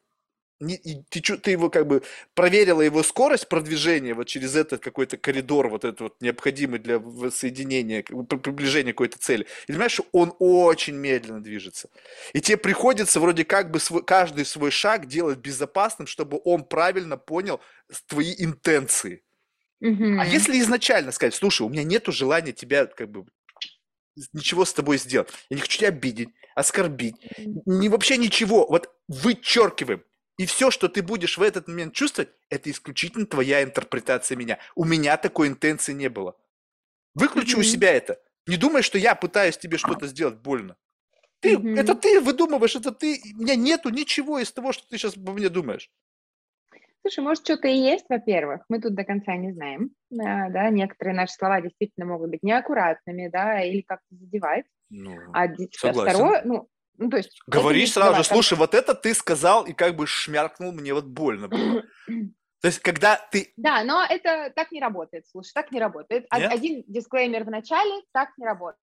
не- 0.60 1.04
ты, 1.10 1.22
ты 1.22 1.52
его 1.52 1.70
как 1.70 1.88
бы 1.88 2.02
проверила 2.34 2.82
его 2.82 3.04
скорость 3.04 3.48
продвижения 3.48 4.14
вот 4.14 4.28
через 4.28 4.56
этот 4.56 4.82
какой-то 4.82 5.18
коридор, 5.18 5.70
вот 5.70 5.86
этот 5.86 6.02
вот 6.02 6.16
необходимый 6.22 6.80
для 6.80 7.00
при- 7.00 8.38
приближения 8.38 8.94
какой-то 8.94 9.20
цели. 9.20 9.46
И 9.68 9.72
понимаешь, 9.72 9.92
что 9.92 10.06
он 10.12 10.34
очень 10.40 10.96
медленно 10.96 11.42
движется. 11.44 11.90
И 12.34 12.42
тебе 12.42 12.58
приходится 12.58 13.20
вроде 13.20 13.46
как 13.46 13.70
бы 13.70 13.80
свой, 13.80 14.04
каждый 14.04 14.46
свой 14.46 14.72
шаг 14.72 15.06
делать 15.06 15.38
безопасным, 15.38 16.08
чтобы 16.08 16.42
он 16.44 16.64
правильно 16.64 17.18
понял 17.18 17.62
твои 18.08 18.34
интенции. 18.38 19.24
А 19.80 19.86
Мгм. 19.86 20.22
если 20.22 20.60
изначально 20.60 21.12
сказать, 21.12 21.36
слушай, 21.36 21.62
у 21.62 21.70
меня 21.70 21.84
нету 21.84 22.12
желания 22.12 22.52
тебя 22.52 22.88
как 22.88 23.12
бы 23.12 23.26
ничего 24.34 24.66
с 24.66 24.74
тобой 24.74 24.98
сделать. 24.98 25.30
Я 25.50 25.56
не 25.56 25.62
хочу 25.62 25.80
тебя 25.80 25.90
обидеть, 25.90 26.30
оскорбить. 26.56 27.16
Не 27.66 27.90
вообще 27.90 28.18
ничего. 28.18 28.68
Вот 28.68 28.94
вычеркиваем. 29.08 30.04
И 30.38 30.46
все, 30.46 30.70
что 30.70 30.88
ты 30.88 31.02
будешь 31.02 31.38
в 31.38 31.42
этот 31.42 31.68
момент 31.68 31.94
чувствовать, 31.94 32.30
это 32.50 32.70
исключительно 32.70 33.26
твоя 33.26 33.64
интерпретация 33.64 34.36
меня. 34.36 34.60
У 34.76 34.86
меня 34.86 35.18
такой 35.18 35.48
интенции 35.48 35.94
не 35.94 36.10
было. 36.10 36.36
Выключи 37.16 37.56
у 37.56 37.60
Мгм. 37.60 37.64
себя 37.64 37.92
это. 37.92 38.20
Не 38.46 38.58
думай, 38.58 38.84
что 38.84 38.98
я 38.98 39.16
пытаюсь 39.16 39.58
тебе 39.58 39.78
что-то 39.78 40.08
сделать 40.08 40.36
больно. 40.38 40.78
Ты, 41.40 41.58
Мгм. 41.58 41.76
это 41.76 41.96
ты 41.96 42.22
выдумываешь, 42.22 42.76
это 42.76 42.92
ты. 42.92 43.22
У 43.36 43.42
меня 43.42 43.56
нету 43.56 43.90
ничего 43.90 44.40
из 44.40 44.52
того, 44.52 44.72
что 44.74 44.88
ты 44.88 44.98
сейчас 44.98 45.18
обо 45.18 45.34
мне 45.34 45.50
думаешь. 45.50 45.90
Слушай, 47.08 47.24
может, 47.24 47.46
что-то 47.46 47.70
и 47.70 47.78
есть, 47.78 48.06
во-первых, 48.10 48.66
мы 48.68 48.82
тут 48.82 48.94
до 48.94 49.06
конца 49.06 49.34
не 49.38 49.54
знаем, 49.54 49.92
а, 50.12 50.50
да, 50.50 50.70
некоторые 50.70 51.16
наши 51.16 51.34
слова 51.36 51.62
действительно 51.62 52.06
могут 52.06 52.32
быть 52.32 52.44
неаккуратными, 52.44 53.30
да, 53.30 53.62
или 53.64 53.80
как-то 53.80 54.14
задевать, 54.14 54.66
Ну, 54.90 55.18
а 55.32 55.48
ди- 55.48 55.70
согласен. 55.72 56.14
второе, 56.14 56.42
ну, 56.44 56.68
ну, 56.98 57.10
то 57.10 57.16
есть... 57.16 57.40
Говоришь 57.48 57.94
сразу 57.94 58.16
же, 58.16 58.24
как- 58.24 58.34
слушай, 58.34 58.58
вот 58.58 58.74
это 58.74 58.94
ты 58.94 59.14
сказал 59.14 59.66
и 59.66 59.72
как 59.72 59.96
бы 59.96 60.06
шмякнул, 60.06 60.74
мне 60.74 60.94
вот 60.94 61.06
больно 61.06 61.48
было. 61.48 61.84
То 62.62 62.68
есть, 62.68 62.80
когда 62.80 63.16
ты... 63.32 63.54
Да, 63.56 63.86
но 63.86 64.04
это 64.04 64.52
так 64.54 64.74
не 64.74 64.82
работает, 64.82 65.26
слушай, 65.28 65.54
так 65.54 65.72
не 65.72 65.80
работает. 65.80 66.26
Нет? 66.36 66.52
Один 66.52 66.84
дисклеймер 66.88 67.46
в 67.46 67.50
начале 67.50 68.02
так 68.12 68.32
не 68.38 68.46
работает, 68.46 68.82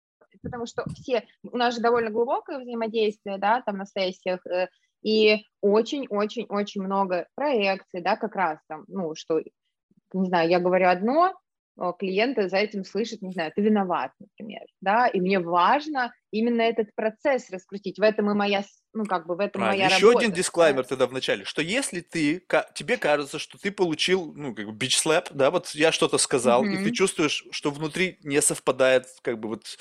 потому 0.44 0.66
что 0.66 0.84
все, 0.94 1.26
у 1.44 1.56
нас 1.56 1.76
же 1.76 1.80
довольно 1.80 2.10
глубокое 2.10 2.60
взаимодействие, 2.60 3.38
да, 3.38 3.62
там 3.62 3.78
на 3.78 3.86
сессиях, 3.86 4.46
э, 4.46 4.68
и 5.02 5.44
очень-очень-очень 5.62 6.82
много 6.82 7.28
проекций, 7.36 8.02
да, 8.02 8.16
как 8.16 8.36
раз 8.36 8.60
там, 8.68 8.86
ну, 8.88 9.16
что, 9.16 9.40
не 10.14 10.28
знаю, 10.28 10.50
я 10.50 10.60
говорю 10.60 10.90
одно, 10.90 11.34
а 11.78 11.94
клиенты 11.94 12.50
за 12.50 12.58
этим 12.58 12.84
слышат, 12.84 13.22
не 13.22 13.32
знаю, 13.32 13.54
ты 13.56 13.62
виноват, 13.62 14.12
например, 14.20 14.64
да, 14.82 15.08
и 15.08 15.22
мне 15.22 15.40
важно 15.40 16.14
именно 16.30 16.62
этот 16.62 16.94
процесс 16.94 17.50
раскрутить, 17.50 18.00
в 18.00 18.02
этом 18.02 18.30
и 18.30 18.34
моя, 18.34 18.66
ну, 18.94 19.06
как 19.06 19.28
бы 19.28 19.36
в 19.36 19.40
этом 19.40 19.62
Правильно. 19.62 19.86
моя 19.86 19.96
Еще 19.96 20.08
работа. 20.08 20.26
один 20.26 20.36
дисклаймер 20.36 20.86
тогда 20.86 21.08
в 21.08 21.14
начале, 21.14 21.46
что 21.46 21.62
если 21.62 22.02
ты, 22.02 22.44
тебе 22.76 22.98
кажется, 22.98 23.40
что 23.40 23.58
ты 23.58 23.72
получил, 23.72 24.34
ну, 24.36 24.54
как 24.54 24.66
бы 24.66 24.72
бич 24.74 24.98
слэп, 24.98 25.30
да, 25.32 25.52
вот 25.52 25.70
я 25.70 25.94
что-то 25.94 26.18
сказал, 26.18 26.66
и 26.66 26.84
ты 26.84 26.92
чувствуешь, 26.92 27.46
что 27.52 27.72
внутри 27.72 28.18
не 28.24 28.42
совпадает, 28.42 29.06
как 29.22 29.40
бы 29.40 29.48
вот 29.48 29.78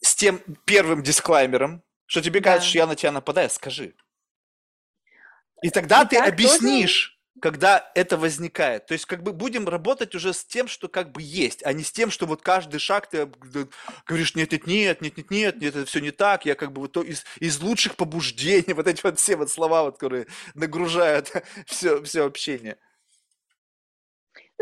с 0.00 0.16
тем 0.16 0.40
первым 0.64 1.04
дисклаймером, 1.04 1.84
что 2.12 2.20
тебе 2.20 2.40
Да. 2.40 2.50
кажется, 2.50 2.68
что 2.68 2.78
я 2.78 2.86
на 2.86 2.94
тебя 2.94 3.10
нападаю, 3.10 3.48
скажи. 3.48 3.94
И 5.62 5.70
тогда 5.70 6.02
И 6.02 6.08
ты 6.08 6.16
так 6.16 6.24
тоже- 6.26 6.32
объяснишь, 6.34 7.18
когда 7.40 7.90
это 7.94 8.18
возникает. 8.18 8.84
То 8.84 8.92
есть 8.92 9.06
как 9.06 9.22
бы 9.22 9.32
будем 9.32 9.66
работать 9.66 10.14
уже 10.14 10.34
с 10.34 10.44
тем, 10.44 10.68
что 10.68 10.88
как 10.88 11.10
бы 11.10 11.22
есть, 11.22 11.64
а 11.64 11.72
не 11.72 11.82
с 11.82 11.90
тем, 11.90 12.10
что 12.10 12.26
вот 12.26 12.42
каждый 12.42 12.80
шаг 12.80 13.08
ты 13.08 13.30
говоришь, 14.06 14.34
нет, 14.34 14.52
нет, 14.52 14.66
нет, 14.66 15.00
нет, 15.00 15.16
нет, 15.16 15.30
нет, 15.30 15.60
нет, 15.62 15.74
это 15.76 15.86
все 15.86 16.00
не 16.00 16.10
так, 16.10 16.44
я 16.44 16.54
как 16.54 16.72
бы 16.72 16.82
вот 16.82 16.92
то 16.92 17.00
из, 17.02 17.24
из 17.40 17.58
лучших 17.62 17.96
побуждений, 17.96 18.74
вот 18.74 18.86
эти 18.86 19.00
вот 19.02 19.18
все 19.18 19.36
вот 19.36 19.50
слова, 19.50 19.84
вот, 19.84 19.94
которые 19.96 20.26
нагружают 20.52 21.32
все, 21.66 22.02
все 22.02 22.26
общение. 22.26 22.76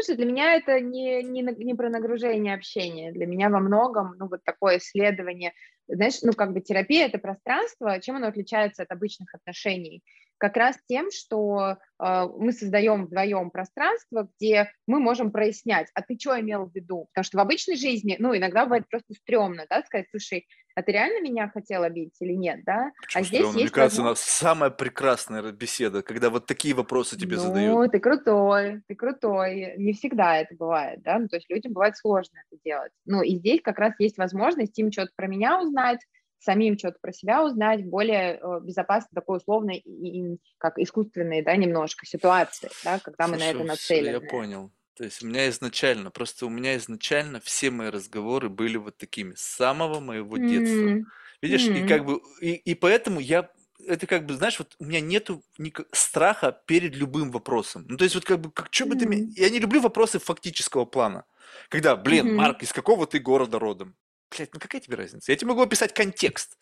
Слушай, 0.01 0.17
для 0.17 0.25
меня 0.25 0.55
это 0.55 0.81
не, 0.81 1.23
не, 1.23 1.43
не 1.43 1.75
про 1.75 1.91
нагружение 1.91 2.55
общения. 2.55 3.13
Для 3.13 3.27
меня 3.27 3.51
во 3.51 3.61
многом, 3.61 4.15
ну, 4.19 4.29
вот 4.29 4.43
такое 4.45 4.79
исследование, 4.79 5.53
знаешь, 5.89 6.23
ну, 6.23 6.33
как 6.33 6.55
бы 6.55 6.63
терапия– 6.63 7.07
это 7.09 7.19
пространство. 7.19 8.01
Чем 8.01 8.17
оно 8.17 8.29
отличается 8.29 8.83
от 8.83 8.91
обычных 8.93 9.35
отношений? 9.35 10.03
Как 10.39 10.57
раз 10.57 10.79
тем, 10.89 11.11
что 11.11 11.77
э, 11.99 12.29
мы 12.35 12.53
создаем 12.53 13.05
вдвоем 13.05 13.51
пространство, 13.51 14.31
где 14.39 14.73
мы 14.87 15.01
можем 15.01 15.33
прояснять, 15.33 15.89
а 15.93 16.01
ты 16.01 16.17
что 16.19 16.41
имел 16.41 16.65
в 16.65 16.75
виду? 16.75 17.09
Потому 17.13 17.25
что 17.25 17.37
в 17.37 17.41
обычной 17.41 17.77
жизни, 17.77 18.17
ну, 18.19 18.35
иногда 18.35 18.65
бывает 18.65 18.89
просто 18.89 19.13
стрёмно, 19.13 19.67
да, 19.69 19.83
сказать, 19.83 20.07
слушай, 20.11 20.47
а 20.75 20.83
ты 20.83 20.93
реально 20.93 21.23
меня 21.23 21.49
хотел 21.49 21.83
обидеть 21.83 22.17
или 22.21 22.33
нет, 22.33 22.61
да? 22.65 22.93
Почему 23.03 23.23
а 23.23 23.25
здесь 23.25 23.39
стрёмно? 23.39 23.53
Мне 23.55 23.63
есть 23.63 23.75
кажется, 23.75 24.03
возможность- 24.03 24.29
нас 24.29 24.39
самая 24.39 24.71
прекрасная 24.71 25.53
беседа, 25.53 26.03
когда 26.03 26.31
вот 26.31 26.47
такие 26.47 26.75
вопросы 26.75 27.19
тебе 27.19 27.37
ну, 27.37 27.43
задают. 27.43 27.93
ты 27.93 28.01
крутой, 28.01 28.83
ты 28.87 28.95
крутой. 28.95 29.75
Не 29.77 29.93
всегда 29.93 30.39
это 30.39 30.55
бывает, 30.55 31.03
да, 31.03 31.19
ну, 31.19 31.29
то 31.29 31.37
есть 31.37 31.51
людям 31.51 31.73
бывает 31.73 31.97
сложно 31.97 32.39
это 32.51 32.61
делать. 32.65 32.93
Ну, 33.05 33.23
и 33.23 33.37
здесь 33.37 33.61
как 33.63 33.79
раз 33.79 33.95
есть 33.99 34.19
возможность 34.19 34.79
им 34.79 34.93
что-то 34.93 35.11
про 35.17 35.27
меня 35.27 35.61
узнать, 35.61 36.01
самим 36.39 36.79
что-то 36.79 36.99
про 37.01 37.13
себя 37.13 37.45
узнать, 37.45 37.85
более 37.85 38.41
э, 38.43 38.61
безопасно, 38.63 39.09
такой 39.15 39.39
условной, 39.39 39.77
и, 39.77 40.35
и, 40.35 40.39
как 40.59 40.79
искусственной, 40.79 41.43
да, 41.43 41.55
немножко 41.57 42.07
ситуации, 42.07 42.71
да, 42.85 42.99
когда 42.99 43.27
мы 43.27 43.37
на 43.37 43.45
это 43.45 43.59
Слушай, 43.59 43.69
нацелены. 43.69 44.15
Я 44.15 44.21
понял. 44.21 44.73
То 45.01 45.05
есть 45.05 45.23
у 45.25 45.27
меня 45.29 45.49
изначально, 45.49 46.11
просто 46.11 46.45
у 46.45 46.51
меня 46.51 46.77
изначально 46.77 47.41
все 47.41 47.71
мои 47.71 47.89
разговоры 47.89 48.51
были 48.51 48.77
вот 48.77 48.99
такими, 48.99 49.33
с 49.35 49.41
самого 49.41 49.99
моего 49.99 50.37
детства. 50.37 50.93
М, 50.93 51.07
Видишь, 51.41 51.71
и 51.73 51.81
М. 51.81 51.89
как 51.89 52.05
бы, 52.05 52.21
и, 52.43 52.53
и 52.53 52.75
поэтому 52.75 53.19
я, 53.19 53.51
это 53.87 54.07
как 54.07 54.27
бы, 54.27 54.35
знаешь, 54.35 54.59
вот 54.59 54.77
у 54.79 54.85
меня 54.85 55.01
нету 55.01 55.43
ника- 55.59 55.87
страха 55.93 56.53
перед 56.67 56.95
любым 56.97 57.31
вопросом. 57.31 57.87
Ну, 57.89 57.97
то 57.97 58.05
есть 58.05 58.15
вот 58.15 58.27
как 58.27 58.43
бы, 58.43 58.53
как, 58.53 58.69
что 58.71 58.85
бы 58.85 58.95
ты, 58.95 59.07
мне- 59.07 59.23
М. 59.23 59.31
я 59.37 59.49
не 59.49 59.59
люблю 59.59 59.81
вопросы 59.81 60.19
фактического 60.19 60.85
плана. 60.85 61.25
Когда, 61.71 61.97
блин, 61.97 62.27
Мгм. 62.27 62.37
Марк, 62.37 62.63
из 62.63 62.75
какого 62.75 63.07
ты 63.07 63.21
города 63.21 63.59
родом? 63.59 63.97
Блядь, 64.37 64.53
ну 64.53 64.61
какая 64.61 64.83
тебе 64.83 64.97
разница? 64.97 65.33
Я 65.33 65.37
тебе 65.37 65.49
могу 65.49 65.63
описать 65.63 65.95
контекст. 65.95 66.59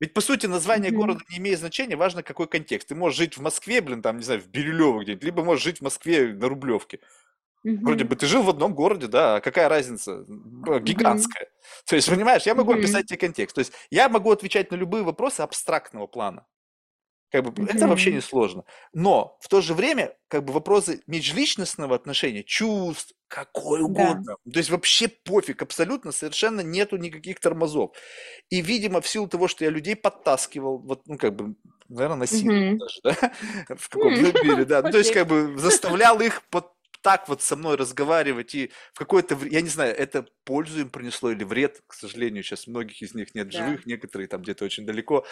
Ведь, 0.00 0.14
по 0.14 0.22
сути, 0.22 0.46
название 0.46 0.90
Мгм. 0.90 1.00
города 1.00 1.20
не 1.30 1.38
имеет 1.38 1.58
значения, 1.60 1.96
важно 1.96 2.22
какой 2.22 2.48
контекст. 2.48 2.88
Ты 2.88 2.94
можешь 2.94 3.18
жить 3.18 3.36
в 3.36 3.42
Москве, 3.42 3.80
блин, 3.82 4.02
там, 4.02 4.16
не 4.18 4.24
знаю, 4.24 4.40
в 4.40 4.48
Бирюлево 4.48 5.02
где-нибудь, 5.02 5.24
либо 5.24 5.44
можешь 5.44 5.64
жить 5.64 5.78
в 5.78 5.82
Москве 5.82 6.32
на 6.34 6.48
Рублевке. 6.48 7.00
Вроде 7.82 8.04
мгм, 8.04 8.06
бы 8.06 8.14
ты 8.16 8.26
жил 8.26 8.42
в 8.42 8.50
одном 8.50 8.74
городе, 8.74 9.06
да, 9.06 9.36
а 9.36 9.40
какая 9.40 9.68
разница? 9.68 10.24
Б- 10.28 10.80
Гигантская. 10.80 11.48
То 11.86 11.96
есть, 11.96 12.08
понимаешь, 12.10 12.42
я 12.44 12.54
могу 12.54 12.72
Мгм. 12.72 12.74
описать 12.74 13.06
тебе 13.06 13.18
контекст. 13.18 13.54
То 13.54 13.60
есть 13.60 13.72
я 13.90 14.08
могу 14.10 14.30
отвечать 14.30 14.70
на 14.70 14.76
любые 14.76 15.02
вопросы 15.04 15.40
абстрактного 15.40 16.06
плана. 16.06 16.46
Как 17.32 17.44
бы 17.44 17.64
это 17.64 17.86
вообще 17.86 18.12
не 18.12 18.20
сложно. 18.20 18.64
Но 18.92 19.38
в 19.40 19.48
то 19.48 19.60
же 19.60 19.74
время, 19.74 20.16
как 20.28 20.44
бы 20.44 20.52
вопросы 20.52 21.02
межличностного 21.06 21.94
отношения, 21.94 22.42
чувств, 22.42 23.14
какой 23.28 23.82
Да. 23.82 24.22
угодно. 24.22 24.36
То 24.52 24.58
есть 24.58 24.70
вообще 24.70 25.06
пофиг, 25.08 25.62
абсолютно 25.62 26.10
совершенно 26.10 26.60
нету 26.60 26.96
никаких 26.96 27.38
тормозов. 27.38 27.92
И, 28.50 28.60
видимо, 28.62 29.00
в 29.00 29.08
силу 29.08 29.28
того, 29.28 29.48
что 29.48 29.64
я 29.64 29.70
людей 29.70 29.96
подтаскивал, 29.96 30.78
вот, 30.78 31.02
ну, 31.06 31.18
как 31.18 31.36
бы, 31.36 31.56
наверное, 31.88 32.18
насильно 32.18 32.52
даже, 32.78 33.00
да, 33.04 33.34
в 33.76 33.88
каком-то 33.88 34.32
М, 34.32 34.42
мере, 34.42 34.64
да. 34.64 34.82
Ну, 34.82 34.90
то 34.90 34.98
есть, 34.98 35.12
как 35.12 35.26
бы 35.28 35.54
заставлял 35.58 36.20
их 36.20 36.42
под 36.50 36.72
так 37.02 37.28
вот 37.28 37.42
со 37.42 37.56
мной 37.56 37.76
разговаривать 37.76 38.54
и 38.54 38.70
в 38.92 38.98
какое-то, 38.98 39.38
я 39.50 39.60
не 39.60 39.68
знаю, 39.68 39.96
это 39.96 40.26
пользу 40.44 40.80
им 40.80 40.90
принесло 40.90 41.30
или 41.30 41.44
вред, 41.44 41.82
к 41.86 41.94
сожалению, 41.94 42.42
сейчас 42.42 42.66
многих 42.66 43.02
из 43.02 43.14
них 43.14 43.34
нет 43.34 43.48
да. 43.50 43.58
живых, 43.58 43.86
некоторые 43.86 44.28
там 44.28 44.42
где-то 44.42 44.64
очень 44.64 44.84
далеко. 44.84 45.26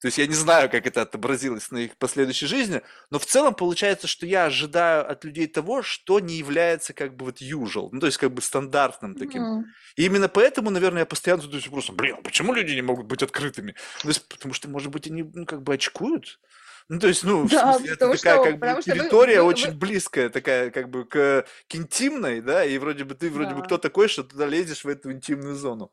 То 0.00 0.08
есть 0.08 0.18
я 0.18 0.26
не 0.26 0.34
знаю, 0.34 0.70
как 0.70 0.86
это 0.86 1.02
отобразилось 1.02 1.70
на 1.70 1.78
их 1.78 1.96
последующей 1.96 2.46
жизни, 2.46 2.82
но 3.10 3.18
в 3.18 3.26
целом 3.26 3.54
получается, 3.54 4.06
что 4.06 4.26
я 4.26 4.46
ожидаю 4.46 5.10
от 5.10 5.24
людей 5.24 5.46
того, 5.46 5.82
что 5.82 6.20
не 6.20 6.34
является 6.34 6.92
как 6.92 7.16
бы 7.16 7.26
вот 7.26 7.40
usual, 7.40 7.88
ну 7.92 8.00
то 8.00 8.06
есть 8.06 8.18
как 8.18 8.32
бы 8.32 8.42
стандартным 8.42 9.14
таким. 9.14 9.42
Mm. 9.42 9.62
И 9.96 10.04
именно 10.04 10.28
поэтому, 10.28 10.70
наверное, 10.70 11.00
я 11.00 11.06
постоянно 11.06 11.42
задаюсь 11.42 11.66
вопросом, 11.66 11.96
блин, 11.96 12.16
а 12.18 12.22
почему 12.22 12.52
люди 12.52 12.72
не 12.72 12.82
могут 12.82 13.06
быть 13.06 13.22
открытыми? 13.22 13.74
Ну, 14.02 14.10
есть, 14.10 14.28
потому 14.28 14.54
что, 14.54 14.68
может 14.68 14.90
быть, 14.90 15.06
они 15.06 15.22
ну, 15.22 15.46
как 15.46 15.62
бы 15.62 15.74
очкуют. 15.74 16.40
Ну, 16.88 16.98
то 16.98 17.08
есть, 17.08 17.24
ну, 17.24 17.48
да, 17.48 17.74
смысле, 17.74 17.94
это 17.94 18.10
такая 18.12 18.34
что, 18.34 18.44
как 18.44 18.58
бы 18.58 18.82
территория 18.82 19.38
вы, 19.38 19.44
вы, 19.44 19.48
очень 19.48 19.70
вы... 19.70 19.78
близкая, 19.78 20.28
такая 20.28 20.70
как 20.70 20.90
бы 20.90 21.06
к, 21.06 21.46
к 21.66 21.74
интимной, 21.74 22.42
да, 22.42 22.64
и 22.64 22.76
вроде 22.76 23.04
бы 23.04 23.14
ты 23.14 23.30
вроде 23.30 23.50
да. 23.50 23.56
бы 23.56 23.62
кто 23.62 23.78
такой, 23.78 24.08
что 24.08 24.22
туда 24.22 24.46
лезешь 24.46 24.84
в 24.84 24.88
эту 24.88 25.10
интимную 25.10 25.54
зону. 25.54 25.90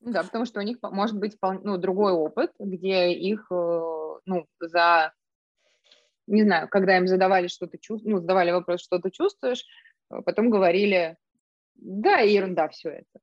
Да, 0.00 0.22
потому 0.22 0.44
что 0.44 0.60
у 0.60 0.62
них 0.62 0.78
может 0.82 1.18
быть 1.18 1.38
ну, 1.40 1.78
другой 1.78 2.12
опыт, 2.12 2.52
где 2.58 3.12
их, 3.12 3.46
э, 3.50 4.14
ну, 4.26 4.46
за, 4.58 5.14
не 6.26 6.42
знаю, 6.42 6.68
когда 6.68 6.98
им 6.98 7.06
задавали 7.06 7.48
что-то, 7.48 7.78
ну, 8.04 8.18
задавали 8.20 8.50
вопрос, 8.50 8.82
что 8.82 8.98
ты 8.98 9.10
чувствуешь, 9.10 9.64
э, 10.10 10.20
потом 10.26 10.50
говорили, 10.50 11.16
да, 11.74 12.18
ерунда 12.18 12.68
все 12.68 12.90
это 12.90 13.20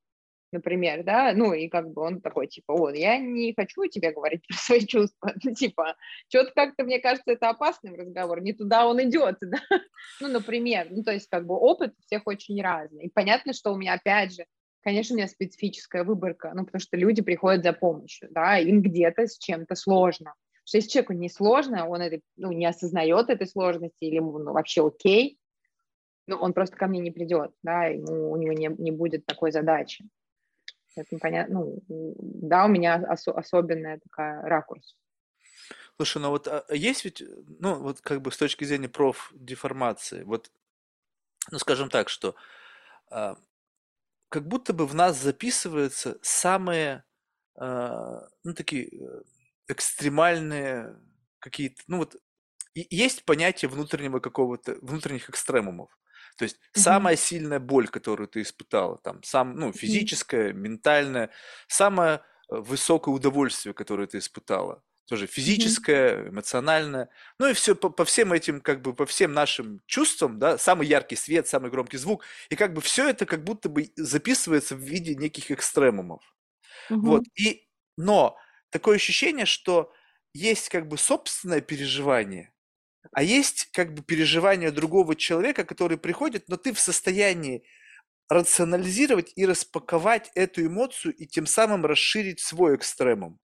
например, 0.52 1.04
да, 1.04 1.34
ну 1.36 1.54
и 1.54 1.68
как 1.68 1.92
бы 1.92 2.02
он 2.02 2.22
такой, 2.22 2.48
типа, 2.48 2.76
вот, 2.76 2.96
я 2.96 3.18
не 3.18 3.54
хочу 3.54 3.86
тебе 3.88 4.12
говорить 4.12 4.46
про 4.48 4.56
свои 4.58 4.86
чувства, 4.86 5.34
ну, 5.44 5.54
типа, 5.54 5.96
что-то 6.30 6.52
как-то, 6.56 6.84
мне 6.84 7.00
кажется, 7.00 7.32
это 7.32 7.50
опасный 7.50 7.96
разговор, 7.96 8.42
не 8.42 8.54
туда 8.54 8.88
он 8.88 9.02
идет, 9.02 9.38
да, 9.42 9.60
ну, 10.22 10.28
например, 10.28 10.88
ну, 10.90 11.04
то 11.04 11.12
есть, 11.12 11.28
как 11.30 11.46
бы 11.46 11.56
опыт 11.56 11.94
у 11.98 12.02
всех 12.02 12.24
очень 12.26 12.62
разный, 12.62 13.06
и 13.06 13.10
понятно, 13.10 13.54
что 13.54 13.72
у 13.72 13.78
меня, 13.78 13.94
опять 13.94 14.34
же, 14.34 14.46
конечно, 14.82 15.16
у 15.16 15.18
меня 15.18 15.28
специфическая 15.28 16.04
выборка, 16.04 16.52
ну, 16.56 16.66
потому 16.66 16.80
что 16.80 16.98
люди 16.98 17.22
приходят 17.22 17.64
за 17.64 17.74
помощью, 17.74 18.30
да, 18.32 18.58
им 18.58 18.82
где-то 18.82 19.28
с 19.28 19.38
чем-то 19.38 19.76
сложно, 19.76 20.34
что 20.64 20.78
если 20.78 20.90
человеку 20.90 21.14
не 21.14 21.30
сложно, 21.30 21.88
он 21.88 22.02
это, 22.02 22.20
ну, 22.36 22.52
не 22.52 22.66
осознает 22.66 23.30
этой 23.30 23.48
сложности 23.48 24.04
или 24.04 24.16
ему 24.16 24.38
ну, 24.38 24.52
вообще 24.52 24.86
окей, 24.86 25.40
ну, 26.28 26.36
он 26.36 26.54
просто 26.54 26.76
ко 26.76 26.88
мне 26.88 27.00
не 27.00 27.12
придет, 27.12 27.52
да, 27.64 27.86
ему, 27.86 28.32
у 28.32 28.36
него 28.36 28.52
не, 28.52 28.70
не 28.78 28.92
будет 28.92 29.26
такой 29.26 29.52
задачи. 29.52 30.06
Это 30.98 31.16
непонятно. 31.16 31.60
Ну, 31.60 31.82
да, 32.20 32.66
у 32.66 32.68
меня 32.70 33.02
ос- 33.10 33.28
особенная 33.28 34.00
такая 34.00 34.42
ракурс. 34.42 34.96
Слушай, 35.96 36.22
ну 36.22 36.30
вот 36.30 36.48
а 36.48 36.66
есть 36.70 37.06
ведь, 37.06 37.24
ну 37.60 37.76
вот 37.80 38.02
как 38.02 38.22
бы 38.22 38.32
с 38.32 38.38
точки 38.38 38.64
зрения 38.64 38.90
профдеформации, 38.90 40.24
вот, 40.24 40.52
ну 41.52 41.60
скажем 41.60 41.90
так, 41.90 42.10
что 42.10 42.36
а, 43.12 43.38
как 44.30 44.48
будто 44.48 44.74
бы 44.74 44.88
в 44.88 44.96
нас 44.96 45.18
записываются 45.22 46.20
самые, 46.24 47.06
а, 47.58 48.28
ну 48.44 48.54
такие 48.54 48.90
э, 48.90 49.24
экстремальные 49.70 50.98
какие-то, 51.40 51.84
ну 51.88 52.00
вот 52.00 52.18
есть 52.76 53.26
понятие 53.26 53.70
внутреннего 53.70 54.20
какого-то, 54.20 54.78
внутренних 54.82 55.30
экстремумов. 55.30 55.98
То 56.38 56.44
есть 56.44 56.58
mm-hmm. 56.58 56.80
самая 56.80 57.16
сильная 57.16 57.60
боль, 57.60 57.88
которую 57.88 58.28
ты 58.28 58.42
испытала, 58.42 58.98
там, 59.00 59.24
сам, 59.24 59.56
ну, 59.56 59.74
физическая, 59.74 60.50
mm-hmm. 60.50 60.58
ментальная, 60.58 61.30
самое 61.68 62.22
э, 62.50 62.56
высокое 62.56 63.14
удовольствие, 63.14 63.74
которое 63.74 64.08
ты 64.08 64.20
испытала, 64.20 64.84
тоже 65.08 65.26
физическое, 65.26 66.16
mm-hmm. 66.16 66.30
эмоциональное, 66.30 67.10
ну 67.40 67.48
и 67.50 67.54
все 67.54 67.76
по, 67.76 67.90
по 67.90 68.06
всем 68.06 68.34
этим, 68.34 68.62
как 68.62 68.82
бы, 68.82 68.94
по 68.94 69.06
всем 69.06 69.34
нашим 69.34 69.82
чувствам, 69.88 70.38
да, 70.38 70.58
самый 70.58 70.88
яркий 70.88 71.16
свет, 71.16 71.48
самый 71.48 71.72
громкий 71.72 71.98
звук, 71.98 72.24
и 72.50 72.56
как 72.56 72.74
бы 72.74 72.82
все 72.82 73.10
это 73.10 73.26
как 73.26 73.44
будто 73.44 73.68
бы 73.68 73.92
записывается 73.96 74.76
в 74.76 74.80
виде 74.80 75.16
неких 75.16 75.50
экстремумов. 75.50 76.22
Mm-hmm. 76.90 77.00
Вот, 77.00 77.24
и, 77.36 77.68
но 77.98 78.38
такое 78.70 78.98
ощущение, 78.98 79.48
что 79.48 79.92
есть 80.34 80.70
как 80.70 80.88
бы 80.88 80.98
собственное 80.98 81.62
переживание, 81.62 82.54
а 83.12 83.24
есть 83.24 83.70
как 83.74 83.94
бы 83.94 84.04
переживание 84.04 84.72
другого 84.72 85.16
человека, 85.16 85.64
который 85.64 85.98
приходит, 85.98 86.50
но 86.50 86.58
ты 86.58 86.74
в 86.74 86.80
состоянии 86.80 87.64
рационализировать 88.30 89.32
и 89.36 89.46
распаковать 89.46 90.32
эту 90.36 90.66
эмоцию 90.66 91.16
и 91.16 91.26
тем 91.26 91.46
самым 91.46 91.86
расширить 91.86 92.40
свой 92.40 92.76
экстремум. 92.76 93.40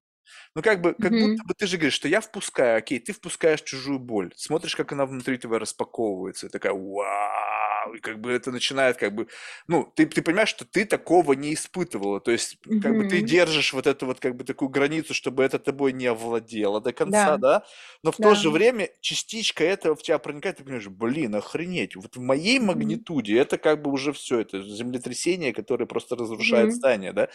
Ну, 0.55 0.61
как 0.61 0.81
бы, 0.81 0.93
как 0.93 1.11
mm-hmm. 1.11 1.27
будто 1.31 1.43
бы 1.45 1.53
ты 1.57 1.67
же 1.67 1.77
говоришь, 1.77 1.93
что 1.93 2.07
я 2.07 2.21
впускаю, 2.21 2.77
окей, 2.77 2.99
ты 2.99 3.11
впускаешь 3.13 3.61
чужую 3.61 3.99
боль, 3.99 4.31
смотришь, 4.35 4.75
как 4.75 4.91
она 4.91 5.05
внутри 5.05 5.37
тебя 5.37 5.57
распаковывается, 5.57 6.47
и 6.47 6.49
такая, 6.49 6.73
вау, 6.73 7.52
и 7.93 7.99
как 7.99 8.19
бы 8.19 8.31
это 8.31 8.51
начинает 8.51 8.97
как 8.97 9.13
бы, 9.13 9.27
ну, 9.67 9.91
ты, 9.95 10.05
ты 10.05 10.21
понимаешь, 10.21 10.49
что 10.49 10.65
ты 10.65 10.85
такого 10.85 11.33
не 11.33 11.53
испытывала, 11.53 12.19
то 12.19 12.31
есть 12.31 12.57
как 12.61 12.91
mm-hmm. 12.91 12.97
бы 12.97 13.09
ты 13.09 13.21
держишь 13.21 13.73
вот 13.73 13.87
эту 13.87 14.05
вот 14.05 14.19
как 14.19 14.35
бы 14.35 14.43
такую 14.43 14.69
границу, 14.69 15.13
чтобы 15.13 15.43
это 15.43 15.59
тобой 15.59 15.93
не 15.93 16.07
овладело 16.07 16.81
до 16.81 16.93
конца, 16.93 17.37
да, 17.37 17.37
да? 17.37 17.65
но 18.03 18.11
в 18.11 18.17
да. 18.17 18.29
то 18.29 18.35
же 18.35 18.49
время 18.49 18.89
частичка 19.01 19.63
этого 19.63 19.95
в 19.95 20.03
тебя 20.03 20.19
проникает, 20.19 20.57
ты 20.57 20.63
понимаешь, 20.63 20.87
блин, 20.87 21.35
охренеть, 21.35 21.95
вот 21.95 22.15
в 22.15 22.21
моей 22.21 22.59
mm-hmm. 22.59 22.65
магнитуде 22.65 23.37
это 23.37 23.57
как 23.57 23.81
бы 23.81 23.91
уже 23.91 24.13
все, 24.13 24.39
это 24.39 24.61
землетрясение, 24.61 25.53
которое 25.53 25.85
просто 25.85 26.15
разрушает 26.15 26.67
mm-hmm. 26.67 26.71
здание, 26.71 27.13
да, 27.13 27.29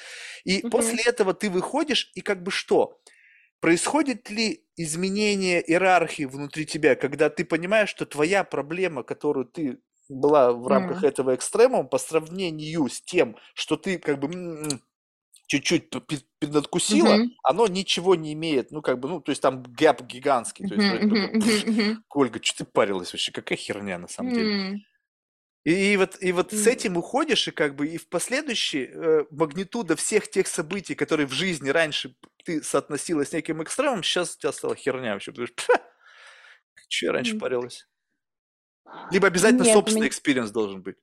и 0.44 0.60
mm-hmm. 0.60 0.70
после 0.70 1.02
этого 1.04 1.34
ты 1.34 1.50
выходишь 1.50 2.10
и 2.14 2.20
как 2.20 2.42
бы 2.42 2.50
что? 2.50 2.98
Происходит 3.60 4.30
ли 4.30 4.64
изменение 4.76 5.60
иерархии 5.68 6.24
внутри 6.24 6.64
тебя, 6.64 6.94
когда 6.94 7.28
ты 7.28 7.44
понимаешь, 7.44 7.88
что 7.88 8.06
твоя 8.06 8.44
проблема, 8.44 9.02
которую 9.02 9.46
ты 9.46 9.78
была 10.08 10.52
в 10.52 10.66
рамках 10.66 11.02
mm. 11.02 11.08
этого 11.08 11.34
экстремума 11.34 11.84
по 11.84 11.98
сравнению 11.98 12.88
с 12.88 13.00
тем, 13.00 13.36
что 13.54 13.76
ты 13.76 13.98
как 13.98 14.18
бы 14.18 14.28
чуть-чуть 15.48 15.90
поднадкусила, 16.40 17.16
mm-hmm. 17.16 17.28
оно 17.42 17.66
ничего 17.66 18.14
не 18.14 18.34
имеет, 18.34 18.70
ну, 18.70 18.82
как 18.82 19.00
бы, 19.00 19.08
ну, 19.08 19.20
то 19.20 19.30
есть 19.30 19.40
там 19.40 19.62
гэп 19.62 20.02
гигантский, 20.02 20.68
то 20.68 20.74
есть, 20.74 21.02
mm-hmm. 21.02 21.32
mm-hmm. 21.32 21.96
Ольга, 22.10 22.38
что 22.42 22.58
ты 22.58 22.70
парилась 22.70 23.12
вообще, 23.12 23.32
какая 23.32 23.56
херня 23.56 23.98
на 23.98 24.08
самом 24.08 24.32
mm-hmm. 24.32 24.34
деле. 24.34 24.84
И, 25.64 25.92
и 25.92 25.96
вот, 25.96 26.18
и 26.20 26.32
вот 26.32 26.52
mm-hmm. 26.52 26.56
с 26.56 26.66
этим 26.66 26.96
уходишь, 26.98 27.48
и 27.48 27.50
как 27.50 27.76
бы 27.76 27.88
и 27.88 27.96
в 27.96 28.08
последующей 28.08 28.90
э, 28.92 29.24
магнитуда 29.30 29.96
всех 29.96 30.30
тех 30.30 30.46
событий, 30.46 30.94
которые 30.94 31.26
в 31.26 31.32
жизни 31.32 31.70
раньше 31.70 32.14
ты 32.44 32.62
соотносила 32.62 33.24
с 33.24 33.32
неким 33.32 33.62
экстремом, 33.62 34.02
сейчас 34.02 34.36
у 34.36 34.38
тебя 34.38 34.52
стала 34.52 34.76
херня 34.76 35.14
вообще, 35.14 35.32
потому 35.32 35.46
что, 35.48 35.62
что 36.88 37.06
я 37.06 37.12
раньше 37.12 37.36
mm-hmm. 37.36 37.40
парилась. 37.40 37.88
Либо 39.10 39.26
обязательно 39.26 39.64
Нет, 39.64 39.72
собственный 39.72 40.00
меня... 40.00 40.08
experience 40.08 40.50
должен 40.50 40.82
быть? 40.82 40.96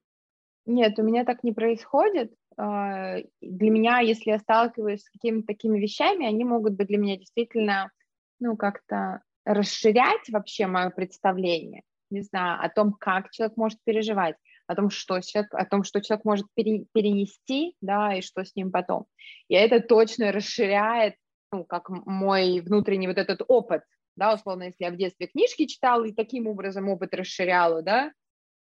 Нет, 0.66 0.98
у 0.98 1.04
меня 1.04 1.26
так 1.26 1.44
не 1.44 1.52
происходит. 1.52 2.34
А, 2.58 3.18
для 3.42 3.70
меня, 3.70 4.00
если 4.00 4.32
я 4.32 4.40
сталкиваюсь 4.40 5.04
с 5.04 5.10
какими-то 5.10 5.48
такими 5.48 5.80
вещами, 5.80 6.26
они 6.26 6.44
могут 6.44 6.74
быть 6.74 6.88
для 6.88 6.98
меня 6.98 7.18
действительно, 7.18 7.92
ну, 8.40 8.56
как-то 8.58 9.22
расширять 9.46 10.30
вообще 10.30 10.68
мое 10.68 10.90
представление, 10.90 11.84
не 12.10 12.22
знаю, 12.22 12.64
о 12.64 12.70
том, 12.70 12.94
как 12.94 13.30
человек 13.32 13.58
может 13.58 13.80
переживать, 13.84 14.36
о 14.68 14.76
том, 14.76 14.90
что 14.90 15.22
человек, 15.22 15.54
о 15.54 15.66
том, 15.66 15.84
что 15.84 16.02
человек 16.02 16.26
может 16.26 16.48
пере, 16.56 16.86
перенести, 16.94 17.76
да, 17.82 18.16
и 18.16 18.22
что 18.22 18.44
с 18.44 18.56
ним 18.56 18.72
потом. 18.72 19.06
И 19.48 19.54
это 19.54 19.80
точно 19.82 20.32
расширяет, 20.32 21.16
ну, 21.52 21.64
как 21.64 21.90
мой 21.90 22.62
внутренний 22.62 23.08
вот 23.08 23.18
этот 23.18 23.42
опыт, 23.48 23.84
да, 24.16 24.34
условно, 24.34 24.64
если 24.64 24.84
я 24.84 24.92
в 24.92 24.98
детстве 24.98 25.28
книжки 25.28 25.66
читала 25.66 26.06
и 26.06 26.14
таким 26.14 26.48
образом 26.48 26.90
опыт 26.90 27.14
расширяла, 27.14 27.82
да, 27.82 28.12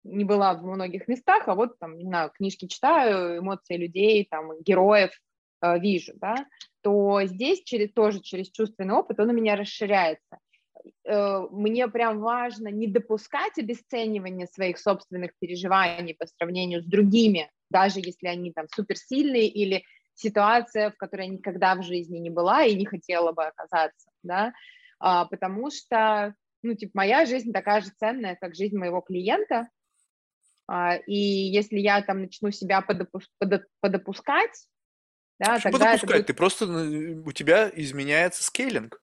не 0.04 0.24
была 0.24 0.54
в 0.54 0.64
многих 0.64 1.08
местах, 1.08 1.48
а 1.48 1.56
вот 1.56 1.78
там, 1.80 1.98
не 1.98 2.06
знаю, 2.06 2.32
книжки 2.32 2.68
читаю, 2.68 3.40
эмоции 3.40 3.78
людей, 3.78 4.28
там, 4.30 4.52
героев 4.62 5.12
э, 5.62 5.80
вижу, 5.80 6.14
да, 6.16 6.36
то 6.82 7.22
здесь 7.26 7.64
через, 7.64 7.92
тоже 7.94 8.20
через 8.22 8.50
чувственный 8.50 8.96
опыт 8.96 9.20
он 9.20 9.30
у 9.30 9.34
меня 9.34 9.56
расширяется. 9.56 10.40
Э, 11.06 11.42
мне 11.52 11.88
прям 11.88 12.20
важно 12.20 12.70
не 12.70 12.88
допускать 12.88 13.58
обесценивания 13.58 14.48
своих 14.48 14.80
собственных 14.80 15.32
переживаний 15.40 16.16
по 16.16 16.26
сравнению 16.26 16.82
с 16.82 16.86
другими, 16.86 17.52
даже 17.70 18.00
если 18.00 18.28
они 18.28 18.52
там 18.52 18.68
суперсильные 18.74 19.48
или 19.48 19.84
ситуация, 20.14 20.92
в 20.92 20.98
которой 20.98 21.28
я 21.28 21.34
никогда 21.34 21.76
в 21.76 21.84
жизни 21.84 22.18
не 22.18 22.30
была 22.30 22.64
и 22.64 22.76
не 22.76 22.86
хотела 22.86 23.32
бы 23.32 23.44
оказаться, 23.44 24.10
да, 24.24 24.54
потому 25.26 25.72
что, 25.72 26.36
ну, 26.62 26.76
типа, 26.76 26.92
моя 26.94 27.26
жизнь 27.26 27.52
такая 27.52 27.82
же 27.82 27.90
ценная, 28.00 28.38
как 28.40 28.56
жизнь 28.56 28.78
моего 28.78 29.02
клиента, 29.02 29.68
а, 30.68 30.96
и 30.96 31.16
если 31.16 31.80
я 31.80 32.02
там 32.02 32.22
начну 32.22 32.52
себя 32.52 32.86
подопу- 32.88 33.26
подо- 33.44 33.66
подопускать, 33.80 34.68
да, 35.40 35.56
Почему 35.56 35.72
тогда 35.74 35.86
подопускать? 35.86 36.18
Будет... 36.18 36.28
Ты 36.28 36.34
просто, 36.34 36.68
ну, 36.68 37.24
у 37.26 37.32
тебя 37.32 37.70
изменяется 37.74 38.44
скейлинг. 38.44 39.02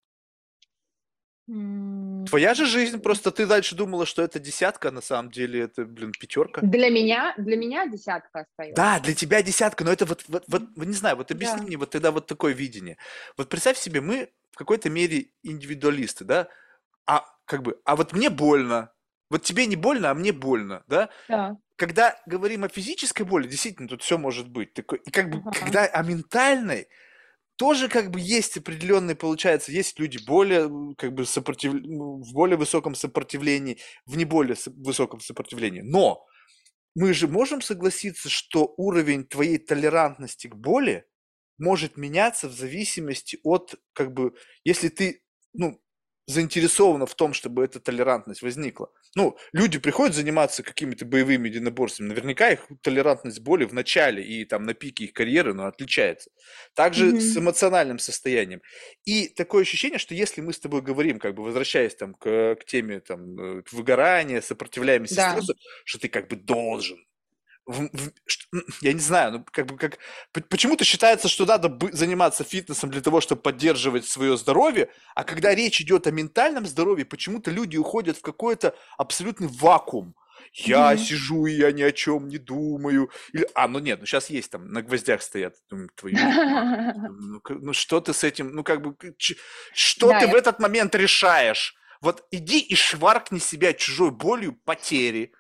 Твоя 2.27 2.53
же 2.53 2.67
жизнь, 2.67 3.01
просто 3.01 3.31
ты 3.31 3.47
дальше 3.47 3.75
думала, 3.75 4.05
что 4.05 4.23
это 4.23 4.39
десятка, 4.39 4.89
а 4.89 4.93
на 4.93 5.01
самом 5.01 5.31
деле 5.31 5.63
это, 5.63 5.87
блин, 5.87 6.13
пятерка. 6.13 6.61
Для 6.61 6.91
меня, 6.91 7.33
для 7.39 7.57
меня 7.57 7.87
десятка 7.87 8.41
остается. 8.41 8.77
Да, 8.77 9.01
для 9.01 9.15
тебя 9.15 9.43
десятка, 9.43 9.83
но 9.83 9.91
это 9.91 10.05
вот, 10.05 10.25
вот, 10.29 10.45
вот 10.47 10.69
не 10.77 10.93
знаю, 10.93 11.17
вот 11.17 11.31
объясни 11.31 11.61
да. 11.61 11.65
мне 11.65 11.77
вот 11.79 11.91
тогда 11.91 12.11
вот 12.11 12.27
такое 12.27 12.53
видение. 12.53 12.99
Вот 13.39 13.49
представь 13.49 13.79
себе, 13.79 14.03
мы 14.03 14.29
в 14.51 14.59
какой-то 14.59 14.91
мере 14.91 15.31
индивидуалисты, 15.43 16.25
да, 16.27 16.49
а 17.07 17.25
как 17.47 17.63
бы, 17.63 17.81
а 17.85 17.97
вот 17.97 18.13
мне 18.13 18.29
больно, 18.29 18.93
Вот 19.31 19.43
тебе 19.43 19.67
не 19.67 19.77
больно, 19.77 20.11
а 20.11 20.15
мне 20.15 20.33
больно, 20.33 20.83
да? 20.87 21.11
Да. 21.29 21.57
Когда 21.77 22.17
говорим 22.27 22.65
о 22.65 22.69
физической 22.69 23.23
боли, 23.23 23.47
действительно, 23.47 23.89
тут 23.89 24.03
все 24.03 24.19
может 24.19 24.49
быть. 24.49 24.75
Такой, 24.75 25.01
и 25.05 25.11
как 25.11 25.31
бы, 25.31 25.39
Ага. 25.39 25.53
когда 25.61 25.85
о 25.87 26.03
ментальной, 26.03 26.89
тоже 27.59 27.89
как 27.89 28.11
бы 28.11 28.21
есть 28.21 28.57
определенные, 28.57 29.17
получается, 29.17 29.73
есть 29.73 29.99
люди 29.99 30.19
более, 30.25 30.95
как 30.97 31.13
бы, 31.13 31.27
сопротив... 31.27 31.73
в 31.75 32.33
более 32.33 32.57
высоком 32.57 32.95
сопротивлении, 32.95 33.79
в 34.07 34.17
не 34.17 34.25
более 34.25 34.57
со- 34.57 34.71
высоком 34.71 35.21
сопротивлении. 35.21 35.83
Но 35.83 36.25
мы 36.95 37.13
же 37.13 37.29
можем 37.29 37.61
согласиться, 37.61 38.29
что 38.29 38.73
уровень 38.77 39.25
твоей 39.25 39.59
толерантности 39.59 40.47
к 40.47 40.55
боли 40.55 41.05
может 41.59 41.97
меняться 41.97 42.49
в 42.49 42.53
зависимости 42.53 43.39
от, 43.43 43.75
как 43.93 44.13
бы, 44.15 44.35
если 44.65 44.89
ты, 44.89 45.23
ну, 45.53 45.81
заинтересована 46.27 47.07
в 47.07 47.15
том, 47.15 47.33
чтобы 47.33 47.65
эта 47.65 47.81
толерантность 47.81 48.43
возникла. 48.43 48.93
Ну, 49.19 49.37
люди 49.53 49.79
приходят 49.79 50.15
заниматься 50.15 50.63
какими-то 50.63 51.05
боевыми 51.05 51.49
единоборствами, 51.49 52.09
наверняка 52.09 52.51
их 52.51 52.69
толерантность 52.83 53.41
боли 53.41 53.65
в 53.65 53.75
начале 53.75 54.23
и 54.23 54.45
там 54.45 54.63
на 54.65 54.75
пике 54.75 55.05
их 55.07 55.13
карьеры, 55.13 55.55
но 55.55 55.67
отличается. 55.67 56.31
Также 56.75 57.19
с 57.19 57.37
Мгм. 57.37 57.39
эмоциональным 57.39 57.99
состоянием. 57.99 58.61
И 59.05 59.29
такое 59.29 59.63
ощущение, 59.63 59.99
что 59.99 60.15
если 60.15 60.41
мы 60.41 60.53
с 60.53 60.61
тобой 60.61 60.83
говорим, 60.83 61.19
как 61.19 61.35
бы 61.35 61.43
возвращаясь 61.43 61.95
там 61.97 62.15
к, 62.15 62.57
к 62.61 62.65
теме 62.67 63.01
там 63.01 63.41
э, 63.41 63.63
выгорания, 63.73 64.41
сопротивляемости 64.41 65.19
Да. 65.19 65.21
стрессу, 65.21 65.55
что 65.85 65.99
ты 66.01 66.09
как 66.09 66.29
бы 66.29 66.37
должен 66.37 66.99
в- 67.69 67.91
в- 67.93 68.83
я 68.83 68.93
не 68.93 69.01
знаю, 69.01 69.33
ну 69.33 69.45
как 69.53 69.67
бы 69.67 69.77
как 69.77 69.99
почему-то 70.49 70.85
считается, 70.85 71.29
что 71.29 71.45
надо 71.47 71.79
заниматься 71.93 72.45
фитнесом 72.45 72.91
для 72.91 73.01
того, 73.01 73.21
чтобы 73.21 73.43
поддерживать 73.43 74.07
свое 74.07 74.37
здоровье, 74.37 74.89
а 75.15 75.23
когда 75.25 75.55
речь 75.55 75.81
идет 75.81 76.07
о 76.07 76.11
ментальном 76.11 76.67
здоровье, 76.67 77.05
почему-то 77.05 77.51
люди 77.51 77.77
уходят 77.77 78.17
в 78.17 78.23
какой-то 78.23 78.75
абсолютный 78.97 79.49
вакуум. 79.49 80.15
Я 80.55 80.91
Мгм. 80.93 80.99
сижу 80.99 81.47
и 81.47 81.53
я 81.53 81.73
ни 81.73 81.83
о 81.83 81.93
чем 81.93 82.29
не 82.29 82.39
думаю. 82.39 83.11
Или, 83.35 83.47
а, 83.55 83.69
ну 83.69 83.81
нет, 83.81 84.01
ну 84.01 84.07
сейчас 84.07 84.31
есть 84.31 84.51
там 84.51 84.73
на 84.73 84.83
гвоздях 84.83 85.21
стоят. 85.23 85.55
Ну, 85.71 87.41
к- 87.41 87.51
ну 87.61 87.73
что 87.73 88.01
ты 88.01 88.13
с 88.13 88.25
этим, 88.25 88.53
ну 88.55 88.65
как 88.65 88.81
бы, 88.83 88.95
что 89.75 90.09
Да, 90.09 90.21
ты 90.21 90.27
в 90.29 90.35
этот 90.35 90.59
момент 90.61 90.95
решаешь? 90.95 91.75
Вот 92.01 92.25
иди 92.31 92.61
и 92.61 92.75
шваркни 92.77 93.41
себя 93.41 93.73
чужой 93.73 94.11
болью 94.11 94.53
потери, 94.65 95.33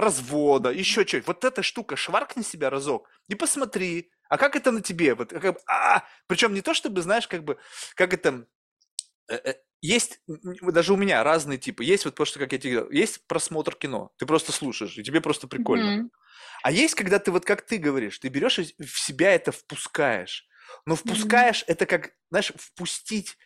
развода, 0.00 0.70
еще 0.70 1.06
что-нибудь. 1.06 1.26
Вот 1.28 1.44
эта 1.44 1.62
штука, 1.62 1.96
шваркни 1.96 2.42
себя 2.42 2.70
разок 2.70 3.08
и 3.28 3.34
посмотри, 3.34 4.10
а 4.28 4.38
как 4.38 4.56
это 4.56 4.70
на 4.72 4.80
тебе? 4.82 5.14
Вот, 5.14 5.30
как 5.30 5.42
бы, 5.54 5.60
а, 5.68 6.04
причем 6.26 6.54
не 6.54 6.62
то, 6.62 6.74
чтобы, 6.74 7.02
знаешь, 7.02 7.28
как 7.28 7.44
бы, 7.44 7.58
как 7.96 8.14
это, 8.14 8.46
э, 9.28 9.36
э, 9.36 9.54
есть, 9.82 10.20
даже 10.26 10.92
у 10.94 10.96
меня 10.96 11.24
разные 11.24 11.58
типы. 11.58 11.84
Есть 11.84 12.04
вот 12.04 12.14
просто, 12.14 12.38
как 12.38 12.52
я 12.52 12.58
тебе 12.58 12.74
говорил, 12.74 12.92
есть 12.92 13.26
просмотр 13.26 13.74
кино, 13.76 14.12
ты 14.18 14.26
просто 14.26 14.52
слушаешь, 14.52 14.98
и 14.98 15.02
тебе 15.04 15.20
просто 15.20 15.48
прикольно. 15.48 15.92
Мгм. 15.92 16.10
А 16.62 16.72
есть, 16.72 16.94
когда 16.94 17.18
ты 17.18 17.32
вот 17.32 17.44
как 17.46 17.62
ты 17.62 17.78
говоришь, 17.78 18.18
ты 18.18 18.28
берешь 18.28 18.58
и 18.60 18.74
в 18.82 18.98
себя 19.00 19.32
это 19.34 19.52
впускаешь. 19.52 20.48
Но 20.86 20.96
впускаешь 20.96 21.64
это 21.68 21.86
как, 21.86 22.12
знаешь, 22.30 22.52
впустить 22.56 23.38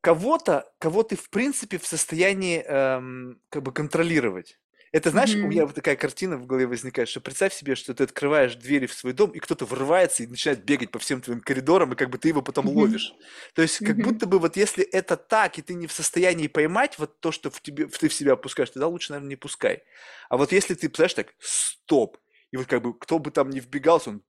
кого-то, 0.00 0.72
кого 0.78 1.02
ты 1.02 1.16
в 1.16 1.30
принципе 1.30 1.78
в 1.78 1.86
состоянии 1.86 2.62
эм, 2.62 3.40
как 3.48 3.62
бы 3.62 3.72
контролировать. 3.72 4.59
Это, 4.92 5.10
знаешь, 5.10 5.38
у 5.40 5.46
Мгм. 5.46 5.62
меня 5.62 5.66
вот 5.66 5.76
такая 5.76 5.94
картина 5.94 6.36
в 6.36 6.46
голове 6.46 6.66
возникает, 6.66 7.08
что 7.08 7.20
представь 7.20 7.54
себе, 7.54 7.76
что 7.76 7.94
ты 7.94 8.02
открываешь 8.04 8.56
двери 8.56 8.86
в 8.86 8.92
свой 8.92 9.12
дом, 9.12 9.30
и 9.30 9.38
кто-то 9.38 9.64
врывается 9.64 10.24
и 10.24 10.26
начинает 10.26 10.64
бегать 10.64 10.90
по 10.90 10.98
всем 10.98 11.20
твоим 11.20 11.40
коридорам, 11.40 11.92
и 11.92 11.96
как 11.96 12.10
бы 12.10 12.18
ты 12.18 12.28
его 12.28 12.42
потом 12.42 12.66
Мгм. 12.66 12.68
ловишь. 12.68 13.14
То 13.54 13.62
есть 13.62 13.80
как 13.80 14.00
Мгм. 14.00 14.00
будто 14.00 14.26
бы 14.26 14.40
вот 14.40 14.56
если 14.56 14.82
это 14.84 15.16
так, 15.16 15.58
и 15.58 15.62
ты 15.62 15.74
не 15.74 15.86
в 15.86 15.92
состоянии 15.92 16.48
поймать 16.48 16.98
вот 16.98 17.20
то, 17.20 17.30
что 17.30 17.50
в 17.52 17.60
тебе, 17.62 17.86
ты 17.86 18.08
в 18.08 18.14
себя 18.14 18.32
опускаешь, 18.32 18.70
тогда 18.70 18.88
лучше, 18.88 19.12
наверное, 19.12 19.28
не 19.30 19.36
пускай. 19.36 19.84
А 20.28 20.36
вот 20.36 20.50
если 20.50 20.74
ты, 20.74 20.88
представляешь, 20.88 21.14
так, 21.14 21.34
стоп, 21.38 22.18
и 22.50 22.56
вот 22.56 22.66
как 22.66 22.82
бы 22.82 22.98
кто 22.98 23.20
бы 23.20 23.30
там 23.30 23.50
ни 23.50 23.60
вбегался, 23.60 24.10
он 24.10 24.22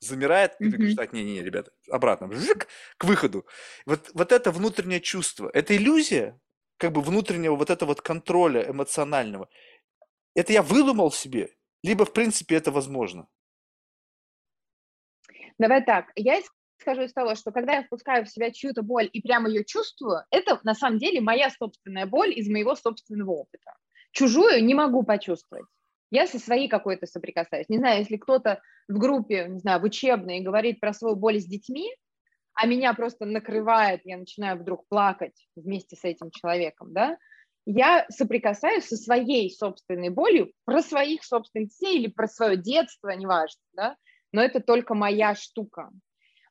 замирает, 0.00 0.54
и 0.60 0.68
ты 0.68 0.78
говоришь, 0.78 0.94
так, 0.94 1.12
не-не, 1.12 1.42
ребята, 1.42 1.72
обратно, 1.90 2.32
жик, 2.32 2.68
к 2.98 3.04
выходу. 3.04 3.46
Вот, 3.86 4.10
вот 4.14 4.32
это 4.32 4.50
внутреннее 4.50 5.00
чувство, 5.00 5.50
это 5.52 5.76
иллюзия, 5.76 6.40
как 6.78 6.92
бы 6.92 7.00
внутреннего 7.02 7.54
вот 7.56 7.70
этого 7.70 7.90
вот 7.90 8.00
контроля 8.02 8.68
эмоционального. 8.70 9.48
Это 10.34 10.52
я 10.52 10.62
выдумал 10.62 11.12
себе, 11.12 11.54
либо, 11.82 12.04
в 12.04 12.12
принципе, 12.12 12.56
это 12.56 12.70
возможно. 12.70 13.28
Давай 15.58 15.84
так, 15.84 16.10
я 16.16 16.40
исхожу 16.78 17.02
из 17.02 17.12
того, 17.12 17.34
что 17.34 17.52
когда 17.52 17.74
я 17.74 17.82
впускаю 17.84 18.24
в 18.24 18.28
себя 18.28 18.50
чью-то 18.50 18.82
боль 18.82 19.08
и 19.12 19.20
прямо 19.20 19.48
ее 19.48 19.64
чувствую, 19.64 20.24
это 20.30 20.58
на 20.64 20.74
самом 20.74 20.98
деле 20.98 21.20
моя 21.20 21.50
собственная 21.50 22.06
боль 22.06 22.32
из 22.32 22.48
моего 22.48 22.74
собственного 22.74 23.30
опыта. 23.30 23.72
Чужую 24.12 24.64
не 24.64 24.74
могу 24.74 25.04
почувствовать. 25.04 25.66
Я 26.10 26.26
со 26.26 26.38
своей 26.38 26.68
какой-то 26.68 27.06
соприкасаюсь. 27.06 27.68
Не 27.68 27.78
знаю, 27.78 28.00
если 28.00 28.16
кто-то 28.16 28.60
в 28.88 28.98
группе, 28.98 29.46
не 29.48 29.60
знаю, 29.60 29.80
в 29.80 29.84
учебной 29.84 30.40
говорит 30.40 30.80
про 30.80 30.92
свою 30.92 31.16
боль 31.16 31.40
с 31.40 31.46
детьми, 31.46 31.90
а 32.54 32.66
меня 32.66 32.92
просто 32.92 33.24
накрывает, 33.24 34.02
я 34.04 34.18
начинаю 34.18 34.58
вдруг 34.58 34.86
плакать 34.88 35.48
вместе 35.56 35.96
с 35.96 36.04
этим 36.04 36.30
человеком, 36.30 36.92
да, 36.92 37.16
я 37.64 38.06
соприкасаюсь 38.08 38.84
со 38.84 38.96
своей 38.96 39.50
собственной 39.50 40.08
болью 40.08 40.52
про 40.64 40.82
своих 40.82 41.24
собственных 41.24 41.68
детей 41.70 41.98
или 41.98 42.08
про 42.08 42.26
свое 42.26 42.56
детство, 42.56 43.10
неважно, 43.10 43.60
да, 43.72 43.96
но 44.32 44.42
это 44.42 44.60
только 44.60 44.94
моя 44.94 45.34
штука. 45.34 45.90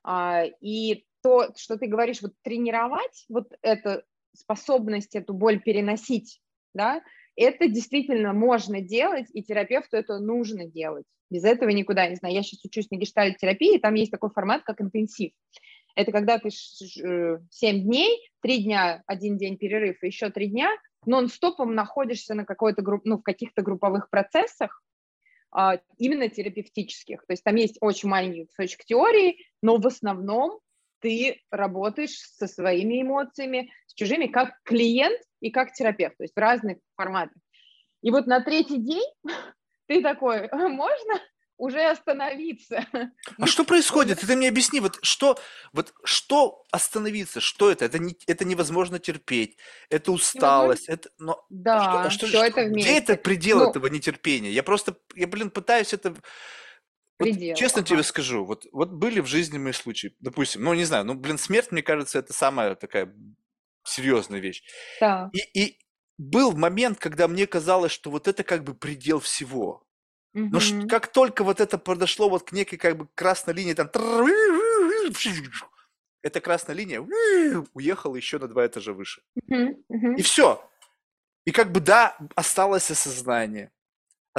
А, 0.04 0.44
и 0.60 1.04
то, 1.22 1.48
что 1.56 1.76
ты 1.76 1.86
говоришь, 1.86 2.22
вот 2.22 2.32
тренировать, 2.42 3.24
вот 3.28 3.52
эту 3.62 4.02
способность 4.34 5.14
эту 5.14 5.34
боль 5.34 5.60
переносить, 5.60 6.40
да, 6.74 7.02
это 7.36 7.68
действительно 7.68 8.32
можно 8.32 8.80
делать, 8.80 9.26
и 9.32 9.42
терапевту 9.42 9.96
это 9.96 10.18
нужно 10.18 10.66
делать. 10.66 11.04
Без 11.30 11.44
этого 11.44 11.70
никуда, 11.70 12.08
не 12.08 12.16
знаю, 12.16 12.34
я 12.34 12.42
сейчас 12.42 12.64
учусь 12.64 12.90
на 12.90 12.96
гештальт-терапии, 12.96 13.78
там 13.78 13.94
есть 13.94 14.10
такой 14.10 14.30
формат, 14.30 14.62
как 14.64 14.80
интенсив. 14.80 15.32
Это 15.94 16.12
когда 16.12 16.38
ты 16.38 16.50
7 16.50 17.40
дней, 17.82 18.30
3 18.40 18.64
дня, 18.64 19.02
один 19.06 19.36
день 19.36 19.56
перерыв, 19.56 20.02
еще 20.02 20.30
3 20.30 20.48
дня 20.48 20.70
нон-стопом 21.06 21.74
находишься 21.74 22.34
на 22.34 22.44
какой-то 22.44 22.82
групп, 22.82 23.02
ну, 23.04 23.18
в 23.18 23.22
каких-то 23.22 23.62
групповых 23.62 24.10
процессах, 24.10 24.82
а, 25.50 25.80
именно 25.98 26.28
терапевтических. 26.28 27.20
То 27.26 27.32
есть 27.32 27.44
там 27.44 27.56
есть 27.56 27.76
очень 27.80 28.08
маленький 28.08 28.46
кусочек 28.46 28.84
теории, 28.84 29.44
но 29.60 29.76
в 29.76 29.86
основном 29.86 30.60
ты 31.00 31.42
работаешь 31.50 32.16
со 32.16 32.46
своими 32.46 33.02
эмоциями, 33.02 33.70
с 33.86 33.94
чужими, 33.94 34.28
как 34.28 34.54
клиент 34.64 35.20
и 35.40 35.50
как 35.50 35.72
терапевт, 35.72 36.16
то 36.16 36.24
есть 36.24 36.34
в 36.34 36.38
разных 36.38 36.78
форматах. 36.96 37.36
И 38.02 38.10
вот 38.10 38.26
на 38.26 38.40
третий 38.40 38.78
день 38.78 39.12
ты 39.86 40.02
такой, 40.02 40.48
можно 40.52 41.20
уже 41.62 41.80
остановиться? 41.88 42.84
А 43.38 43.46
что 43.46 43.64
происходит? 43.64 44.20
Ты 44.20 44.36
мне 44.36 44.48
объясни, 44.48 44.80
вот 44.80 44.98
что, 45.02 45.38
вот 45.72 45.94
что 46.02 46.64
остановиться? 46.72 47.40
Что 47.40 47.70
это? 47.70 47.84
Это, 47.84 47.98
не, 48.00 48.16
это 48.26 48.44
невозможно 48.44 48.98
терпеть, 48.98 49.56
это 49.88 50.10
усталость, 50.10 50.88
это, 50.88 51.08
но 51.18 51.44
Да, 51.50 52.02
а 52.02 52.10
что, 52.10 52.26
все 52.26 52.38
что, 52.38 52.44
это 52.44 52.64
где 52.64 52.72
вместе. 52.72 52.96
это 52.96 53.16
предел 53.16 53.60
Ну, 53.60 53.70
этого 53.70 53.86
нетерпения? 53.86 54.50
Я 54.50 54.64
просто, 54.64 54.96
я, 55.14 55.26
блин, 55.28 55.50
пытаюсь 55.50 55.92
это... 55.92 56.10
Вот 56.10 57.28
Предел, 57.28 57.54
честно 57.54 57.82
ага. 57.82 57.88
тебе 57.90 58.02
скажу, 58.02 58.44
вот, 58.44 58.66
вот 58.72 58.90
были 58.90 59.20
в 59.20 59.26
жизни 59.26 59.58
мои 59.58 59.72
случаи, 59.72 60.16
допустим, 60.18 60.64
ну 60.64 60.74
не 60.74 60.84
знаю, 60.84 61.04
ну 61.04 61.14
блин, 61.14 61.38
смерть, 61.38 61.70
мне 61.70 61.82
кажется, 61.82 62.18
это 62.18 62.32
самая 62.32 62.74
такая 62.74 63.14
серьезная 63.84 64.40
вещь. 64.40 64.64
Да. 65.00 65.30
И, 65.32 65.60
и 65.60 65.78
был 66.18 66.52
момент, 66.56 66.98
когда 66.98 67.28
мне 67.28 67.46
казалось, 67.46 67.92
что 67.92 68.10
вот 68.10 68.26
это 68.26 68.42
как 68.42 68.64
бы 68.64 68.74
предел 68.74 69.20
всего. 69.20 69.86
Но 70.34 70.60
ш- 70.60 70.86
как 70.88 71.08
только 71.12 71.44
вот 71.44 71.60
это 71.60 71.76
подошло 71.78 72.28
вот 72.28 72.44
к 72.44 72.52
некой 72.52 72.78
как 72.78 72.96
бы 72.96 73.08
красной 73.14 73.54
линии, 73.54 73.74
там 73.74 73.90
эта 76.22 76.40
красная 76.40 76.76
линия 76.76 77.00
уехала 77.74 78.16
еще 78.16 78.38
на 78.38 78.48
два 78.48 78.66
этажа 78.66 78.92
выше. 78.92 79.22
Мгм. 79.46 79.76
Мгм. 79.88 80.14
И 80.16 80.22
все. 80.22 80.68
И 81.44 81.50
как 81.50 81.72
бы 81.72 81.80
да, 81.80 82.16
осталось 82.36 82.90
осознание, 82.90 83.72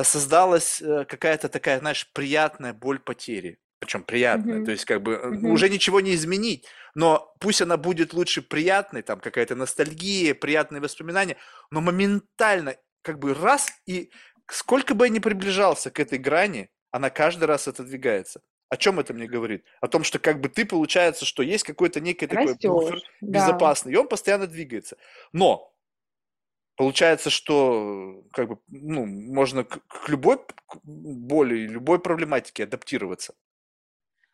создалась 0.02 0.82
э, 0.82 1.06
какая-то 1.06 1.50
такая, 1.50 1.80
знаешь, 1.80 2.10
приятная 2.14 2.74
боль 2.74 3.00
потери. 3.00 3.60
Причем 3.80 4.04
приятная, 4.04 4.56
Мгм. 4.58 4.66
то 4.66 4.72
есть 4.72 4.86
как 4.86 5.02
бы 5.02 5.18
Мгм. 5.18 5.52
уже 5.52 5.70
ничего 5.70 6.00
не 6.00 6.16
изменить, 6.16 6.66
но 6.96 7.34
пусть 7.42 7.62
она 7.62 7.76
будет 7.76 8.14
лучше 8.14 8.42
приятной, 8.42 9.02
там 9.02 9.20
какая-то 9.20 9.56
ностальгия, 9.56 10.34
приятные 10.34 10.80
воспоминания, 10.82 11.36
но 11.70 11.82
моментально 11.82 12.78
как 13.02 13.20
бы 13.20 13.34
раз 13.34 13.70
и 13.86 14.10
сколько 14.48 14.94
бы 14.96 15.06
я 15.06 15.10
ни 15.12 15.20
приближался 15.20 15.92
к 15.92 16.00
этой 16.00 16.18
грани, 16.18 16.70
она 16.92 17.10
каждый 17.10 17.46
раз 17.46 17.68
отодвигается. 17.68 18.42
О 18.70 18.78
чем 18.78 19.00
это 19.00 19.14
мне 19.14 19.28
говорит? 19.28 19.66
О 19.82 19.88
том, 19.88 20.04
что 20.04 20.20
как 20.20 20.42
бы 20.42 20.50
ты 20.50 20.66
получается, 20.66 21.26
что 21.26 21.44
есть 21.44 21.64
какой-то 21.64 22.00
некий 22.00 22.26
такой 22.28 22.54
буфер 22.56 22.94
Растешь, 22.94 23.12
да. 23.22 23.40
безопасный, 23.40 23.94
и 23.94 23.96
он 23.96 24.08
постоянно 24.08 24.48
двигается. 24.48 24.98
Но 25.32 25.72
получается, 26.76 27.30
что 27.30 28.24
как 28.32 28.48
бы, 28.50 28.60
ну, 28.68 29.06
можно 29.06 29.64
к, 29.64 29.86
к 29.88 30.10
любой 30.10 30.38
к- 30.38 30.80
боли, 30.84 31.68
любой 31.68 32.00
проблематике 32.00 32.64
адаптироваться. 32.64 33.36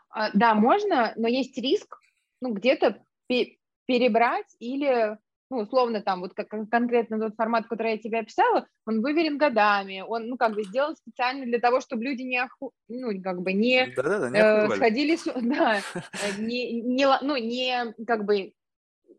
А, 0.09 0.31
Да, 0.33 0.55
можно, 0.55 1.13
но 1.17 1.27
есть 1.27 1.57
риск, 1.57 1.99
ну, 2.41 2.53
где-то 2.53 3.03
пе- 3.27 3.57
перебрать 3.85 4.55
или 4.59 5.17
ну, 5.49 5.57
условно, 5.59 6.01
там, 6.01 6.21
вот 6.21 6.33
как 6.33 6.49
конкретно 6.69 7.19
тот 7.19 7.35
формат, 7.35 7.67
который 7.67 7.93
я 7.93 7.97
тебе 7.97 8.19
описала, 8.19 8.67
он 8.85 9.01
выверен 9.01 9.37
годами, 9.37 10.03
он, 10.07 10.27
ну, 10.27 10.37
как 10.37 10.53
бы 10.53 10.63
сделан 10.63 10.95
специально 10.95 11.45
для 11.45 11.59
того, 11.59 11.81
чтобы 11.81 12.03
люди 12.03 12.21
не, 12.21 12.37
оху... 12.37 12.71
ну, 12.87 13.09
как 13.21 13.41
бы 13.41 13.53
не, 13.53 13.87
Да-да-да, 13.95 14.29
не 14.29 14.37
э, 14.37 14.75
сходили, 14.75 15.15
с... 15.15 15.23
да, 15.35 15.81
э, 15.93 16.01
не, 16.37 16.81
не, 16.81 17.07
ну, 17.21 17.35
не, 17.37 17.93
как 18.05 18.25
бы, 18.25 18.53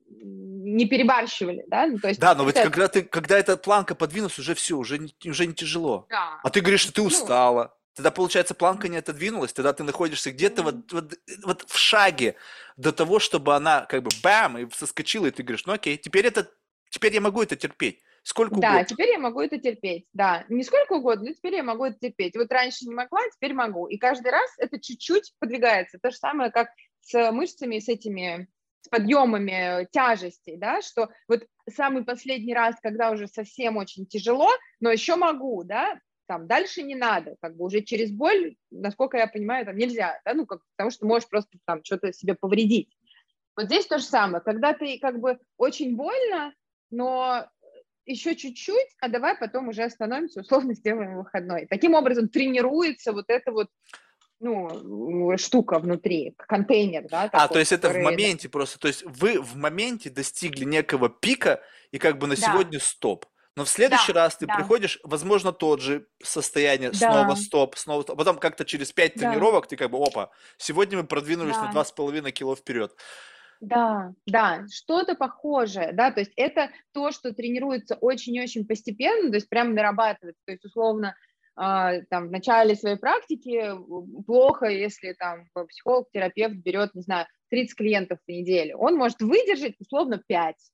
не 0.09 0.87
перебарщивали, 0.87 1.65
да, 1.67 1.87
ну, 1.87 1.99
то 1.99 2.09
есть... 2.09 2.21
Да, 2.21 2.35
но 2.35 2.45
ведь 2.45 2.57
это- 2.57 2.71
когда 2.71 2.89
ты, 2.89 3.03
когда 3.03 3.39
эта 3.39 3.57
планка 3.57 3.95
подвинулась, 3.95 4.39
уже 4.39 4.55
все, 4.55 4.77
уже 4.77 4.99
не, 4.99 5.15
уже 5.29 5.47
не 5.47 5.55
тяжело. 5.55 6.07
Да. 6.11 6.41
А 6.43 6.51
ты 6.51 6.61
говоришь, 6.61 6.81
что 6.81 6.93
ты 6.93 7.03
Ну. 7.03 7.73
Тогда, 7.95 8.11
получается, 8.11 8.55
планка 8.55 8.89
не 8.89 8.99
отодвинулась, 8.99 9.53
тогда 9.53 9.73
ты 9.73 9.83
находишься 9.83 10.31
где-то 10.31 10.63
вот, 10.63 10.93
вот, 10.93 11.15
вот 11.43 11.63
в 11.69 11.77
шаге 11.77 12.37
до 12.77 12.93
того, 12.93 13.19
чтобы 13.19 13.55
она 13.57 13.85
как 13.87 14.03
бы 14.03 14.11
бам, 14.23 14.59
и 14.59 14.71
соскочила, 14.71 15.27
и 15.27 15.31
ты 15.31 15.43
говоришь, 15.43 15.67
ну 15.67 15.73
окей, 15.73 15.97
теперь 15.97 16.27
это, 16.27 16.51
теперь 16.89 17.15
я 17.15 17.21
могу 17.21 17.43
это 17.43 17.57
терпеть. 17.57 18.01
Сколько 18.23 18.57
Да, 18.57 18.69
угодно. 18.69 18.85
теперь 18.85 19.11
я 19.11 19.19
могу 19.19 19.41
это 19.41 19.59
терпеть, 19.59 20.07
да. 20.13 20.45
Не 20.51 20.63
сколько 20.63 20.93
угодно, 20.93 21.29
но 21.29 21.35
теперь 21.35 21.55
я 21.55 21.63
могу 21.63 21.87
это 21.87 21.99
терпеть. 21.99 22.37
Вот 22.37 22.53
раньше 22.53 22.85
не 22.85 22.95
могла, 22.95 23.21
теперь 23.35 23.55
могу. 23.55 23.87
И 23.87 23.97
каждый 23.97 24.31
раз 24.31 24.51
это 24.59 24.79
чуть-чуть 24.79 25.33
подвигается. 25.39 25.99
То 25.99 26.11
же 26.11 26.17
самое, 26.17 26.51
как 26.51 26.69
с 27.01 27.33
мышцами, 27.33 27.79
с 27.79 27.89
этими 27.89 28.49
с 28.83 28.89
подъемами 28.89 29.87
тяжестей, 29.91 30.57
да, 30.57 30.81
что 30.81 31.11
вот 31.29 31.47
самый 31.69 32.05
последний 32.05 32.55
раз, 32.55 32.77
когда 32.83 33.11
уже 33.11 33.27
совсем 33.27 33.77
очень 33.77 34.07
тяжело, 34.07 34.51
но 34.81 34.91
еще 34.91 35.17
могу, 35.17 35.65
да, 35.65 35.99
там 36.31 36.47
дальше 36.47 36.83
не 36.83 36.95
надо, 36.95 37.35
как 37.41 37.57
бы 37.57 37.65
уже 37.65 37.81
через 37.81 38.13
боль, 38.13 38.55
насколько 38.71 39.17
я 39.17 39.27
понимаю, 39.27 39.67
там 39.67 39.77
нельзя, 39.77 40.21
да, 40.25 40.33
ну, 40.33 40.47
как, 40.47 40.61
потому 40.77 40.93
что 40.93 41.05
можешь 41.05 41.29
просто 41.29 41.59
там 41.67 41.83
что-то 41.83 42.13
себе 42.13 42.37
повредить. 42.37 42.97
Вот 43.57 43.67
здесь 43.67 43.85
то 43.87 43.99
же 43.99 44.05
самое, 44.05 44.41
когда 44.41 44.73
ты 44.73 44.97
как 45.01 45.19
бы 45.19 45.41
очень 45.57 45.97
больно, 45.97 46.55
но 46.93 47.49
еще 48.07 48.37
чуть-чуть, 48.37 48.95
а 49.01 49.09
давай 49.09 49.37
потом 49.37 49.71
уже 49.71 49.83
остановимся, 49.83 50.43
условно 50.43 50.73
сделаем 50.75 51.17
выходной. 51.17 51.67
Таким 51.67 51.95
образом 51.95 52.29
тренируется 52.29 53.11
вот 53.11 53.25
эта 53.27 53.51
вот, 53.51 53.67
ну, 54.39 55.37
штука 55.37 55.81
внутри, 55.81 56.35
контейнер, 56.39 57.09
да. 57.11 57.25
А, 57.25 57.29
такой, 57.29 57.55
то 57.55 57.59
есть 57.59 57.73
это 57.73 57.89
в 57.89 57.91
который- 57.91 58.05
моменте 58.05 58.49
просто, 58.49 58.79
то 58.79 58.87
есть 58.87 59.03
вы 59.05 59.41
в 59.41 59.57
моменте 59.57 60.11
достигли 60.11 60.63
некого 60.63 61.09
пика, 61.09 61.61
и 61.91 61.99
как 61.99 62.19
бы 62.19 62.29
на 62.29 62.37
Да. 62.37 62.43
сегодня 62.53 62.79
стоп. 62.79 63.27
Но 63.61 63.67
в 63.67 63.69
следующий 63.69 64.13
Да, 64.13 64.15
раз 64.15 64.39
ты 64.39 64.47
да. 64.47 64.57
приходишь, 64.57 64.99
возможно, 65.05 65.53
тот 65.53 65.83
же 65.83 66.07
состояние, 66.23 66.95
Да. 66.95 66.95
снова 66.95 67.35
стоп, 67.35 67.77
снова 67.77 68.01
стоп. 68.01 68.17
Потом 68.17 68.39
как-то 68.39 68.65
через 68.65 68.91
пять 68.91 69.17
Да. 69.17 69.21
тренировок 69.21 69.67
ты 69.67 69.77
как 69.77 69.91
бы, 69.91 69.99
опа, 69.99 70.31
сегодня 70.57 70.97
мы 70.97 71.05
продвинулись 71.07 71.61
на 71.61 71.69
Да. 71.69 71.71
два 71.71 71.85
с 71.85 71.93
половиной 71.93 72.33
кило 72.33 72.57
вперед. 72.57 72.97
Да, 73.61 74.13
да, 74.27 74.65
что-то 74.73 75.15
похожее, 75.15 75.93
да, 75.93 76.11
то 76.11 76.21
есть 76.21 76.33
это 76.37 76.71
то, 76.95 77.11
что 77.13 77.35
тренируется 77.35 77.95
очень-очень 77.97 78.67
постепенно, 78.67 79.29
то 79.29 79.35
есть 79.37 79.51
прям 79.51 79.75
нарабатывается, 79.75 80.41
то 80.47 80.53
есть 80.53 80.65
условно 80.65 81.15
а, 81.57 82.01
там 82.09 82.29
в 82.29 82.31
начале 82.31 82.75
своей 82.75 82.97
практики 82.97 83.51
м, 83.59 84.25
плохо, 84.25 84.65
если 84.67 85.13
там 85.13 85.45
психолог, 85.69 86.09
терапевт 86.11 86.55
берет, 86.57 86.95
не 86.95 87.03
знаю, 87.03 87.27
30 87.51 87.77
клиентов 87.77 88.21
в 88.27 88.31
неделю, 88.31 88.79
он 88.79 88.97
может 88.97 89.21
выдержать 89.21 89.75
условно 89.79 90.23
5, 90.27 90.71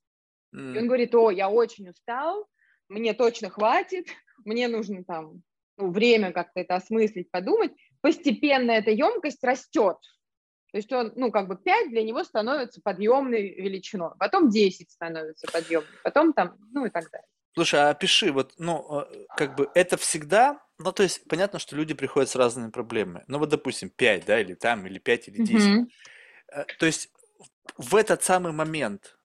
и 0.73 0.79
он 0.79 0.87
говорит, 0.87 1.15
о, 1.15 1.31
я 1.31 1.51
очень 1.51 1.89
устал, 1.89 2.47
мне 2.89 3.15
точно 3.15 3.51
хватит, 3.51 4.07
мне 4.45 4.69
нужно 4.69 5.05
там 5.05 5.43
ну, 5.77 5.91
время 5.91 6.33
как-то 6.33 6.61
это 6.61 6.77
осмыслить, 6.77 7.31
подумать, 7.31 7.73
постепенно 8.01 8.71
эта 8.71 8.91
емкость 8.91 9.43
растет, 9.45 9.99
то 10.73 10.79
есть 10.79 10.93
он, 10.93 11.13
ну, 11.17 11.31
как 11.31 11.49
бы 11.49 11.57
5 11.57 11.91
для 11.91 12.03
него 12.03 12.25
становится 12.25 12.81
подъемной 12.83 13.55
величиной, 13.55 14.11
потом 14.19 14.51
10 14.51 14.91
становится 14.91 15.51
подъемной, 15.51 15.99
потом 16.03 16.33
там, 16.33 16.57
ну 16.73 16.85
и 16.87 16.91
так 16.91 17.11
далее. 17.11 17.29
Слушай, 17.55 17.81
а 17.81 17.91
опиши, 17.91 18.31
вот, 18.31 18.53
ну, 18.59 19.01
э, 19.01 19.27
как 19.35 19.57
бы 19.57 19.71
это 19.75 19.97
всегда, 19.97 20.63
ну, 20.79 20.93
то 20.93 21.03
есть 21.03 21.27
понятно, 21.27 21.59
что 21.59 21.75
люди 21.77 21.95
приходят 21.95 22.29
с 22.29 22.37
разными 22.37 22.71
проблемами. 22.71 23.25
Ну, 23.29 23.39
вот, 23.39 23.49
допустим, 23.49 23.89
5, 23.89 24.27
да, 24.27 24.39
или 24.39 24.53
там, 24.53 24.87
или 24.87 24.99
5, 24.99 25.29
или 25.29 25.43
10. 25.43 25.71
Мгм. 25.71 25.89
Э, 26.53 26.65
То 26.79 26.85
есть 26.85 27.11
в 27.79 27.97
этот 27.97 28.23
самый 28.23 28.53
момент, 28.53 29.19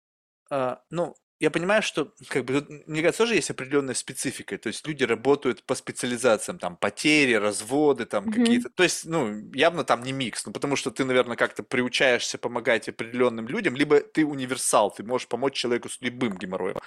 а, 0.50 0.82
ну, 0.90 1.16
я 1.42 1.50
понимаю, 1.50 1.82
что, 1.82 2.14
как 2.28 2.46
бы, 2.46 2.62
тут, 2.62 2.88
мне 2.88 3.02
кажется, 3.02 3.24
тоже 3.24 3.34
есть 3.34 3.50
определенная 3.50 3.96
специфика. 3.96 4.60
То 4.60 4.68
есть 4.68 4.86
люди 4.88 5.04
работают 5.04 5.64
по 5.64 5.74
специализациям, 5.74 6.60
там, 6.60 6.76
потери, 6.78 7.34
разводы, 7.34 8.06
там, 8.06 8.26
Мгм. 8.26 8.34
какие-то. 8.34 8.70
То 8.70 8.84
есть, 8.84 9.06
ну, 9.08 9.52
явно 9.52 9.84
там 9.84 10.04
не 10.04 10.12
микс, 10.12 10.46
ну, 10.46 10.54
потому 10.54 10.76
что 10.76 10.92
ты, 10.92 11.04
наверное, 11.04 11.36
как-то 11.36 11.64
приучаешься 11.64 12.38
помогать 12.38 12.88
определенным 12.88 13.48
людям, 13.48 13.76
либо 13.76 14.02
ты 14.02 14.24
универсал, 14.24 14.92
ты 14.92 15.04
можешь 15.04 15.28
помочь 15.28 15.56
человеку 15.56 15.90
с 15.90 16.00
любым 16.02 16.38
геморроем. 16.38 16.78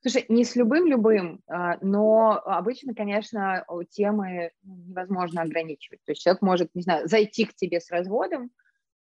Слушай, 0.00 0.26
не 0.28 0.44
с 0.44 0.56
любым-любым, 0.56 1.42
а, 1.46 1.78
но 1.80 2.42
обычно, 2.44 2.92
конечно, 2.92 3.64
темы 3.90 4.50
ну, 4.64 4.74
невозможно 4.88 5.42
ограничивать. 5.42 6.00
То 6.04 6.10
есть 6.10 6.22
человек 6.22 6.42
может, 6.42 6.74
не 6.74 6.82
знаю, 6.82 7.06
зайти 7.06 7.44
к 7.44 7.54
тебе 7.54 7.80
с 7.80 7.88
разводом, 7.88 8.50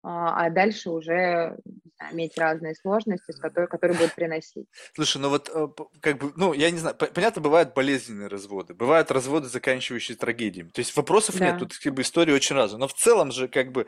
а 0.04 0.46
а 0.46 0.50
дальше 0.50 0.90
уже 0.90 1.58
знаю, 1.98 2.14
иметь 2.14 2.38
разные 2.38 2.76
сложности, 2.76 3.32
с 3.32 3.38
которые, 3.40 3.68
которые 3.68 3.98
будут 3.98 4.16
приносить. 4.16 4.68
Слушай, 4.94 5.18
ну 5.22 5.30
вот, 5.30 5.50
э, 5.54 5.68
как 6.00 6.18
бы, 6.18 6.34
ну, 6.36 6.54
я 6.54 6.72
не 6.72 6.78
знаю, 6.80 6.96
по- 6.96 7.08
понятно, 7.08 7.42
бывают 7.42 7.74
болезненные 7.74 8.28
разводы, 8.28 8.74
бывают 8.74 9.12
разводы, 9.12 9.48
заканчивающиеся 9.48 10.20
трагедиями. 10.20 10.70
То 10.70 10.80
есть 10.80 10.96
вопросов 10.96 11.36
нет, 11.36 11.54
Да. 11.54 11.60
тут 11.60 11.78
как 11.78 11.94
бы 11.94 12.02
истории 12.02 12.34
очень 12.34 12.56
разные. 12.56 12.80
Но 12.80 12.88
в 12.88 12.94
целом 12.94 13.32
же, 13.32 13.48
как 13.48 13.72
бы, 13.72 13.88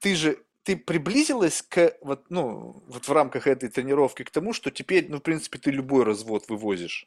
ты 0.00 0.14
же, 0.14 0.38
ты 0.62 0.76
приблизилась 0.76 1.62
к, 1.62 1.96
вот, 2.00 2.24
ну, 2.30 2.82
вот 2.86 3.08
в 3.08 3.12
рамках 3.12 3.46
этой 3.46 3.68
тренировки 3.68 4.22
к 4.22 4.30
тому, 4.30 4.52
что 4.52 4.70
теперь, 4.70 5.06
ну, 5.08 5.18
в 5.18 5.22
принципе, 5.22 5.58
ты 5.58 5.70
любой 5.70 6.04
развод 6.04 6.48
вывозишь. 6.48 7.06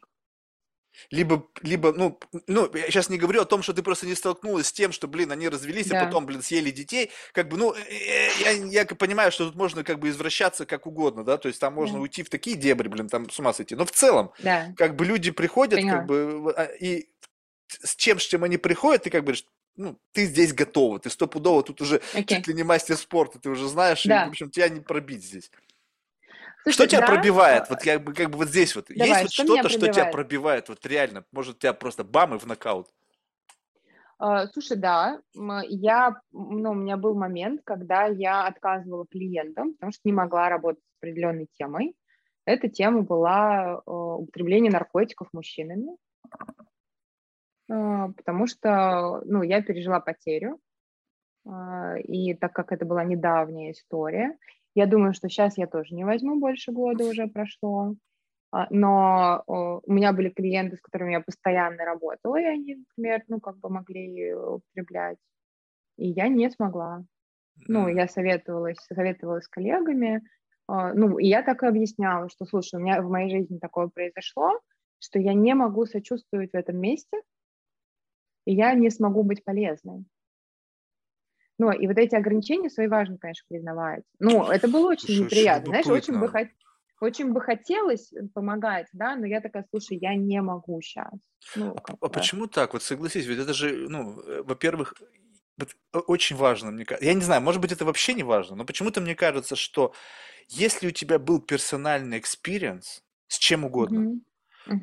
Либо, 1.10 1.46
либо, 1.62 1.92
ну, 1.92 2.18
ну, 2.46 2.70
я 2.74 2.86
сейчас 2.90 3.08
не 3.08 3.18
говорю 3.18 3.42
о 3.42 3.44
том, 3.44 3.62
что 3.62 3.72
ты 3.72 3.82
просто 3.82 4.06
не 4.06 4.14
столкнулась 4.14 4.66
с 4.66 4.72
тем, 4.72 4.92
что, 4.92 5.08
блин, 5.08 5.32
они 5.32 5.48
развелись, 5.48 5.86
а 5.88 5.94
Да. 5.94 6.04
потом, 6.06 6.26
блин, 6.26 6.42
съели 6.42 6.70
детей. 6.70 7.10
Как 7.32 7.48
бы, 7.48 7.56
ну, 7.56 7.72
э, 7.74 8.28
я, 8.40 8.50
я 8.52 8.84
как 8.84 8.98
понимаю, 8.98 9.32
что 9.32 9.46
тут 9.46 9.54
можно 9.54 9.84
как 9.84 9.98
бы 9.98 10.08
извращаться 10.08 10.66
как 10.66 10.86
угодно, 10.86 11.24
да, 11.24 11.38
то 11.38 11.48
есть 11.48 11.60
там 11.60 11.74
можно 11.74 11.96
Да. 11.96 12.02
уйти 12.02 12.22
в 12.22 12.30
такие 12.30 12.56
дебри, 12.56 12.88
блин, 12.88 13.08
там 13.08 13.30
с 13.30 13.38
ума 13.38 13.52
сойти. 13.52 13.74
Но 13.74 13.84
в 13.84 13.92
целом, 13.92 14.32
Да, 14.40 14.72
как 14.76 14.96
бы 14.96 15.04
люди 15.04 15.30
приходят, 15.30 15.80
Поняла. 15.80 15.98
как 15.98 16.06
бы, 16.06 16.52
а, 16.56 16.64
и 16.64 17.08
с 17.68 17.94
чем, 17.96 18.18
с 18.18 18.22
чем 18.24 18.44
они 18.44 18.56
приходят, 18.58 19.04
ты 19.04 19.10
как 19.10 19.24
бы 19.24 19.34
ну, 19.76 19.96
ты 20.12 20.24
здесь 20.24 20.52
готова, 20.52 20.98
ты 20.98 21.08
стопудово 21.08 21.62
тут 21.62 21.80
уже 21.80 22.02
окей. 22.12 22.38
чуть 22.38 22.48
ли 22.48 22.54
не 22.54 22.64
мастер 22.64 22.96
спорта, 22.96 23.38
ты 23.38 23.48
уже 23.48 23.68
знаешь, 23.68 24.04
и, 24.04 24.08
Да. 24.08 24.26
в 24.26 24.30
общем, 24.30 24.50
тебя 24.50 24.68
не 24.68 24.80
пробить 24.80 25.22
здесь. 25.24 25.52
Слушай, 26.72 26.74
Что 26.74 26.86
тебя 26.86 27.00
да, 27.00 27.06
пробивает? 27.06 27.64
а, 27.64 27.66
Вот 27.70 27.82
как 27.82 28.04
бы, 28.04 28.12
как 28.14 28.30
бы 28.30 28.38
вот 28.38 28.48
здесь 28.48 28.74
вот. 28.76 28.86
Давай, 28.88 29.08
Есть 29.08 29.22
вот 29.22 29.32
что 29.32 29.44
что-то, 29.44 29.68
что 29.68 29.88
тебя 29.92 30.06
пробивает? 30.06 30.68
вот 30.68 30.84
реально, 30.86 31.24
может 31.32 31.58
тебя 31.58 31.72
просто 31.72 32.04
бам 32.04 32.34
и 32.34 32.38
в 32.38 32.46
нокаут. 32.46 32.88
А, 34.18 34.46
Слушай, 34.48 34.76
да, 34.76 35.20
я, 35.68 36.20
ну, 36.32 36.70
у 36.70 36.74
меня 36.74 36.96
был 36.96 37.14
момент, 37.14 37.62
когда 37.64 38.06
я 38.06 38.46
отказывала 38.46 39.06
клиентам, 39.06 39.74
потому 39.74 39.92
что 39.92 40.00
не 40.04 40.12
могла 40.12 40.48
работать 40.48 40.82
с 40.82 40.96
определенной 41.00 41.46
темой. 41.54 41.94
Эта 42.44 42.68
тема 42.68 43.02
была 43.02 43.74
э, 43.74 43.90
употребление 43.90 44.72
наркотиков 44.72 45.28
мужчинами, 45.32 45.96
А, 47.70 48.08
потому 48.08 48.46
что, 48.46 49.22
ну, 49.24 49.42
я 49.42 49.62
пережила 49.62 50.00
потерю, 50.00 50.58
и 52.04 52.34
так 52.34 52.52
как 52.52 52.72
это 52.72 52.84
была 52.84 53.04
недавняя 53.04 53.72
история, 53.72 54.36
я 54.78 54.86
думаю, 54.86 55.12
что 55.12 55.28
сейчас 55.28 55.58
я 55.58 55.66
тоже 55.66 55.94
не 55.94 56.04
возьму, 56.04 56.38
больше 56.40 56.72
года 56.72 57.04
уже 57.04 57.26
прошло, 57.26 57.94
а, 58.52 58.66
но 58.70 59.42
у 59.46 59.92
меня 59.92 60.12
были 60.12 60.30
клиенты, 60.30 60.76
с 60.76 60.80
которыми 60.80 61.12
я 61.12 61.20
постоянно 61.20 61.84
работала, 61.84 62.40
и 62.40 62.44
они, 62.44 62.76
например, 62.76 63.24
ну, 63.28 63.40
как 63.40 63.58
бы 63.58 63.68
могли 63.70 64.34
употреблять, 64.34 65.18
и 65.98 66.08
я 66.08 66.28
не 66.28 66.50
смогла. 66.50 67.04
Ну, 67.68 67.88
я 67.88 68.08
советовалась, 68.08 68.78
советовалась 68.92 69.44
с 69.44 69.48
коллегами, 69.48 70.22
а, 70.68 70.94
ну, 70.94 71.18
и 71.18 71.26
я 71.26 71.42
так 71.42 71.62
и 71.62 71.66
объясняла, 71.66 72.28
что, 72.30 72.46
слушай, 72.46 72.76
у 72.76 72.82
меня 72.82 73.02
в 73.02 73.10
моей 73.10 73.30
жизни 73.30 73.58
такое 73.58 73.88
произошло, 73.88 74.60
что 75.00 75.18
я 75.18 75.34
не 75.34 75.54
могу 75.54 75.86
сочувствовать 75.86 76.52
в 76.52 76.56
этом 76.56 76.78
месте, 76.78 77.20
и 78.46 78.54
я 78.54 78.74
не 78.74 78.90
смогу 78.90 79.22
быть 79.24 79.44
полезной. 79.44 80.04
Ну, 81.58 81.72
и 81.72 81.86
вот 81.86 81.98
эти 81.98 82.14
ограничения 82.14 82.70
свои 82.70 82.86
важно, 82.88 83.18
конечно, 83.18 83.44
признавать. 83.48 84.04
Ну, 84.20 84.48
это 84.50 84.68
было 84.68 84.90
очень 84.90 85.16
Слушай, 85.16 85.18
неприятно. 85.18 85.70
Знаешь, 85.70 85.90
очень 85.90 86.18
бы, 86.18 86.28
хот- 86.28 86.50
очень 87.00 87.32
бы 87.32 87.40
хотелось 87.40 88.12
помогать, 88.34 88.86
да, 88.92 89.16
но 89.16 89.26
я 89.26 89.40
такая, 89.40 89.64
слушай, 89.70 89.98
я 89.98 90.14
не 90.14 90.40
могу 90.42 90.80
сейчас. 90.80 91.12
Ну, 91.54 91.82
А, 91.84 91.94
а 92.00 92.08
почему 92.08 92.46
так? 92.46 92.72
Вот 92.72 92.82
согласись, 92.82 93.26
ведь 93.26 93.38
это 93.38 93.54
же, 93.54 93.88
ну, 93.88 94.20
э, 94.20 94.42
во-первых, 94.42 94.94
о- 95.92 95.98
очень 96.00 96.36
важно, 96.36 96.70
мне 96.70 96.84
кажется. 96.84 97.06
Я 97.06 97.14
не 97.14 97.22
знаю, 97.22 97.42
может 97.42 97.60
быть, 97.60 97.72
это 97.72 97.84
вообще 97.84 98.14
не 98.14 98.22
важно, 98.22 98.56
но 98.56 98.64
почему-то 98.64 99.00
мне 99.00 99.14
кажется, 99.14 99.56
что 99.56 99.94
если 100.48 100.88
у 100.88 100.92
тебя 100.92 101.18
был 101.18 101.40
персональный 101.40 102.18
experience 102.18 103.02
с 103.28 103.38
чем 103.38 103.64
угодно, 103.64 104.06
Мгм. 104.06 104.22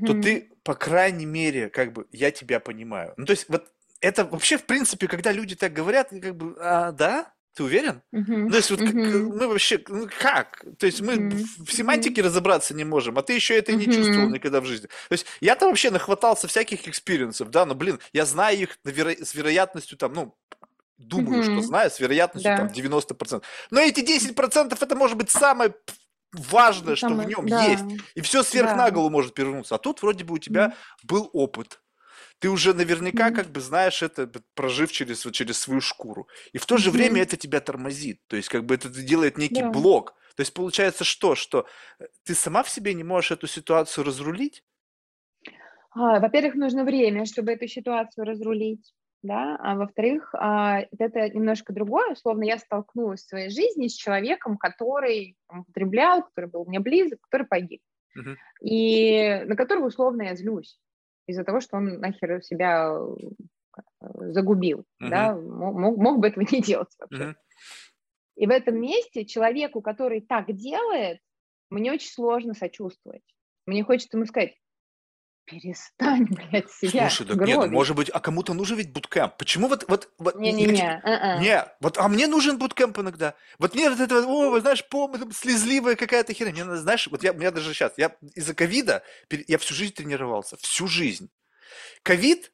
то 0.03 0.13
Мгм. 0.13 0.15
ты, 0.15 0.51
по 0.63 0.75
крайней 0.75 1.27
мере, 1.27 1.69
как 1.69 1.93
бы, 1.93 2.07
я 2.13 2.31
тебя 2.31 2.59
понимаю. 2.61 3.15
Ну, 3.17 3.25
то 3.27 3.31
есть, 3.33 3.49
вот 3.49 3.73
это 4.01 4.25
вообще, 4.25 4.57
в 4.57 4.65
принципе, 4.65 5.07
когда 5.07 5.31
люди 5.31 5.55
так 5.55 5.73
говорят, 5.73 6.09
как 6.09 6.35
бы, 6.35 6.55
а, 6.59 6.91
да? 6.91 7.31
Ты 7.55 7.63
уверен? 7.63 8.01
Ну, 8.11 8.49
то 8.49 8.57
есть 8.57 8.69
вот 8.69 8.79
как- 8.81 8.93
Мгм. 8.93 9.37
мы 9.37 9.47
вообще, 9.47 9.81
ну 9.87 10.09
как? 10.19 10.65
То 10.77 10.85
есть 10.87 10.99
мы 10.99 11.15
Мгм. 11.15 11.45
в 11.65 11.71
семантике 11.71 12.21
разобраться 12.21 12.73
не 12.73 12.83
можем, 12.83 13.17
а 13.17 13.21
ты 13.23 13.31
еще 13.31 13.55
это 13.55 13.71
и 13.71 13.75
не 13.75 13.85
чувствовал 13.85 14.29
никогда 14.29 14.59
в 14.59 14.65
жизни. 14.65 14.87
То 14.87 15.13
есть 15.13 15.25
я-то 15.39 15.67
вообще 15.67 15.89
нахватался 15.89 16.49
всяких 16.49 16.85
experience 16.89 17.36
ов, 17.36 17.49
да, 17.51 17.65
но, 17.65 17.73
блин, 17.73 17.99
я 18.11 18.25
знаю 18.25 18.59
их 18.59 18.77
веро- 18.83 19.23
с 19.23 19.33
вероятностью 19.33 19.97
там, 19.97 20.11
ну, 20.11 20.35
думаю, 20.97 21.43
что 21.43 21.53
Мгм. 21.53 21.61
знаю, 21.63 21.89
с 21.91 21.99
вероятностью 22.01 22.57
там 22.57 22.67
Да. 22.67 22.73
90%. 22.73 23.45
Но 23.71 23.79
эти 23.79 24.01
10% 24.01 24.81
это 24.83 24.95
может 24.97 25.15
быть 25.15 25.29
самое 25.29 25.73
важное, 26.33 26.97
что 26.97 27.07
в 27.07 27.11
Самое- 27.11 27.29
нем 27.29 27.47
да. 27.47 27.63
есть. 27.63 27.83
И 28.15 28.21
все 28.21 28.43
сверх 28.43 28.71
Да. 28.71 28.75
на 28.75 28.91
голову 28.91 29.09
может 29.09 29.33
перевернуться. 29.33 29.75
А 29.75 29.77
тут 29.77 30.01
вроде 30.01 30.25
бы 30.25 30.33
у 30.35 30.37
тебя 30.39 30.67
Мгм. 30.67 30.73
был 31.03 31.29
опыт. 31.31 31.79
Ты 32.39 32.49
уже 32.49 32.73
наверняка 32.73 33.31
как 33.31 33.47
бы 33.47 33.61
знаешь 33.61 34.03
это, 34.03 34.29
прожив 34.53 34.91
через, 34.91 35.25
вот 35.25 35.33
через 35.33 35.57
свою 35.57 35.81
шкуру. 35.81 36.27
И 36.53 36.57
в 36.57 36.65
то 36.65 36.77
же 36.77 36.91
время 36.91 37.21
это 37.21 37.37
тебя 37.37 37.61
тормозит. 37.61 38.21
То 38.27 38.35
есть 38.35 38.49
как 38.49 38.65
бы 38.65 38.75
это 38.75 38.89
делает 38.89 39.37
некий 39.37 39.61
Да. 39.61 39.69
блок. 39.71 40.15
То 40.35 40.41
есть 40.41 40.53
получается 40.53 41.05
что? 41.05 41.35
Что 41.35 41.65
э, 41.99 42.05
ты 42.23 42.35
сама 42.35 42.63
в 42.63 42.69
себе 42.69 42.93
не 42.93 43.03
можешь 43.03 43.31
эту 43.31 43.47
ситуацию 43.47 44.03
разрулить? 44.03 44.63
А, 45.91 46.19
Во-первых, 46.19 46.55
нужно 46.55 46.83
время, 46.83 47.25
чтобы 47.25 47.53
эту 47.53 47.67
ситуацию 47.67 48.25
разрулить, 48.25 48.93
да, 49.23 49.55
а 49.59 49.75
во-вторых, 49.75 50.35
а, 50.35 50.81
это 50.99 51.29
немножко 51.29 51.71
другое, 51.71 52.11
условно, 52.11 52.43
я 52.43 52.57
столкнулась 52.57 53.23
в 53.23 53.29
своей 53.29 53.49
жизни 53.49 53.87
с 53.87 53.93
человеком, 53.93 54.57
который 54.57 55.37
употреблял, 55.47 56.23
который 56.23 56.49
был 56.49 56.65
мне 56.65 56.79
близок, 56.81 57.21
который 57.21 57.47
погиб, 57.47 57.81
Мгм. 58.13 58.37
и 58.61 59.41
на 59.45 59.55
которого, 59.55 59.85
условно, 59.87 60.23
я 60.23 60.35
злюсь 60.35 60.77
из-за 61.27 61.43
того, 61.43 61.59
что 61.59 61.77
он 61.77 61.99
нахер 61.99 62.41
себя 62.43 62.97
э, 64.01 64.07
загубил, 64.31 64.85
да, 64.99 65.35
мо- 65.35 65.73
мог, 65.73 65.97
мог 65.97 66.19
бы 66.19 66.27
этого 66.27 66.45
не 66.51 66.61
делать 66.61 66.93
вообще. 66.99 67.23
Мгм. 67.23 67.35
И 68.35 68.47
в 68.47 68.49
этом 68.49 68.79
месте 68.79 69.25
человеку, 69.25 69.81
который 69.81 70.21
так 70.21 70.53
делает, 70.53 71.19
мне 71.69 71.91
очень 71.91 72.11
сложно 72.11 72.53
сочувствовать. 72.53 73.23
Мне 73.65 73.83
хочется 73.83 74.17
ему 74.17 74.25
сказать, 74.25 74.55
перестань, 75.45 76.25
блядь, 76.29 76.71
себя 76.71 77.09
Слушай, 77.09 77.27
так 77.27 77.45
нет, 77.47 77.57
гробить. 77.57 77.71
может 77.73 77.95
быть, 77.95 78.09
а 78.09 78.19
кому-то 78.19 78.53
нужен 78.53 78.77
ведь 78.77 78.91
буткэмп. 78.91 79.37
Почему 79.37 79.67
вот, 79.67 79.85
вот, 79.87 80.09
вот 80.17 80.35
Не-не-не, 80.35 80.75
тебе- 80.75 81.01
а-а. 81.03 81.39
Не, 81.39 81.65
вот, 81.81 81.97
а 81.97 82.07
мне 82.07 82.27
нужен 82.27 82.57
буткэмп 82.57 82.99
иногда. 82.99 83.35
Вот 83.59 83.75
мне 83.75 83.89
вот 83.89 83.99
это, 83.99 84.25
о, 84.25 84.49
вы 84.49 84.61
знаешь, 84.61 84.83
там, 84.89 85.31
слезливая 85.31 85.95
какая-то 85.95 86.33
херня. 86.33 86.51
Мне 86.53 86.63
надо, 86.65 86.81
знаешь, 86.81 87.07
вот 87.07 87.23
я, 87.23 87.31
у 87.31 87.35
меня 87.35 87.51
даже 87.51 87.73
сейчас, 87.73 87.93
я 87.97 88.15
из-за 88.35 88.53
ковида, 88.53 89.03
я 89.47 89.57
всю 89.57 89.73
жизнь 89.73 89.93
тренировался, 89.93 90.57
всю 90.57 90.87
жизнь. 90.87 91.29
Ковид, 92.03 92.51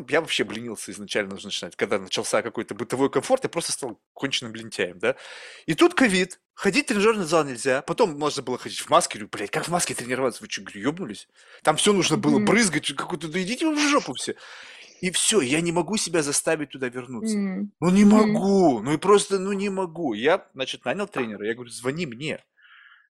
ну, 0.00 0.06
я 0.08 0.20
вообще 0.20 0.44
бленился 0.44 0.90
изначально, 0.92 1.32
нужно 1.32 1.48
начинать. 1.48 1.76
Когда 1.76 1.98
начался 1.98 2.42
какой-то 2.42 2.74
бытовой 2.74 3.10
комфорт, 3.10 3.44
я 3.44 3.50
просто 3.50 3.72
стал 3.72 4.00
конченным 4.12 4.54
лентяем, 4.54 4.98
да. 4.98 5.16
И 5.66 5.74
тут 5.74 5.94
ковид, 5.94 6.40
ходить 6.54 6.84
в 6.84 6.88
тренажерный 6.88 7.24
зал 7.24 7.44
нельзя. 7.44 7.82
Потом 7.82 8.18
можно 8.18 8.42
было 8.42 8.58
ходить 8.58 8.78
в 8.80 8.90
маске. 8.90 9.18
Говорю, 9.18 9.30
блядь, 9.32 9.50
как 9.50 9.64
в 9.66 9.70
маске 9.70 9.94
тренироваться? 9.94 10.42
Вы 10.42 10.48
что, 10.50 10.62
ёбнулись? 10.78 11.28
Там 11.62 11.76
все 11.76 11.92
нужно 11.92 12.16
было 12.16 12.38
брызгать, 12.38 12.92
какой-то, 12.94 13.28
да 13.28 13.42
идите 13.42 13.66
в 13.70 13.78
жопу 13.78 14.14
все. 14.14 14.34
И 15.00 15.10
все, 15.10 15.40
я 15.42 15.60
не 15.60 15.72
могу 15.72 15.96
себя 15.96 16.22
заставить 16.22 16.70
туда 16.70 16.88
вернуться. 16.88 17.36
М, 17.36 17.72
Ну 17.80 17.90
не 17.90 18.04
могу, 18.04 18.80
ну 18.80 18.92
и 18.92 18.96
просто, 18.96 19.38
ну 19.38 19.52
не 19.52 19.68
могу. 19.68 20.14
Я, 20.14 20.48
значит, 20.54 20.84
нанял 20.84 21.06
тренера, 21.06 21.46
я 21.46 21.54
говорю, 21.54 21.70
звони 21.70 22.06
мне, 22.06 22.42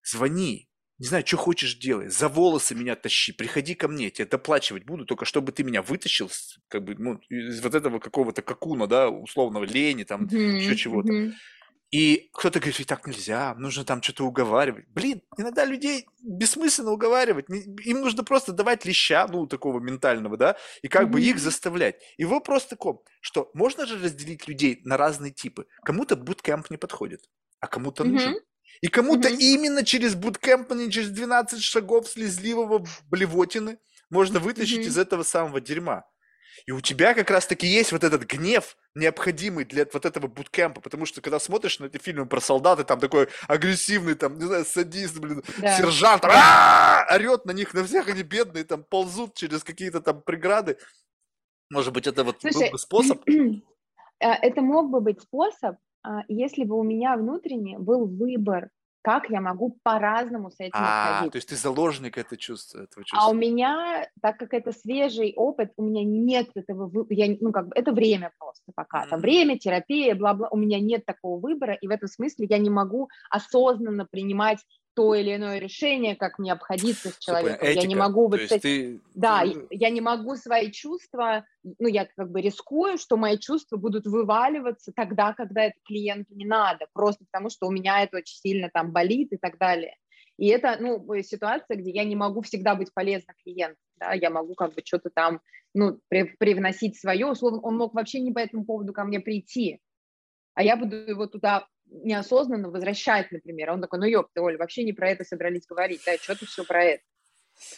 звони. 0.02 0.68
Не 0.98 1.06
знаю, 1.09 1.27
что 1.27 1.36
хочешь 1.36 1.77
делай, 1.78 2.09
за 2.09 2.28
волосы 2.28 2.74
меня 2.74 2.97
тащи, 2.97 3.32
приходи 3.32 3.74
ко 3.74 3.86
мне, 3.86 4.05
я 4.05 4.10
тебе 4.10 4.27
доплачивать 4.27 4.85
буду, 4.85 5.05
только 5.05 5.27
чтобы 5.27 5.52
ты 5.52 5.62
меня 5.62 5.82
вытащил, 5.82 6.31
как 6.68 6.85
бы, 6.85 6.94
ну, 6.94 7.20
из 7.28 7.60
вот 7.62 7.74
этого 7.74 7.98
какого-то 7.98 8.40
какуна, 8.43 8.86
да, 8.86 9.10
условного 9.10 9.64
лени, 9.64 10.05
там, 10.05 10.31
еще 10.55 10.73
мгм, 10.73 10.77
чего-то. 10.77 11.14
И 11.93 12.31
кто-то 12.32 12.59
говорит, 12.60 12.81
«И 12.81 12.85
так 12.85 13.06
нельзя, 13.06 13.55
нужно 13.56 13.85
там 13.85 14.02
что-то 14.02 14.24
уговаривать. 14.27 14.86
Блин, 14.89 15.23
иногда 15.36 15.64
людей 15.64 16.06
бессмысленно 16.20 16.90
уговаривать. 16.90 17.47
Им 17.51 18.01
нужно 18.01 18.24
просто 18.24 18.52
давать 18.52 18.85
леща, 18.85 19.27
ну, 19.28 19.47
такого 19.47 19.81
ментального, 19.81 20.36
да, 20.36 20.56
и 20.82 20.89
как 20.89 21.10
бы 21.10 21.20
их 21.20 21.39
заставлять. 21.39 22.02
И 22.16 22.24
вопрос 22.24 22.66
таком, 22.66 23.02
что 23.20 23.51
можно 23.55 23.86
же 23.86 23.98
разделить 24.02 24.48
людей 24.48 24.81
на 24.85 24.97
разные 24.97 25.32
типы. 25.32 25.66
Кому-то 25.85 26.16
буткемп 26.16 26.70
не 26.70 26.77
подходит, 26.77 27.31
а 27.60 27.68
кому-то 27.68 28.05
нужен. 28.05 28.36
И 28.80 28.88
кому-то 28.88 29.28
Мгм. 29.30 29.38
именно 29.38 29.84
через 29.84 30.14
буткемп, 30.14 30.72
а 30.72 30.74
не 30.74 30.90
через 30.90 31.10
12 31.10 31.62
шагов 31.62 32.09
слезливого 32.09 32.84
блевотины 33.10 33.78
можно 34.10 34.38
вытащить 34.38 34.80
Мгм. 34.80 34.88
из 34.88 34.98
этого 34.98 35.22
самого 35.22 35.60
дерьма. 35.60 36.05
И 36.64 36.72
у 36.72 36.80
тебя 36.80 37.12
как 37.14 37.30
раз-таки 37.30 37.66
есть 37.66 37.93
вот 37.93 38.02
этот 38.02 38.24
гнев, 38.24 38.76
необходимый 38.94 39.64
для 39.66 39.86
вот 39.93 40.06
этого 40.06 40.26
буткемпа, 40.26 40.80
потому 40.80 41.05
что 41.05 41.20
когда 41.20 41.38
смотришь 41.38 41.78
на 41.80 41.84
эти 41.86 41.98
фильмы 41.98 42.26
про 42.26 42.40
солдаты, 42.40 42.82
там 42.84 42.98
такой 42.98 43.28
агрессивный, 43.47 44.14
там, 44.14 44.38
не 44.38 44.44
знаю, 44.47 44.64
садист, 44.64 45.18
блин, 45.18 45.43
Да. 45.59 45.76
сержант, 45.76 46.22
там, 46.22 46.32
орет 47.14 47.44
на 47.44 47.52
них, 47.52 47.74
на 47.74 47.84
всех 47.84 48.09
они 48.09 48.22
бедные, 48.22 48.64
там, 48.64 48.84
ползут 48.84 49.34
через 49.34 49.64
какие-то 49.64 50.01
там 50.01 50.22
преграды. 50.22 50.78
Может 51.70 51.93
быть, 51.93 52.06
это 52.06 52.24
вот 52.24 52.43
был 52.43 52.52
Слушай, 52.52 52.70
бы 52.70 52.78
способ? 52.78 53.22
а, 54.20 54.34
это 54.43 54.62
мог 54.62 54.90
бы 54.90 55.01
быть 55.01 55.20
способ, 55.20 55.76
если 56.28 56.65
бы 56.65 56.78
у 56.78 56.83
меня 56.83 57.16
внутренне 57.16 57.78
был 57.78 58.07
выбор, 58.07 58.70
как 59.03 59.31
я 59.31 59.41
могу 59.41 59.78
по-разному 59.83 60.51
с 60.51 60.61
этим 60.61 60.89
А, 60.93 61.27
обходиться. 61.27 61.33
то 61.33 61.37
есть 61.37 61.49
ты 61.49 61.57
заложник 61.57 62.19
это 62.19 62.37
чувства, 62.37 62.83
этого 62.83 63.05
А 63.09 63.31
у 63.31 63.35
чувства. 63.35 63.35
меня, 63.35 64.09
так 64.20 64.37
как 64.39 64.53
это 64.53 64.73
свежий 64.73 65.33
опыт, 65.37 65.73
у 65.77 65.83
меня 65.85 66.03
нет 66.05 66.49
этого 66.55 66.87
выбора, 66.89 67.07
я, 67.15 67.37
ну, 67.41 67.53
как 67.53 67.69
бы, 67.69 67.73
это 67.77 67.93
время 67.93 68.33
просто 68.39 68.73
пока, 68.74 69.07
там 69.09 69.20
Мгм. 69.20 69.20
время, 69.20 69.59
терапия, 69.59 70.15
бла-бла, 70.16 70.49
у 70.51 70.57
меня 70.57 70.81
нет 70.81 71.07
такого 71.07 71.39
выбора, 71.41 71.74
и 71.74 71.87
в 71.87 71.91
этом 71.91 72.09
смысле 72.09 72.47
я 72.51 72.59
не 72.59 72.69
могу 72.69 73.09
осознанно 73.31 74.07
принимать 74.11 74.59
то 74.97 75.14
или 75.14 75.36
иное 75.36 75.59
решение, 75.59 76.16
как 76.16 76.39
мне 76.39 76.52
обходиться 76.52 77.10
с 77.10 77.18
человеком. 77.18 77.68
Я 77.68 77.74
не 77.74 77.89
Этика. 77.89 77.98
могу 77.98 78.28
вот 78.28 78.40
этим 78.40 78.60
ты... 78.60 79.01
да, 79.14 79.43
ты- 79.43 79.66
я 79.70 79.90
не 79.90 80.01
могу 80.01 80.36
свои 80.36 80.73
чувства, 80.73 81.44
ну, 81.78 81.86
я 81.86 82.06
как 82.16 82.31
бы 82.31 82.40
рискую, 82.40 82.97
что 82.97 83.18
мои 83.18 83.36
чувства 83.39 83.77
будут 83.77 84.06
вываливаться 84.06 84.93
тогда, 84.97 85.35
когда 85.35 85.64
это 85.64 85.74
клиенту 85.85 86.35
не 86.35 86.47
надо, 86.47 86.86
просто 86.94 87.27
потому 87.27 87.51
что 87.51 87.66
у 87.66 87.70
меня 87.70 88.02
это 88.02 88.16
очень 88.16 88.39
сильно 88.39 88.70
там 88.73 88.90
болит 88.90 89.32
и 89.32 89.36
так 89.36 89.59
далее. 89.59 89.97
И 90.39 90.47
это, 90.47 90.78
ну, 90.81 91.12
э, 91.12 91.23
ситуация, 91.23 91.77
где 91.77 91.90
я 91.90 92.05
не 92.05 92.16
могу 92.16 92.40
всегда 92.40 92.74
быть 92.74 92.93
полезна 92.94 93.35
клиенту, 93.44 93.78
да, 93.97 94.14
я 94.14 94.31
могу 94.31 94.55
как 94.55 94.73
бы 94.74 94.81
что-то 94.82 95.10
там, 95.10 95.43
ну, 95.74 96.01
при- 96.09 96.35
привносить 96.39 96.98
свое, 96.98 97.27
условно, 97.27 97.60
он 97.60 97.77
мог 97.77 97.93
вообще 97.93 98.20
не 98.20 98.32
по 98.32 98.39
этому 98.39 98.64
поводу 98.64 98.94
ко 98.94 99.05
мне 99.05 99.20
прийти, 99.20 99.78
а 100.55 100.62
я 100.62 100.77
буду 100.78 100.97
его 100.97 101.27
туда 101.27 101.66
неосознанно 101.90 102.70
возвращать, 102.70 103.32
например. 103.32 103.70
А 103.70 103.74
он 103.74 103.80
такой, 103.80 103.98
ну, 103.98 104.06
ёпта, 104.06 104.42
Оля, 104.42 104.58
вообще 104.58 104.84
не 104.84 104.92
про 104.92 105.10
это 105.10 105.24
собрались 105.24 105.66
говорить, 105.66 106.02
да, 106.04 106.16
что 106.16 106.36
ты 106.36 106.46
все 106.46 106.64
про 106.64 106.84
это? 106.84 107.02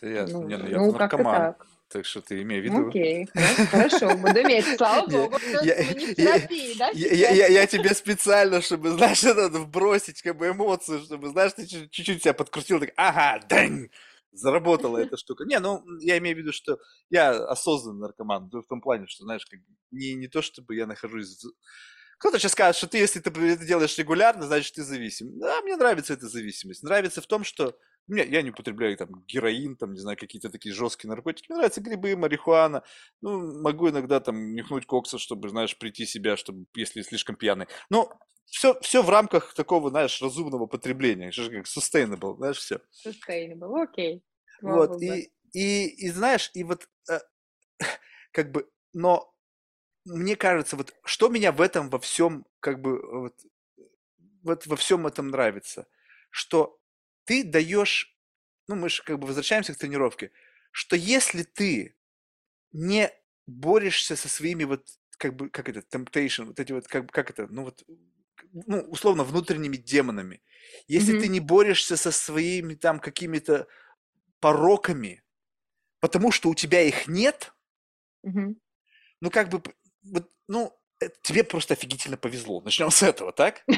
Ясно. 0.02 0.40
Ну, 0.40 0.48
Не, 0.48 0.56
ну 0.56 0.68
я 0.68 0.78
ну, 0.78 0.92
как-то 0.92 1.22
так. 1.22 1.66
Так 1.88 2.04
что 2.04 2.20
ты 2.20 2.42
имей 2.42 2.60
в 2.60 2.64
виду. 2.64 2.88
Окей, 2.88 3.26
хорошо, 3.70 4.14
буду 4.18 4.42
иметь. 4.42 4.66
Слава 4.76 5.06
богу, 5.06 5.38
я- 5.62 7.66
тебе 7.66 7.94
специально, 7.94 8.60
чтобы, 8.60 8.90
знаешь, 8.90 9.24
это 9.24 9.48
вбросить 9.48 10.20
как 10.20 10.36
бы 10.36 10.48
эмоцию, 10.48 11.00
чтобы, 11.00 11.30
знаешь, 11.30 11.54
ты 11.54 11.66
чуть- 11.66 11.90
чуть-чуть 11.90 12.22
себя 12.22 12.34
подкрутил, 12.34 12.78
так, 12.78 12.92
ага, 12.96 13.42
дэнь, 13.48 13.90
заработала 14.32 14.98
эта 14.98 15.16
штука. 15.16 15.44
Не, 15.44 15.60
ну, 15.60 15.82
я 16.00 16.18
имею 16.18 16.36
в 16.36 16.40
виду, 16.40 16.52
что 16.52 16.78
я 17.08 17.30
осознанный 17.30 18.00
наркоман, 18.00 18.50
в 18.52 18.66
том 18.68 18.82
плане, 18.82 19.06
что, 19.06 19.24
знаешь, 19.24 19.46
как 19.46 19.60
не, 19.90 20.14
не 20.14 20.28
то, 20.28 20.42
чтобы 20.42 20.74
я 20.74 20.86
нахожусь... 20.86 21.42
Кто-то 22.18 22.38
сейчас 22.38 22.52
скажет, 22.52 22.76
что 22.76 22.88
ты, 22.88 22.98
если 22.98 23.20
ты 23.20 23.30
это 23.30 23.64
делаешь 23.64 23.96
регулярно, 23.96 24.46
значит, 24.46 24.74
ты 24.74 24.82
зависим. 24.82 25.38
Да, 25.38 25.60
мне 25.62 25.76
нравится 25.76 26.12
эта 26.12 26.28
зависимость. 26.28 26.82
Нравится 26.82 27.20
в 27.20 27.26
том, 27.26 27.44
что 27.44 27.78
мне, 28.08 28.24
я 28.24 28.42
не 28.42 28.50
употребляю 28.50 28.96
там 28.96 29.22
героин, 29.26 29.76
там, 29.76 29.92
не 29.92 30.00
знаю, 30.00 30.16
какие-то 30.16 30.50
такие 30.50 30.74
жесткие 30.74 31.10
наркотики. 31.10 31.46
Мне 31.48 31.58
нравятся 31.58 31.80
грибы, 31.80 32.16
марихуана. 32.16 32.82
Ну, 33.20 33.60
могу 33.62 33.90
иногда 33.90 34.18
там 34.18 34.54
нюхнуть 34.54 34.86
кокса, 34.86 35.18
чтобы, 35.18 35.50
знаешь, 35.50 35.78
прийти 35.78 36.06
себя, 36.06 36.36
чтобы, 36.36 36.66
если 36.74 37.02
слишком 37.02 37.36
пьяный. 37.36 37.66
Но 37.90 38.18
все, 38.46 38.80
все 38.80 39.02
в 39.02 39.10
рамках 39.10 39.54
такого, 39.54 39.90
знаешь, 39.90 40.20
разумного 40.22 40.66
потребления. 40.66 41.30
Что 41.30 41.44
же 41.44 41.50
как 41.50 41.66
sustainable, 41.66 42.36
знаешь, 42.36 42.58
все. 42.58 42.80
Sustainable, 43.06 43.82
окей. 43.82 44.24
Слава 44.58 44.86
Вот, 44.86 45.02
и, 45.02 45.30
и, 45.52 45.86
и 45.86 46.10
знаешь, 46.10 46.50
и 46.54 46.64
вот 46.64 46.88
э, 47.10 47.20
как 48.32 48.50
бы, 48.52 48.68
но 48.92 49.32
мне 50.08 50.36
кажется, 50.36 50.76
вот 50.76 50.94
что 51.04 51.28
меня 51.28 51.52
в 51.52 51.60
этом 51.60 51.90
во 51.90 51.98
всем, 52.00 52.46
как 52.60 52.80
бы, 52.80 53.00
вот, 53.20 53.34
вот 54.42 54.66
во 54.66 54.76
всем 54.76 55.06
этом 55.06 55.28
нравится, 55.28 55.86
что 56.30 56.80
ты 57.24 57.44
даешь, 57.44 58.16
ну, 58.68 58.76
мы 58.76 58.88
же 58.88 59.02
как 59.02 59.18
бы 59.18 59.26
возвращаемся 59.26 59.74
к 59.74 59.78
тренировке, 59.78 60.32
что 60.70 60.96
если 60.96 61.42
ты 61.42 61.96
не 62.72 63.10
борешься 63.46 64.16
со 64.16 64.28
своими 64.28 64.64
вот, 64.64 64.88
как 65.18 65.36
бы, 65.36 65.50
как 65.50 65.68
это, 65.68 65.80
temptation, 65.80 66.46
вот 66.46 66.60
эти 66.60 66.72
вот, 66.72 66.88
как, 66.88 67.10
как 67.12 67.30
это, 67.30 67.46
ну 67.48 67.64
вот, 67.64 67.84
ну, 68.52 68.80
условно, 68.82 69.24
внутренними 69.24 69.76
демонами, 69.76 70.42
если 70.88 71.14
ты 71.14 71.28
Мгм. 71.28 71.30
не 71.30 71.40
борешься 71.40 71.96
со 71.96 72.12
своими 72.12 72.74
там 72.74 73.00
какими-то 73.00 73.68
пороками, 74.40 75.22
потому 76.00 76.32
что 76.32 76.50
у 76.50 76.54
тебя 76.56 76.82
их 76.82 77.08
нет, 77.08 77.54
Мгм. 78.22 78.58
ну 79.20 79.30
как 79.30 79.48
бы, 79.48 79.62
вот, 80.12 80.30
ну, 80.48 80.72
э, 81.00 81.08
тебе 81.22 81.44
просто 81.44 81.74
офигительно 81.74 82.16
повезло. 82.16 82.60
Начнем 82.60 82.90
с 82.90 83.02
этого, 83.02 83.32
так? 83.32 83.62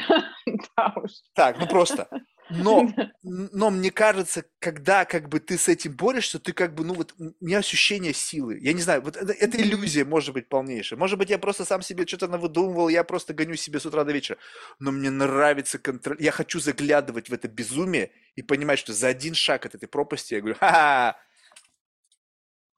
Да 0.77 0.95
уж. 0.97 1.13
Так, 1.35 1.59
ну 1.59 1.67
просто. 1.69 2.09
Но, 2.51 2.93
но 3.23 3.71
мне 3.71 3.91
кажется, 3.91 4.45
когда 4.59 5.05
как 5.05 5.29
бы 5.29 5.41
ты 5.41 5.57
с 5.57 5.69
этим 5.69 5.93
борешься, 5.93 6.39
ты 6.39 6.53
как 6.53 6.75
бы, 6.75 6.85
ну 6.85 6.95
вот, 6.95 7.15
у 7.19 7.33
меня 7.45 7.59
ощущение 7.59 8.13
силы. 8.13 8.59
Я 8.61 8.73
не 8.73 8.83
знаю, 8.83 9.03
вот 9.03 9.17
это, 9.17 9.33
это 9.33 9.61
иллюзия 9.61 10.05
может 10.05 10.35
быть 10.35 10.49
полнейшая. 10.49 10.99
Может 10.99 11.19
быть, 11.19 11.31
я 11.31 11.39
просто 11.39 11.65
сам 11.65 11.83
себе 11.83 12.07
что-то 12.07 12.29
навыдумывал, 12.29 12.89
я 12.89 13.05
просто 13.05 13.35
гоню 13.35 13.55
себе 13.55 13.81
с 13.81 13.87
утра 13.87 14.05
до 14.05 14.13
вечера. 14.13 14.39
Но 14.79 14.91
мне 14.91 15.11
нравится 15.11 15.79
контроль. 15.79 16.17
Я 16.21 16.33
хочу 16.33 16.61
заглядывать 16.61 17.29
в 17.29 17.33
это 17.33 17.49
безумие 17.49 18.11
и 18.35 18.43
понимать, 18.43 18.79
что 18.79 18.93
за 18.93 19.09
один 19.09 19.35
шаг 19.35 19.67
от 19.67 19.75
этой 19.75 19.87
пропасти 19.89 20.35
я 20.35 20.41
говорю, 20.41 20.57
ха-ха, 20.59 21.17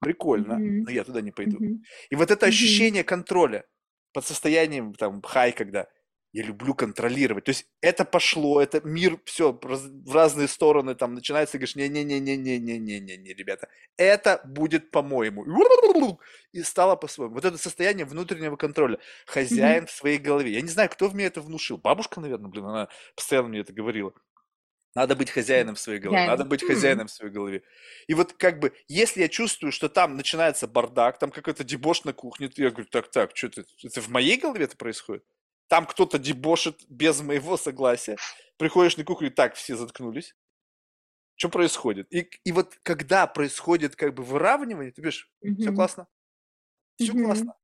прикольно, 0.03 0.55
Мгм. 0.55 0.83
но 0.83 0.91
я 0.91 1.03
туда 1.03 1.21
не 1.21 1.31
пойду. 1.31 1.57
Мгм. 1.59 1.83
И 2.09 2.15
вот 2.15 2.31
это 2.31 2.45
ощущение 2.45 3.03
контроля 3.03 3.65
под 4.13 4.25
состоянием 4.25 4.93
там 4.93 5.21
хай, 5.21 5.51
когда 5.51 5.87
я 6.35 6.43
люблю 6.43 6.73
контролировать. 6.73 7.43
То 7.45 7.49
есть 7.49 7.67
это 7.79 8.05
пошло, 8.05 8.59
это 8.59 8.81
мир 8.83 9.19
все 9.25 9.51
в 9.61 10.13
разные 10.15 10.47
стороны 10.47 10.95
там 10.95 11.13
начинается, 11.13 11.57
и 11.57 11.59
говоришь, 11.59 11.75
не-не-не-не-не-не-не-не, 11.75 13.33
ребята, 13.33 13.67
это 13.97 14.41
будет 14.43 14.89
по-моему. 14.89 15.45
И 16.51 16.63
стало 16.63 16.95
по-своему. 16.95 17.35
Вот 17.35 17.45
это 17.45 17.57
состояние 17.57 18.05
внутреннего 18.05 18.55
контроля. 18.55 18.97
Хозяин 19.27 19.85
в 19.85 19.91
своей 19.91 20.17
голове. 20.17 20.51
Я 20.51 20.61
не 20.61 20.69
знаю, 20.69 20.89
кто 20.89 21.07
в 21.07 21.13
мне 21.13 21.25
это 21.25 21.39
внушил. 21.41 21.77
Бабушка, 21.77 22.19
наверное, 22.19 22.49
блин, 22.49 22.65
она 22.65 22.89
постоянно 23.15 23.49
мне 23.49 23.59
это 23.59 23.73
говорила. 23.73 24.13
Надо 24.95 25.15
быть 25.15 25.31
хозяином 25.31 25.75
в 25.75 25.79
своей 25.79 25.99
голове. 25.99 26.21
Хозяин. 26.21 26.23
Надо 26.23 26.45
быть 26.45 26.61
М. 26.61 26.63
хозяином 26.63 27.07
в 27.07 27.11
своей 27.11 27.31
голове. 27.33 27.63
И 28.07 28.13
вот 28.13 28.33
как 28.33 28.59
бы, 28.59 28.73
если 28.87 29.21
я 29.21 29.27
чувствую, 29.29 29.71
что 29.71 29.89
там 29.89 30.15
начинается 30.17 30.67
бардак, 30.67 31.17
там 31.17 31.31
какой-то 31.31 31.63
дебош 31.63 32.03
на 32.03 32.13
кухне, 32.13 32.49
я 32.57 32.69
говорю, 32.69 32.87
так, 32.91 33.09
так, 33.09 33.35
что 33.35 33.47
это, 33.47 33.63
это 33.83 34.01
в 34.01 34.09
моей 34.09 34.37
голове 34.37 34.65
это 34.65 34.77
происходит? 34.77 35.25
Там 35.67 35.87
кто-то 35.87 36.19
дебошит 36.19 36.81
без 36.89 37.21
моего 37.21 37.57
согласия. 37.57 38.19
Приходишь 38.57 38.97
на 38.97 39.03
кухню, 39.03 39.31
так, 39.31 39.55
все 39.55 39.75
заткнулись. 39.75 40.35
Что 41.35 41.49
происходит? 41.49 42.07
И, 42.11 42.29
и 42.43 42.51
вот 42.51 42.75
когда 42.83 43.27
происходит 43.27 43.95
как 43.95 44.13
бы 44.13 44.23
выравнивание, 44.23 44.91
ты 44.91 45.01
говоришь, 45.01 45.31
все 45.57 45.71
Мгм. 45.71 45.73
классно, 45.73 46.07
все 46.97 47.13
Мгм. 47.13 47.15
классно. 47.15 47.55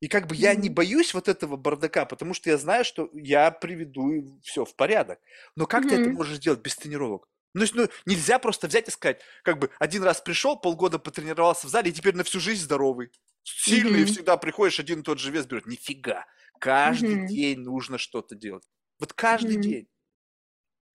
И 0.00 0.08
как 0.08 0.26
бы 0.28 0.36
я 0.36 0.54
не 0.54 0.68
боюсь 0.68 1.12
вот 1.14 1.28
этого 1.28 1.56
бардака, 1.56 2.04
потому 2.06 2.32
что 2.34 2.50
я 2.50 2.58
знаю, 2.58 2.84
что 2.84 3.10
я 3.14 3.50
приведу 3.50 4.38
все 4.42 4.64
в 4.64 4.76
порядок. 4.76 5.20
Но 5.56 5.66
как 5.66 5.86
ты 5.86 5.96
это 5.96 6.10
можешь 6.10 6.36
сделать 6.36 6.60
без 6.60 6.76
тренировок? 6.76 7.28
Ну, 7.54 7.62
есть, 7.62 7.74
ну, 7.74 7.88
нельзя 8.06 8.38
просто 8.38 8.68
взять 8.68 8.88
и 8.88 8.90
сказать, 8.92 9.20
как 9.42 9.58
бы 9.58 9.70
один 9.80 10.04
раз 10.04 10.20
пришел, 10.20 10.56
полгода 10.56 10.98
потренировался 10.98 11.66
в 11.66 11.70
зале, 11.70 11.90
и 11.90 11.92
теперь 11.94 12.14
на 12.14 12.22
всю 12.24 12.38
жизнь 12.40 12.62
здоровый. 12.62 13.10
Сильный, 13.42 14.04
Мгм. 14.04 14.04
всегда 14.04 14.36
приходишь, 14.36 14.78
один 14.78 15.00
и 15.00 15.02
тот 15.02 15.18
же 15.18 15.30
вес 15.32 15.46
берет. 15.46 15.66
Нифига. 15.66 16.26
Каждый 16.60 17.16
Мгм. 17.16 17.38
день 17.38 17.60
нужно 17.60 17.98
что-то 17.98 18.34
делать. 18.36 18.64
Вот 19.00 19.12
каждый 19.14 19.56
Мгм. 19.56 19.58
день. 19.58 19.88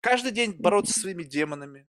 Каждый 0.02 0.32
день 0.32 0.52
бороться 0.58 0.94
со 0.94 1.00
своими 1.00 1.24
демонами. 1.24 1.86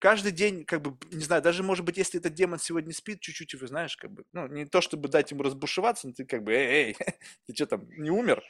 Каждый 0.00 0.32
день, 0.32 0.64
как 0.64 0.82
бы, 0.82 0.96
не 1.14 1.22
знаю, 1.24 1.42
даже, 1.42 1.62
может 1.62 1.84
быть, 1.84 1.98
если 1.98 2.20
этот 2.20 2.34
демон 2.34 2.58
сегодня 2.58 2.92
спит, 2.94 3.20
чуть-чуть 3.20 3.52
его, 3.52 3.66
знаешь, 3.68 3.96
как 3.98 4.10
бы, 4.12 4.24
ну, 4.32 4.48
не 4.48 4.66
то, 4.66 4.80
чтобы 4.80 5.08
дать 5.08 5.30
ему 5.30 5.42
разбушеваться, 5.44 6.08
но 6.08 6.14
ты 6.14 6.24
как 6.24 6.42
бы, 6.42 6.52
эй, 6.54 6.88
эй, 6.90 6.96
ты 7.46 7.54
что 7.54 7.66
там, 7.66 7.88
не 7.90 8.10
умер? 8.10 8.42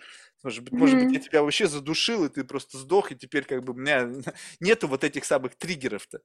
Может 0.45 0.65
быть, 0.65 0.77
может 0.77 0.99
быть, 0.99 1.13
я 1.13 1.21
тебя 1.21 1.43
вообще 1.43 1.67
задушил, 1.69 2.25
и 2.25 2.29
ты 2.31 2.45
просто 2.45 2.79
сдох, 2.79 3.13
и 3.13 3.17
теперь 3.17 3.45
как 3.45 3.65
бы 3.65 3.73
у 3.75 3.77
меня 3.77 4.09
нету 4.61 4.89
вот 4.89 5.05
этих 5.05 5.25
самых 5.25 5.57
триггеров-то, 5.57 6.21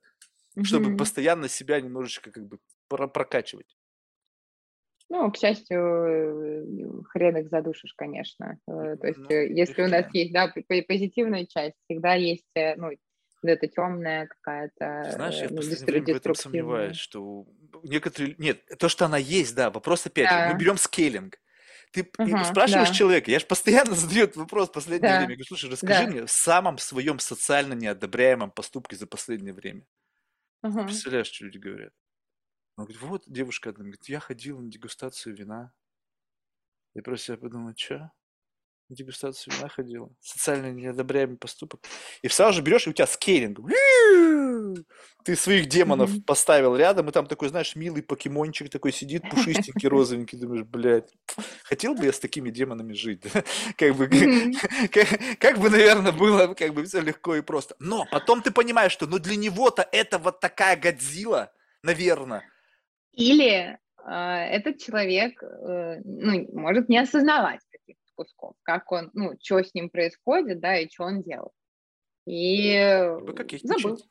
чтобы 0.61 0.91
постоянно 0.91 1.49
себя 1.49 1.81
немножечко 1.81 2.31
как 2.31 2.47
бы 2.47 2.59
про- 2.89 3.07
прокачивать. 3.07 3.77
Ну, 5.09 5.31
к 5.31 5.37
счастью, 5.37 5.79
э, 5.79 7.03
хрен 7.09 7.37
их 7.37 7.49
задушишь, 7.49 7.93
конечно. 7.93 8.57
Э, 8.67 8.95
То 8.99 9.07
есть, 9.07 9.23
Ну, 9.23 9.29
э, 9.29 9.47
если 9.53 9.83
у 9.83 9.87
нас 9.87 10.07
есть, 10.13 10.33
да, 10.33 10.51
позитивная 10.87 11.45
часть, 11.45 11.75
всегда 11.87 12.15
есть, 12.15 12.45
ну, 12.55 12.89
эта 13.51 13.67
темная 13.67 14.27
какая-то, 14.27 15.03
знаешь, 15.11 15.35
я 15.35 15.45
э, 15.45 15.47
в 15.47 15.51
ну, 15.51 15.57
последнее 15.57 15.85
время 15.85 16.13
в 16.13 16.17
этом 16.17 16.35
сомневаюсь, 16.35 16.97
что 16.97 17.45
некоторые... 17.83 18.35
Нет, 18.37 18.65
то, 18.79 18.89
что 18.89 19.05
она 19.05 19.17
есть, 19.17 19.55
да, 19.55 19.69
вопрос 19.69 20.05
опять 20.05 20.29
же, 20.29 20.35
мы 20.35 20.53
Да. 20.53 20.57
берем 20.57 20.77
скейлинг. 20.77 21.39
Ты 21.91 22.09
Ага, 22.17 22.43
спрашиваешь 22.43 22.89
да. 22.89 22.93
человека, 22.93 23.31
я 23.31 23.39
же 23.39 23.45
постоянно 23.45 23.95
задаю 23.95 24.25
этот 24.25 24.37
вопрос 24.37 24.69
в 24.69 24.73
последнее 24.73 25.11
Да. 25.11 25.17
время. 25.17 25.31
Я 25.31 25.35
говорю, 25.37 25.45
слушай, 25.45 25.69
расскажи 25.69 26.05
Да. 26.05 26.11
мне 26.11 26.25
в 26.25 26.31
самом 26.31 26.77
своем 26.77 27.19
социально 27.19 27.73
неодобряемом 27.73 28.51
поступке 28.51 28.95
за 28.95 29.07
последнее 29.07 29.53
время. 29.53 29.85
Ага. 30.61 30.83
Представляешь, 30.83 31.27
что 31.27 31.45
люди 31.45 31.57
говорят? 31.57 31.93
Он 32.77 32.85
говорит, 32.85 33.01
вот 33.01 33.23
девушка 33.27 33.69
одна 33.69 33.83
говорит, 33.83 34.09
я 34.09 34.19
ходила 34.19 34.59
на 34.59 34.69
дегустацию 34.69 35.35
вина. 35.35 35.73
Я 36.93 37.01
просто 37.01 37.27
себя 37.27 37.37
подумал, 37.37 37.73
что? 37.77 38.11
Дегустацию 38.89 39.55
вина 39.55 39.67
ходила. 39.67 40.09
Социально 40.21 40.71
неодобряемый 40.71 41.37
поступок. 41.37 41.81
И 42.21 42.29
сразу 42.29 42.57
же 42.57 42.61
берешь, 42.61 42.85
и 42.85 42.91
у 42.91 42.93
тебя 42.93 43.07
скейлинг. 43.07 43.59
Ты 45.25 45.35
своих 45.35 45.67
демонов 45.67 46.11
Мгм. 46.11 46.21
поставил 46.21 46.75
рядом, 46.75 47.09
и 47.09 47.11
там 47.11 47.25
такой, 47.25 47.49
знаешь, 47.49 47.75
милый 47.75 48.03
покемончик 48.03 48.69
такой 48.69 48.91
сидит, 48.91 49.23
пушистенький, 49.29 49.89
розовенький. 49.89 50.37
Думаешь, 50.37 50.65
блядь, 50.65 51.11
хотел 51.63 51.95
бы 51.95 52.05
я 52.05 52.13
с 52.13 52.19
такими 52.19 52.51
демонами 52.51 52.93
жить. 52.93 53.23
Как 53.77 53.95
бы, 53.95 54.07
как 55.39 55.57
бы, 55.57 55.69
наверное, 55.71 56.11
было 56.11 56.53
как 56.53 56.73
бы 56.73 56.83
все 56.85 57.01
легко 57.01 57.35
и 57.35 57.41
просто. 57.41 57.75
Но 57.79 58.05
потом 58.05 58.41
ты 58.43 58.51
понимаешь, 58.51 58.91
что 58.91 59.07
ну 59.07 59.17
для 59.17 59.35
него-то 59.35 59.87
это 59.91 60.19
вот 60.19 60.39
такая 60.39 60.77
Годзилла, 60.77 61.51
наверное. 61.81 62.43
Или 63.13 63.77
а, 64.03 64.45
этот 64.45 64.77
человек 64.77 65.41
э, 65.41 66.01
ну, 66.03 66.47
может 66.53 66.89
не 66.89 66.99
осознавать 66.99 67.61
кусков, 68.15 68.55
как 68.63 68.91
он, 68.91 69.11
ну, 69.13 69.33
что 69.41 69.63
с 69.63 69.73
ним 69.73 69.89
происходит, 69.89 70.59
да, 70.59 70.77
и 70.77 70.89
что 70.89 71.03
он 71.03 71.21
делает. 71.21 71.51
И 72.25 72.73
забыл. 72.73 73.33
кокетничать. 73.35 73.83
Да, 73.83 74.05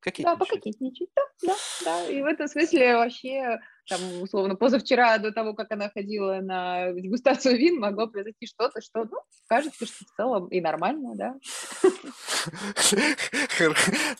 Кокетничать. 0.00 0.38
пококетничать, 0.38 1.08
да, 1.14 1.22
да, 1.42 1.56
да. 1.84 2.06
И 2.10 2.22
в 2.22 2.26
этом 2.26 2.48
смысле 2.48 2.96
вообще, 2.96 3.60
там, 3.90 4.22
условно, 4.22 4.54
позавчера, 4.54 5.18
до 5.18 5.32
того, 5.32 5.52
как 5.52 5.72
она 5.72 5.90
ходила 5.90 6.38
на 6.40 6.92
дегустацию 6.92 7.58
вин, 7.58 7.80
могло 7.80 8.06
произойти 8.06 8.46
что-то, 8.46 8.80
что, 8.80 9.04
ну, 9.04 9.18
кажется, 9.48 9.84
что 9.84 10.04
в 10.04 10.16
целом 10.16 10.46
и 10.46 10.60
нормально, 10.60 11.14
да. 11.16 11.34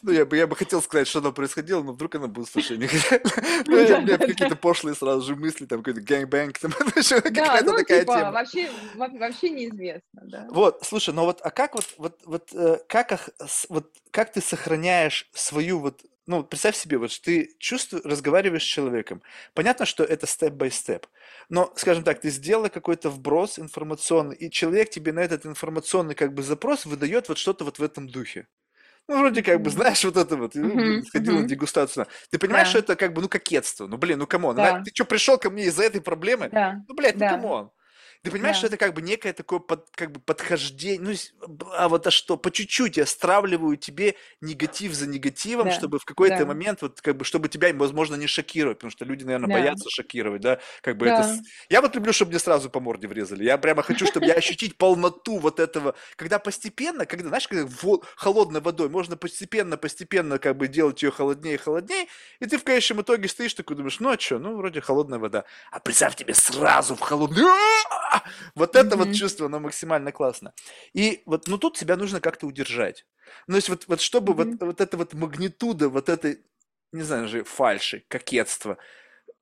Ну, 0.02 0.12
я 0.12 0.26
бы, 0.26 0.36
я 0.36 0.46
бы 0.46 0.56
хотел 0.56 0.82
сказать, 0.82 1.06
что 1.06 1.20
оно 1.20 1.32
происходило, 1.32 1.82
но 1.82 1.92
вдруг 1.92 2.16
она 2.16 2.26
будет 2.26 2.48
слушать. 2.48 2.80
Ну, 2.80 3.76
у 3.76 4.02
меня 4.02 4.18
какие-то 4.18 4.56
пошлые 4.56 4.94
сразу 4.94 5.22
же 5.22 5.36
мысли, 5.36 5.66
там 5.66 5.82
какой-то 5.82 6.00
гэнгбэнг, 6.00 6.58
там 6.58 6.72
Да, 6.80 7.20
какая-то 7.22 7.64
ну, 7.64 7.76
такая 7.76 8.00
типа, 8.00 8.16
тема. 8.16 8.32
вообще, 8.32 8.70
во- 8.96 9.08
вообще 9.08 9.50
неизвестно, 9.50 10.20
да. 10.24 10.48
Вот, 10.50 10.80
слушай, 10.82 11.14
ну 11.14 11.24
вот, 11.24 11.40
а 11.42 11.50
как 11.50 11.74
вот, 11.74 11.86
вот, 11.96 12.20
вот, 12.24 12.48
э, 12.54 12.78
как, 12.88 13.30
вот, 13.68 13.90
как 14.10 14.32
ты 14.32 14.40
сохраняешь 14.40 15.28
свою 15.32 15.78
вот, 15.78 16.02
ну, 16.26 16.44
представь 16.44 16.76
себе, 16.76 16.98
вот 16.98 17.10
ты 17.22 17.54
чувствуешь, 17.58 18.04
разговариваешь 18.04 18.62
с 18.62 18.66
человеком. 18.66 19.22
Понятно, 19.54 19.86
что 19.86 20.04
это 20.04 20.26
step-by-step, 20.26 21.06
но, 21.48 21.72
скажем 21.76 22.04
так, 22.04 22.20
ты 22.20 22.30
сделала 22.30 22.68
какой-то 22.68 23.10
вброс 23.10 23.58
информационный, 23.58 24.36
и 24.36 24.50
человек 24.50 24.90
тебе 24.90 25.12
на 25.12 25.20
этот 25.20 25.46
информационный 25.46 26.14
как 26.14 26.34
бы 26.34 26.42
запрос 26.42 26.86
выдает 26.86 27.28
вот 27.28 27.38
что-то 27.38 27.64
вот 27.64 27.78
в 27.78 27.82
этом 27.82 28.08
духе. 28.08 28.46
Ну, 29.08 29.18
вроде 29.18 29.42
как 29.42 29.60
бы, 29.62 29.70
знаешь, 29.70 30.04
вот 30.04 30.16
это 30.16 30.36
вот, 30.36 30.54
ну, 30.54 30.76
Мгм, 30.76 30.80
блин, 30.80 31.04
сходил 31.04 31.38
на 31.38 31.44
дегустацию. 31.44 32.06
Ты 32.30 32.38
понимаешь, 32.38 32.68
что 32.68 32.78
это 32.78 32.96
как 32.96 33.12
бы, 33.14 33.22
ну, 33.22 33.28
кокетство. 33.28 33.86
Ну, 33.86 33.96
блин, 33.98 34.18
ну, 34.20 34.26
come 34.26 34.43
on, 34.43 34.56
Да. 34.56 34.72
ты 34.82 34.90
что, 34.94 35.04
пришел 35.04 35.38
ко 35.38 35.50
мне 35.50 35.64
из-за 35.66 35.84
этой 35.84 36.00
проблемы? 36.00 36.52
Да, 36.52 36.84
Ну, 36.86 36.94
блядь, 36.94 37.18
ну, 37.18 37.24
да. 37.24 37.26
come 37.26 37.51
on. 37.51 37.70
Ты 38.22 38.30
понимаешь, 38.30 38.56
что 38.56 38.68
Да. 38.68 38.74
это 38.74 38.84
как 38.84 38.94
бы 38.94 39.00
некое 39.00 39.32
такое 39.32 39.60
под, 39.60 39.88
как 39.92 40.12
бы 40.12 40.20
подхождение, 40.20 41.00
ну, 41.00 41.56
а 41.72 41.88
вот 41.88 42.06
а 42.06 42.10
что, 42.10 42.36
по 42.36 42.50
чуть-чуть 42.50 42.98
я 42.98 43.06
стравливаю 43.06 43.78
тебе 43.78 44.14
негатив 44.42 44.92
за 44.92 45.06
негативом, 45.06 45.68
Да, 45.68 45.72
чтобы 45.72 45.98
в 45.98 46.04
какой-то 46.04 46.38
да. 46.40 46.44
момент, 46.46 46.82
вот 46.82 47.00
как 47.00 47.16
бы, 47.16 47.24
чтобы 47.24 47.48
тебя, 47.48 47.72
возможно, 47.72 48.16
не 48.16 48.26
шокировать, 48.26 48.76
потому 48.78 48.90
что 48.90 49.06
люди, 49.06 49.24
наверное, 49.24 49.48
Да. 49.48 49.54
боятся 49.54 49.88
шокировать, 49.88 50.42
да, 50.42 50.58
как 50.82 50.98
бы 50.98 51.06
это... 51.06 51.22
Да. 51.22 51.34
с- 51.34 51.40
Я 51.70 51.80
вот 51.80 51.94
люблю, 51.94 52.12
чтобы 52.12 52.30
мне 52.32 52.38
сразу 52.38 52.68
по 52.68 52.78
морде 52.80 53.08
врезали, 53.08 53.44
я 53.44 53.56
прямо 53.56 53.82
хочу, 53.82 54.04
чтобы 54.06 54.26
я 54.26 54.34
ощутить 54.34 54.76
полноту 54.76 55.38
вот 55.38 55.58
этого, 55.58 55.94
когда 56.16 56.38
постепенно, 56.38 57.06
когда, 57.06 57.28
знаешь, 57.28 57.48
когда 57.48 57.66
холодной 58.16 58.60
водой 58.60 58.90
можно 58.90 59.16
постепенно-постепенно 59.16 60.38
как 60.38 60.58
бы 60.58 60.68
делать 60.68 61.02
ее 61.02 61.10
холоднее 61.10 61.54
и 61.54 61.58
холоднее, 61.58 62.06
и 62.38 62.44
ты 62.44 62.58
в 62.58 62.64
конечном 62.64 63.00
итоге 63.00 63.28
стоишь 63.28 63.54
такой, 63.54 63.76
думаешь, 63.76 63.98
ну 63.98 64.10
а 64.10 64.18
что, 64.18 64.38
ну 64.38 64.56
вроде 64.56 64.82
холодная 64.82 65.18
вода. 65.18 65.44
А 65.70 65.80
представь 65.80 66.16
тебе 66.16 66.34
сразу 66.34 66.94
в 66.96 67.00
холодную... 67.00 67.48
Вот 68.54 68.76
это 68.76 68.96
вот 68.96 69.12
чувство, 69.14 69.46
оно 69.46 69.60
максимально 69.60 70.12
классно. 70.12 70.52
И 70.92 71.22
вот, 71.26 71.48
ну 71.48 71.58
тут 71.58 71.76
себя 71.76 71.96
нужно 71.96 72.20
как-то 72.20 72.46
удержать. 72.46 73.06
Ну, 73.46 73.52
то 73.52 73.56
есть 73.56 73.68
вот, 73.68 73.84
вот 73.86 74.00
чтобы 74.00 74.34
вот, 74.34 74.48
вот 74.60 74.80
эта 74.80 74.96
вот 74.96 75.14
магнитуда, 75.14 75.88
вот 75.88 76.08
этой, 76.08 76.40
не 76.92 77.02
знаю 77.02 77.28
же, 77.28 77.44
фальши, 77.44 78.04
кокетства, 78.08 78.78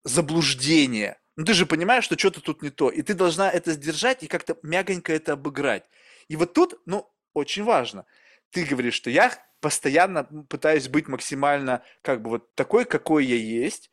заблуждение. 0.04 1.18
Ну 1.36 1.44
ты 1.44 1.54
же 1.54 1.66
понимаешь, 1.66 2.04
что 2.04 2.18
что-то 2.18 2.40
тут 2.40 2.62
не 2.62 2.70
то. 2.70 2.90
И 2.90 3.02
ты 3.02 3.14
должна 3.14 3.50
это 3.50 3.72
сдержать 3.72 4.22
и 4.22 4.26
как-то 4.26 4.58
мягонько 4.62 5.12
это 5.12 5.32
обыграть. 5.32 5.84
И 6.28 6.36
вот 6.36 6.52
тут, 6.52 6.80
ну, 6.86 7.10
очень 7.32 7.64
важно. 7.64 8.04
Ты 8.50 8.64
говоришь, 8.64 8.94
что 8.94 9.10
я 9.10 9.32
постоянно 9.60 10.24
пытаюсь 10.24 10.88
быть 10.88 11.08
максимально 11.08 11.82
как 12.02 12.22
бы 12.22 12.30
вот 12.30 12.54
такой, 12.54 12.84
какой 12.84 13.24
я 13.24 13.36
есть. 13.36 13.90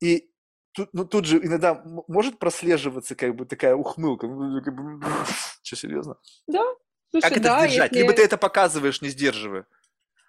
И 0.00 0.29
тут, 0.72 0.90
ну, 0.92 1.04
тут 1.04 1.24
же 1.24 1.38
иногда 1.38 1.82
может 2.08 2.38
прослеживаться 2.38 3.14
как 3.14 3.34
бы 3.34 3.46
такая 3.46 3.74
ухмылка. 3.74 4.26
Ну, 4.26 4.60
бы, 4.60 5.04
что, 5.62 5.76
серьезно? 5.76 6.16
Да. 6.46 6.64
Слушай, 7.10 7.28
как 7.28 7.32
это 7.32 7.42
да, 7.42 7.66
сдержать? 7.66 7.92
если... 7.92 8.02
Либо 8.02 8.14
ты 8.14 8.22
это 8.22 8.36
показываешь, 8.36 9.02
не 9.02 9.08
сдерживая. 9.08 9.66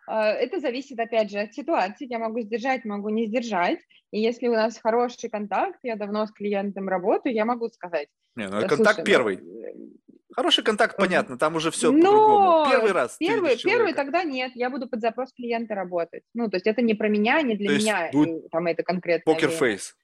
А, 0.07 0.31
это 0.31 0.59
зависит, 0.59 0.99
опять 0.99 1.31
же, 1.31 1.39
от 1.39 1.53
ситуации. 1.53 2.07
Я 2.09 2.19
могу 2.19 2.41
сдержать, 2.41 2.85
могу 2.85 3.09
не 3.09 3.27
сдержать. 3.27 3.79
И 4.11 4.19
если 4.19 4.47
у 4.47 4.53
нас 4.53 4.77
хороший 4.77 5.29
контакт, 5.29 5.79
я 5.83 5.95
давно 5.95 6.25
с 6.25 6.31
клиентом 6.31 6.89
работаю, 6.89 7.33
я 7.33 7.45
могу 7.45 7.69
сказать. 7.69 8.07
Не, 8.35 8.47
ну 8.47 8.67
контакт 8.67 8.95
слушай, 8.95 9.05
первый. 9.05 9.37
Ну, 9.37 9.91
Хороший 10.33 10.63
контакт, 10.63 10.95
понятно, 10.95 11.37
там 11.37 11.55
уже 11.55 11.71
все 11.71 11.91
Но 11.91 11.97
по-другому. 11.97 12.71
Первый 12.71 12.91
раз. 12.93 13.17
Первый, 13.17 13.57
первый 13.57 13.93
тогда 13.93 14.23
нет, 14.23 14.53
я 14.55 14.69
буду 14.69 14.87
под 14.87 15.01
запрос 15.01 15.33
клиента 15.33 15.75
работать. 15.75 16.23
Ну, 16.33 16.49
то 16.49 16.55
есть 16.55 16.67
это 16.67 16.81
не 16.81 16.93
про 16.93 17.09
меня, 17.09 17.41
не 17.41 17.55
для 17.55 17.67
То 17.67 17.73
есть 17.73 17.85
меня, 17.85 18.09
будет 18.11 18.45
и 18.45 18.49
там 18.49 18.67
это 18.67 18.83
конкретно. 18.83 19.33
Покерфейс. 19.33 19.95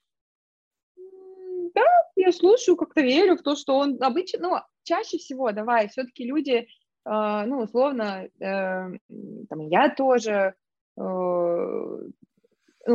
Да, 1.74 1.82
я 2.16 2.32
слушаю, 2.32 2.76
как-то 2.76 3.00
верю 3.00 3.36
в 3.36 3.42
то, 3.42 3.56
что 3.56 3.76
он 3.76 3.96
обычно, 4.00 4.40
ну, 4.40 4.56
чаще 4.84 5.18
всего, 5.18 5.52
давай, 5.52 5.88
все-таки 5.88 6.24
люди, 6.24 6.52
э, 6.52 6.66
ну, 7.04 7.60
условно, 7.60 8.28
э, 8.40 8.88
там, 9.48 9.60
я 9.68 9.88
тоже, 9.90 10.54
э, 10.96 11.00
ну, 11.00 12.12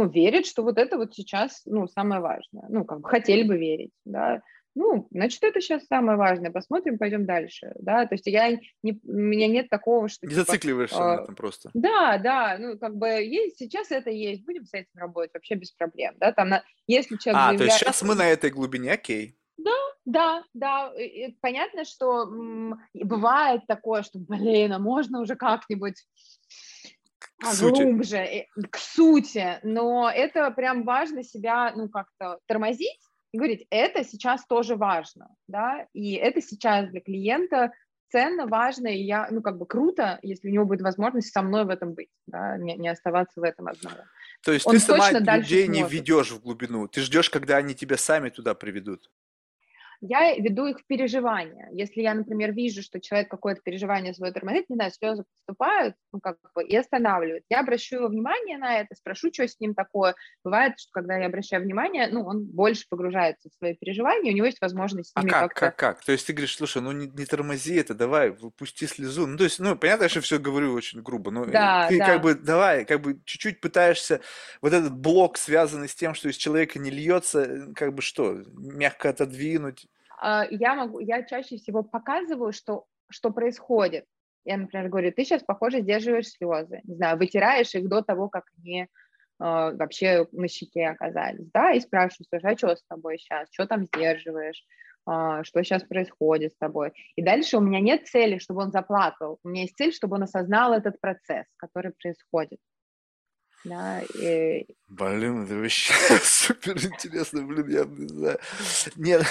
верят, 0.09 0.45
что 0.45 0.63
вот 0.63 0.77
это 0.77 0.97
вот 0.97 1.13
сейчас, 1.13 1.61
ну, 1.65 1.87
самое 1.87 2.21
важное. 2.21 2.65
Ну, 2.69 2.85
как 2.85 3.01
бы 3.01 3.09
хотели 3.09 3.43
бы 3.43 3.57
верить, 3.57 3.91
да. 4.05 4.41
Ну, 4.75 5.07
значит, 5.11 5.43
это 5.43 5.61
сейчас 5.61 5.85
самое 5.85 6.17
важное. 6.17 6.49
Посмотрим, 6.51 6.97
пойдем 6.97 7.25
дальше, 7.25 7.73
да. 7.79 8.05
То 8.07 8.15
есть 8.15 8.25
я 8.25 8.49
не, 8.81 8.99
у 9.03 9.11
меня 9.11 9.47
нет 9.47 9.69
такого, 9.69 10.07
что... 10.09 10.25
Не 10.25 10.33
типа, 10.33 10.45
зацикливаешься 10.45 10.97
а, 10.97 11.17
на 11.17 11.21
этом 11.23 11.35
просто. 11.35 11.69
да, 11.75 12.17
да, 12.17 12.57
ну, 12.59 12.77
как 12.79 12.95
бы 12.95 13.07
есть, 13.07 13.57
сейчас 13.59 13.91
это 13.91 14.09
есть, 14.09 14.43
будем 14.45 14.65
с 14.65 14.73
этим 14.73 14.89
работать 14.95 15.31
вообще 15.33 15.55
без 15.55 15.71
проблем, 15.71 16.15
да, 16.19 16.31
там, 16.31 16.49
на, 16.49 16.63
если 16.87 17.17
человек 17.17 17.41
А, 17.41 17.45
то 17.47 17.51
есть 17.51 17.59
заявляет- 17.59 17.79
сейчас 17.79 18.01
мы 18.01 18.15
на 18.15 18.27
этой 18.27 18.49
глубине, 18.49 18.93
окей. 18.93 19.37
Да, 20.05 20.43
да, 20.53 20.91
и- 20.97 21.27
и 21.27 21.37
понятно, 21.39 21.85
что 21.85 22.23
м, 22.23 22.81
бывает 22.93 23.61
такое, 23.67 24.01
что, 24.03 24.19
блин, 24.19 24.73
а 24.73 24.79
можно 24.79 25.21
уже 25.21 25.35
как-нибудь 25.35 26.03
поглубже, 27.39 28.17
э, 28.17 28.45
к 28.71 28.77
сути, 28.77 29.59
но 29.63 30.09
это 30.13 30.49
прям 30.51 30.83
важно 30.83 31.23
себя, 31.23 31.73
ну, 31.75 31.89
как-то 31.89 32.39
тормозить 32.47 32.99
и 33.33 33.37
говорить, 33.37 33.65
это 33.71 34.03
сейчас 34.03 34.45
тоже 34.45 34.75
важно, 34.75 35.27
да, 35.47 35.87
и 35.93 36.13
это 36.13 36.41
сейчас 36.41 36.89
для 36.89 37.01
клиента 37.01 37.73
ценно, 38.09 38.45
важно, 38.45 38.87
и 38.87 39.01
я, 39.01 39.27
ну, 39.31 39.41
как 39.41 39.57
бы 39.57 39.65
круто, 39.65 40.19
если 40.21 40.49
у 40.49 40.51
него 40.51 40.65
будет 40.65 40.81
возможность 40.81 41.33
со 41.33 41.41
мной 41.41 41.65
в 41.65 41.69
этом 41.69 41.93
быть, 41.93 42.09
да, 42.27 42.57
не, 42.57 42.75
не 42.75 42.87
оставаться 42.87 43.41
в 43.41 43.43
этом 43.43 43.67
одного. 43.67 43.97
То 44.43 44.51
есть 44.51 44.67
Он 44.67 44.73
ты 44.73 44.79
сама 44.79 45.11
людей 45.11 45.67
не 45.67 45.79
сможет. 45.79 45.91
ведешь 45.91 46.31
в 46.31 46.41
глубину. 46.41 46.87
Ты 46.87 47.01
ждешь, 47.01 47.29
когда 47.31 47.57
они 47.57 47.73
тебя 47.73 47.97
сами 47.97 48.29
туда 48.29 48.53
приведут. 48.53 49.09
Я 50.05 50.35
веду 50.35 50.65
их 50.65 50.79
в 50.79 50.85
переживания. 50.85 51.69
Если 51.71 52.01
я, 52.01 52.13
например, 52.13 52.51
вижу, 52.51 52.83
что 52.83 52.99
человек 52.99 53.31
какое-то 53.31 53.61
переживание 53.61 54.13
свое 54.13 54.33
тормозит, 54.33 54.69
не 54.69 54.75
знаю, 54.75 54.91
слезы 54.91 55.23
поступают, 55.23 55.95
ну, 56.11 56.19
как 56.19 56.39
бы, 56.53 56.61
и 56.61 56.75
останавливает. 56.75 57.45
Я 57.49 57.61
обращу 57.61 57.95
его 57.95 58.09
внимание 58.09 58.57
на 58.57 58.79
это, 58.79 58.95
спрошу, 58.95 59.29
что 59.31 59.47
с 59.47 59.57
ним 59.61 59.73
такое. 59.73 60.15
Бывает, 60.43 60.73
что 60.77 60.91
когда 60.91 61.15
я 61.15 61.27
обращаю 61.27 61.63
внимание, 61.63 62.09
ну, 62.11 62.25
он 62.25 62.43
больше 62.43 62.85
погружается 62.89 63.49
в 63.49 63.53
свои 63.53 63.75
переживания, 63.75 64.33
у 64.33 64.35
него 64.35 64.45
есть 64.45 64.59
возможность 64.59 65.11
с 65.11 65.13
А 65.15 65.21
ними 65.21 65.31
как, 65.31 65.41
как-то... 65.53 65.59
как, 65.59 65.75
как? 65.77 66.03
То 66.03 66.11
есть 66.11 66.27
ты 66.27 66.33
говоришь, 66.33 66.57
слушай, 66.57 66.81
ну 66.81 66.91
не, 66.91 67.07
не 67.07 67.25
тормози 67.25 67.75
это, 67.75 67.93
давай, 67.93 68.31
выпусти 68.31 68.83
слезу. 68.83 69.25
Ну, 69.25 69.37
то 69.37 69.45
есть, 69.45 69.59
ну, 69.59 69.77
понятно, 69.77 70.09
же 70.09 70.19
все 70.19 70.37
говорю 70.37 70.73
очень 70.73 71.01
грубо, 71.01 71.31
но 71.31 71.45
э, 71.45 71.51
Да, 71.51 71.87
ты 71.87 71.97
да. 71.97 72.05
как 72.07 72.21
бы, 72.21 72.35
давай, 72.35 72.83
как 72.83 72.99
бы 72.99 73.21
чуть-чуть 73.23 73.61
пытаешься, 73.61 74.19
вот 74.61 74.73
этот 74.73 74.97
блок, 74.97 75.37
связанный 75.37 75.87
с 75.87 75.95
тем, 75.95 76.13
что 76.13 76.27
из 76.27 76.35
человека 76.35 76.77
не 76.77 76.89
льется, 76.91 77.43
э, 77.43 77.73
как 77.73 77.93
бы 77.93 78.01
что, 78.01 78.43
мягко 78.53 79.07
отодвинуть. 79.07 79.87
А, 80.23 80.47
я 80.49 80.75
могу, 80.75 80.99
я 80.99 81.23
чаще 81.23 81.57
всего 81.57 81.83
показываю, 81.83 82.53
что, 82.53 82.85
что 83.09 83.29
происходит. 83.29 84.05
Я, 84.45 84.55
например, 84.55 84.87
говорю, 84.87 85.11
ты 85.11 85.25
сейчас, 85.25 85.43
похоже, 85.43 85.81
сдерживаешь 85.81 86.29
слезы, 86.29 86.79
не 86.85 86.95
знаю, 86.95 87.17
вытираешь 87.17 87.75
их 87.75 87.89
до 87.89 88.01
того, 88.01 88.29
как 88.29 88.45
они 88.57 88.83
э, 88.83 88.87
вообще 89.39 90.25
на 90.31 90.47
щеке 90.47 90.87
оказались, 90.87 91.49
да, 91.53 91.73
и 91.73 91.81
спрашиваю, 91.81 92.25
слушай, 92.29 92.53
а 92.53 92.57
что 92.57 92.75
с 92.75 92.83
тобой 92.85 93.17
сейчас, 93.17 93.49
что 93.51 93.67
там 93.67 93.83
сдерживаешь, 93.83 94.65
А, 95.05 95.43
что 95.43 95.61
сейчас 95.63 95.83
происходит 95.83 96.53
с 96.53 96.57
тобой. 96.57 96.93
И 97.17 97.21
дальше 97.21 97.57
у 97.57 97.61
меня 97.61 97.81
нет 97.81 98.07
цели, 98.07 98.37
чтобы 98.37 98.61
он 98.61 98.71
заплакал, 98.71 99.39
у 99.43 99.49
меня 99.49 99.63
есть 99.63 99.75
цель, 99.75 99.91
чтобы 99.91 100.15
он 100.15 100.23
осознал 100.23 100.71
этот 100.71 101.01
процесс, 101.01 101.45
который 101.57 101.91
происходит. 102.01 102.59
Да, 103.63 104.01
и, 104.01 104.65
Блин, 104.89 105.45
это 105.45 105.55
вообще 105.55 105.93
супер 106.23 106.77
интересно, 106.77 107.43
блин, 107.43 107.67
я 107.69 107.85
не 107.85 108.07
знаю. 108.07 108.39
Нет, 108.95 109.25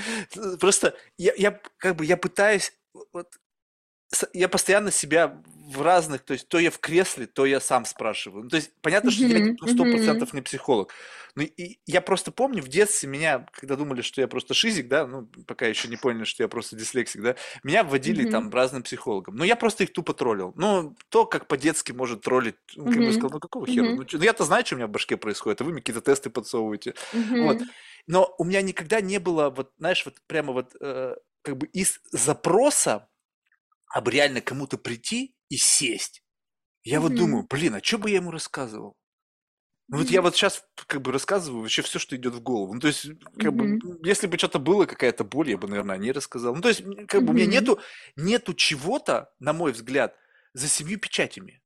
просто 0.60 0.96
я, 1.18 1.32
я 1.36 1.60
как 1.78 1.96
бы 1.96 2.04
я 2.04 2.16
пытаюсь, 2.16 2.72
вот, 3.12 3.28
я 4.32 4.48
постоянно 4.48 4.90
себя 4.90 5.42
в 5.72 5.82
разных, 5.82 6.22
то 6.22 6.32
есть 6.32 6.48
то 6.48 6.58
я 6.58 6.70
в 6.70 6.78
кресле, 6.78 7.26
то 7.26 7.46
я 7.46 7.60
сам 7.60 7.84
спрашиваю. 7.84 8.44
Ну, 8.44 8.50
то 8.50 8.56
есть 8.56 8.72
понятно, 8.82 9.10
что 9.10 9.24
я 9.24 9.54
ну, 9.58 9.66
сто 9.66 9.84
процентов 9.84 10.32
не 10.34 10.42
психолог. 10.42 10.92
Но 11.34 11.42
и 11.42 11.78
я 11.86 12.02
просто 12.02 12.30
помню 12.30 12.62
в 12.62 12.68
детстве 12.68 13.08
меня, 13.08 13.46
когда 13.52 13.76
думали, 13.76 14.02
что 14.02 14.20
я 14.20 14.28
просто 14.28 14.52
шизик, 14.54 14.88
да, 14.88 15.06
ну 15.06 15.28
пока 15.46 15.66
еще 15.66 15.88
не 15.88 15.96
поняли, 15.96 16.24
что 16.24 16.42
я 16.42 16.48
просто 16.48 16.76
дислексик, 16.76 17.22
да, 17.22 17.36
меня 17.62 17.84
вводили 17.84 18.28
там 18.28 18.50
разным 18.50 18.82
психологам. 18.82 19.36
Но 19.36 19.44
я 19.44 19.56
просто 19.56 19.84
их 19.84 19.92
тупо 19.92 20.12
троллил. 20.12 20.52
Ну, 20.56 20.94
то, 21.08 21.24
как 21.24 21.46
по-детски 21.46 21.92
может 21.92 22.20
троллить, 22.22 22.56
ну, 22.76 22.84
как 22.84 22.98
бы 22.98 23.12
сказал, 23.12 23.30
ну 23.30 23.40
какого 23.40 23.66
хера? 23.66 23.94
Ну, 23.94 24.04
ну, 24.10 24.22
я-то 24.22 24.44
знаю, 24.44 24.66
что 24.66 24.74
у 24.74 24.78
меня 24.78 24.88
в 24.88 24.90
башке 24.90 25.16
происходит, 25.16 25.60
а 25.60 25.64
вы 25.64 25.72
мне 25.72 25.80
какие-то 25.80 26.02
тесты 26.02 26.28
подсовываете. 26.28 26.94
Вот. 27.12 27.60
Но 28.06 28.34
у 28.38 28.44
меня 28.44 28.62
никогда 28.62 29.00
не 29.00 29.18
было, 29.18 29.48
вот, 29.50 29.72
знаешь, 29.78 30.04
вот 30.04 30.16
прямо 30.26 30.52
вот 30.52 30.74
э, 30.80 31.14
как 31.42 31.56
бы 31.56 31.66
из 31.66 32.00
запроса, 32.10 33.08
бы 34.00 34.10
реально 34.10 34.40
кому-то 34.40 34.78
прийти 34.78 35.34
и 35.48 35.56
сесть. 35.56 36.22
Я 36.84 37.00
вот 37.00 37.14
Мгм. 37.14 37.16
думаю, 37.16 37.46
блин, 37.48 37.76
а 37.76 37.82
что 37.82 37.98
бы 37.98 38.10
я 38.10 38.16
ему 38.16 38.30
рассказывал? 38.32 38.96
Ну 39.90 39.98
вот 39.98 40.10
я 40.10 40.22
вот 40.22 40.34
сейчас 40.36 40.64
как 40.86 41.02
бы 41.02 41.12
рассказываю 41.12 41.62
вообще 41.62 41.82
все, 41.82 41.98
что 41.98 42.16
идет 42.16 42.34
в 42.34 42.40
голову. 42.42 42.74
Ну 42.74 42.80
то 42.80 42.88
есть 42.88 43.06
как 43.38 43.54
бы 43.54 43.64
Мгм. 43.64 43.82
м, 43.84 43.98
если 44.04 44.26
бы 44.26 44.38
что-то 44.38 44.58
было, 44.58 44.86
какая-то 44.86 45.24
боль, 45.24 45.50
я 45.50 45.58
бы, 45.58 45.68
наверное, 45.68 45.98
не 45.98 46.12
рассказал. 46.12 46.54
Ну 46.54 46.62
то 46.62 46.68
есть 46.68 46.82
как 47.08 47.24
бы 47.24 47.32
у 47.32 47.34
меня 47.36 47.46
нету, 47.46 47.80
нету 48.16 48.54
чего-то, 48.54 49.32
на 49.38 49.52
мой 49.52 49.72
взгляд, 49.72 50.16
за 50.54 50.68
семью 50.68 50.98
печатями. 50.98 51.62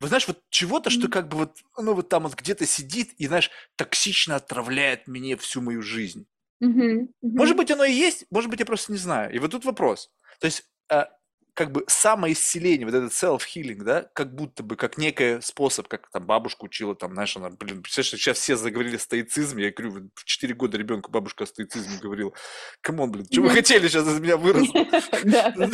Вы 0.00 0.08
знаешь, 0.08 0.28
вот 0.28 0.42
чего-то, 0.50 0.90
что 0.90 1.08
Мгм. 1.08 1.10
как 1.10 1.28
бы 1.28 1.38
вот, 1.38 1.58
ну 1.78 1.94
вот 1.94 2.08
там 2.10 2.24
вот 2.24 2.34
где-то 2.34 2.66
сидит 2.66 3.14
и, 3.18 3.26
знаешь, 3.28 3.50
токсично 3.76 4.36
отравляет 4.36 5.08
мне 5.08 5.36
всю 5.36 5.62
мою 5.62 5.82
жизнь. 5.82 6.26
Мгм. 6.60 7.12
Может 7.36 7.56
Мгм. 7.56 7.56
быть, 7.56 7.70
оно 7.70 7.84
и 7.84 7.92
есть, 7.92 8.26
может 8.30 8.50
быть, 8.50 8.60
я 8.60 8.66
просто 8.66 8.92
не 8.92 8.98
знаю. 8.98 9.32
И 9.34 9.38
вот 9.38 9.50
тут 9.52 9.64
вопрос. 9.64 10.10
То 10.40 10.46
есть, 10.46 10.64
а, 10.90 11.08
как 11.54 11.70
бы 11.70 11.84
самоисцеление, 11.86 12.86
вот 12.86 12.94
этот 12.94 13.12
self-healing, 13.12 13.82
да, 13.82 14.10
как 14.14 14.34
будто 14.34 14.62
бы, 14.62 14.76
как 14.76 14.96
некий 14.96 15.40
способ, 15.42 15.86
как 15.86 16.10
там 16.10 16.24
бабушка 16.24 16.64
учила, 16.64 16.94
там, 16.94 17.12
знаешь, 17.12 17.36
она, 17.36 17.50
блин, 17.50 17.82
представляешь, 17.82 18.22
сейчас 18.22 18.38
все 18.38 18.56
заговорили 18.56 18.96
о 18.96 18.98
стоицизме, 18.98 19.64
я 19.64 19.70
говорю, 19.70 20.10
в 20.14 20.24
4 20.24 20.54
года 20.54 20.78
ребенку 20.78 21.10
бабушка 21.10 21.44
о 21.44 21.46
стоицизме 21.46 21.98
говорила. 21.98 22.32
Come 22.80 22.98
on, 22.98 23.12
блин, 23.12 23.26
что 23.30 23.42
вы 23.42 23.50
хотели 23.50 23.88
сейчас 23.88 24.06
из 24.08 24.20
меня 24.20 24.36
выросло? 24.36 24.86
Ну, 25.54 25.68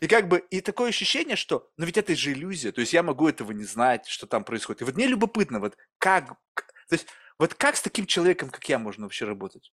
и 0.00 0.06
как 0.06 0.28
бы, 0.28 0.44
и 0.50 0.60
такое 0.60 0.90
ощущение, 0.90 1.36
что, 1.36 1.70
ну 1.76 1.86
ведь 1.86 1.96
это 1.96 2.14
же 2.14 2.32
иллюзия, 2.32 2.72
то 2.72 2.80
есть 2.80 2.92
я 2.92 3.02
могу 3.02 3.28
этого 3.28 3.52
не 3.52 3.64
знать, 3.64 4.06
что 4.06 4.26
там 4.26 4.44
происходит. 4.44 4.82
И 4.82 4.84
вот 4.84 4.94
мне 4.94 5.06
любопытно, 5.06 5.60
вот 5.60 5.76
как, 5.98 6.36
то 6.54 6.94
есть, 6.94 7.06
вот 7.38 7.54
как 7.54 7.76
с 7.76 7.82
таким 7.82 8.06
человеком, 8.06 8.50
как 8.50 8.68
я, 8.68 8.78
можно 8.78 9.04
вообще 9.04 9.24
работать? 9.24 9.72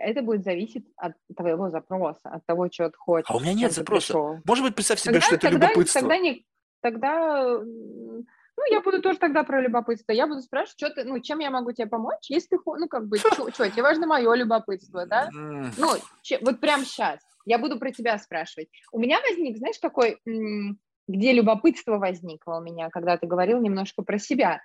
Это 0.00 0.22
будет 0.22 0.44
зависеть 0.44 0.86
от 0.96 1.12
твоего 1.36 1.68
запроса, 1.70 2.30
от 2.30 2.44
того, 2.46 2.68
чего 2.68 2.88
ты 2.88 2.96
хочешь. 2.96 3.30
А 3.30 3.36
у 3.36 3.40
меня 3.40 3.52
нет 3.54 3.72
запроса. 3.72 4.06
пришел. 4.14 4.38
Может 4.46 4.64
быть, 4.64 4.74
представь 4.74 4.98
себе, 5.00 5.12
Тогда, 5.12 5.26
что 5.26 5.34
это 5.36 5.50
тогда, 5.50 5.66
любопытство. 5.68 6.00
тогда, 6.00 6.16
не, 6.18 6.46
тогда, 6.80 7.58
ну, 7.60 8.64
я 8.70 8.80
буду 8.80 9.02
тоже 9.02 9.18
тогда 9.18 9.42
про 9.44 9.60
любопытство. 9.60 10.12
Я 10.12 10.26
буду 10.26 10.40
спрашивать, 10.40 10.78
что 10.78 10.90
ты, 10.90 11.04
ну, 11.04 11.20
чем 11.20 11.38
я 11.40 11.50
могу 11.50 11.72
тебе 11.72 11.86
помочь, 11.86 12.28
если 12.30 12.56
ты, 12.56 12.62
ну, 12.64 12.88
как 12.88 13.08
бы, 13.08 13.18
что, 13.18 13.50
тебе 13.68 13.82
важно 13.82 14.06
мое 14.06 14.32
любопытство, 14.34 15.06
да? 15.06 15.28
Ну, 15.76 15.88
че- 16.22 16.38
вот 16.40 16.60
прямо 16.60 16.84
сейчас 16.84 17.20
я 17.46 17.58
буду 17.58 17.78
про 17.78 17.90
тебя 17.90 18.16
спрашивать. 18.18 18.68
У 18.92 18.98
меня 18.98 19.18
возник, 19.28 19.58
знаешь, 19.58 19.78
такой, 19.78 20.18
м, 20.26 20.78
где 21.08 21.32
любопытство 21.32 21.98
возникло 21.98 22.58
у 22.58 22.62
меня, 22.62 22.88
когда 22.90 23.16
ты 23.16 23.26
говорил 23.26 23.60
немножко 23.60 24.02
про 24.02 24.18
себя. 24.18 24.60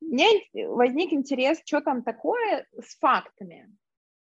У 0.00 0.06
меня 0.06 0.28
возник 0.68 1.12
интерес, 1.12 1.60
что 1.64 1.80
там 1.80 2.02
такое 2.02 2.66
с 2.80 2.96
фактами. 2.98 3.68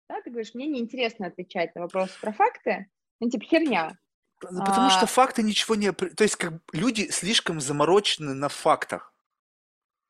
Да, 0.09 0.21
ты 0.23 0.31
говоришь, 0.31 0.55
мне 0.55 0.67
неинтересно 0.67 1.27
отвечать 1.27 1.75
на 1.75 1.83
вопросы 1.83 2.13
про 2.21 2.33
факты, 2.33 2.87
ну, 3.21 3.29
типа 3.29 3.45
херня. 3.45 3.99
Потому 4.39 4.91
что 4.91 5.05
А. 5.05 5.07
факты 5.07 5.43
ничего 5.43 5.75
не... 5.75 5.93
То 5.93 6.23
есть, 6.23 6.37
как 6.37 6.55
люди 6.73 7.09
слишком 7.11 7.61
заморочены 7.61 8.35
на 8.35 8.49
фактах. 8.49 9.13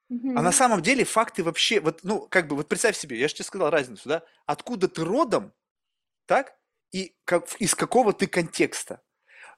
А 0.09 0.43
на 0.43 0.53
самом 0.53 0.83
деле 0.83 1.05
факты 1.05 1.43
вообще... 1.43 1.81
Вот, 1.81 2.01
ну, 2.03 2.27
как 2.29 2.49
бы, 2.49 2.57
вот 2.57 2.69
представь 2.69 2.97
себе, 2.97 3.19
я 3.19 3.29
же 3.29 3.35
тебе 3.35 3.45
сказал 3.45 3.71
разницу, 3.71 4.09
да? 4.09 4.23
Откуда 4.45 4.89
ты 4.89 5.05
родом, 5.05 5.53
так? 6.27 6.57
И 6.93 7.17
как, 7.25 7.53
из 7.61 7.75
какого 7.75 8.13
ты 8.13 8.27
контекста. 8.27 9.01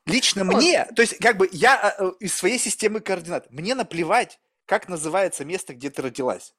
Лично 0.06 0.44
Вот. 0.44 0.56
мне, 0.56 0.86
то 0.97 1.02
есть, 1.02 1.19
как 1.19 1.36
бы, 1.36 1.48
я 1.52 1.78
а, 1.78 2.05
э, 2.05 2.12
из 2.20 2.35
своей 2.35 2.59
системы 2.59 3.01
координат, 3.01 3.51
мне 3.51 3.74
наплевать, 3.74 4.40
как 4.65 4.89
называется 4.89 5.44
место, 5.44 5.74
где 5.74 5.90
ты 5.90 6.01
родилась. 6.01 6.55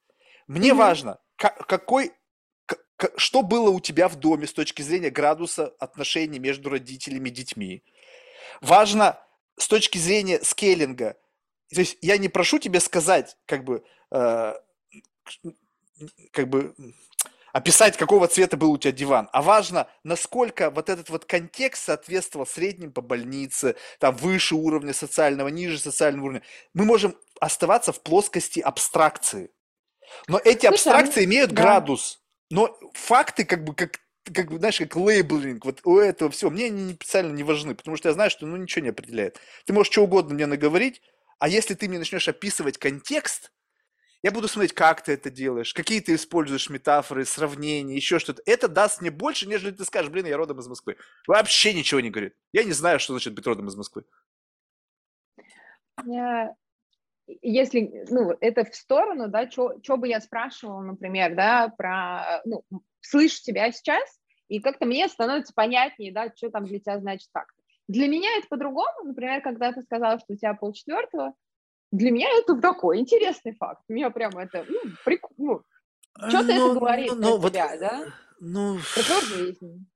Мне 0.46 0.70
Мгм. 0.72 0.78
важно, 0.78 1.18
какой, 1.36 2.12
что 3.16 3.42
было 3.42 3.70
у 3.70 3.80
тебя 3.80 4.08
в 4.08 4.16
доме 4.16 4.46
с 4.46 4.52
точки 4.52 4.82
зрения 4.82 5.10
градуса 5.10 5.74
отношений 5.78 6.38
между 6.38 6.70
родителями 6.70 7.28
и 7.28 7.32
детьми. 7.32 7.82
Важно 8.60 9.18
с 9.56 9.68
точки 9.68 9.98
зрения 9.98 10.40
скейлинга. 10.42 11.16
То 11.72 11.80
есть 11.80 11.98
я 12.00 12.18
не 12.18 12.28
прошу 12.28 12.58
тебя 12.58 12.80
сказать, 12.80 13.36
как 13.46 13.64
бы, 13.64 13.84
э, 14.10 14.54
как 16.32 16.48
бы 16.48 16.74
описать, 17.52 17.96
какого 17.96 18.28
цвета 18.28 18.56
был 18.56 18.72
у 18.72 18.78
тебя 18.78 18.92
диван, 18.92 19.28
а 19.32 19.42
важно, 19.42 19.88
насколько 20.04 20.70
вот 20.70 20.88
этот 20.88 21.10
вот 21.10 21.24
контекст 21.24 21.84
соответствовал 21.84 22.46
средним 22.46 22.92
по 22.92 23.00
больнице, 23.00 23.76
там 23.98 24.16
выше 24.16 24.54
уровня 24.54 24.92
социального, 24.92 25.48
ниже 25.48 25.78
социального 25.78 26.26
уровня. 26.26 26.42
Мы 26.74 26.84
можем 26.84 27.16
оставаться 27.40 27.92
в 27.92 28.02
плоскости 28.02 28.60
абстракции. 28.60 29.50
Но 30.28 30.38
эти 30.38 30.66
Слушай, 30.66 30.66
а 30.66 30.70
абстракции 30.70 31.24
имеют 31.24 31.52
да. 31.52 31.62
градус. 31.62 32.19
Но 32.50 32.76
факты 32.94 33.44
как 33.44 33.64
бы 33.64 33.74
как 33.74 33.98
как 34.32 34.50
знаешь, 34.50 34.78
как 34.78 34.96
лейблинг 34.96 35.64
вот 35.64 35.80
у 35.84 35.98
этого 35.98 36.30
всего, 36.30 36.50
мне 36.50 36.66
они 36.66 36.92
специально 36.92 37.32
не 37.32 37.42
важны, 37.42 37.74
потому 37.74 37.96
что 37.96 38.08
я 38.08 38.12
знаю, 38.12 38.30
что 38.30 38.46
ну 38.46 38.56
ничего 38.56 38.84
не 38.84 38.90
определяет. 38.90 39.40
Ты 39.64 39.72
можешь 39.72 39.90
что 39.90 40.04
угодно 40.04 40.34
мне 40.34 40.46
наговорить, 40.46 41.00
а 41.38 41.48
если 41.48 41.74
ты 41.74 41.88
мне 41.88 41.98
начнешь 41.98 42.28
описывать 42.28 42.78
контекст, 42.78 43.50
я 44.22 44.30
буду 44.30 44.48
смотреть, 44.48 44.74
как 44.74 45.02
ты 45.02 45.12
это 45.12 45.30
делаешь, 45.30 45.72
какие 45.72 46.00
ты 46.00 46.14
используешь 46.14 46.68
метафоры, 46.68 47.24
сравнения, 47.24 47.96
еще 47.96 48.18
что-то. 48.18 48.42
Это 48.44 48.68
даст 48.68 49.00
мне 49.00 49.10
больше, 49.10 49.48
нежели 49.48 49.70
ты 49.70 49.84
скажешь, 49.86 50.10
блин, 50.10 50.26
я 50.26 50.36
родом 50.36 50.60
из 50.60 50.68
Москвы. 50.68 50.96
Вообще 51.26 51.72
ничего 51.72 52.00
не 52.00 52.10
говорит. 52.10 52.34
Я 52.52 52.64
не 52.64 52.72
знаю, 52.72 53.00
что 53.00 53.14
значит 53.14 53.34
быть 53.34 53.46
родом 53.46 53.68
из 53.68 53.76
Москвы. 53.76 54.04
Я, 56.04 56.54
если, 57.42 58.04
ну, 58.10 58.36
это 58.40 58.64
в 58.64 58.74
сторону, 58.74 59.28
да, 59.28 59.50
что 59.50 59.96
бы 59.96 60.08
я 60.08 60.20
спрашивала, 60.20 60.82
например, 60.82 61.34
да, 61.34 61.68
про, 61.76 62.42
ну, 62.44 62.64
слышу 63.00 63.42
тебя 63.42 63.70
сейчас, 63.72 64.02
и 64.48 64.60
как-то 64.60 64.86
мне 64.86 65.08
становится 65.08 65.52
понятнее, 65.54 66.12
да, 66.12 66.32
что 66.34 66.50
там 66.50 66.64
для 66.64 66.80
тебя 66.80 66.98
значит 66.98 67.28
факт. 67.32 67.54
Для 67.88 68.08
меня 68.08 68.28
это 68.38 68.46
по-другому, 68.48 69.04
например, 69.04 69.42
когда 69.42 69.72
ты 69.72 69.82
сказала, 69.82 70.18
что 70.18 70.34
у 70.34 70.36
тебя 70.36 70.54
полчетвертого, 70.54 71.34
для 71.92 72.10
меня 72.10 72.28
это 72.38 72.56
такой 72.60 72.98
интересный 72.98 73.52
факт. 73.54 73.82
Меня 73.88 74.10
прямо 74.10 74.42
это, 74.42 74.64
ну, 74.68 74.80
прикольно. 75.04 75.62
Ну, 76.18 76.28
что 76.28 76.44
ты 76.44 76.54
ну, 76.54 76.70
это 76.70 76.80
говоришь 76.80 77.10
ну, 77.14 77.20
про 77.20 77.36
вот, 77.38 77.52
тебя, 77.52 77.76
да? 77.78 78.06
Ну, 78.38 78.78
про 78.94 79.02
твою 79.02 79.20
жизнь. 79.22 79.86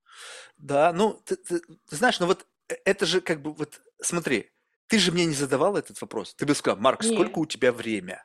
Да, 0.56 0.92
ну, 0.92 1.20
ты, 1.24 1.36
ты, 1.36 1.60
ты 1.60 1.96
знаешь, 1.96 2.18
ну 2.20 2.26
вот 2.26 2.46
э, 2.68 2.74
это 2.84 3.06
же 3.06 3.20
как 3.20 3.42
бы, 3.42 3.52
вот 3.52 3.80
смотри, 4.00 4.50
ты 4.86 4.98
же 4.98 5.12
мне 5.12 5.24
не 5.24 5.34
задавал 5.34 5.76
этот 5.76 6.00
вопрос. 6.00 6.34
Ты 6.34 6.46
бы 6.46 6.54
сказал, 6.54 6.80
Марк, 6.80 7.02
Нет. 7.02 7.14
сколько 7.14 7.38
у 7.38 7.46
тебя 7.46 7.72
время? 7.72 8.24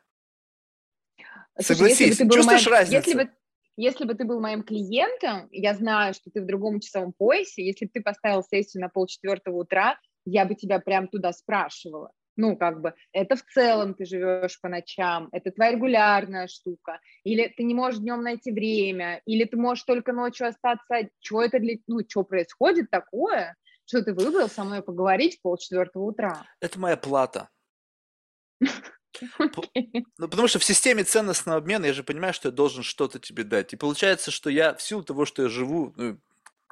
Слушай, 1.56 1.76
Согласись, 1.76 2.18
чувствуешь 2.18 2.66
моим, 2.66 2.78
разницу? 2.78 3.10
Если 3.10 3.14
бы, 3.14 3.32
если 3.76 4.06
бы 4.06 4.14
ты 4.14 4.26
был 4.26 4.40
моим 4.40 4.64
клиентом, 4.64 5.48
я 5.52 5.74
знаю, 5.74 6.14
что 6.14 6.30
ты 6.32 6.42
в 6.42 6.46
другом 6.46 6.80
часовом 6.80 7.14
поясе, 7.14 7.66
если 7.66 7.86
бы 7.86 7.92
ты 7.94 8.02
поставил 8.02 8.44
сессию 8.44 8.82
на 8.82 8.90
полчетвертого 8.90 9.58
утра, 9.58 10.00
я 10.26 10.46
бы 10.46 10.56
тебя 10.56 10.80
прям 10.80 11.08
туда 11.08 11.34
спрашивала. 11.34 12.12
Ну, 12.36 12.56
как 12.56 12.80
бы, 12.80 12.94
это 13.12 13.36
в 13.36 13.44
целом 13.54 13.94
ты 13.94 14.06
живешь 14.06 14.62
по 14.62 14.70
ночам, 14.70 15.28
это 15.34 15.52
твоя 15.52 15.72
регулярная 15.72 16.48
штука, 16.48 17.02
или 17.26 17.54
ты 17.56 17.64
не 17.64 17.74
можешь 17.74 18.00
днем 18.00 18.22
найти 18.22 18.54
время, 18.54 19.22
или 19.26 19.44
ты 19.44 19.58
можешь 19.58 19.84
только 19.84 20.14
ночью 20.14 20.48
остаться, 20.48 21.10
что 21.20 21.44
это 21.44 21.60
для, 21.60 21.76
ну, 21.88 22.00
что 22.08 22.24
происходит 22.24 22.90
такое, 22.92 23.58
что 23.90 24.04
ты 24.04 24.14
выбрал 24.14 24.48
со 24.50 24.64
мной 24.64 24.84
поговорить 24.84 25.40
в 25.40 25.42
полчетвертого 25.42 26.04
утра. 26.04 26.46
Это 26.62 26.80
моя 26.80 26.98
плата. 26.98 27.50
Ну, 30.18 30.30
потому 30.30 30.48
что 30.48 30.60
в 30.60 30.64
системе 30.64 31.04
ценностного 31.04 31.58
обмена 31.58 31.88
я 31.88 31.94
же 31.94 32.04
понимаю, 32.04 32.34
что 32.34 32.48
я 32.48 32.52
должен 32.54 32.84
что-то 32.84 33.20
тебе 33.20 33.44
дать. 33.44 33.74
И 33.74 33.76
получается, 33.76 34.32
что 34.32 34.50
я 34.50 34.74
в 34.74 34.82
силу 34.82 35.04
того, 35.04 35.26
что 35.26 35.42
я 35.42 35.50
живу, 35.50 35.94
ну, 35.98 36.18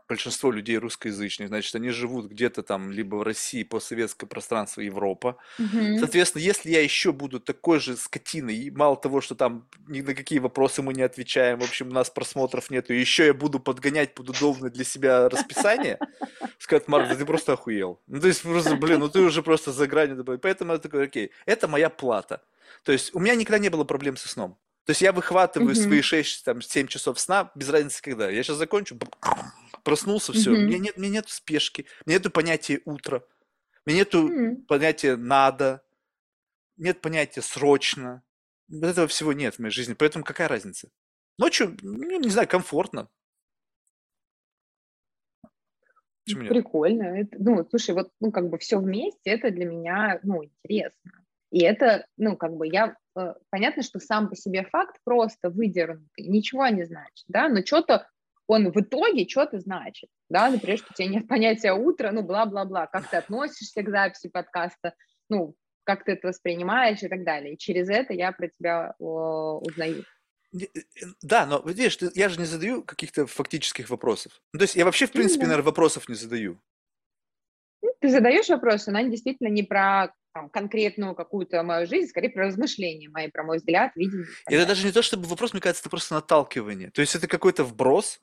большинство 0.08 0.52
людей 0.52 0.78
русскоязычных, 0.78 1.50
значит, 1.50 1.76
они 1.76 1.90
живут 1.90 2.28
где-то 2.28 2.64
там 2.64 2.92
либо 2.92 3.18
в 3.18 3.24
России, 3.24 3.64
постсоветское 3.64 4.28
пространство, 4.28 4.82
Европа. 4.82 5.38
Угу. 5.60 6.00
Соответственно, 6.00 6.42
если 6.42 6.72
я 6.72 6.82
еще 6.82 7.12
буду 7.12 7.40
такой 7.40 7.80
же 7.80 7.98
скотиной, 7.98 8.56
и 8.56 8.72
мало 8.72 8.96
того, 8.96 9.20
что 9.22 9.36
там 9.36 9.68
ни 9.88 10.02
на 10.02 10.16
какие 10.16 10.40
вопросы 10.40 10.82
мы 10.82 10.94
не 10.94 11.02
отвечаем, 11.02 11.60
в 11.60 11.64
общем, 11.64 11.90
у 11.90 11.94
нас 11.94 12.10
просмотров 12.10 12.70
нету, 12.70 12.94
еще 12.94 13.26
я 13.26 13.34
буду 13.34 13.60
подгонять 13.60 14.14
под 14.14 14.30
удобное 14.30 14.70
для 14.70 14.86
себя 14.86 15.28
расписание, 15.28 16.00
сказать, 16.58 16.88
Марк, 16.88 17.08
да 17.10 17.16
ты 17.16 17.26
просто 17.26 17.54
охуел. 17.54 18.02
Ну, 18.08 18.20
то 18.20 18.28
есть, 18.28 18.42
просто, 18.42 18.76
блин, 18.76 19.00
ну 19.00 19.10
ты 19.10 19.20
уже 19.22 19.44
просто 19.44 19.72
за 19.72 19.88
гранью. 19.88 20.24
Поэтому 20.24 20.74
я 20.74 20.80
такой, 20.80 21.06
окей, 21.06 21.32
это 21.46 21.68
моя 21.68 21.90
плата. 21.90 22.44
То 22.84 22.92
есть, 22.92 23.14
у 23.16 23.20
меня 23.20 23.36
никогда 23.36 23.60
не 23.60 23.70
было 23.70 23.84
проблем 23.84 24.18
со 24.18 24.28
сном. 24.28 24.58
То 24.88 24.92
есть 24.92 25.02
я 25.02 25.12
выхватываю 25.12 25.72
mm-hmm. 25.72 25.84
свои 25.84 26.02
6, 26.02 26.46
там, 26.46 26.62
7 26.62 26.88
часов 26.88 27.20
сна, 27.20 27.52
без 27.56 27.68
разницы 27.68 28.02
когда. 28.02 28.30
Я 28.30 28.42
сейчас 28.42 28.56
закончу, 28.56 28.98
проснулся, 29.84 30.32
все. 30.32 30.52
Mm-hmm. 30.52 30.66
Мне, 30.66 30.80
нет, 30.80 30.98
мне 30.98 31.10
нет 31.10 31.30
спешки, 31.30 31.86
мне 32.06 32.16
нету 32.16 32.32
понятия 32.32 32.80
утра, 32.86 33.22
мне 33.86 33.96
нету 33.98 34.30
mm-hmm. 34.30 34.66
понятия 34.66 35.18
надо, 35.18 35.84
нет 36.78 37.02
понятия 37.02 37.42
срочно. 37.42 38.24
Вот 38.70 38.86
этого 38.86 39.08
всего 39.08 39.34
нет 39.34 39.56
в 39.56 39.60
моей 39.60 39.74
жизни, 39.74 39.94
поэтому 39.94 40.24
какая 40.24 40.48
разница? 40.48 40.90
Ночью, 41.38 41.78
ну, 41.82 42.20
не 42.20 42.30
знаю, 42.30 42.48
комфортно. 42.48 43.10
Почему 46.28 46.42
нет? 46.44 46.52
Прикольно. 46.52 47.04
Это, 47.04 47.38
ну, 47.40 47.66
слушай, 47.70 47.96
вот, 47.96 48.10
ну, 48.20 48.32
как 48.32 48.50
бы 48.50 48.58
все 48.58 48.80
вместе, 48.80 49.30
это 49.30 49.50
для 49.50 49.66
меня, 49.66 50.20
ну, 50.24 50.44
интересно. 50.44 51.12
И 51.52 51.62
это, 51.64 52.06
ну, 52.18 52.36
как 52.36 52.56
бы 52.56 52.68
я, 52.68 52.96
э, 53.18 53.34
понятно, 53.50 53.82
что 53.82 54.00
сам 54.00 54.30
по 54.30 54.36
себе 54.36 54.64
факт 54.66 54.98
просто 55.06 55.50
выдернутый, 55.50 56.28
ничего 56.28 56.68
не 56.68 56.84
значит, 56.84 57.26
да, 57.30 57.48
но 57.48 57.66
что-то 57.66 58.08
он 58.48 58.72
в 58.72 58.80
итоге 58.80 59.28
что-то 59.28 59.60
значит, 59.60 60.10
да, 60.30 60.50
например, 60.50 60.78
что 60.78 60.88
у 60.92 60.94
тебя 60.94 61.08
нет 61.08 61.28
понятия 61.28 61.74
утра, 61.74 62.12
ну, 62.12 62.24
бла-бла-бла, 62.24 62.88
как 62.88 63.10
ты 63.10 63.18
относишься 63.18 63.82
к 63.82 63.90
записи 63.90 64.30
подкаста, 64.30 64.94
ну, 65.30 65.56
как 65.84 66.04
ты 66.04 66.14
это 66.14 66.28
воспринимаешь 66.28 67.02
и 67.02 67.08
так 67.08 67.24
далее. 67.24 67.54
И 67.54 67.58
через 67.58 67.90
это 67.90 68.14
я 68.14 68.34
про 68.34 68.50
тебя 68.50 68.94
о, 69.00 69.60
узнаю. 69.60 70.04
Э, 70.62 71.06
да, 71.22 71.46
но 71.46 71.62
видишь, 71.66 71.98
я 72.16 72.30
же 72.30 72.40
не 72.40 72.46
задаю 72.46 72.84
каких-то 72.84 73.28
фактических 73.28 73.90
вопросов. 73.90 74.42
Ну, 74.54 74.60
то 74.60 74.64
есть 74.64 74.76
я 74.76 74.86
вообще, 74.86 75.08
в 75.08 75.12
принципе, 75.12 75.44
mm-hmm. 75.44 75.48
наверное, 75.48 75.66
вопросов 75.66 76.10
не 76.10 76.16
задаю. 76.16 76.58
Ну, 77.82 77.90
ты 78.00 78.10
задаешь 78.10 78.50
вопросы, 78.50 78.92
но 78.92 79.00
они 79.00 79.10
действительно 79.10 79.50
не 79.50 79.64
про 79.64 80.14
там, 80.34 80.50
конкретную 80.50 81.16
какую-то 81.16 81.64
мою 81.64 81.88
жизнь, 81.88 82.10
скорее 82.10 82.30
про 82.30 82.46
размышления 82.46 83.10
мои, 83.10 83.30
про 83.30 83.44
мой 83.44 83.58
взгляд, 83.58 83.96
видение. 83.96 84.28
Это 84.48 84.66
даже 84.66 84.86
не 84.86 84.92
то, 84.92 85.02
чтобы 85.02 85.28
вопрос, 85.28 85.54
мне 85.54 85.62
кажется, 85.62 85.82
это 85.82 85.90
просто 85.90 86.14
наталкивание. 86.16 86.92
То 86.92 87.02
есть 87.02 87.16
это 87.16 87.28
какой-то 87.28 87.64
вброс, 87.64 88.22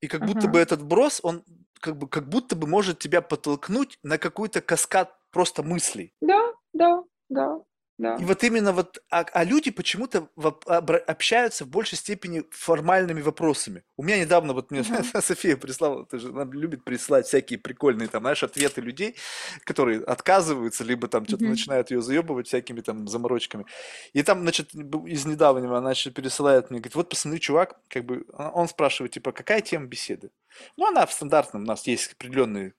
и 0.00 0.08
как 0.08 0.26
будто 0.26 0.48
бы 0.48 0.58
этот 0.58 0.80
вброс, 0.80 1.20
он 1.22 1.42
как, 1.80 1.96
бы, 1.96 2.08
как 2.08 2.28
будто 2.28 2.56
бы 2.56 2.66
может 2.66 2.98
тебя 2.98 3.22
подтолкнуть 3.22 3.98
на 4.02 4.18
какой-то 4.18 4.60
каскад 4.60 5.16
просто 5.30 5.62
мыслей. 5.62 6.12
Да, 6.20 6.52
да, 6.72 7.02
да. 7.28 7.60
Да. 7.98 8.16
И 8.16 8.24
вот 8.24 8.44
именно 8.44 8.72
вот, 8.72 8.98
а, 9.10 9.24
а 9.32 9.44
люди 9.44 9.70
почему-то 9.70 10.28
общаются 10.66 11.64
в 11.64 11.68
большей 11.68 11.96
степени 11.96 12.44
формальными 12.50 13.22
вопросами. 13.22 13.84
У 13.96 14.02
меня 14.02 14.18
недавно 14.18 14.52
вот 14.52 14.70
мне 14.70 14.80
uh-huh. 14.80 15.20
София 15.22 15.56
прислала, 15.56 16.04
ты 16.04 16.18
же 16.18 16.28
она 16.28 16.44
любит 16.44 16.84
присылать 16.84 17.26
всякие 17.26 17.58
прикольные 17.58 18.08
там, 18.08 18.22
знаешь, 18.22 18.42
ответы 18.42 18.82
людей, 18.82 19.16
которые 19.64 20.02
отказываются, 20.02 20.84
либо 20.84 21.08
там 21.08 21.26
что-то 21.26 21.46
uh-huh. 21.46 21.50
начинают 21.50 21.90
ее 21.90 22.02
заебывать 22.02 22.48
всякими 22.48 22.82
там 22.82 23.08
заморочками. 23.08 23.64
И 24.12 24.22
там, 24.22 24.42
значит, 24.42 24.74
из 24.74 25.24
недавнего 25.24 25.78
она 25.78 25.88
значит, 25.88 26.12
пересылает 26.12 26.70
мне, 26.70 26.80
говорит, 26.80 26.96
вот 26.96 27.08
посмотри, 27.08 27.40
чувак, 27.40 27.80
как 27.88 28.04
бы, 28.04 28.26
а, 28.34 28.50
он 28.50 28.68
спрашивает, 28.68 29.12
типа, 29.12 29.32
какая 29.32 29.62
тема 29.62 29.86
беседы? 29.86 30.30
Ну, 30.76 30.86
она 30.86 31.06
в 31.06 31.12
стандартном, 31.14 31.62
у 31.62 31.66
нас 31.66 31.86
есть 31.86 32.12
определенные 32.12 32.74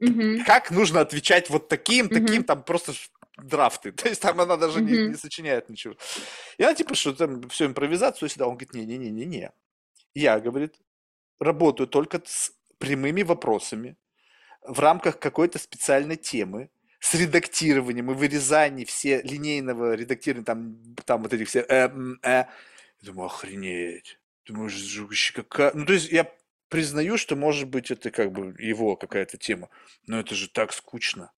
Uh-huh. 0.00 0.44
Как 0.44 0.70
нужно 0.70 1.00
отвечать 1.00 1.50
вот 1.50 1.68
таким, 1.68 2.08
таким, 2.08 2.40
uh-huh. 2.40 2.44
там 2.44 2.62
просто 2.62 2.92
драфты. 3.36 3.92
То 3.92 4.08
есть 4.08 4.22
там 4.22 4.40
она 4.40 4.56
даже 4.56 4.80
mm-hmm. 4.80 5.02
не, 5.02 5.08
не 5.08 5.14
сочиняет 5.14 5.68
ничего. 5.68 5.94
И 6.58 6.62
она 6.62 6.74
типа, 6.74 6.94
что 6.94 7.12
там 7.12 7.48
все 7.48 7.66
импровизацию 7.66 8.28
сюда. 8.28 8.46
Он 8.46 8.54
говорит, 8.54 8.74
не-не-не-не-не. 8.74 9.52
Я, 10.14 10.40
говорит, 10.40 10.76
работаю 11.40 11.88
только 11.88 12.22
с 12.24 12.52
прямыми 12.78 13.22
вопросами 13.22 13.96
в 14.62 14.80
рамках 14.80 15.18
какой-то 15.18 15.58
специальной 15.58 16.16
темы, 16.16 16.70
с 17.00 17.14
редактированием 17.14 18.10
и 18.10 18.14
вырезанием 18.14 18.86
все 18.86 19.20
линейного 19.22 19.94
редактирования, 19.94 20.46
там, 20.46 20.94
там 21.04 21.22
вот 21.22 21.34
этих 21.34 21.48
все 21.48 21.60
э, 21.60 21.90
э. 22.22 22.22
Я 22.22 22.48
думаю, 23.02 23.26
охренеть. 23.26 24.18
Думаю, 24.46 24.70
какая... 25.34 25.72
Ну, 25.74 25.84
то 25.84 25.92
есть 25.92 26.10
я 26.10 26.30
признаю, 26.68 27.18
что, 27.18 27.36
может 27.36 27.68
быть, 27.68 27.90
это 27.90 28.10
как 28.10 28.32
бы 28.32 28.54
его 28.58 28.96
какая-то 28.96 29.36
тема, 29.36 29.68
но 30.06 30.18
это 30.18 30.34
же 30.34 30.48
так 30.48 30.72
скучно. 30.72 31.30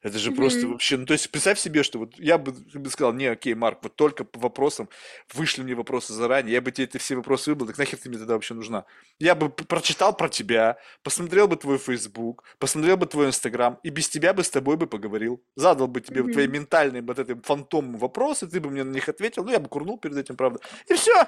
Это 0.00 0.16
же 0.18 0.30
mm-hmm. 0.30 0.36
просто 0.36 0.68
вообще, 0.68 0.96
ну 0.96 1.06
то 1.06 1.12
есть 1.12 1.28
представь 1.30 1.58
себе, 1.58 1.82
что 1.82 1.98
вот 1.98 2.16
я 2.18 2.38
бы, 2.38 2.52
бы 2.52 2.88
сказал, 2.88 3.12
не, 3.12 3.26
окей, 3.26 3.54
Марк, 3.54 3.80
вот 3.82 3.96
только 3.96 4.22
по 4.24 4.38
вопросам, 4.38 4.88
вышли 5.34 5.62
мне 5.62 5.74
вопросы 5.74 6.12
заранее, 6.12 6.52
я 6.52 6.60
бы 6.60 6.70
тебе 6.70 6.84
эти 6.84 6.98
все 6.98 7.16
вопросы 7.16 7.50
выбрал, 7.50 7.66
так 7.66 7.78
нахер 7.78 7.98
ты 7.98 8.08
мне 8.08 8.18
тогда 8.18 8.34
вообще 8.34 8.54
нужна? 8.54 8.84
Я 9.18 9.34
бы 9.34 9.48
прочитал 9.50 10.16
про 10.16 10.28
тебя, 10.28 10.78
посмотрел 11.02 11.48
бы 11.48 11.56
твой 11.56 11.78
Facebook, 11.78 12.44
посмотрел 12.60 12.96
бы 12.96 13.06
твой 13.06 13.26
Инстаграм, 13.26 13.80
и 13.82 13.90
без 13.90 14.08
тебя 14.08 14.32
бы 14.32 14.44
с 14.44 14.50
тобой 14.50 14.76
бы 14.76 14.86
поговорил. 14.86 15.42
Задал 15.56 15.88
бы 15.88 16.00
тебе 16.00 16.20
mm-hmm. 16.20 16.32
твои 16.32 16.46
ментальные 16.46 17.02
вот 17.02 17.18
эти 17.18 17.34
фантом 17.42 17.96
вопросы, 17.96 18.46
ты 18.46 18.60
бы 18.60 18.70
мне 18.70 18.84
на 18.84 18.92
них 18.92 19.08
ответил, 19.08 19.42
ну 19.42 19.50
я 19.50 19.58
бы 19.58 19.68
курнул 19.68 19.98
перед 19.98 20.16
этим, 20.16 20.36
правда. 20.36 20.60
И 20.86 20.94
все, 20.94 21.26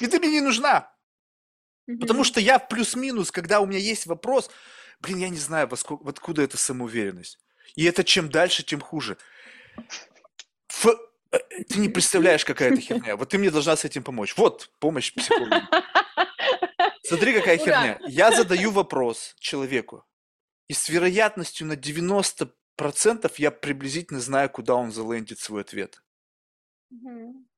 И 0.00 0.06
ты 0.06 0.18
мне 0.18 0.28
не 0.28 0.40
нужна. 0.40 0.92
Потому 1.86 2.20
Мгм. 2.20 2.24
что 2.24 2.40
я 2.40 2.58
плюс-минус, 2.58 3.30
когда 3.30 3.60
у 3.60 3.66
меня 3.66 3.78
есть 3.78 4.06
вопрос, 4.06 4.50
блин, 5.00 5.18
я 5.18 5.28
не 5.28 5.38
знаю, 5.38 5.68
во 5.68 5.76
сколько- 5.76 6.08
откуда 6.08 6.42
эта 6.42 6.56
самоуверенность. 6.56 7.38
И 7.74 7.84
это 7.84 8.04
чем 8.04 8.30
дальше, 8.30 8.62
тем 8.62 8.80
хуже. 8.80 9.18
Ф- 10.70 10.98
э, 11.32 11.38
Ты 11.68 11.78
не 11.78 11.88
представляешь, 11.88 12.44
какая 12.44 12.72
это 12.72 12.80
херня. 12.80 13.16
Вот 13.16 13.30
ты 13.30 13.38
мне 13.38 13.50
должна 13.50 13.76
с 13.76 13.84
этим 13.84 14.02
помочь. 14.02 14.36
Вот, 14.36 14.70
помощь 14.78 15.12
психологу. 15.12 15.56
Смотри, 17.02 17.34
какая 17.34 17.56
Ура! 17.56 17.64
херня. 17.64 18.00
Я 18.08 18.32
задаю 18.32 18.70
вопрос 18.70 19.34
человеку, 19.38 20.04
и 20.68 20.72
с 20.74 20.88
вероятностью 20.88 21.66
на 21.66 21.74
90% 21.74 22.50
я 23.38 23.50
приблизительно 23.50 24.20
знаю, 24.20 24.50
куда 24.50 24.74
он 24.74 24.90
залендит 24.92 25.38
свой 25.38 25.60
ответ. 25.62 26.02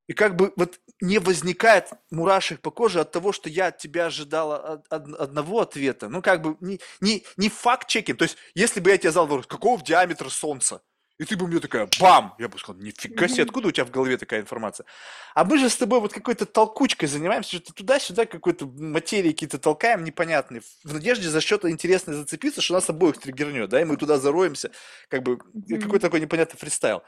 И 0.09 0.15
как 0.15 0.37
бы 0.37 0.53
вот 0.57 0.81
не 1.01 1.19
возникает 1.19 1.91
мурашек 2.11 2.61
по 2.61 2.71
коже 2.71 3.01
от 3.01 3.13
того, 3.13 3.31
что 3.33 3.49
я 3.49 3.67
от 3.67 3.79
тебя 3.79 4.07
ожидала 4.07 4.57
од- 4.57 4.87
од- 4.91 5.21
одного 5.21 5.61
ответа. 5.61 6.09
Ну, 6.09 6.23
как 6.23 6.43
бы 6.43 6.57
не, 6.61 6.81
не, 7.01 7.25
не 7.37 7.49
факт-чекинг. 7.51 8.19
То 8.19 8.25
есть, 8.25 8.39
если 8.55 8.81
бы 8.81 8.91
я 8.91 8.97
тебе 8.99 9.13
задал 9.13 9.27
вопрос, 9.27 9.47
какого 9.47 9.81
диаметра 9.83 10.31
Солнца? 10.31 10.81
И 11.19 11.25
ты 11.25 11.37
бы 11.37 11.47
мне 11.49 11.59
такая, 11.59 11.89
бам! 12.01 12.35
Я 12.39 12.49
бы 12.49 12.59
сказал, 12.59 12.81
нифига 12.81 13.27
себе, 13.29 13.43
откуда 13.43 13.69
у 13.69 13.71
тебя 13.73 13.85
в 13.85 13.91
голове 13.91 14.17
такая 14.17 14.41
информация? 14.41 14.87
А 15.35 15.45
мы 15.45 15.59
же 15.59 15.69
с 15.69 15.77
тобой 15.77 16.01
вот 16.01 16.13
какой-то 16.13 16.47
толкучкой 16.47 17.09
занимаемся, 17.09 17.57
что-то 17.57 17.75
туда-сюда 17.75 18.25
какой-то 18.25 18.67
материи 18.67 19.33
какие-то 19.33 19.59
толкаем 19.59 20.05
непонятные, 20.05 20.63
в 20.85 20.95
надежде 20.95 21.29
за 21.29 21.41
что-то 21.41 21.71
интересное 21.71 22.15
зацепиться, 22.15 22.61
что 22.61 22.75
нас 22.75 22.89
обоих 22.89 23.19
триггернет, 23.19 23.69
да, 23.69 23.81
и 23.81 23.85
мы 23.85 23.97
туда 23.97 24.19
зароемся, 24.19 24.71
как 25.09 25.23
бы 25.25 25.39
Мгм. 25.53 25.81
какой-то 25.81 26.07
такой 26.07 26.21
непонятный 26.21 26.57
фристайл. 26.59 27.03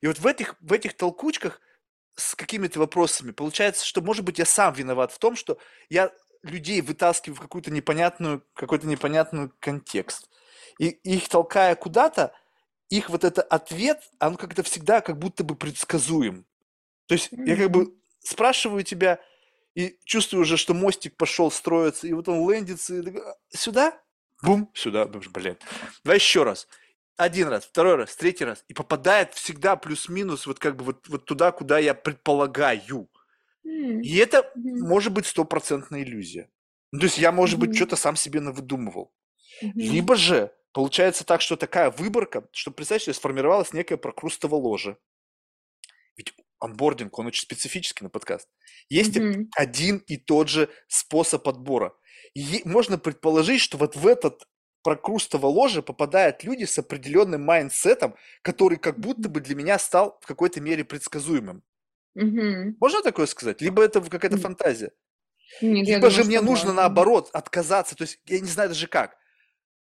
И 0.00 0.08
вот 0.08 0.18
в 0.18 0.26
этих, 0.26 0.56
в 0.60 0.72
этих 0.72 0.96
толкучках 0.96 1.60
с 2.14 2.34
какими-то 2.34 2.78
вопросами. 2.78 3.32
Получается, 3.32 3.86
что, 3.86 4.00
может 4.00 4.24
быть, 4.24 4.38
я 4.38 4.44
сам 4.44 4.74
виноват 4.74 5.12
в 5.12 5.18
том, 5.18 5.36
что 5.36 5.58
я 5.88 6.12
людей 6.42 6.80
вытаскиваю 6.80 7.36
в 7.36 7.40
какую-то 7.40 7.70
непонятную, 7.70 8.44
какой-то 8.54 8.86
непонятный 8.86 9.50
контекст. 9.60 10.28
И 10.78 10.88
их 10.88 11.28
толкая 11.28 11.74
куда-то, 11.76 12.32
их 12.88 13.08
вот 13.10 13.24
это 13.24 13.42
ответ, 13.42 14.02
он 14.20 14.36
как-то 14.36 14.62
всегда 14.62 15.00
как 15.00 15.18
будто 15.18 15.44
бы 15.44 15.54
предсказуем. 15.54 16.44
То 17.06 17.14
есть 17.14 17.28
я 17.32 17.56
как 17.56 17.70
бы 17.70 17.94
спрашиваю 18.20 18.82
тебя 18.84 19.20
и 19.74 19.96
чувствую 20.04 20.42
уже, 20.42 20.56
что 20.56 20.74
мостик 20.74 21.16
пошел 21.16 21.50
строиться, 21.50 22.06
и 22.06 22.12
вот 22.12 22.28
он 22.28 22.50
лендится, 22.50 22.94
и 22.94 23.18
«А, 23.18 23.34
сюда? 23.50 23.98
Бум, 24.42 24.70
сюда, 24.74 25.06
блин. 25.06 25.56
Давай 26.04 26.18
еще 26.18 26.42
раз. 26.42 26.66
Один 27.18 27.48
раз, 27.48 27.64
второй 27.66 27.96
раз, 27.96 28.16
третий 28.16 28.44
раз. 28.44 28.64
И 28.68 28.74
попадает 28.74 29.34
всегда 29.34 29.76
плюс-минус 29.76 30.46
вот 30.46 30.58
как 30.58 30.76
бы 30.76 30.84
вот, 30.84 31.08
вот 31.08 31.24
туда, 31.26 31.52
куда 31.52 31.78
я 31.78 31.94
предполагаю. 31.94 33.08
М. 33.64 34.02
И 34.02 34.16
это 34.18 34.52
Мгм. 34.54 34.86
может 34.86 35.12
быть 35.12 35.26
стопроцентная 35.26 36.02
иллюзия. 36.02 36.50
Ну, 36.92 37.00
то 37.00 37.06
есть 37.06 37.18
я, 37.18 37.32
может 37.32 37.58
быть, 37.58 37.74
Мгм. 37.74 37.76
что-то 37.76 37.96
сам 37.96 38.16
себе 38.16 38.40
навыдумывал. 38.40 39.12
Мгм. 39.60 39.96
Либо 39.96 40.16
же 40.16 40.52
получается 40.72 41.24
так, 41.24 41.42
что 41.42 41.56
такая 41.56 41.90
выборка, 41.90 42.48
что, 42.52 42.70
представь 42.72 43.02
себе, 43.04 43.14
сформировалась 43.14 43.72
некая 43.72 43.98
прокрустово 43.98 44.56
ложе. 44.56 44.98
Ведь 46.16 46.34
онбординг, 46.58 47.18
он 47.18 47.26
очень 47.26 47.42
специфический 47.42 48.04
на 48.04 48.10
подкаст. 48.10 48.48
Есть 48.88 49.18
Мгм. 49.18 49.52
один 49.56 49.98
и 49.98 50.16
тот 50.16 50.48
же 50.48 50.68
способ 50.88 51.48
отбора. 51.48 51.94
И 52.34 52.62
можно 52.64 52.98
предположить, 52.98 53.60
что 53.60 53.78
вот 53.78 53.96
в 53.96 54.06
этот 54.06 54.46
прокрустово 54.82 55.46
ложе 55.46 55.82
попадают 55.82 56.44
люди 56.44 56.64
с 56.64 56.78
определенным 56.78 57.42
mindset 57.44 57.93
ом, 57.93 58.14
который 58.42 58.78
как 58.78 58.98
будто 58.98 59.28
бы 59.28 59.40
для 59.40 59.54
меня 59.54 59.78
стал 59.78 60.18
в 60.20 60.26
какой-то 60.26 60.60
мере 60.60 60.84
предсказуемым. 60.84 61.62
Мгм. 62.14 62.76
Можно 62.80 63.02
такое 63.02 63.26
сказать? 63.26 63.60
Либо 63.62 63.82
это 63.82 64.00
какая-то 64.00 64.36
фантазия. 64.38 64.92
Нет, 65.60 65.86
Либо 65.86 66.00
думаю, 66.00 66.10
же 66.10 66.24
мне 66.24 66.40
нужно 66.40 66.68
можно. 66.68 66.82
наоборот 66.82 67.30
отказаться, 67.32 67.94
то 67.96 68.02
есть 68.02 68.20
я 68.26 68.40
не 68.40 68.46
знаю 68.48 68.70
даже 68.70 68.86
как, 68.86 69.16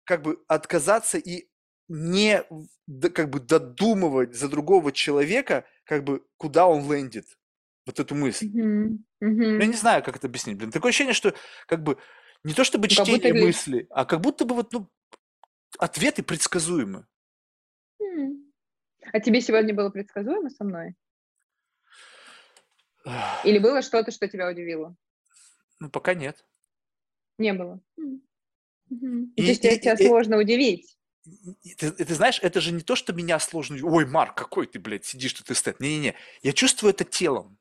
как 0.05 0.23
бы 0.23 0.43
отказаться 0.49 1.19
и 1.19 1.49
не 1.89 2.43
как 3.15 3.31
бы 3.31 3.41
додумывать 3.41 4.35
за 4.35 4.49
другого 4.49 4.93
человека, 4.93 5.65
как 5.85 6.05
бы 6.05 6.23
куда 6.37 6.66
он 6.66 6.91
land 6.93 7.12
ит, 7.12 7.27
вот 7.87 8.01
эту 8.01 8.15
мысль. 8.15 8.49
Мгм. 8.49 9.05
Я 9.20 9.66
не 9.66 9.75
знаю, 9.75 10.03
как 10.03 10.16
это 10.16 10.27
объяснить, 10.27 10.57
блин. 10.59 10.70
Такое 10.70 10.91
ощущение, 10.91 11.15
что 11.15 11.35
как 11.66 11.83
бы 11.83 11.99
не 12.49 12.55
то 12.55 12.65
чтобы 12.65 12.89
Ну, 12.91 12.97
как 12.97 13.07
будто 13.07 13.19
чтение 13.19 13.33
ли- 13.41 13.47
мысли, 13.47 13.87
а 13.91 14.05
как 14.05 14.20
будто 14.20 14.45
бы 14.45 14.55
вот 14.55 14.73
ну, 14.73 14.89
ответы 15.79 16.23
предсказуемы. 16.23 17.07
А 19.12 19.20
тебе 19.20 19.41
сегодня 19.41 19.75
было 19.75 19.91
предсказуемо 19.91 20.51
со 20.51 20.65
мной? 20.65 20.95
Или 23.45 23.59
было 23.59 23.83
что-то, 23.83 24.11
что 24.11 24.29
тебя 24.29 24.49
удивило? 24.49 24.95
Ну, 25.81 25.89
пока 25.91 26.15
нет. 26.15 26.45
Не 27.39 27.53
было. 27.53 27.81
И- 28.91 29.33
И, 29.37 29.43
есть 29.43 29.62
тебя, 29.62 29.75
и- 29.75 29.81
тебя 29.81 29.95
и- 29.95 30.07
сложно 30.07 30.37
удивить. 30.39 30.97
И 31.62 31.75
Ты, 31.75 31.89
и 31.89 32.05
ты 32.05 32.15
знаешь, 32.15 32.41
это 32.43 32.61
же 32.61 32.73
не 32.73 32.81
то, 32.81 32.97
что 32.97 33.12
меня 33.12 33.39
сложно... 33.39 33.77
Ой, 33.83 34.07
Марк, 34.07 34.35
какой 34.35 34.66
ты, 34.66 34.79
блядь, 34.79 35.05
сидишь 35.05 35.35
тут 35.35 35.51
и 35.51 35.55
стоит. 35.55 35.79
Не-не-не, 35.79 36.15
я 36.43 36.53
чувствую 36.55 36.91
это 36.93 37.05
телом. 37.05 37.59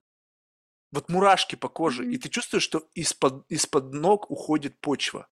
Вот 0.92 1.10
мурашки 1.10 1.56
по 1.56 1.70
коже, 1.70 2.06
и 2.06 2.18
Мгм. 2.18 2.20
ты 2.20 2.30
чувствуешь, 2.30 2.64
что 2.64 2.90
из-под, 2.94 3.46
из-под 3.50 3.94
ног 3.94 4.30
уходит 4.32 4.80
почва. 4.82 5.28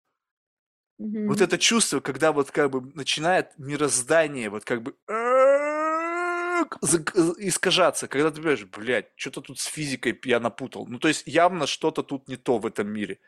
Мгм. 1.00 1.24
Вот 1.26 1.40
это 1.42 1.58
чувство, 1.58 2.02
когда 2.02 2.32
вот 2.34 2.52
как 2.52 2.70
бы 2.70 2.82
начинает 2.96 3.58
мироздание 3.58 4.50
вот 4.50 4.66
как 4.66 4.84
бы 4.84 4.96
искажаться, 7.40 8.08
когда 8.08 8.30
ты 8.30 8.38
понимаешь, 8.38 8.66
блядь, 8.66 9.08
что-то 9.16 9.42
тут 9.42 9.60
с 9.60 9.66
физикой 9.66 10.20
я 10.26 10.40
напутал. 10.40 10.86
Ну, 10.88 11.00
то 11.00 11.08
есть 11.08 11.24
явно 11.26 11.68
что-то 11.68 12.04
тут 12.04 12.28
не 12.28 12.36
то 12.36 12.58
в 12.58 12.66
этом 12.66 12.88
мире. 12.90 13.20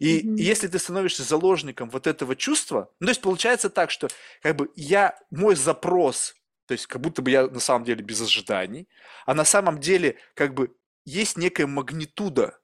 И 0.00 0.32
Мгм. 0.32 0.38
если 0.38 0.68
ты 0.68 0.78
становишься 0.78 1.24
заложником 1.24 1.90
вот 1.90 2.06
этого 2.06 2.36
чувства, 2.36 2.92
ну, 3.00 3.06
то 3.06 3.10
есть 3.12 3.22
получается 3.22 3.70
так, 3.70 3.90
что 3.90 4.08
как 4.42 4.56
бы 4.56 4.70
я, 4.76 5.18
мой 5.30 5.56
запрос, 5.56 6.34
то 6.66 6.72
есть 6.72 6.86
как 6.86 7.02
будто 7.02 7.22
бы 7.22 7.30
я 7.32 7.48
на 7.48 7.60
самом 7.60 7.84
деле 7.84 8.04
без 8.04 8.20
ожиданий, 8.22 8.88
а 9.26 9.34
на 9.34 9.44
самом 9.44 9.80
деле 9.80 10.18
как 10.34 10.54
бы 10.54 10.76
есть 11.08 11.36
некая 11.36 11.66
магнитуда, 11.66 12.58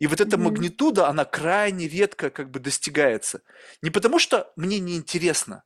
и 0.00 0.06
вот 0.06 0.20
эта 0.20 0.38
магнитуда, 0.38 1.08
она 1.08 1.26
крайне 1.26 1.86
редко 1.86 2.30
как 2.30 2.50
бы 2.50 2.58
достигается. 2.58 3.42
Не 3.82 3.90
потому, 3.90 4.18
что 4.18 4.50
мне 4.56 4.78
не 4.80 4.96
интересно. 4.96 5.62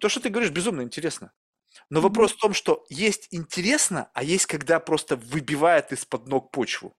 То, 0.00 0.08
что 0.08 0.20
ты 0.20 0.28
говоришь, 0.28 0.52
безумно 0.52 0.82
интересно. 0.82 1.32
Но 1.90 2.00
вопрос 2.00 2.32
в 2.32 2.38
том, 2.38 2.54
что 2.54 2.84
есть 2.88 3.26
интересно, 3.32 4.10
а 4.14 4.22
есть 4.22 4.46
когда 4.46 4.78
просто 4.78 5.16
выбивает 5.16 5.92
из-под 5.92 6.28
ног 6.28 6.52
почву. 6.52 6.94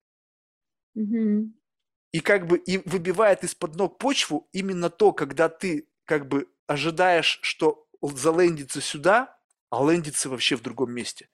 И 2.11 2.19
как 2.19 2.45
бы 2.47 2.57
и 2.57 2.77
выбивает 2.89 3.43
из-под 3.45 3.75
ног 3.75 3.97
почву 3.97 4.49
именно 4.51 4.89
то, 4.89 5.13
когда 5.13 5.47
ты 5.47 5.87
как 6.03 6.27
бы 6.27 6.47
ожидаешь, 6.67 7.39
что 7.41 7.87
залендится 8.01 8.81
сюда, 8.81 9.37
а 9.69 9.81
лендится 9.89 10.29
вообще 10.29 10.57
в 10.57 10.61
другом 10.61 10.91
месте. 10.93 11.29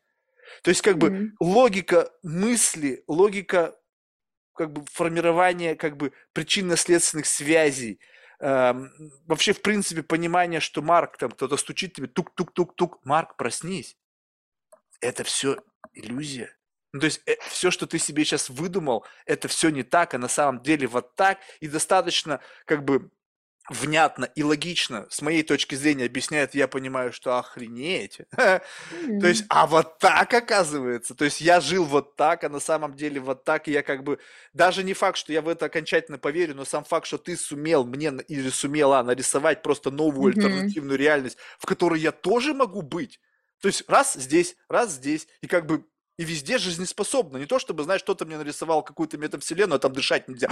То 0.64 0.70
есть 0.70 0.82
как 0.82 0.98
бы 0.98 1.08
М. 1.08 1.36
логика 1.40 2.12
мысли, 2.24 3.04
логика 3.08 3.78
как 4.54 4.74
бы 4.74 4.86
формирования 4.92 5.76
как 5.76 5.98
бы 5.98 6.14
причинно-следственных 6.34 7.26
связей, 7.26 8.00
эм, 8.40 8.92
вообще 9.26 9.54
в 9.54 9.62
принципе 9.62 10.04
понимание, 10.04 10.60
что 10.60 10.82
Марк 10.82 11.18
там 11.18 11.32
кто-то 11.32 11.58
стучит 11.58 11.94
тебе, 11.94 12.08
тук-тук-тук-тук, 12.08 13.00
Марк, 13.06 13.38
проснись. 13.38 13.98
Это 15.00 15.24
все 15.24 15.58
иллюзия. 15.94 16.56
Ну, 16.94 17.00
то 17.00 17.06
есть 17.06 17.22
все, 17.50 17.72
что 17.72 17.88
ты 17.88 17.98
себе 18.00 18.26
сейчас 18.26 18.50
выдумал, 18.50 19.06
это 19.26 19.48
все 19.48 19.70
не 19.70 19.84
так, 19.84 20.14
а 20.14 20.18
на 20.18 20.28
самом 20.28 20.62
деле 20.62 20.88
вот 20.88 21.16
так, 21.16 21.40
и 21.62 21.68
достаточно 21.68 22.42
как 22.66 22.84
бы 22.84 23.10
внятно 23.70 24.26
и 24.26 24.44
логично, 24.44 25.08
с 25.10 25.22
моей 25.22 25.44
точки 25.44 25.76
зрения, 25.76 26.06
объясняет, 26.06 26.56
я 26.56 26.68
понимаю, 26.68 27.14
что 27.14 27.38
охренеть. 27.38 28.20
То 28.32 28.62
есть, 29.28 29.46
а 29.50 29.68
вот 29.68 30.00
так 30.00 30.34
оказывается. 30.34 31.16
То 31.16 31.26
есть 31.26 31.42
я 31.42 31.62
жил 31.62 31.86
вот 31.86 32.16
так, 32.16 32.44
а 32.44 32.50
на 32.50 32.60
самом 32.60 32.96
деле 32.96 33.20
вот 33.20 33.44
так, 33.44 33.68
и 33.68 33.72
я 33.72 33.84
как 33.84 34.04
бы, 34.04 34.20
даже 34.54 34.84
не 34.84 34.94
факт, 34.94 35.18
что 35.18 35.32
я 35.32 35.42
в 35.42 35.48
это 35.48 35.66
окончательно 35.66 36.18
поверю, 36.18 36.56
но 36.56 36.66
сам 36.66 36.84
факт, 36.84 37.06
что 37.06 37.18
ты 37.18 37.38
сумел 37.38 37.86
мне 37.86 38.12
или 38.28 38.50
сумела 38.50 39.02
нарисовать 39.04 39.62
просто 39.62 39.92
новую 39.92 40.34
альтернативную 40.34 40.98
реальность, 40.98 41.38
в 41.60 41.66
которой 41.66 42.00
я 42.00 42.12
тоже 42.12 42.54
могу 42.54 42.82
быть. 42.82 43.20
То 43.62 43.68
есть 43.68 43.84
раз 43.88 44.16
здесь, 44.16 44.56
раз 44.70 44.92
здесь, 44.94 45.28
и 45.42 45.48
как 45.48 45.68
бы 45.68 45.86
и 46.18 46.24
везде 46.24 46.58
жизнеспособно. 46.58 47.38
Не 47.38 47.46
то, 47.46 47.58
чтобы, 47.58 47.84
знаешь, 47.84 48.04
кто-то 48.04 48.26
мне 48.26 48.38
нарисовал 48.38 48.84
какую-то 48.84 49.18
метавселенную, 49.18 49.78
а 49.78 49.80
там 49.80 49.94
дышать 49.94 50.28
нельзя. 50.28 50.50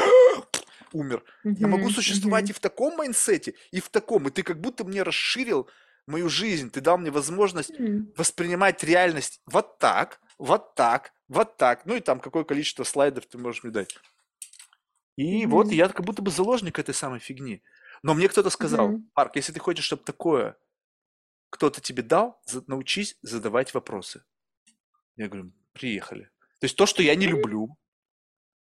Умер. 0.93 1.23
Я 1.43 1.67
могу 1.67 1.89
существовать 1.89 2.43
Мгм. 2.45 2.51
и 2.51 2.53
в 2.53 2.59
таком 2.59 2.95
майнсете, 2.97 3.53
и 3.71 3.79
в 3.79 3.89
таком. 3.89 4.27
И 4.27 4.31
ты 4.31 4.43
как 4.43 4.59
будто 4.59 4.83
мне 4.83 5.03
расширил 5.03 5.69
мою 6.07 6.29
жизнь. 6.29 6.69
Ты 6.71 6.81
дал 6.81 6.97
мне 6.97 7.11
возможность 7.11 7.71
М. 7.79 8.11
воспринимать 8.17 8.83
реальность 8.83 9.41
вот 9.45 9.77
так, 9.77 10.19
вот 10.37 10.73
так, 10.75 11.13
вот 11.27 11.57
так. 11.57 11.85
Ну 11.85 11.95
и 11.95 11.99
там 11.99 12.19
какое 12.19 12.43
количество 12.43 12.83
слайдов 12.83 13.25
ты 13.27 13.37
можешь 13.37 13.63
мне 13.63 13.71
дать. 13.71 13.95
И 15.17 15.45
вот 15.45 15.67
Мгм. 15.67 15.75
я 15.75 15.89
как 15.89 16.05
будто 16.05 16.21
бы 16.21 16.31
заложник 16.31 16.79
этой 16.79 16.93
самой 16.93 17.19
фигни. 17.19 17.61
Но 18.03 18.13
мне 18.13 18.29
кто-то 18.29 18.49
сказал, 18.49 18.87
Мгм. 18.89 19.11
Марк, 19.15 19.35
если 19.35 19.51
ты 19.51 19.59
хочешь, 19.59 19.85
чтобы 19.85 20.03
такое 20.03 20.57
кто-то 21.51 21.81
тебе 21.81 22.03
дал, 22.03 22.41
научись 22.67 23.17
задавать 23.21 23.73
вопросы. 23.73 24.23
Я 25.15 25.27
говорю, 25.27 25.51
приехали. 25.73 26.29
То 26.59 26.65
есть 26.65 26.75
то, 26.77 26.85
что 26.85 27.01
я 27.03 27.15
не 27.15 27.25
люблю, 27.27 27.75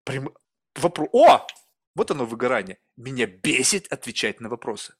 прям- 0.04 0.34
вопрос. 0.74 1.08
О! 1.12 1.46
Вот 1.98 2.12
оно 2.12 2.26
выгорание. 2.26 2.78
Меня 2.96 3.26
бесит 3.26 3.92
отвечать 3.92 4.40
на 4.40 4.48
вопросы. 4.48 4.94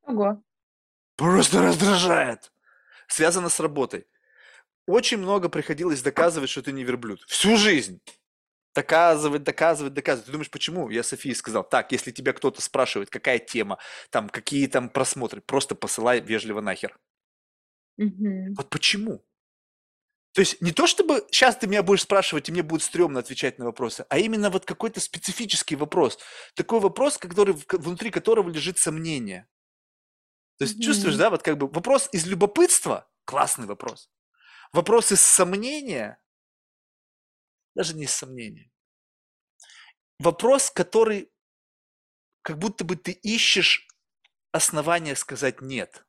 Ого. 0.00 0.42
Просто 1.16 1.60
раздражает. 1.60 2.50
Связано 3.08 3.50
с 3.50 3.60
работой. 3.60 4.06
Очень 4.86 5.18
много 5.18 5.50
приходилось 5.50 6.00
доказывать, 6.00 6.48
что 6.48 6.62
ты 6.62 6.72
не 6.72 6.82
верблюд. 6.82 7.20
Всю 7.28 7.58
жизнь. 7.58 8.00
Доказывать, 8.74 9.42
доказывать, 9.42 9.92
доказывать. 9.92 10.24
Ты 10.24 10.32
думаешь, 10.32 10.50
почему? 10.50 10.88
Я 10.88 11.02
Софии 11.02 11.34
сказал, 11.34 11.62
так, 11.62 11.92
если 11.92 12.10
тебя 12.10 12.32
кто-то 12.32 12.62
спрашивает, 12.62 13.10
какая 13.10 13.38
тема, 13.38 13.76
там, 14.08 14.30
какие 14.30 14.66
там 14.66 14.88
просмотры, 14.88 15.42
просто 15.42 15.74
посылай 15.74 16.20
вежливо 16.20 16.62
нахер. 16.62 16.98
Мгм. 17.98 18.54
Вот 18.54 18.70
почему? 18.70 19.22
То 20.38 20.42
есть 20.42 20.62
не 20.62 20.70
то, 20.70 20.86
чтобы 20.86 21.26
сейчас 21.32 21.56
ты 21.56 21.66
меня 21.66 21.82
будешь 21.82 22.02
спрашивать, 22.02 22.48
и 22.48 22.52
мне 22.52 22.62
будет 22.62 22.84
стрёмно 22.84 23.18
отвечать 23.18 23.58
на 23.58 23.64
вопросы, 23.64 24.06
а 24.08 24.18
именно 24.18 24.50
вот 24.50 24.64
какой-то 24.64 25.00
специфический 25.00 25.74
вопрос. 25.74 26.16
Такой 26.54 26.78
вопрос, 26.78 27.18
который, 27.18 27.56
внутри 27.72 28.12
которого 28.12 28.48
лежит 28.48 28.78
сомнение. 28.78 29.48
То 30.58 30.64
есть 30.64 30.80
чувствуешь, 30.80 31.14
Мгм. 31.14 31.18
да, 31.18 31.30
вот 31.30 31.42
как 31.42 31.58
бы 31.58 31.66
вопрос 31.66 32.08
из 32.12 32.24
любопытства, 32.28 33.10
классный 33.24 33.66
вопрос. 33.66 34.12
Вопрос 34.72 35.10
из 35.10 35.22
сомнения, 35.22 36.22
даже 37.74 37.96
не 37.96 38.04
из 38.04 38.14
сомнения. 38.14 38.70
Вопрос, 40.20 40.70
который 40.70 41.32
как 42.42 42.58
будто 42.60 42.84
бы 42.84 42.94
ты 42.94 43.10
ищешь 43.10 43.88
основания 44.52 45.16
сказать 45.16 45.62
нет. 45.62 46.06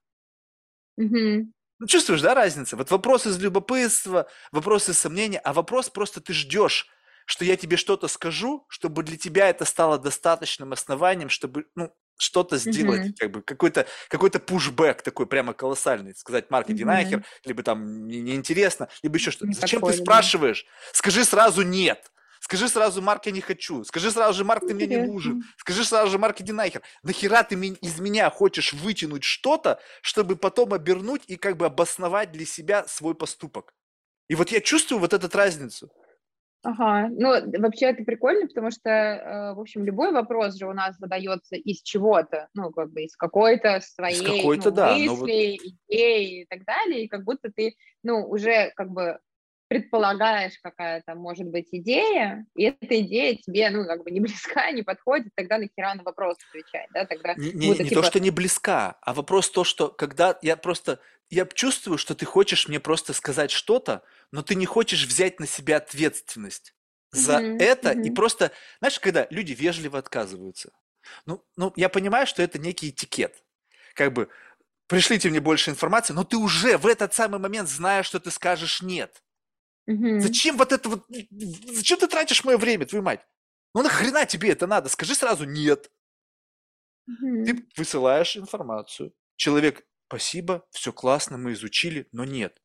Мгм. 0.98 1.52
Ну, 1.80 1.88
чувствуешь, 1.88 2.22
да, 2.22 2.34
разница? 2.34 2.76
Вот 2.76 2.92
вопрос 2.92 3.26
из 3.26 3.40
любопытства, 3.40 4.28
вопрос 4.52 4.90
из 4.90 5.00
сомнения, 5.00 5.40
а 5.40 5.54
вопрос 5.54 5.90
просто 5.90 6.20
ты 6.20 6.34
ждешь, 6.34 6.88
что 7.26 7.46
я 7.46 7.56
тебе 7.56 7.78
что-то 7.78 8.08
скажу, 8.10 8.66
чтобы 8.70 9.02
для 9.04 9.16
тебя 9.18 9.48
это 9.50 9.64
стало 9.64 9.98
достаточным 9.98 10.74
основанием, 10.74 11.30
чтобы, 11.30 11.66
ну, 11.76 11.94
что-то 12.18 12.58
сделать, 12.58 13.04
Мгм. 13.04 13.16
как 13.18 13.32
бы 13.32 13.42
какой-то 13.42 13.88
какой-то 14.10 14.40
пушбэк 14.42 15.02
такой 15.04 15.26
прямо 15.26 15.54
колоссальный, 15.54 16.14
сказать, 16.16 16.50
Марк, 16.52 16.70
иди 16.70 16.84
нахер, 16.84 17.22
Мгм. 17.22 17.24
либо 17.46 17.64
там 17.64 18.08
неинтересно, 18.08 18.90
либо 19.02 19.16
еще 19.16 19.32
что-то. 19.32 19.54
Зачем 19.54 19.84
ты 19.84 19.94
подходит, 19.94 20.10
да. 20.10 20.30
спрашиваешь? 20.34 20.66
Скажи 20.92 21.24
сразу 21.24 21.62
нет. 21.62 22.12
Скажи 22.50 22.68
сразу, 22.68 23.04
Марк, 23.04 23.28
я 23.28 23.32
не 23.32 23.42
хочу. 23.42 23.84
Скажи 23.84 24.10
сразу 24.10 24.36
же, 24.40 24.44
Марк, 24.44 24.66
ты 24.68 24.74
мне 24.74 24.88
не 24.88 24.98
нужен. 24.98 25.44
Скажи 25.58 25.86
сразу 25.86 26.10
же, 26.10 26.18
Марк, 26.18 26.42
иди 26.42 26.52
нахер. 26.52 26.82
Нахера 27.04 27.44
ты 27.44 27.54
из 27.56 28.00
меня 28.00 28.28
хочешь 28.32 28.74
вытянуть 28.74 29.24
что-то, 29.24 29.80
чтобы 30.02 30.36
потом 30.36 30.74
обернуть 30.74 31.22
и 31.28 31.36
как 31.36 31.58
бы 31.58 31.68
обосновать 31.68 32.32
для 32.32 32.48
себя 32.48 32.86
свой 32.88 33.14
поступок? 33.14 33.76
И 34.30 34.34
вот 34.34 34.50
я 34.50 34.62
чувствую 34.62 35.00
вот 35.00 35.14
эту 35.14 35.30
разницу. 35.38 35.92
Ага, 36.64 37.10
ну 37.12 37.30
вообще 37.60 37.86
это 37.86 38.04
прикольно, 38.04 38.48
потому 38.48 38.72
что, 38.72 38.90
э, 38.90 39.54
в 39.54 39.60
общем, 39.60 39.86
любой 39.86 40.12
вопрос 40.12 40.58
же 40.58 40.66
у 40.68 40.74
нас 40.74 40.98
задается 40.98 41.56
из 41.56 41.84
чего-то, 41.84 42.50
ну 42.56 42.72
как 42.72 42.92
бы 42.92 43.04
из 43.04 43.16
какой-то 43.16 43.80
своей 43.80 44.26
какой-то, 44.26 44.72
ну, 44.72 44.76
да, 44.76 44.98
но 44.98 45.16
вот- 45.16 45.22
мысли, 45.22 45.58
идеи 45.88 46.42
и 46.42 46.46
так 46.48 46.66
далее, 46.66 47.06
и 47.06 47.08
как 47.08 47.24
будто 47.24 47.50
ты, 47.56 47.76
ну 48.04 48.28
уже 48.28 48.74
как 48.76 48.90
бы 48.90 49.20
предполагаешь, 49.70 50.60
какая 50.62 51.04
там 51.06 51.20
может 51.20 51.48
быть 51.48 51.70
идея, 51.72 52.46
и 52.56 52.66
эта 52.66 53.00
идея 53.02 53.36
тебе, 53.38 53.70
ну 53.72 53.86
как 53.88 54.04
бы 54.04 54.12
не 54.12 54.20
близка, 54.22 54.72
не 54.72 54.84
подходит, 54.84 55.34
тогда 55.36 55.58
нахера 55.60 55.96
на 55.96 56.04
вопрос 56.04 56.38
отвечать, 56.50 56.90
да, 56.92 57.06
тогда 57.06 57.36
Не, 57.36 57.54
не- 57.54 57.80
будто 57.80 57.86
не 57.86 57.92
типа 57.92 58.02
то, 58.02 58.04
что 58.04 58.20
не 58.20 58.32
близка, 58.32 58.98
а 59.02 59.14
вопрос 59.14 59.50
то, 59.50 59.64
что 59.64 59.90
когда 59.90 60.38
я 60.42 60.58
просто, 60.58 61.00
я 61.30 61.46
чувствую, 61.46 61.98
что 61.98 62.16
ты 62.16 62.26
хочешь 62.26 62.68
мне 62.68 62.80
просто 62.80 63.14
сказать 63.14 63.52
что-то, 63.52 64.04
но 64.32 64.42
ты 64.42 64.56
не 64.56 64.66
хочешь 64.66 65.06
взять 65.06 65.40
на 65.40 65.46
себя 65.48 65.78
ответственность 65.78 66.74
за 67.12 67.44
Мгм, 67.44 67.58
это, 67.58 67.92
и 67.92 68.10
мгм. 68.10 68.10
просто, 68.10 68.52
знаешь, 68.80 69.00
когда 69.00 69.28
люди 69.30 69.54
вежливо 69.54 70.00
отказываются, 70.00 70.72
ну, 71.26 71.46
ну, 71.58 71.74
я 71.76 71.90
понимаю, 71.90 72.28
что 72.28 72.42
это 72.44 72.60
некий 72.60 72.90
этикет, 72.90 73.44
как 73.96 74.14
бы, 74.14 74.30
пришлите 74.88 75.30
мне 75.30 75.42
больше 75.42 75.72
информации, 75.72 76.14
но 76.14 76.24
ты 76.26 76.38
уже 76.38 76.78
в 76.78 76.88
этот 76.88 77.14
самый 77.14 77.40
момент 77.40 77.70
знаешь, 77.70 78.08
что 78.08 78.20
ты 78.20 78.32
скажешь 78.32 78.82
нет. 78.82 79.24
Мгм. 79.90 80.22
Зачем 80.22 80.56
вот 80.56 80.72
это 80.72 80.88
вот, 80.88 81.06
зачем 81.74 81.98
ты 81.98 82.08
тратишь 82.08 82.44
мое 82.44 82.58
время, 82.58 82.86
твою 82.86 83.04
мать? 83.04 83.26
Ну 83.74 83.82
нахрена 83.82 84.26
тебе 84.28 84.52
это 84.52 84.68
надо? 84.68 84.88
Скажи 84.88 85.16
сразу 85.16 85.46
нет. 85.46 85.92
Мгм. 87.08 87.44
Ты 87.46 87.68
высылаешь 87.76 88.38
информацию. 88.38 89.14
Человек, 89.36 89.84
спасибо, 90.08 90.64
все 90.70 90.94
классно, 90.94 91.38
мы 91.40 91.54
изучили, 91.54 92.08
но 92.12 92.24
нет. 92.24 92.62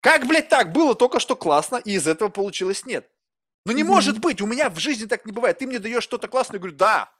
Как, 0.00 0.26
блядь, 0.26 0.48
так? 0.48 0.72
Было 0.72 0.96
только 0.96 1.20
что 1.20 1.36
классно, 1.36 1.76
и 1.76 1.92
из 1.92 2.08
этого 2.08 2.30
получилось 2.30 2.84
нет. 2.84 3.08
Ну 3.64 3.72
не 3.72 3.84
Мгм. 3.84 3.92
может 3.92 4.18
быть, 4.18 4.40
у 4.40 4.46
меня 4.46 4.68
в 4.68 4.78
жизни 4.80 5.06
так 5.06 5.24
не 5.24 5.30
бывает. 5.30 5.58
Ты 5.58 5.68
мне 5.68 5.78
даешь 5.78 6.02
что-то 6.02 6.26
классное, 6.26 6.56
я 6.56 6.60
говорю, 6.60 6.76
да. 6.76 7.12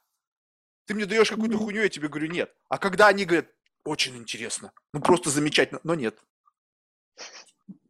Ты 0.87 0.95
мне 0.95 1.07
даешь 1.07 1.31
какую-то 1.31 1.55
Мгм. 1.57 1.65
хуйню, 1.67 1.83
я 1.83 1.89
тебе 1.89 2.09
говорю, 2.09 2.29
нет. 2.33 2.53
А 2.69 2.79
когда 2.79 3.07
они 3.07 3.25
говорят, 3.25 3.47
очень 3.85 4.17
интересно, 4.17 4.73
ну 4.93 5.01
просто 5.01 5.31
замечательно, 5.31 5.79
но 5.85 5.95
нет. 5.95 6.19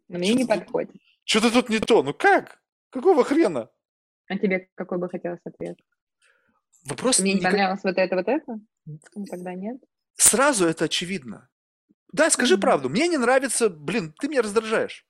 Мне 0.09 0.35
не 0.35 0.45
Что-то 0.45 0.55
тут- 0.55 0.65
подходит. 0.65 0.97
Что-то 1.27 1.51
тут 1.51 1.69
не 1.69 1.81
то. 1.81 2.03
Ну 2.05 2.15
как? 2.15 2.62
Какого 2.90 3.24
хрена? 3.24 3.69
А 4.28 4.39
тебе 4.39 4.70
какой 4.77 4.98
бы 4.98 5.09
хотелось 5.11 5.40
ответ? 5.44 5.77
Вопрос 6.85 7.19
Мне 7.19 7.32
не 7.35 7.40
никак- 7.40 7.51
понравилось 7.53 7.81
вот 7.82 7.98
это, 7.98 8.16
вот 8.16 8.28
это? 8.28 8.61
Ну, 8.86 9.24
тогда 9.28 9.55
нет. 9.55 9.77
сразу 10.16 10.66
это 10.66 10.85
очевидно. 10.85 11.48
Да, 12.12 12.31
скажи 12.31 12.55
Мгм. 12.55 12.61
правду. 12.61 12.89
Мне 12.89 13.09
не 13.09 13.19
нравится, 13.19 13.69
блин, 13.69 14.15
ты 14.19 14.28
меня 14.28 14.43
раздражаешь. 14.43 15.05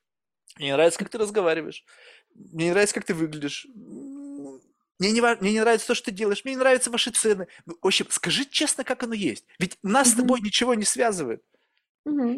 Мне 0.57 0.67
не 0.69 0.73
нравится, 0.73 0.97
как 0.99 1.09
ты 1.09 1.19
разговариваешь. 1.19 1.85
Мне 2.33 2.65
не 2.65 2.71
нравится, 2.71 2.95
как 2.95 3.03
ты 3.05 3.13
выглядишь. 3.13 3.67
Мне 4.99 5.11
не, 5.11 5.21
мне 5.39 5.51
не 5.53 5.59
нравится 5.59 5.85
то, 5.87 5.93
что 5.93 6.05
ты 6.05 6.11
делаешь. 6.11 6.43
Мне 6.43 6.55
не 6.55 6.59
нравятся 6.59 6.89
ваши 6.89 7.11
цены. 7.11 7.47
Ну, 7.67 7.77
В 7.79 7.85
общем, 7.85 8.07
скажи 8.09 8.45
честно, 8.45 8.83
как 8.83 9.03
оно 9.03 9.13
есть. 9.13 9.45
Ведь 9.59 9.77
нас 9.83 10.09
с 10.09 10.13
Мгм. 10.13 10.21
тобой 10.23 10.41
ничего 10.41 10.73
не 10.73 10.83
связывает. 10.85 11.43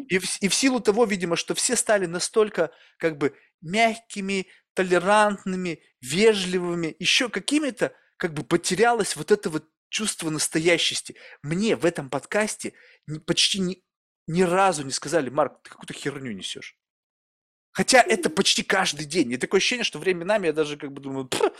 И 0.08 0.18
в, 0.18 0.42
и 0.42 0.48
в 0.48 0.54
силу 0.54 0.80
того, 0.80 1.04
видимо, 1.04 1.36
что 1.36 1.54
все 1.54 1.76
стали 1.76 2.06
настолько 2.06 2.70
как 2.98 3.18
бы 3.18 3.36
мягкими, 3.60 4.46
толерантными, 4.74 5.82
вежливыми, 6.00 6.96
еще 6.98 7.28
какими-то, 7.28 7.94
как 8.16 8.34
бы 8.34 8.44
потерялось 8.44 9.16
вот 9.16 9.30
это 9.30 9.50
вот 9.50 9.68
чувство 9.88 10.30
настоящести. 10.30 11.16
Мне 11.42 11.76
в 11.76 11.84
этом 11.84 12.08
подкасте 12.10 12.74
почти 13.26 13.60
ни, 13.60 13.82
ни 14.26 14.42
разу 14.42 14.84
не 14.84 14.92
сказали, 14.92 15.30
Марк, 15.30 15.62
ты 15.62 15.70
какую-то 15.70 15.94
херню 15.94 16.32
несешь. 16.32 16.76
Хотя 17.72 18.00
это 18.02 18.30
почти 18.30 18.62
каждый 18.62 19.06
день. 19.06 19.32
И 19.32 19.36
такое 19.36 19.58
ощущение, 19.58 19.84
что 19.84 19.98
временами 19.98 20.46
я 20.46 20.52
даже 20.52 20.76
как 20.76 20.92
бы 20.92 21.00
думаю, 21.00 21.28
«Пф, 21.28 21.52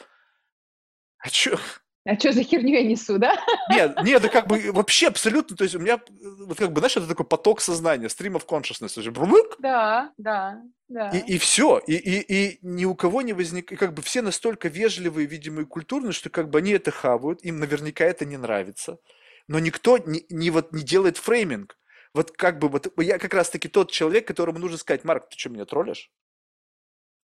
а 1.18 1.28
чё? 1.28 1.58
А 2.06 2.18
что 2.18 2.32
за 2.32 2.42
херню 2.42 2.72
я 2.74 2.82
несу, 2.82 3.18
да? 3.18 3.38
Нет, 3.68 4.02
нет, 4.02 4.22
да 4.22 4.28
как 4.28 4.46
бы 4.46 4.72
вообще 4.72 5.08
абсолютно, 5.08 5.54
то 5.54 5.64
есть 5.64 5.76
у 5.76 5.78
меня, 5.78 6.00
вот 6.46 6.56
как 6.56 6.72
бы, 6.72 6.80
знаешь, 6.80 6.96
это 6.96 7.06
такой 7.06 7.26
поток 7.26 7.60
сознания, 7.60 8.06
stream 8.06 8.40
of 8.40 8.46
consciousness, 8.46 8.98
уже 8.98 9.10
брулык, 9.10 9.56
Да, 9.58 10.10
да, 10.16 10.62
да. 10.88 11.10
И, 11.10 11.34
и 11.34 11.38
все, 11.38 11.78
и, 11.86 11.94
и, 11.94 12.20
и 12.20 12.58
ни 12.62 12.86
у 12.86 12.94
кого 12.94 13.20
не 13.20 13.34
возник, 13.34 13.70
и 13.70 13.76
как 13.76 13.92
бы 13.92 14.00
все 14.00 14.22
настолько 14.22 14.68
вежливые, 14.68 15.26
видимо, 15.26 15.62
и 15.62 15.66
культурные, 15.66 16.12
что 16.12 16.30
как 16.30 16.48
бы 16.48 16.58
они 16.58 16.72
это 16.72 16.90
хавают, 16.90 17.44
им 17.44 17.58
наверняка 17.60 18.06
это 18.06 18.24
не 18.24 18.38
нравится, 18.38 18.98
но 19.46 19.58
никто 19.58 19.98
не, 19.98 20.24
не 20.30 20.50
вот 20.50 20.72
не 20.72 20.82
делает 20.82 21.18
фрейминг. 21.18 21.76
Вот 22.14 22.32
как 22.32 22.58
бы 22.58 22.68
вот 22.68 22.92
я 22.98 23.18
как 23.18 23.34
раз 23.34 23.50
таки 23.50 23.68
тот 23.68 23.92
человек, 23.92 24.26
которому 24.26 24.58
нужно 24.58 24.78
сказать, 24.78 25.04
Марк, 25.04 25.28
ты 25.28 25.38
что, 25.38 25.50
меня 25.50 25.64
троллишь? 25.64 26.10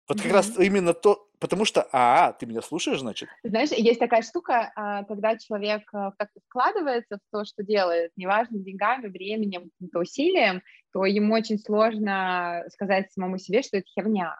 Вот 0.07 0.21
как 0.21 0.31
раз 0.31 0.57
именно 0.59 0.93
то, 0.93 1.29
потому 1.39 1.63
что, 1.63 1.87
а, 1.91 2.33
ты 2.33 2.45
меня 2.45 2.61
слушаешь, 2.61 2.99
значит? 2.99 3.29
Знаешь, 3.43 3.69
есть 3.71 3.99
такая 3.99 4.21
штука, 4.21 4.71
а, 4.75 5.03
когда 5.05 5.37
человек 5.37 5.83
а, 5.93 6.11
как-то 6.17 6.41
вкладывается 6.49 7.17
в 7.17 7.31
то, 7.31 7.45
что 7.45 7.63
делает, 7.63 8.11
неважно, 8.17 8.59
деньгами, 8.59 9.07
временем, 9.07 9.69
каким-то 9.71 9.99
усилием, 9.99 10.61
то 10.91 11.05
ему 11.05 11.33
очень 11.33 11.57
сложно 11.57 12.65
сказать 12.71 13.11
самому 13.13 13.37
себе, 13.37 13.61
что 13.61 13.77
это 13.77 13.87
херня. 13.87 14.39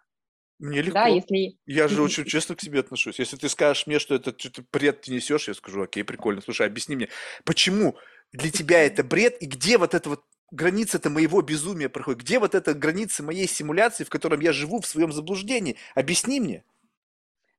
Мне 0.60 0.82
легко. 0.82 1.00
Да, 1.00 1.08
если... 1.08 1.58
Я 1.66 1.88
же 1.88 2.02
очень 2.02 2.26
честно 2.26 2.56
к 2.56 2.62
себе 2.62 2.82
отношусь. 2.82 3.20
Если 3.20 3.38
ты 3.38 3.50
скажешь 3.50 3.88
мне, 3.88 4.00
что 4.00 4.16
это 4.16 4.34
что-то 4.38 4.64
бред 4.72 5.02
ты 5.02 5.14
несешь, 5.14 5.48
я 5.48 5.54
скажу, 5.54 5.82
окей, 5.82 6.04
прикольно. 6.04 6.42
Слушай, 6.42 6.68
объясни 6.68 6.96
мне, 6.96 7.10
почему 7.44 7.98
для 8.32 8.52
тебя 8.52 8.84
это 8.84 9.04
бред 9.04 9.42
и 9.42 9.46
где 9.46 9.78
вот 9.78 9.94
эта 9.94 10.10
вот 10.10 10.24
граница-то 10.54 11.10
моего 11.10 11.42
безумия 11.42 11.90
проходит? 11.90 12.22
Где 12.22 12.40
вот 12.40 12.56
эта 12.56 12.74
граница 12.74 13.24
моей 13.24 13.48
симуляции, 13.48 14.04
в 14.04 14.10
котором 14.10 14.40
я 14.40 14.54
живу 14.54 14.80
в 14.80 14.88
своем 14.88 15.12
заблуждении? 15.12 15.78
Объясни 15.96 16.40
мне. 16.40 16.64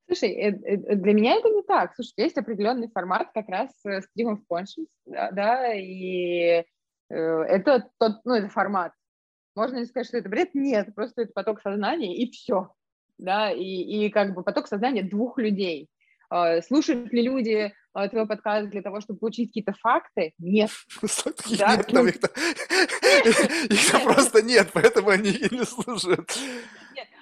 Слушай, 0.06 0.30
э, 0.32 0.48
э, 0.50 0.96
для 0.96 1.12
меня 1.12 1.36
это 1.36 1.48
не 1.48 1.62
так. 1.62 1.94
Слушай, 1.94 2.12
есть 2.18 2.36
определенный 2.36 2.88
формат 2.88 3.30
как 3.32 3.48
раз 3.48 3.70
э, 3.84 4.00
of 4.18 4.38
Conscience, 4.50 4.92
да, 5.06 5.72
и 5.74 6.62
э, 6.62 6.64
это 7.08 7.88
тот, 7.98 8.20
ну, 8.24 8.34
это 8.34 8.48
формат. 8.48 8.92
Можно 9.56 9.78
ли 9.78 9.86
сказать, 9.86 10.08
что 10.08 10.18
это 10.18 10.28
бред? 10.28 10.54
Нет, 10.54 10.94
просто 10.94 11.22
это 11.22 11.32
поток 11.32 11.60
сознания, 11.62 12.16
и 12.16 12.30
все. 12.30 12.72
Да, 13.16 13.50
и, 13.52 13.62
и 13.62 14.10
как 14.10 14.34
бы 14.34 14.42
поток 14.42 14.66
сознания 14.66 15.02
двух 15.02 15.38
людей. 15.38 15.88
Э, 16.34 16.62
Слушают 16.62 17.12
ли 17.12 17.22
люди 17.22 17.72
э, 17.94 18.08
твой 18.08 18.26
подкаст 18.26 18.68
для 18.70 18.82
того, 18.82 19.00
чтобы 19.00 19.20
получить 19.20 19.50
какие-то 19.50 19.72
факты? 19.74 20.32
Нет. 20.38 20.70
Да, 21.58 21.76
нет, 21.76 21.86
там 21.86 22.04
ну- 22.04 22.08
их-то- 22.08 22.28
их-то 23.74 24.00
просто 24.00 24.42
нет, 24.42 24.70
поэтому 24.72 25.10
они 25.10 25.30
и 25.30 25.54
не 25.54 25.64
слушают. 25.64 26.36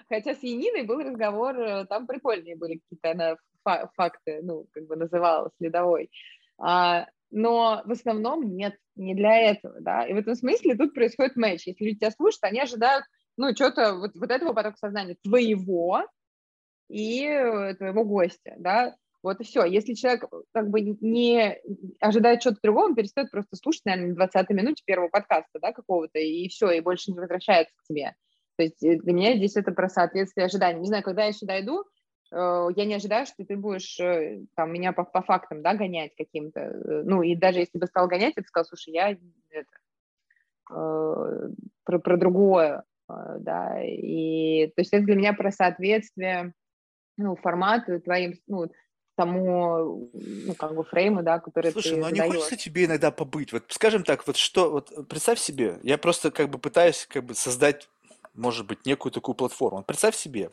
Хотя 0.08 0.34
с 0.34 0.42
Яниной 0.42 0.82
был 0.82 1.00
разговор, 1.00 1.58
э, 1.58 1.86
там 1.86 2.06
прикольные 2.06 2.56
были 2.56 2.80
какие-то 2.80 3.10
она 3.10 3.36
факты, 3.96 4.40
ну, 4.42 4.66
как 4.72 4.86
бы 4.86 4.96
называла 4.96 5.50
следовой. 5.58 6.10
А, 6.58 7.06
но 7.30 7.82
в 7.84 7.92
основном 7.92 8.42
нет, 8.56 8.76
не 8.96 9.14
для 9.14 9.36
этого, 9.36 9.80
да. 9.80 10.06
И 10.06 10.12
в 10.12 10.16
этом 10.16 10.34
смысле 10.34 10.76
тут 10.76 10.94
происходит 10.94 11.36
матч. 11.36 11.66
Если 11.66 11.84
люди 11.84 11.98
тебя 11.98 12.10
слушают, 12.10 12.44
они 12.44 12.60
ожидают, 12.60 13.04
ну, 13.36 13.54
что-то 13.54 13.94
вот, 13.94 14.10
вот 14.14 14.30
этого 14.30 14.52
потока 14.52 14.76
сознания 14.76 15.16
твоего 15.22 16.04
и 16.88 17.24
твоего 17.78 18.04
гостя, 18.04 18.54
да. 18.58 18.96
Вот 19.22 19.40
и 19.40 19.44
все. 19.44 19.64
Если 19.64 19.94
человек 19.94 20.24
как 20.52 20.68
бы 20.68 20.80
не 20.80 21.56
ожидает 22.00 22.40
чего-то 22.40 22.60
другого, 22.62 22.86
он 22.86 22.94
перестает 22.94 23.30
просто 23.30 23.56
слушать, 23.56 23.84
наверное, 23.84 24.10
на 24.10 24.14
20 24.16 24.50
минуте 24.50 24.82
первого 24.84 25.08
подкаста, 25.08 25.60
да, 25.60 25.72
какого-то, 25.72 26.18
и 26.18 26.48
все, 26.48 26.70
и 26.70 26.80
больше 26.80 27.12
не 27.12 27.18
возвращается 27.18 27.74
к 27.76 27.84
тебе. 27.84 28.14
То 28.56 28.64
есть 28.64 28.82
э, 28.82 28.96
для 28.98 29.12
меня 29.12 29.36
здесь 29.36 29.56
это 29.56 29.72
про 29.72 29.88
соответствие 29.88 30.46
ожиданий. 30.46 30.80
Не 30.80 30.88
знаю, 30.88 31.02
когда 31.04 31.24
я 31.24 31.32
сюда 31.32 31.60
иду, 31.60 31.84
э, 32.32 32.68
я 32.76 32.84
не 32.84 32.94
ожидаю, 32.94 33.26
что 33.26 33.44
ты 33.44 33.56
будешь 33.56 33.98
э, 34.00 34.44
там 34.56 34.72
меня 34.72 34.92
по, 34.92 35.04
по 35.04 35.22
фактам, 35.22 35.62
да, 35.62 35.74
гонять 35.74 36.14
каким-то. 36.16 37.02
Ну, 37.04 37.22
и 37.22 37.36
даже 37.36 37.60
если 37.60 37.78
бы 37.78 37.86
стал 37.86 38.08
гонять, 38.08 38.34
ты 38.34 38.42
сказал, 38.42 38.66
слушай, 38.66 38.92
я 38.92 39.16
это, 39.50 39.66
про, 41.84 41.98
про 41.98 42.16
другое, 42.16 42.84
да, 43.08 43.82
и 43.82 44.68
то 44.68 44.80
есть 44.80 44.94
это 44.94 45.04
для 45.04 45.16
меня 45.16 45.34
про 45.34 45.50
соответствие 45.50 46.54
ну, 47.18 47.36
формату 47.36 48.00
твоим, 48.00 48.34
ну, 48.46 48.70
тому, 49.16 50.10
ну, 50.14 50.54
как 50.54 50.74
бы 50.74 50.84
фрейму, 50.84 51.22
да, 51.22 51.38
который 51.40 51.72
Слушай, 51.72 51.96
ты 51.96 51.96
ну 51.98 52.06
а 52.06 52.10
не 52.10 52.20
хочется 52.20 52.56
тебе 52.56 52.84
иногда 52.84 53.10
побыть? 53.10 53.52
Вот 53.52 53.64
скажем 53.70 54.02
так, 54.04 54.26
вот 54.26 54.36
что, 54.36 54.70
вот 54.70 55.08
представь 55.08 55.38
себе, 55.38 55.78
я 55.82 55.96
просто 55.98 56.30
как 56.30 56.50
бы 56.50 56.58
пытаюсь 56.58 57.06
как 57.08 57.24
бы 57.24 57.34
создать, 57.34 57.88
может 58.34 58.66
быть, 58.66 58.84
некую 58.86 59.12
такую 59.12 59.34
платформу. 59.34 59.78
Вот 59.78 59.86
представь 59.86 60.16
себе, 60.16 60.50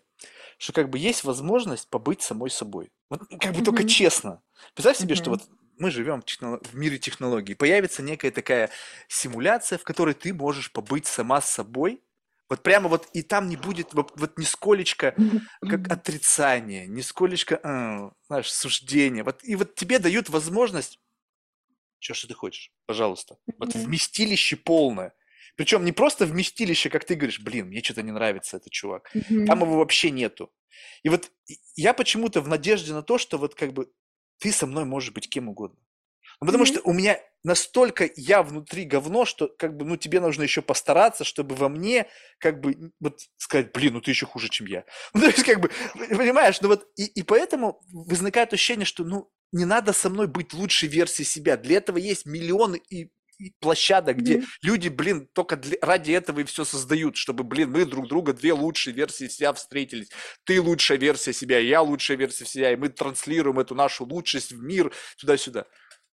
что 0.57 0.73
как 0.73 0.90
бы 0.90 0.99
есть 0.99 1.23
возможность 1.23 1.90
побыть 1.90 2.22
самой 2.22 2.49
собой. 2.52 2.91
Вот 3.10 3.22
как 3.40 3.53
бы 3.56 3.61
только 3.61 3.84
Мгм. 3.84 3.88
честно. 3.88 4.41
Представь 4.76 4.98
себе, 4.98 5.15
что 5.15 5.30
Мгм. 5.30 5.40
вот 5.40 5.44
мы 5.77 5.91
живем 5.91 6.22
в, 6.22 6.26
техно- 6.26 6.60
в 6.64 6.76
мире 6.76 6.99
технологий. 6.99 7.56
Появится 7.56 8.03
некая 8.03 8.31
такая 8.31 8.69
симуляция, 9.07 9.77
в 9.80 9.84
которой 9.84 10.14
ты 10.14 10.34
можешь 10.34 10.72
побыть 10.72 11.07
сама 11.07 11.41
с 11.41 11.49
собой. 11.49 12.03
Вот 12.50 12.64
прямо 12.64 12.90
вот, 12.90 13.08
и 13.14 13.22
там 13.22 13.48
не 13.48 13.56
будет 13.56 13.94
вот, 13.94 14.12
вот 14.16 14.38
нисколечко 14.38 15.16
как 15.62 15.92
отрицание, 15.92 16.88
нисколечко, 16.88 17.60
э, 17.64 18.10
знаешь, 18.28 18.52
суждение. 18.52 19.24
Вот, 19.24 19.44
и 19.44 19.56
вот 19.56 19.76
тебе 19.76 20.00
дают 20.00 20.30
возможность, 20.30 21.00
что, 22.00 22.14
что 22.14 22.28
ты 22.28 22.34
хочешь, 22.34 22.72
пожалуйста. 22.86 23.38
Вот 23.58 23.76
вместилище 23.76 24.56
полное. 24.56 25.14
Причем 25.56 25.84
не 25.84 25.92
просто 25.92 26.26
вместилище, 26.26 26.90
как 26.90 27.04
ты 27.04 27.16
говоришь, 27.16 27.40
блин, 27.40 27.68
мне 27.68 27.84
что-то 27.84 28.02
не 28.02 28.12
нравится 28.12 28.58
этот 28.58 28.72
чувак. 28.72 29.12
Там 29.46 29.62
его 29.62 29.78
вообще 29.78 30.10
нету. 30.10 30.52
И 31.04 31.10
вот 31.10 31.32
я 31.76 31.94
почему-то 31.94 32.42
в 32.42 32.48
надежде 32.48 32.94
на 32.94 33.04
то, 33.04 33.18
что 33.18 33.38
вот 33.38 33.56
как 33.56 33.74
бы 33.74 33.92
ты 34.40 34.52
со 34.52 34.66
мной 34.66 34.86
можешь 34.86 35.12
быть 35.12 35.30
кем 35.30 35.50
угодно. 35.50 35.78
Потому 36.45 36.64
Мгм. 36.64 36.66
что 36.66 36.82
у 36.84 36.94
меня 36.94 37.20
настолько 37.44 38.10
я 38.16 38.44
внутри 38.44 38.86
говно, 38.86 39.26
что 39.26 39.48
как 39.57 39.76
бы, 39.78 39.86
ну, 39.86 39.98
тебе 39.98 40.20
нужно 40.20 40.44
еще 40.44 40.61
постараться, 40.61 41.24
чтобы 41.24 41.56
во 41.56 41.70
мне 41.70 42.07
как 42.40 42.60
бы 42.61 42.91
вот 42.99 43.20
сказать, 43.38 43.72
блин, 43.74 43.94
ну 43.94 44.02
ты 44.02 44.11
еще 44.11 44.26
хуже, 44.26 44.49
чем 44.49 44.68
я. 44.68 44.86
Ну, 45.14 45.22
то 45.22 45.28
есть 45.28 45.44
как 45.44 45.60
бы, 45.60 45.70
понимаешь, 45.95 46.61
ну 46.61 46.70
вот 46.70 46.88
и, 46.98 47.06
и 47.06 47.24
поэтому 47.24 47.82
возникает 47.91 48.53
ощущение, 48.53 48.86
что 48.86 49.03
ну 49.03 49.30
не 49.52 49.66
надо 49.66 49.94
со 49.94 50.10
мной 50.10 50.28
быть 50.28 50.53
лучшей 50.53 50.90
версией 50.90 51.26
себя. 51.28 51.57
Для 51.57 51.78
этого 51.78 51.98
есть 51.98 52.26
миллионы 52.26 52.82
и, 52.90 53.10
площадок, 53.61 54.18
где 54.18 54.38
Мгм. 54.38 54.45
люди, 54.61 54.90
блин, 54.90 55.28
только 55.34 55.56
для- 55.56 55.78
ради 55.82 56.11
этого 56.11 56.41
и 56.41 56.44
все 56.44 56.66
создают, 56.66 57.16
чтобы, 57.16 57.44
блин, 57.45 57.72
мы 57.72 57.86
друг 57.86 58.07
друга 58.10 58.34
две 58.34 58.52
лучшие 58.53 58.94
версии 58.94 59.28
себя 59.30 59.53
встретились. 59.53 60.10
Ты 60.44 60.61
лучшая 60.61 60.98
версия 60.98 61.32
себя, 61.34 61.57
я 61.60 61.82
лучшая 61.82 62.18
версия 62.18 62.45
себя, 62.45 62.74
и 62.74 62.76
мы 62.76 62.90
транслируем 62.90 63.57
эту 63.60 63.76
нашу 63.76 64.03
лучшесть 64.06 64.52
в 64.52 64.61
мир 64.61 64.91
туда-сюда. 65.18 65.66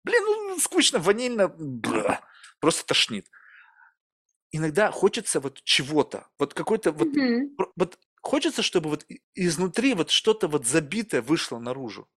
Блин, 0.04 0.24
ну 0.26 0.60
скучно, 0.60 1.00
ванильно, 1.00 1.48
бра, 1.48 2.22
просто 2.60 2.86
тошнит. 2.86 3.30
Иногда 4.52 4.92
хочется 4.92 5.40
вот 5.40 5.62
чего-то, 5.64 6.28
вот 6.38 6.54
какой-то 6.54 6.92
вот, 6.92 7.18
про- 7.56 7.72
вот 7.76 8.00
хочется, 8.22 8.62
чтобы 8.64 8.90
вот 8.90 9.06
изнутри 9.36 9.94
вот 9.94 10.10
что-то 10.12 10.48
вот 10.48 10.66
забитое 10.66 11.22
вышло 11.22 11.58
наружу, 11.60 12.10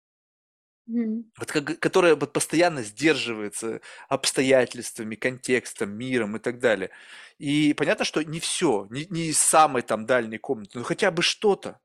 Мгм. 0.88 1.24
вот 1.40 1.52
как, 1.52 1.80
которое 1.80 2.16
вот 2.16 2.32
постоянно 2.34 2.84
сдерживается 2.84 3.82
обстоятельствами, 4.08 5.16
контекстом, 5.16 5.92
миром 5.92 6.36
и 6.38 6.40
так 6.40 6.60
далее. 6.60 6.92
И 7.40 7.74
понятно, 7.74 8.06
что 8.06 8.22
не 8.24 8.40
все, 8.40 8.88
не, 8.92 9.06
не 9.10 9.28
из 9.30 9.40
самой 9.40 9.82
там 9.82 10.06
дальней 10.06 10.38
комнаты, 10.38 10.78
но 10.80 10.84
хотя 10.84 11.10
бы 11.12 11.24
что-то. 11.24 11.80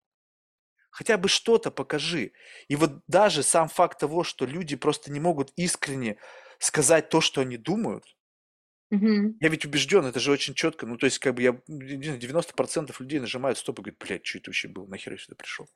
Хотя 0.90 1.19
бы 1.19 1.28
что-то 1.28 1.70
покажи. 1.70 2.32
И 2.69 2.77
вот 2.77 3.02
даже 3.06 3.43
сам 3.43 3.69
факт 3.69 4.01
того, 4.01 4.24
что 4.24 4.47
люди 4.47 4.77
просто 4.77 5.12
не 5.12 5.20
могут 5.20 5.52
искренне 5.56 6.19
сказать 6.59 7.09
то, 7.10 7.20
что 7.20 7.40
они 7.43 7.56
думают, 7.56 8.05
Мгм. 8.90 9.39
я 9.40 9.48
ведь 9.48 9.65
убежден, 9.65 10.05
это 10.05 10.19
же 10.20 10.32
очень 10.32 10.55
четко. 10.55 10.86
Ну, 10.86 10.97
то 10.97 11.06
есть, 11.06 11.19
как 11.20 11.35
бы 11.35 11.43
я, 11.43 11.60
не 11.69 12.02
знаю, 12.05 12.19
90% 12.19 12.98
людей 13.01 13.20
нажимают 13.20 13.59
стоп 13.59 13.78
и 13.78 13.82
говорят, 13.82 13.98
блядь, 14.01 14.27
что 14.27 14.39
это 14.39 14.51
вообще 14.51 14.69
было, 14.69 14.86
нахер 14.86 15.12
я 15.12 15.19
сюда 15.19 15.36
пришел? 15.36 15.69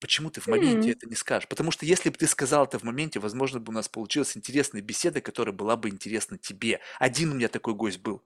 Почему 0.00 0.30
ты 0.30 0.40
в 0.40 0.46
моменте 0.48 0.90
М. 0.90 0.92
это 0.92 1.08
не 1.08 1.14
скажешь? 1.16 1.48
Потому 1.48 1.70
что 1.70 1.86
если 1.86 2.10
бы 2.10 2.16
ты 2.16 2.26
сказал 2.26 2.64
это 2.66 2.78
в 2.78 2.82
моменте, 2.82 3.20
возможно 3.20 3.58
бы 3.60 3.70
у 3.70 3.74
нас 3.74 3.88
получилась 3.88 4.36
интересная 4.36 4.82
беседа, 4.82 5.20
которая 5.20 5.54
была 5.54 5.76
бы 5.76 5.88
интересна 5.88 6.36
тебе. 6.36 6.80
Один 6.98 7.32
у 7.32 7.34
меня 7.34 7.48
такой 7.48 7.74
гость 7.74 8.00
был. 8.00 8.22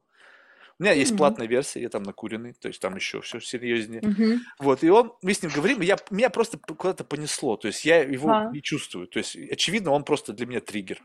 У 0.78 0.84
меня 0.84 0.92
есть 0.92 1.16
платная 1.16 1.48
версия, 1.48 1.80
я 1.80 1.88
там 1.88 2.04
накуренный, 2.04 2.52
то 2.52 2.68
есть 2.68 2.80
там 2.80 2.94
еще 2.94 3.20
все 3.20 3.40
серьезнее. 3.40 4.02
Вот, 4.58 4.84
и 4.84 4.90
он, 4.90 5.12
мы 5.22 5.34
с 5.34 5.42
ним 5.42 5.50
говорим, 5.54 5.82
и 5.82 5.86
я, 5.86 5.96
меня 6.10 6.30
просто 6.30 6.58
куда-то 6.58 7.04
понесло, 7.04 7.56
то 7.56 7.68
есть 7.68 7.84
я 7.84 8.02
его 8.02 8.50
не 8.52 8.62
чувствую, 8.62 9.08
то 9.08 9.18
есть 9.18 9.36
очевидно, 9.36 9.90
он 9.90 10.04
просто 10.04 10.32
для 10.32 10.46
меня 10.46 10.60
триггер. 10.60 11.02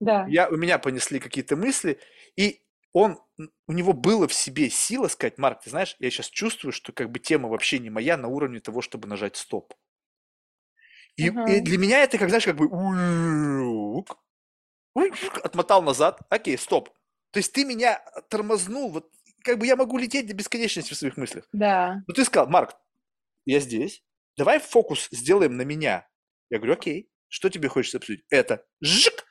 Да. 0.00 0.26
Я, 0.26 0.48
у 0.48 0.56
меня 0.56 0.78
понесли 0.78 1.20
какие-то 1.20 1.56
мысли, 1.56 2.00
и 2.36 2.60
он, 2.92 3.18
у 3.66 3.72
него 3.72 3.92
было 3.92 4.28
в 4.28 4.34
себе 4.34 4.70
сила 4.70 5.08
сказать, 5.08 5.38
Марк, 5.38 5.62
ты 5.62 5.70
знаешь, 5.70 5.96
я 5.98 6.10
сейчас 6.10 6.28
чувствую, 6.28 6.72
что 6.72 6.92
как 6.92 7.10
бы 7.10 7.18
тема 7.18 7.48
вообще 7.48 7.78
не 7.78 7.90
моя 7.90 8.16
на 8.16 8.28
уровне 8.28 8.60
того, 8.60 8.82
чтобы 8.82 9.08
нажать 9.08 9.36
стоп. 9.36 9.74
И, 11.16 11.26
и 11.26 11.28
Ага. 11.28 11.60
для 11.60 11.78
меня 11.78 12.02
это, 12.02 12.18
как 12.18 12.28
знаешь, 12.28 12.44
как 12.44 12.56
бы 12.56 12.68
отмотал 15.42 15.82
назад, 15.82 16.20
окей, 16.28 16.58
стоп. 16.58 16.90
То 17.34 17.38
есть 17.38 17.52
ты 17.52 17.64
меня 17.64 18.00
тормознул, 18.28 18.90
вот 18.92 19.10
как 19.42 19.58
бы 19.58 19.66
я 19.66 19.74
могу 19.74 19.98
лететь 19.98 20.28
до 20.28 20.34
бесконечности 20.34 20.94
в 20.94 20.96
своих 20.96 21.16
мыслях. 21.16 21.48
Да. 21.52 22.00
Ну 22.06 22.14
ты 22.14 22.24
сказал, 22.24 22.48
Марк, 22.48 22.76
я 23.44 23.58
здесь, 23.58 24.04
давай 24.36 24.60
фокус 24.60 25.08
сделаем 25.10 25.56
на 25.56 25.62
меня. 25.62 26.08
Я 26.48 26.58
говорю, 26.58 26.74
окей, 26.74 27.10
что 27.26 27.50
тебе 27.50 27.68
хочется 27.68 27.98
обсудить? 27.98 28.24
Это. 28.30 28.64
Жик! 28.80 29.24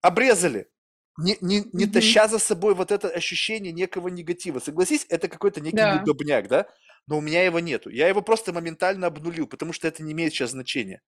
Обрезали. 0.00 0.70
Не, 1.18 1.36
не, 1.42 1.60
не 1.74 1.84
Мгм. 1.84 1.92
таща 1.92 2.26
за 2.26 2.38
собой 2.38 2.74
вот 2.74 2.90
это 2.90 3.08
ощущение 3.10 3.70
некого 3.70 4.08
негатива. 4.08 4.58
Согласись, 4.58 5.04
это 5.10 5.28
какой-то 5.28 5.60
некий 5.60 5.76
Да. 5.76 6.00
удобняк, 6.02 6.48
да? 6.48 6.66
Но 7.06 7.18
у 7.18 7.20
меня 7.20 7.42
его 7.44 7.60
нету. 7.60 7.90
Я 7.90 8.08
его 8.08 8.22
просто 8.22 8.54
моментально 8.54 9.08
обнулил, 9.08 9.46
потому 9.46 9.74
что 9.74 9.86
это 9.86 10.02
не 10.02 10.12
имеет 10.12 10.32
сейчас 10.32 10.52
значения. 10.52 11.02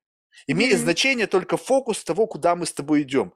Имеет 0.46 0.74
Мгм. 0.74 0.82
значение 0.82 1.26
только 1.26 1.56
фокус 1.56 2.04
того, 2.04 2.26
куда 2.26 2.54
мы 2.54 2.66
с 2.66 2.72
тобой 2.74 3.00
идем. 3.02 3.32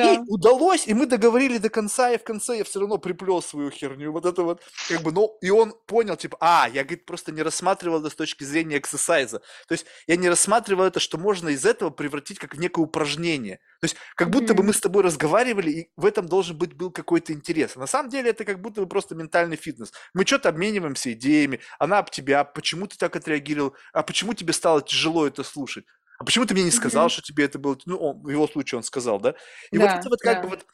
И 0.00 0.16
Да. 0.16 0.24
удалось, 0.28 0.86
и 0.86 0.94
мы 0.94 1.06
договорили 1.06 1.58
до 1.58 1.70
конца, 1.70 2.12
и 2.12 2.18
в 2.18 2.22
конце 2.24 2.58
я 2.58 2.64
все 2.64 2.78
равно 2.80 2.98
приплел 2.98 3.42
свою 3.42 3.70
херню. 3.70 4.12
Вот 4.12 4.26
это 4.26 4.42
вот, 4.42 4.62
как 4.88 5.02
бы, 5.02 5.10
ну, 5.12 5.36
и 5.40 5.50
он 5.50 5.74
понял, 5.86 6.16
типа, 6.16 6.36
а, 6.40 6.68
я, 6.72 6.84
говорит, 6.84 7.04
просто 7.06 7.32
не 7.32 7.42
рассматривал 7.42 8.00
это 8.00 8.10
с 8.10 8.14
точки 8.14 8.44
зрения 8.44 8.78
эксерсайза. 8.78 9.40
То 9.66 9.72
есть 9.72 9.86
я 10.06 10.16
не 10.16 10.28
рассматривал 10.28 10.84
это, 10.84 11.00
что 11.00 11.18
можно 11.18 11.48
из 11.48 11.64
этого 11.64 11.90
превратить 11.90 12.38
как 12.38 12.54
в 12.54 12.58
некое 12.60 12.82
упражнение. 12.82 13.56
То 13.80 13.84
есть 13.86 13.96
как 14.14 14.30
будто 14.30 14.54
бы 14.54 14.62
Мгм. 14.62 14.68
мы 14.68 14.72
с 14.72 14.80
тобой 14.80 15.02
разговаривали, 15.02 15.70
и 15.70 15.90
в 15.96 16.04
этом 16.06 16.26
должен 16.28 16.56
быть 16.56 16.74
был 16.74 16.90
какой-то 16.92 17.32
интерес. 17.32 17.72
А 17.76 17.80
на 17.80 17.86
самом 17.86 18.10
деле 18.10 18.30
это 18.30 18.44
как 18.44 18.60
будто 18.60 18.80
бы 18.82 18.86
просто 18.88 19.14
ментальный 19.14 19.56
фитнес. 19.56 19.92
Мы 20.14 20.24
что-то 20.26 20.48
обмениваемся 20.50 21.12
идеями, 21.12 21.60
она 21.78 21.98
об 21.98 22.10
тебя, 22.10 22.44
почему 22.44 22.86
ты 22.86 22.96
так 22.96 23.16
отреагировал, 23.16 23.74
а 23.92 24.02
почему 24.02 24.34
тебе 24.34 24.52
стало 24.52 24.82
тяжело 24.82 25.26
это 25.26 25.42
слушать? 25.42 25.84
А 26.18 26.24
почему 26.24 26.46
ты 26.46 26.54
мне 26.54 26.64
не 26.64 26.70
сказал, 26.70 27.04
Мгм. 27.04 27.10
что 27.10 27.22
тебе 27.22 27.44
это 27.44 27.58
было... 27.58 27.78
Ну, 27.86 27.96
он- 27.96 28.22
в 28.22 28.28
его 28.28 28.46
случае 28.48 28.78
он 28.78 28.82
сказал, 28.82 29.20
да? 29.20 29.34
И 29.70 29.78
вот 29.78 29.88
Да, 29.88 29.96
это 30.00 30.08
вот 30.10 30.20
как 30.20 30.42
бы 30.42 30.48
да. 30.48 30.48
вот 30.48 30.66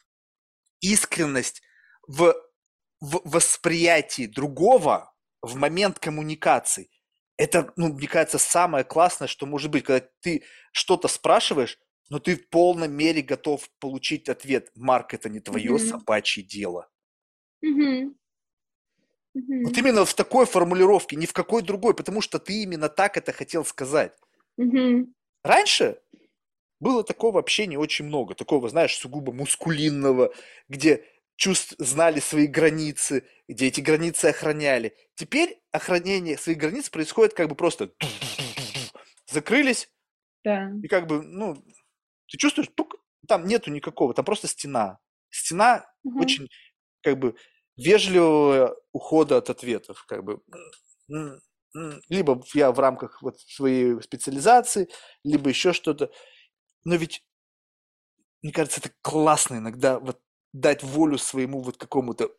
искренность 0.81 1.61
в, 2.07 2.33
в 3.01 3.21
восприятии 3.25 4.25
другого 4.27 5.13
в 5.41 5.55
момент 5.55 5.99
коммуникации. 5.99 6.89
Это, 7.37 7.73
ну, 7.75 7.93
мне 7.93 8.07
кажется, 8.07 8.39
самое 8.39 8.83
классное, 8.85 9.27
что 9.27 9.45
может 9.45 9.71
быть, 9.71 9.83
когда 9.83 10.07
ты 10.21 10.43
что-то 10.71 11.07
спрашиваешь, 11.07 11.77
но 12.09 12.19
ты 12.19 12.35
в 12.35 12.49
полной 12.49 12.87
мере 12.87 13.21
готов 13.21 13.69
получить 13.79 14.29
ответ. 14.29 14.71
Марк, 14.75 15.13
это 15.13 15.29
не 15.29 15.39
твое 15.39 15.73
Мгм. 15.73 15.79
собачье 15.79 16.43
дело. 16.43 16.89
Мгм. 17.61 18.15
Вот 19.33 19.77
Мгм. 19.77 19.77
именно 19.77 20.05
в 20.05 20.13
такой 20.13 20.45
формулировке, 20.45 21.15
ни 21.15 21.25
в 21.25 21.33
какой 21.33 21.61
другой, 21.61 21.93
потому 21.93 22.21
что 22.21 22.39
ты 22.39 22.63
именно 22.63 22.89
так 22.89 23.17
это 23.17 23.33
хотел 23.33 23.65
сказать. 23.65 24.13
Мгм. 24.57 25.13
Раньше 25.45 25.99
было 26.79 27.03
такого 27.03 27.39
общения 27.39 27.79
очень 27.79 28.05
много, 28.05 28.35
такого, 28.35 28.69
знаешь, 28.69 28.95
сугубо 28.97 29.33
мускулинного, 29.33 30.33
где 30.69 31.05
чувств, 31.37 31.75
знали 31.79 32.19
свои 32.19 32.47
границы, 32.47 33.25
где 33.47 33.67
эти 33.67 33.81
границы 33.81 34.27
охраняли. 34.27 34.95
Теперь 35.15 35.61
охранение 35.71 36.37
своих 36.37 36.59
границ 36.59 36.89
происходит 36.89 37.33
как 37.35 37.49
бы 37.49 37.55
просто 37.55 37.91
закрылись, 39.31 39.89
Да. 40.45 40.71
и 40.81 40.87
как 40.89 41.07
бы, 41.07 41.23
ну, 41.23 41.55
ты 42.29 42.37
чувствуешь, 42.37 42.69
тук, 42.75 42.97
там 43.27 43.47
нету 43.47 43.71
никакого, 43.71 44.13
там 44.13 44.25
просто 44.25 44.47
стена. 44.47 44.99
Стена 45.31 45.85
Мгм. 46.03 46.37
очень, 46.37 46.49
как 47.03 47.19
бы, 47.19 47.35
вежливого 47.77 48.77
ухода 48.93 49.37
от 49.37 49.49
ответов, 49.49 50.05
как 50.07 50.23
бы. 50.25 50.41
Либо 52.09 52.41
я 52.53 52.71
в 52.71 52.79
рамках 52.79 53.21
вот 53.21 53.39
своей 53.39 54.01
специализации, 54.01 54.89
либо 55.23 55.49
еще 55.49 55.73
что-то. 55.73 56.11
Но 56.85 56.95
ведь, 56.95 57.25
мне 58.41 58.51
кажется, 58.51 58.79
это 58.79 58.91
классно 59.01 59.55
иногда 59.55 59.99
вот 59.99 60.21
дать 60.53 60.83
волю 60.83 61.17
своему 61.17 61.61
вот 61.61 61.77
какому-то 61.77 62.29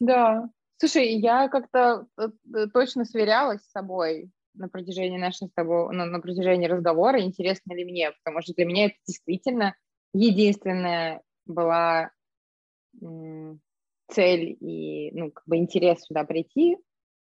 Да. 0.00 0.48
Слушай, 0.76 1.14
я 1.14 1.48
как-то 1.48 2.06
э, 2.18 2.28
э, 2.54 2.66
точно 2.74 3.04
сверялась 3.04 3.62
с 3.62 3.70
собой 3.70 4.30
на 4.54 4.68
протяжении 4.68 5.16
нашего 5.16 5.48
с 5.48 5.52
тобой, 5.52 5.94
ну, 5.94 6.04
на 6.04 6.20
протяжении 6.20 6.66
разговора, 6.66 7.22
интересно 7.22 7.72
ли 7.72 7.84
мне, 7.84 8.10
потому 8.10 8.42
что 8.42 8.52
для 8.54 8.66
меня 8.66 8.86
это 8.86 8.96
действительно 9.06 9.76
единственная 10.12 11.22
была 11.46 12.10
цель 14.08 14.56
и, 14.60 15.10
ну, 15.12 15.30
как 15.30 15.44
бы 15.46 15.56
интерес 15.56 16.02
сюда 16.02 16.24
прийти, 16.24 16.76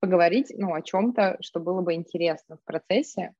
поговорить, 0.06 0.52
ну, 0.56 0.72
о 0.74 0.82
чем-то, 0.82 1.36
что 1.40 1.60
было 1.60 1.80
бы 1.82 1.94
интересно 1.94 2.56
в 2.56 2.64
процессе, 2.64 3.34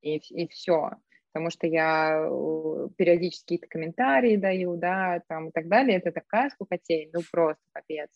и, 0.00 0.16
и 0.16 0.48
все. 0.48 0.92
Потому 1.32 1.50
что 1.50 1.66
я 1.66 2.26
э, 2.26 2.88
периодически 2.96 3.44
какие-то 3.44 3.66
комментарии 3.68 4.36
даю, 4.36 4.76
да, 4.76 5.22
там 5.28 5.48
и 5.48 5.52
так 5.52 5.68
далее. 5.68 5.98
Это 5.98 6.10
такая 6.10 6.50
скукотень, 6.50 7.10
ну, 7.12 7.20
просто 7.30 7.62
капец. 7.72 8.10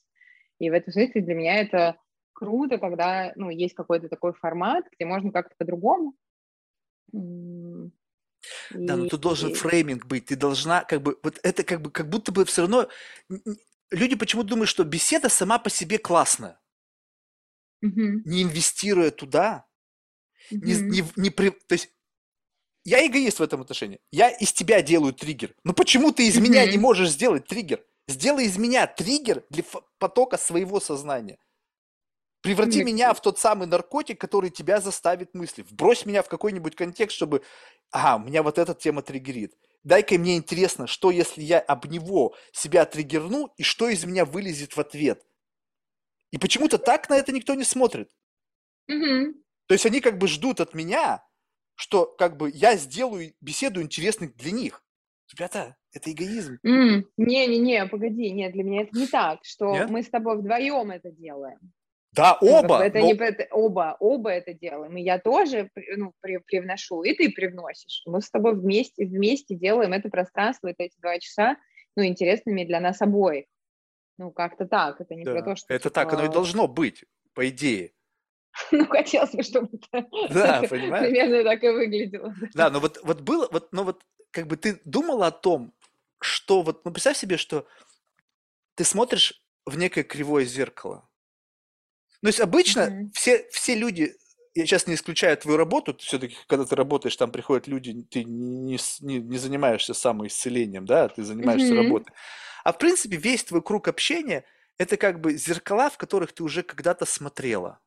И 0.59 0.71
в 0.71 0.73
этом 0.73 0.93
смысле 0.93 1.21
для 1.21 1.35
меня 1.35 1.61
это 1.61 1.97
круто, 2.33 2.79
когда, 2.79 3.33
ну, 3.37 3.51
есть 3.51 3.75
какой-то 3.75 4.09
такой 4.09 4.33
формат, 4.33 4.87
где 4.93 5.05
можно 5.05 5.31
как-то 5.31 5.55
по-другому. 5.59 6.15
М, 7.13 7.93
Да, 8.71 8.97
но 8.97 9.05
И, 9.05 9.09
тут 9.09 9.21
должен 9.21 9.51
и- 9.51 9.55
фрейминг 9.55 10.07
быть. 10.07 10.27
Ты 10.27 10.37
должна, 10.37 10.83
как 10.85 11.03
бы, 11.03 11.19
вот 11.23 11.39
это 11.43 11.63
как 11.63 11.83
бы, 11.83 11.91
как 11.91 12.09
будто 12.09 12.33
бы 12.33 12.45
все 12.45 12.63
равно... 12.63 12.89
Люди 13.91 14.17
почему 14.17 14.43
думают, 14.43 14.71
что 14.71 14.85
беседа 14.85 15.29
сама 15.29 15.59
по 15.59 15.69
себе 15.69 15.99
классная, 15.99 16.59
Мгм, 17.83 18.23
не 18.25 18.43
инвестируя 18.45 19.11
туда, 19.11 19.67
не, 20.51 20.75
мгм. 20.75 20.89
не, 20.91 21.03
в- 21.03 21.17
не 21.17 21.31
при- 21.31 21.51
то 21.51 21.73
есть 21.75 21.91
я 22.85 23.05
эгоист 23.07 23.39
в 23.39 23.43
этом 23.43 23.61
отношении. 23.61 24.01
Я 24.11 24.31
из 24.31 24.53
тебя 24.53 24.83
делаю 24.83 25.13
триггер. 25.13 25.55
Но 25.65 25.73
почему 25.73 26.11
ты 26.13 26.27
из 26.27 26.37
меня 26.39 26.67
не 26.67 26.79
можешь 26.79 27.11
сделать 27.11 27.47
триггер? 27.47 27.85
Сделай 28.09 28.47
из 28.47 28.57
меня 28.57 28.87
триггер 28.87 29.45
для 29.51 29.63
потока 29.99 30.37
своего 30.39 30.81
сознания. 30.81 31.39
Преврати 32.43 32.83
Мне- 32.83 32.93
меня 32.93 33.15
в 33.15 33.21
тот 33.21 33.39
самый 33.39 33.69
наркотик, 33.69 34.21
который 34.21 34.51
тебя 34.51 34.81
заставит 34.81 35.33
мысли. 35.35 35.63
Вбрось 35.63 36.07
меня 36.07 36.23
в 36.23 36.29
какой-нибудь 36.29 36.75
контекст, 36.75 37.15
чтобы... 37.17 37.43
Ага, 37.93 38.25
меня 38.25 38.43
вот 38.43 38.59
эта 38.59 38.75
тема 38.75 39.03
триггерит. 39.03 39.55
Дай-ка 39.85 40.17
мне 40.19 40.37
интересно, 40.37 40.89
что 40.89 41.11
если 41.13 41.43
я 41.43 41.61
об 41.61 41.87
него 41.87 42.35
себя 42.53 42.85
триггерну, 42.85 43.53
и 43.57 43.63
что 43.63 43.89
из 43.89 44.05
меня 44.05 44.25
вылезет 44.25 44.77
в 44.77 44.81
ответ. 44.81 45.25
И 46.33 46.39
почему-то 46.39 46.79
так 46.79 47.09
на 47.09 47.17
это 47.17 47.31
никто 47.31 47.55
не 47.55 47.63
смотрит. 47.65 48.11
Мгм. 48.89 49.35
То 49.69 49.75
есть 49.75 49.87
они 49.87 50.01
как 50.01 50.19
бы 50.19 50.27
ждут 50.27 50.61
от 50.61 50.75
меня, 50.75 51.25
что 51.77 52.07
как 52.07 52.37
бы 52.37 52.51
я 52.53 52.77
сделаю 52.77 53.33
беседу 53.41 53.81
интересной 53.81 54.29
для 54.29 54.51
них. 54.51 54.83
Ребята, 55.33 55.77
это 55.93 56.11
эгоизм. 56.11 56.59
Не-не-не, 56.63 57.87
погоди, 57.87 58.31
нет, 58.31 58.53
для 58.53 58.65
меня 58.65 58.83
это 58.83 58.99
не 58.99 59.07
так, 59.07 59.41
что 59.45 59.73
Нет? 59.73 59.89
мы 59.91 60.03
с 60.03 60.09
тобой 60.11 60.39
вдвоем 60.39 60.91
это 60.91 61.11
делаем. 61.11 61.59
Да, 62.13 62.37
Ну, 62.43 62.49
оба. 62.59 62.85
это 62.85 62.99
но- 62.99 63.07
не 63.07 63.15
это- 63.15 63.47
оба, 63.53 63.97
оба 63.99 64.31
это 64.31 64.53
делаем. 64.53 64.95
И 64.99 65.03
я 65.03 65.19
тоже 65.19 65.71
ну, 65.97 66.13
при- 66.21 66.39
привношу, 66.39 67.03
и 67.03 67.15
ты 67.15 67.31
привносишь. 67.31 68.03
Мы 68.05 68.21
с 68.21 68.29
тобой 68.31 68.55
вместе, 68.55 69.07
вместе 69.07 69.55
делаем 69.55 69.95
это 69.95 70.11
пространство, 70.11 70.69
это 70.69 70.83
эти 70.83 70.99
два 71.01 71.19
часа, 71.19 71.57
ну, 71.97 72.05
интересными 72.05 72.65
для 72.65 72.81
нас 72.81 73.01
обоих. 73.01 73.47
Ну, 74.23 74.31
как-то 74.31 74.67
так. 74.67 75.01
Это 75.01 75.17
не 75.17 75.25
про 75.25 75.35
Да, 75.35 75.43
то, 75.43 75.57
что... 75.57 75.75
Это 75.75 75.91
так 75.91 76.13
оно 76.13 76.23
и 76.23 76.27
типа, 76.27 76.35
должно 76.35 76.69
быть, 76.69 77.05
по 77.35 77.49
идее. 77.49 77.93
Ну, 78.71 78.87
хотелось 78.87 79.33
бы, 79.33 79.43
чтобы 79.43 79.69
это 79.73 80.09
Да, 80.33 80.63
понимаешь? 80.71 81.09
примерно 81.09 81.43
так 81.43 81.65
и 81.65 81.69
выглядело. 81.69 82.33
Да, 82.55 82.71
но 82.71 82.79
вот, 82.79 83.01
вот 83.03 83.21
было, 83.23 83.49
вот, 83.51 83.73
но 83.73 83.83
вот 83.83 84.05
как 84.31 84.47
бы 84.47 84.57
ты 84.57 84.81
думала 84.85 85.27
о 85.27 85.31
том, 85.33 85.75
что 86.21 86.63
вот, 86.63 86.85
ну 86.85 86.93
представь 86.93 87.17
себе, 87.17 87.37
что 87.37 87.67
ты 88.77 88.85
смотришь 88.85 89.43
в 89.67 89.77
некое 89.77 90.05
кривое 90.05 90.45
зеркало. 90.45 91.09
Ну, 92.21 92.27
то 92.27 92.29
есть 92.29 92.41
обычно 92.41 92.91
Мгм. 92.91 93.11
все, 93.13 93.49
все 93.51 93.75
люди, 93.75 94.15
я 94.55 94.67
сейчас 94.67 94.87
не 94.87 94.95
исключаю 94.95 95.37
твою 95.37 95.57
работу, 95.57 95.97
все-таки, 95.99 96.37
когда 96.47 96.65
ты 96.65 96.77
работаешь, 96.77 97.17
там 97.17 97.31
приходят 97.33 97.67
люди, 97.67 97.93
ты 98.11 98.25
не, 98.25 98.79
не, 99.01 99.19
не 99.19 99.39
занимаешься 99.39 99.95
самоисцелением, 99.95 100.85
да, 100.87 101.09
ты 101.09 101.23
занимаешься 101.23 101.75
Мгм. 101.75 101.79
работой. 101.79 102.15
А 102.65 102.73
в 102.73 102.79
принципе 102.79 103.17
весь 103.17 103.45
твой 103.45 103.63
круг 103.63 103.89
общения– 103.89 104.45
это 104.79 104.97
как 104.97 105.21
бы 105.21 105.37
зеркала, 105.37 105.91
в 105.91 105.99
которых 105.99 106.33
ты 106.33 106.45
уже 106.45 106.63
когда-то 106.63 107.07
смотрела. 107.07 107.81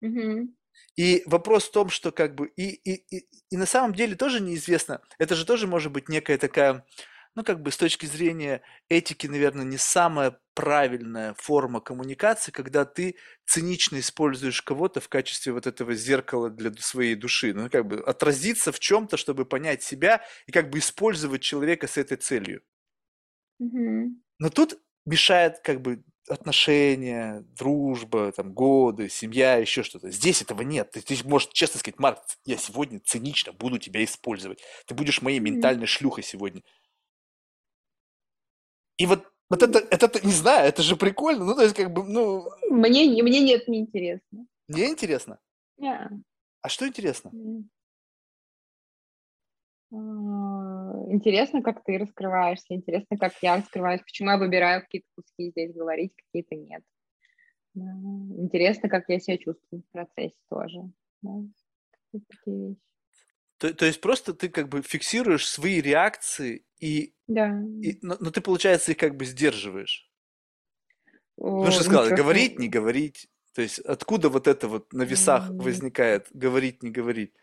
Мгм. 0.00 0.54
И 0.96 1.22
вопрос 1.26 1.68
в 1.68 1.72
том, 1.72 1.88
что 1.90 2.12
как 2.12 2.34
бы 2.34 2.48
и, 2.56 2.68
и, 2.68 3.16
и, 3.16 3.28
и 3.50 3.56
на 3.56 3.66
самом 3.66 3.94
деле 3.94 4.14
тоже 4.14 4.40
неизвестно, 4.40 5.00
это 5.18 5.34
же 5.34 5.46
тоже 5.46 5.66
может 5.66 5.92
быть 5.92 6.08
некая 6.08 6.38
такая, 6.38 6.84
ну 7.34 7.44
как 7.44 7.62
бы 7.62 7.70
с 7.70 7.76
точки 7.76 8.06
зрения 8.06 8.62
этики, 8.88 9.26
наверное, 9.26 9.64
не 9.64 9.78
самая 9.78 10.38
правильная 10.54 11.34
форма 11.34 11.80
коммуникации, 11.80 12.52
когда 12.52 12.84
ты 12.84 13.16
цинично 13.46 13.98
используешь 14.00 14.62
кого-то 14.62 15.00
в 15.00 15.08
качестве 15.08 15.52
вот 15.52 15.66
этого 15.66 15.94
зеркала 15.94 16.50
для 16.50 16.72
своей 16.74 17.14
души, 17.14 17.54
ну 17.54 17.70
как 17.70 17.86
бы 17.86 18.00
отразиться 18.00 18.72
в 18.72 18.80
чем-то, 18.80 19.16
чтобы 19.16 19.46
понять 19.46 19.82
себя 19.82 20.22
и 20.46 20.52
как 20.52 20.70
бы 20.70 20.78
использовать 20.78 21.42
человека 21.42 21.86
с 21.86 21.96
этой 21.96 22.16
целью. 22.18 22.62
Но 24.38 24.50
тут 24.50 24.78
мешает 25.06 25.60
как 25.60 25.80
бы 25.80 26.04
отношения, 26.28 27.44
дружба, 27.56 28.32
там, 28.32 28.52
годы, 28.52 29.08
семья, 29.08 29.56
еще 29.56 29.82
что-то. 29.82 30.10
Здесь 30.10 30.42
этого 30.42 30.62
нет. 30.62 30.92
Ты, 30.92 31.00
ты 31.00 31.16
можешь 31.28 31.48
честно 31.52 31.80
сказать, 31.80 31.98
Марк, 31.98 32.20
я 32.44 32.56
сегодня 32.56 33.00
цинично 33.00 33.52
буду 33.52 33.78
тебя 33.78 34.04
использовать. 34.04 34.62
Ты 34.86 34.94
будешь 34.94 35.22
моей 35.22 35.40
ментальной 35.40 35.86
шлюхой 35.86 36.24
сегодня. 36.24 36.62
И 39.02 39.06
вот, 39.06 39.24
вот 39.50 39.62
это, 39.64 39.80
это, 39.80 40.06
это, 40.06 40.24
не 40.24 40.32
знаю, 40.32 40.68
это 40.68 40.80
же 40.82 40.94
прикольно. 40.94 41.44
Ну, 41.44 41.56
то 41.56 41.62
есть, 41.62 41.74
как 41.74 41.92
бы, 41.92 42.04
ну, 42.04 42.44
Мне, 42.70 43.08
не- 43.08 43.22
мне 43.22 43.40
нет, 43.40 43.66
не 43.66 43.80
интересно. 43.80 44.46
мне 44.68 44.90
интересно. 44.90 45.40
Не. 45.76 46.22
А 46.60 46.68
что 46.68 46.86
интересно? 46.86 47.32
А, 49.92 49.96
Интересно, 51.08 51.62
как 51.62 51.82
ты 51.82 51.98
раскрываешься, 51.98 52.74
интересно, 52.74 53.18
как 53.18 53.32
я 53.42 53.56
раскрываюсь, 53.56 54.02
почему 54.02 54.30
я 54.30 54.38
выбираю 54.38 54.82
какие-то 54.82 55.08
куски 55.16 55.50
здесь 55.50 55.74
говорить, 55.74 56.12
какие-то 56.14 56.54
нет. 56.54 56.84
Интересно, 57.74 58.88
как 58.88 59.08
я 59.08 59.18
себя 59.18 59.36
чувствую 59.36 59.82
в 59.82 59.90
процессе 59.90 60.38
тоже. 60.48 60.78
Да. 61.22 61.32
Такие 62.12 62.68
вещи. 62.68 62.80
То, 63.62 63.72
то 63.72 63.86
есть 63.86 64.00
просто 64.00 64.34
ты 64.34 64.48
как 64.48 64.68
бы 64.68 64.82
фиксируешь 64.82 65.46
свои 65.46 65.80
реакции, 65.80 66.64
и, 66.80 67.14
Да. 67.28 67.62
и- 67.80 67.96
но, 68.02 68.16
но 68.18 68.32
ты, 68.32 68.40
получается, 68.40 68.90
их 68.90 68.98
как 68.98 69.16
бы 69.16 69.24
сдерживаешь. 69.24 70.10
О, 71.36 71.64
Ну, 71.64 71.70
что 71.70 71.84
сказала, 71.84 72.08
говорить, 72.08 72.58
не 72.58 72.68
говорить. 72.68 73.28
То 73.54 73.62
есть 73.62 73.78
откуда 73.78 74.30
вот 74.30 74.48
это 74.48 74.66
вот 74.66 74.92
на 74.92 75.04
весах 75.04 75.48
М. 75.50 75.58
возникает 75.58 76.26
говорить, 76.32 76.82
не 76.82 76.90
говорить? 76.90 77.34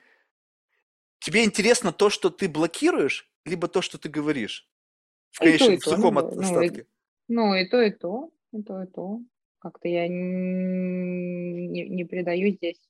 Тебе 1.20 1.46
интересно 1.46 1.94
то, 1.94 2.10
что 2.10 2.30
ты 2.30 2.50
блокируешь, 2.50 3.32
либо 3.46 3.70
то, 3.70 3.82
что 3.82 3.98
ты 3.98 4.10
говоришь? 4.10 4.68
В 5.32 5.40
конечном, 5.40 5.78
в 5.78 5.84
сухом 5.86 6.16
ну, 6.16 6.20
от- 6.20 6.36
ну, 6.36 6.42
и- 6.42 6.44
остатке. 6.44 6.86
Ну, 7.30 7.54
и 7.56 7.66
то, 7.70 7.82
и 7.82 7.92
то, 7.92 8.30
и 8.52 8.62
то, 8.62 8.84
и 8.84 8.88
то. 8.88 9.22
Как-то 9.60 9.88
я 9.88 10.06
не, 10.10 11.88
не 11.88 12.04
придаю 12.04 12.52
здесь. 12.52 12.82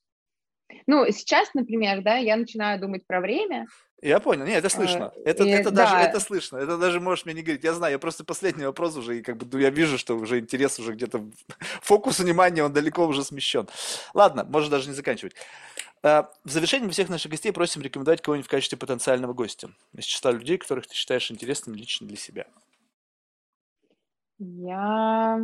Ну, 0.86 1.06
сейчас, 1.10 1.52
например, 1.54 2.02
да, 2.02 2.16
я 2.16 2.36
начинаю 2.36 2.80
думать 2.80 3.06
про 3.06 3.20
время. 3.20 3.66
Я 4.02 4.18
понял, 4.18 4.46
не, 4.46 4.52
это 4.52 4.70
слышно. 4.70 5.12
Это, 5.26 5.44
и 5.44 5.48
это 5.50 5.70
даже, 5.70 5.92
да. 5.92 6.02
это 6.02 6.20
слышно. 6.20 6.56
Это 6.56 6.78
даже 6.78 7.00
можешь 7.00 7.26
мне 7.26 7.34
не 7.34 7.42
говорить. 7.42 7.64
Я 7.64 7.74
знаю, 7.74 7.92
я 7.92 7.98
просто 7.98 8.24
последний 8.24 8.64
вопрос 8.64 8.96
уже, 8.96 9.18
и 9.18 9.22
как 9.22 9.36
бы 9.36 9.46
ну, 9.52 9.58
я 9.58 9.68
вижу, 9.68 9.98
что 9.98 10.16
уже 10.16 10.38
интерес 10.38 10.78
уже 10.78 10.92
где-то, 10.92 11.22
фокус 11.82 12.18
внимания, 12.18 12.64
он 12.64 12.72
далеко 12.72 13.06
уже 13.06 13.22
смещен. 13.22 13.68
Ладно, 14.14 14.44
можно 14.44 14.70
даже 14.70 14.88
не 14.88 14.94
заканчивать. 14.94 15.34
А, 16.02 16.30
В 16.44 16.50
завершение 16.50 16.86
мы 16.86 16.92
всех 16.92 17.10
наших 17.10 17.30
гостей 17.30 17.52
просим 17.52 17.82
рекомендовать 17.82 18.22
кого-нибудь 18.22 18.46
в 18.46 18.50
качестве 18.50 18.78
потенциального 18.78 19.34
гостя 19.34 19.70
из 19.94 20.04
числа 20.04 20.32
людей, 20.32 20.56
которых 20.56 20.86
ты 20.86 20.94
считаешь 20.94 21.30
интересными 21.30 21.76
лично 21.76 22.06
для 22.06 22.16
себя. 22.16 22.46
Я, 24.38 25.38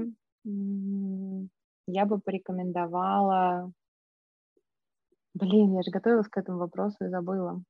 я 0.44 2.06
бы 2.06 2.18
порекомендовала... 2.20 3.70
Блин, 5.36 5.74
я 5.74 5.82
же 5.82 5.90
готовилась 5.90 6.28
к 6.28 6.38
этому 6.38 6.56
вопросу 6.56 7.04
и 7.04 7.08
забыла. 7.08 7.62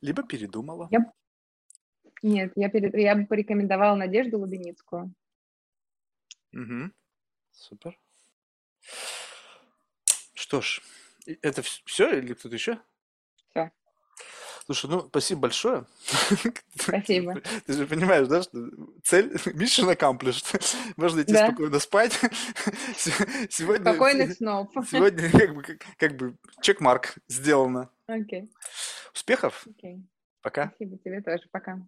Либо 0.00 0.22
передумала. 0.24 0.88
Я 0.90 1.12
Нет, 2.22 2.52
я 2.56 2.68
перед 2.68 2.92
я 2.94 3.14
бы 3.14 3.26
порекомендовала 3.26 3.94
Надежду 3.94 4.40
Лубеницкую. 4.40 5.14
Мгм. 6.50 6.92
Супер. 7.52 7.96
Что 10.34 10.60
ж, 10.60 10.82
это 11.40 11.62
все 11.62 12.18
или 12.18 12.34
кто-то 12.34 12.56
еще? 12.56 12.80
Слушай, 14.64 14.90
ну, 14.90 15.00
спасибо 15.08 15.40
большое. 15.42 15.84
Спасибо. 16.76 17.40
Ты 17.66 17.72
же 17.72 17.86
понимаешь, 17.86 18.28
да, 18.28 18.42
что 18.42 18.70
цель 19.02 19.32
mission 19.54 19.92
accomplished. 19.96 20.74
Можно 20.96 21.22
идти 21.22 21.32
Да. 21.32 21.48
спокойно 21.48 21.78
спать. 21.80 22.12
Се 22.96 23.12
сегодня 23.50 23.84
Спокойных 23.84 24.34
снов. 24.34 24.68
сегодня 24.90 25.30
как 25.30 25.54
бы 25.54 25.62
как 25.62 25.78
как 25.96 26.16
бы 26.16 26.36
чек-марк 26.60 27.14
сделано. 27.28 27.90
Окей, 28.06 28.50
Успехов. 29.14 29.66
окей. 29.68 30.04
Пока. 30.42 30.72
Спасибо 30.76 30.98
тебе 30.98 31.20
тоже. 31.22 31.42
Пока. 31.50 31.78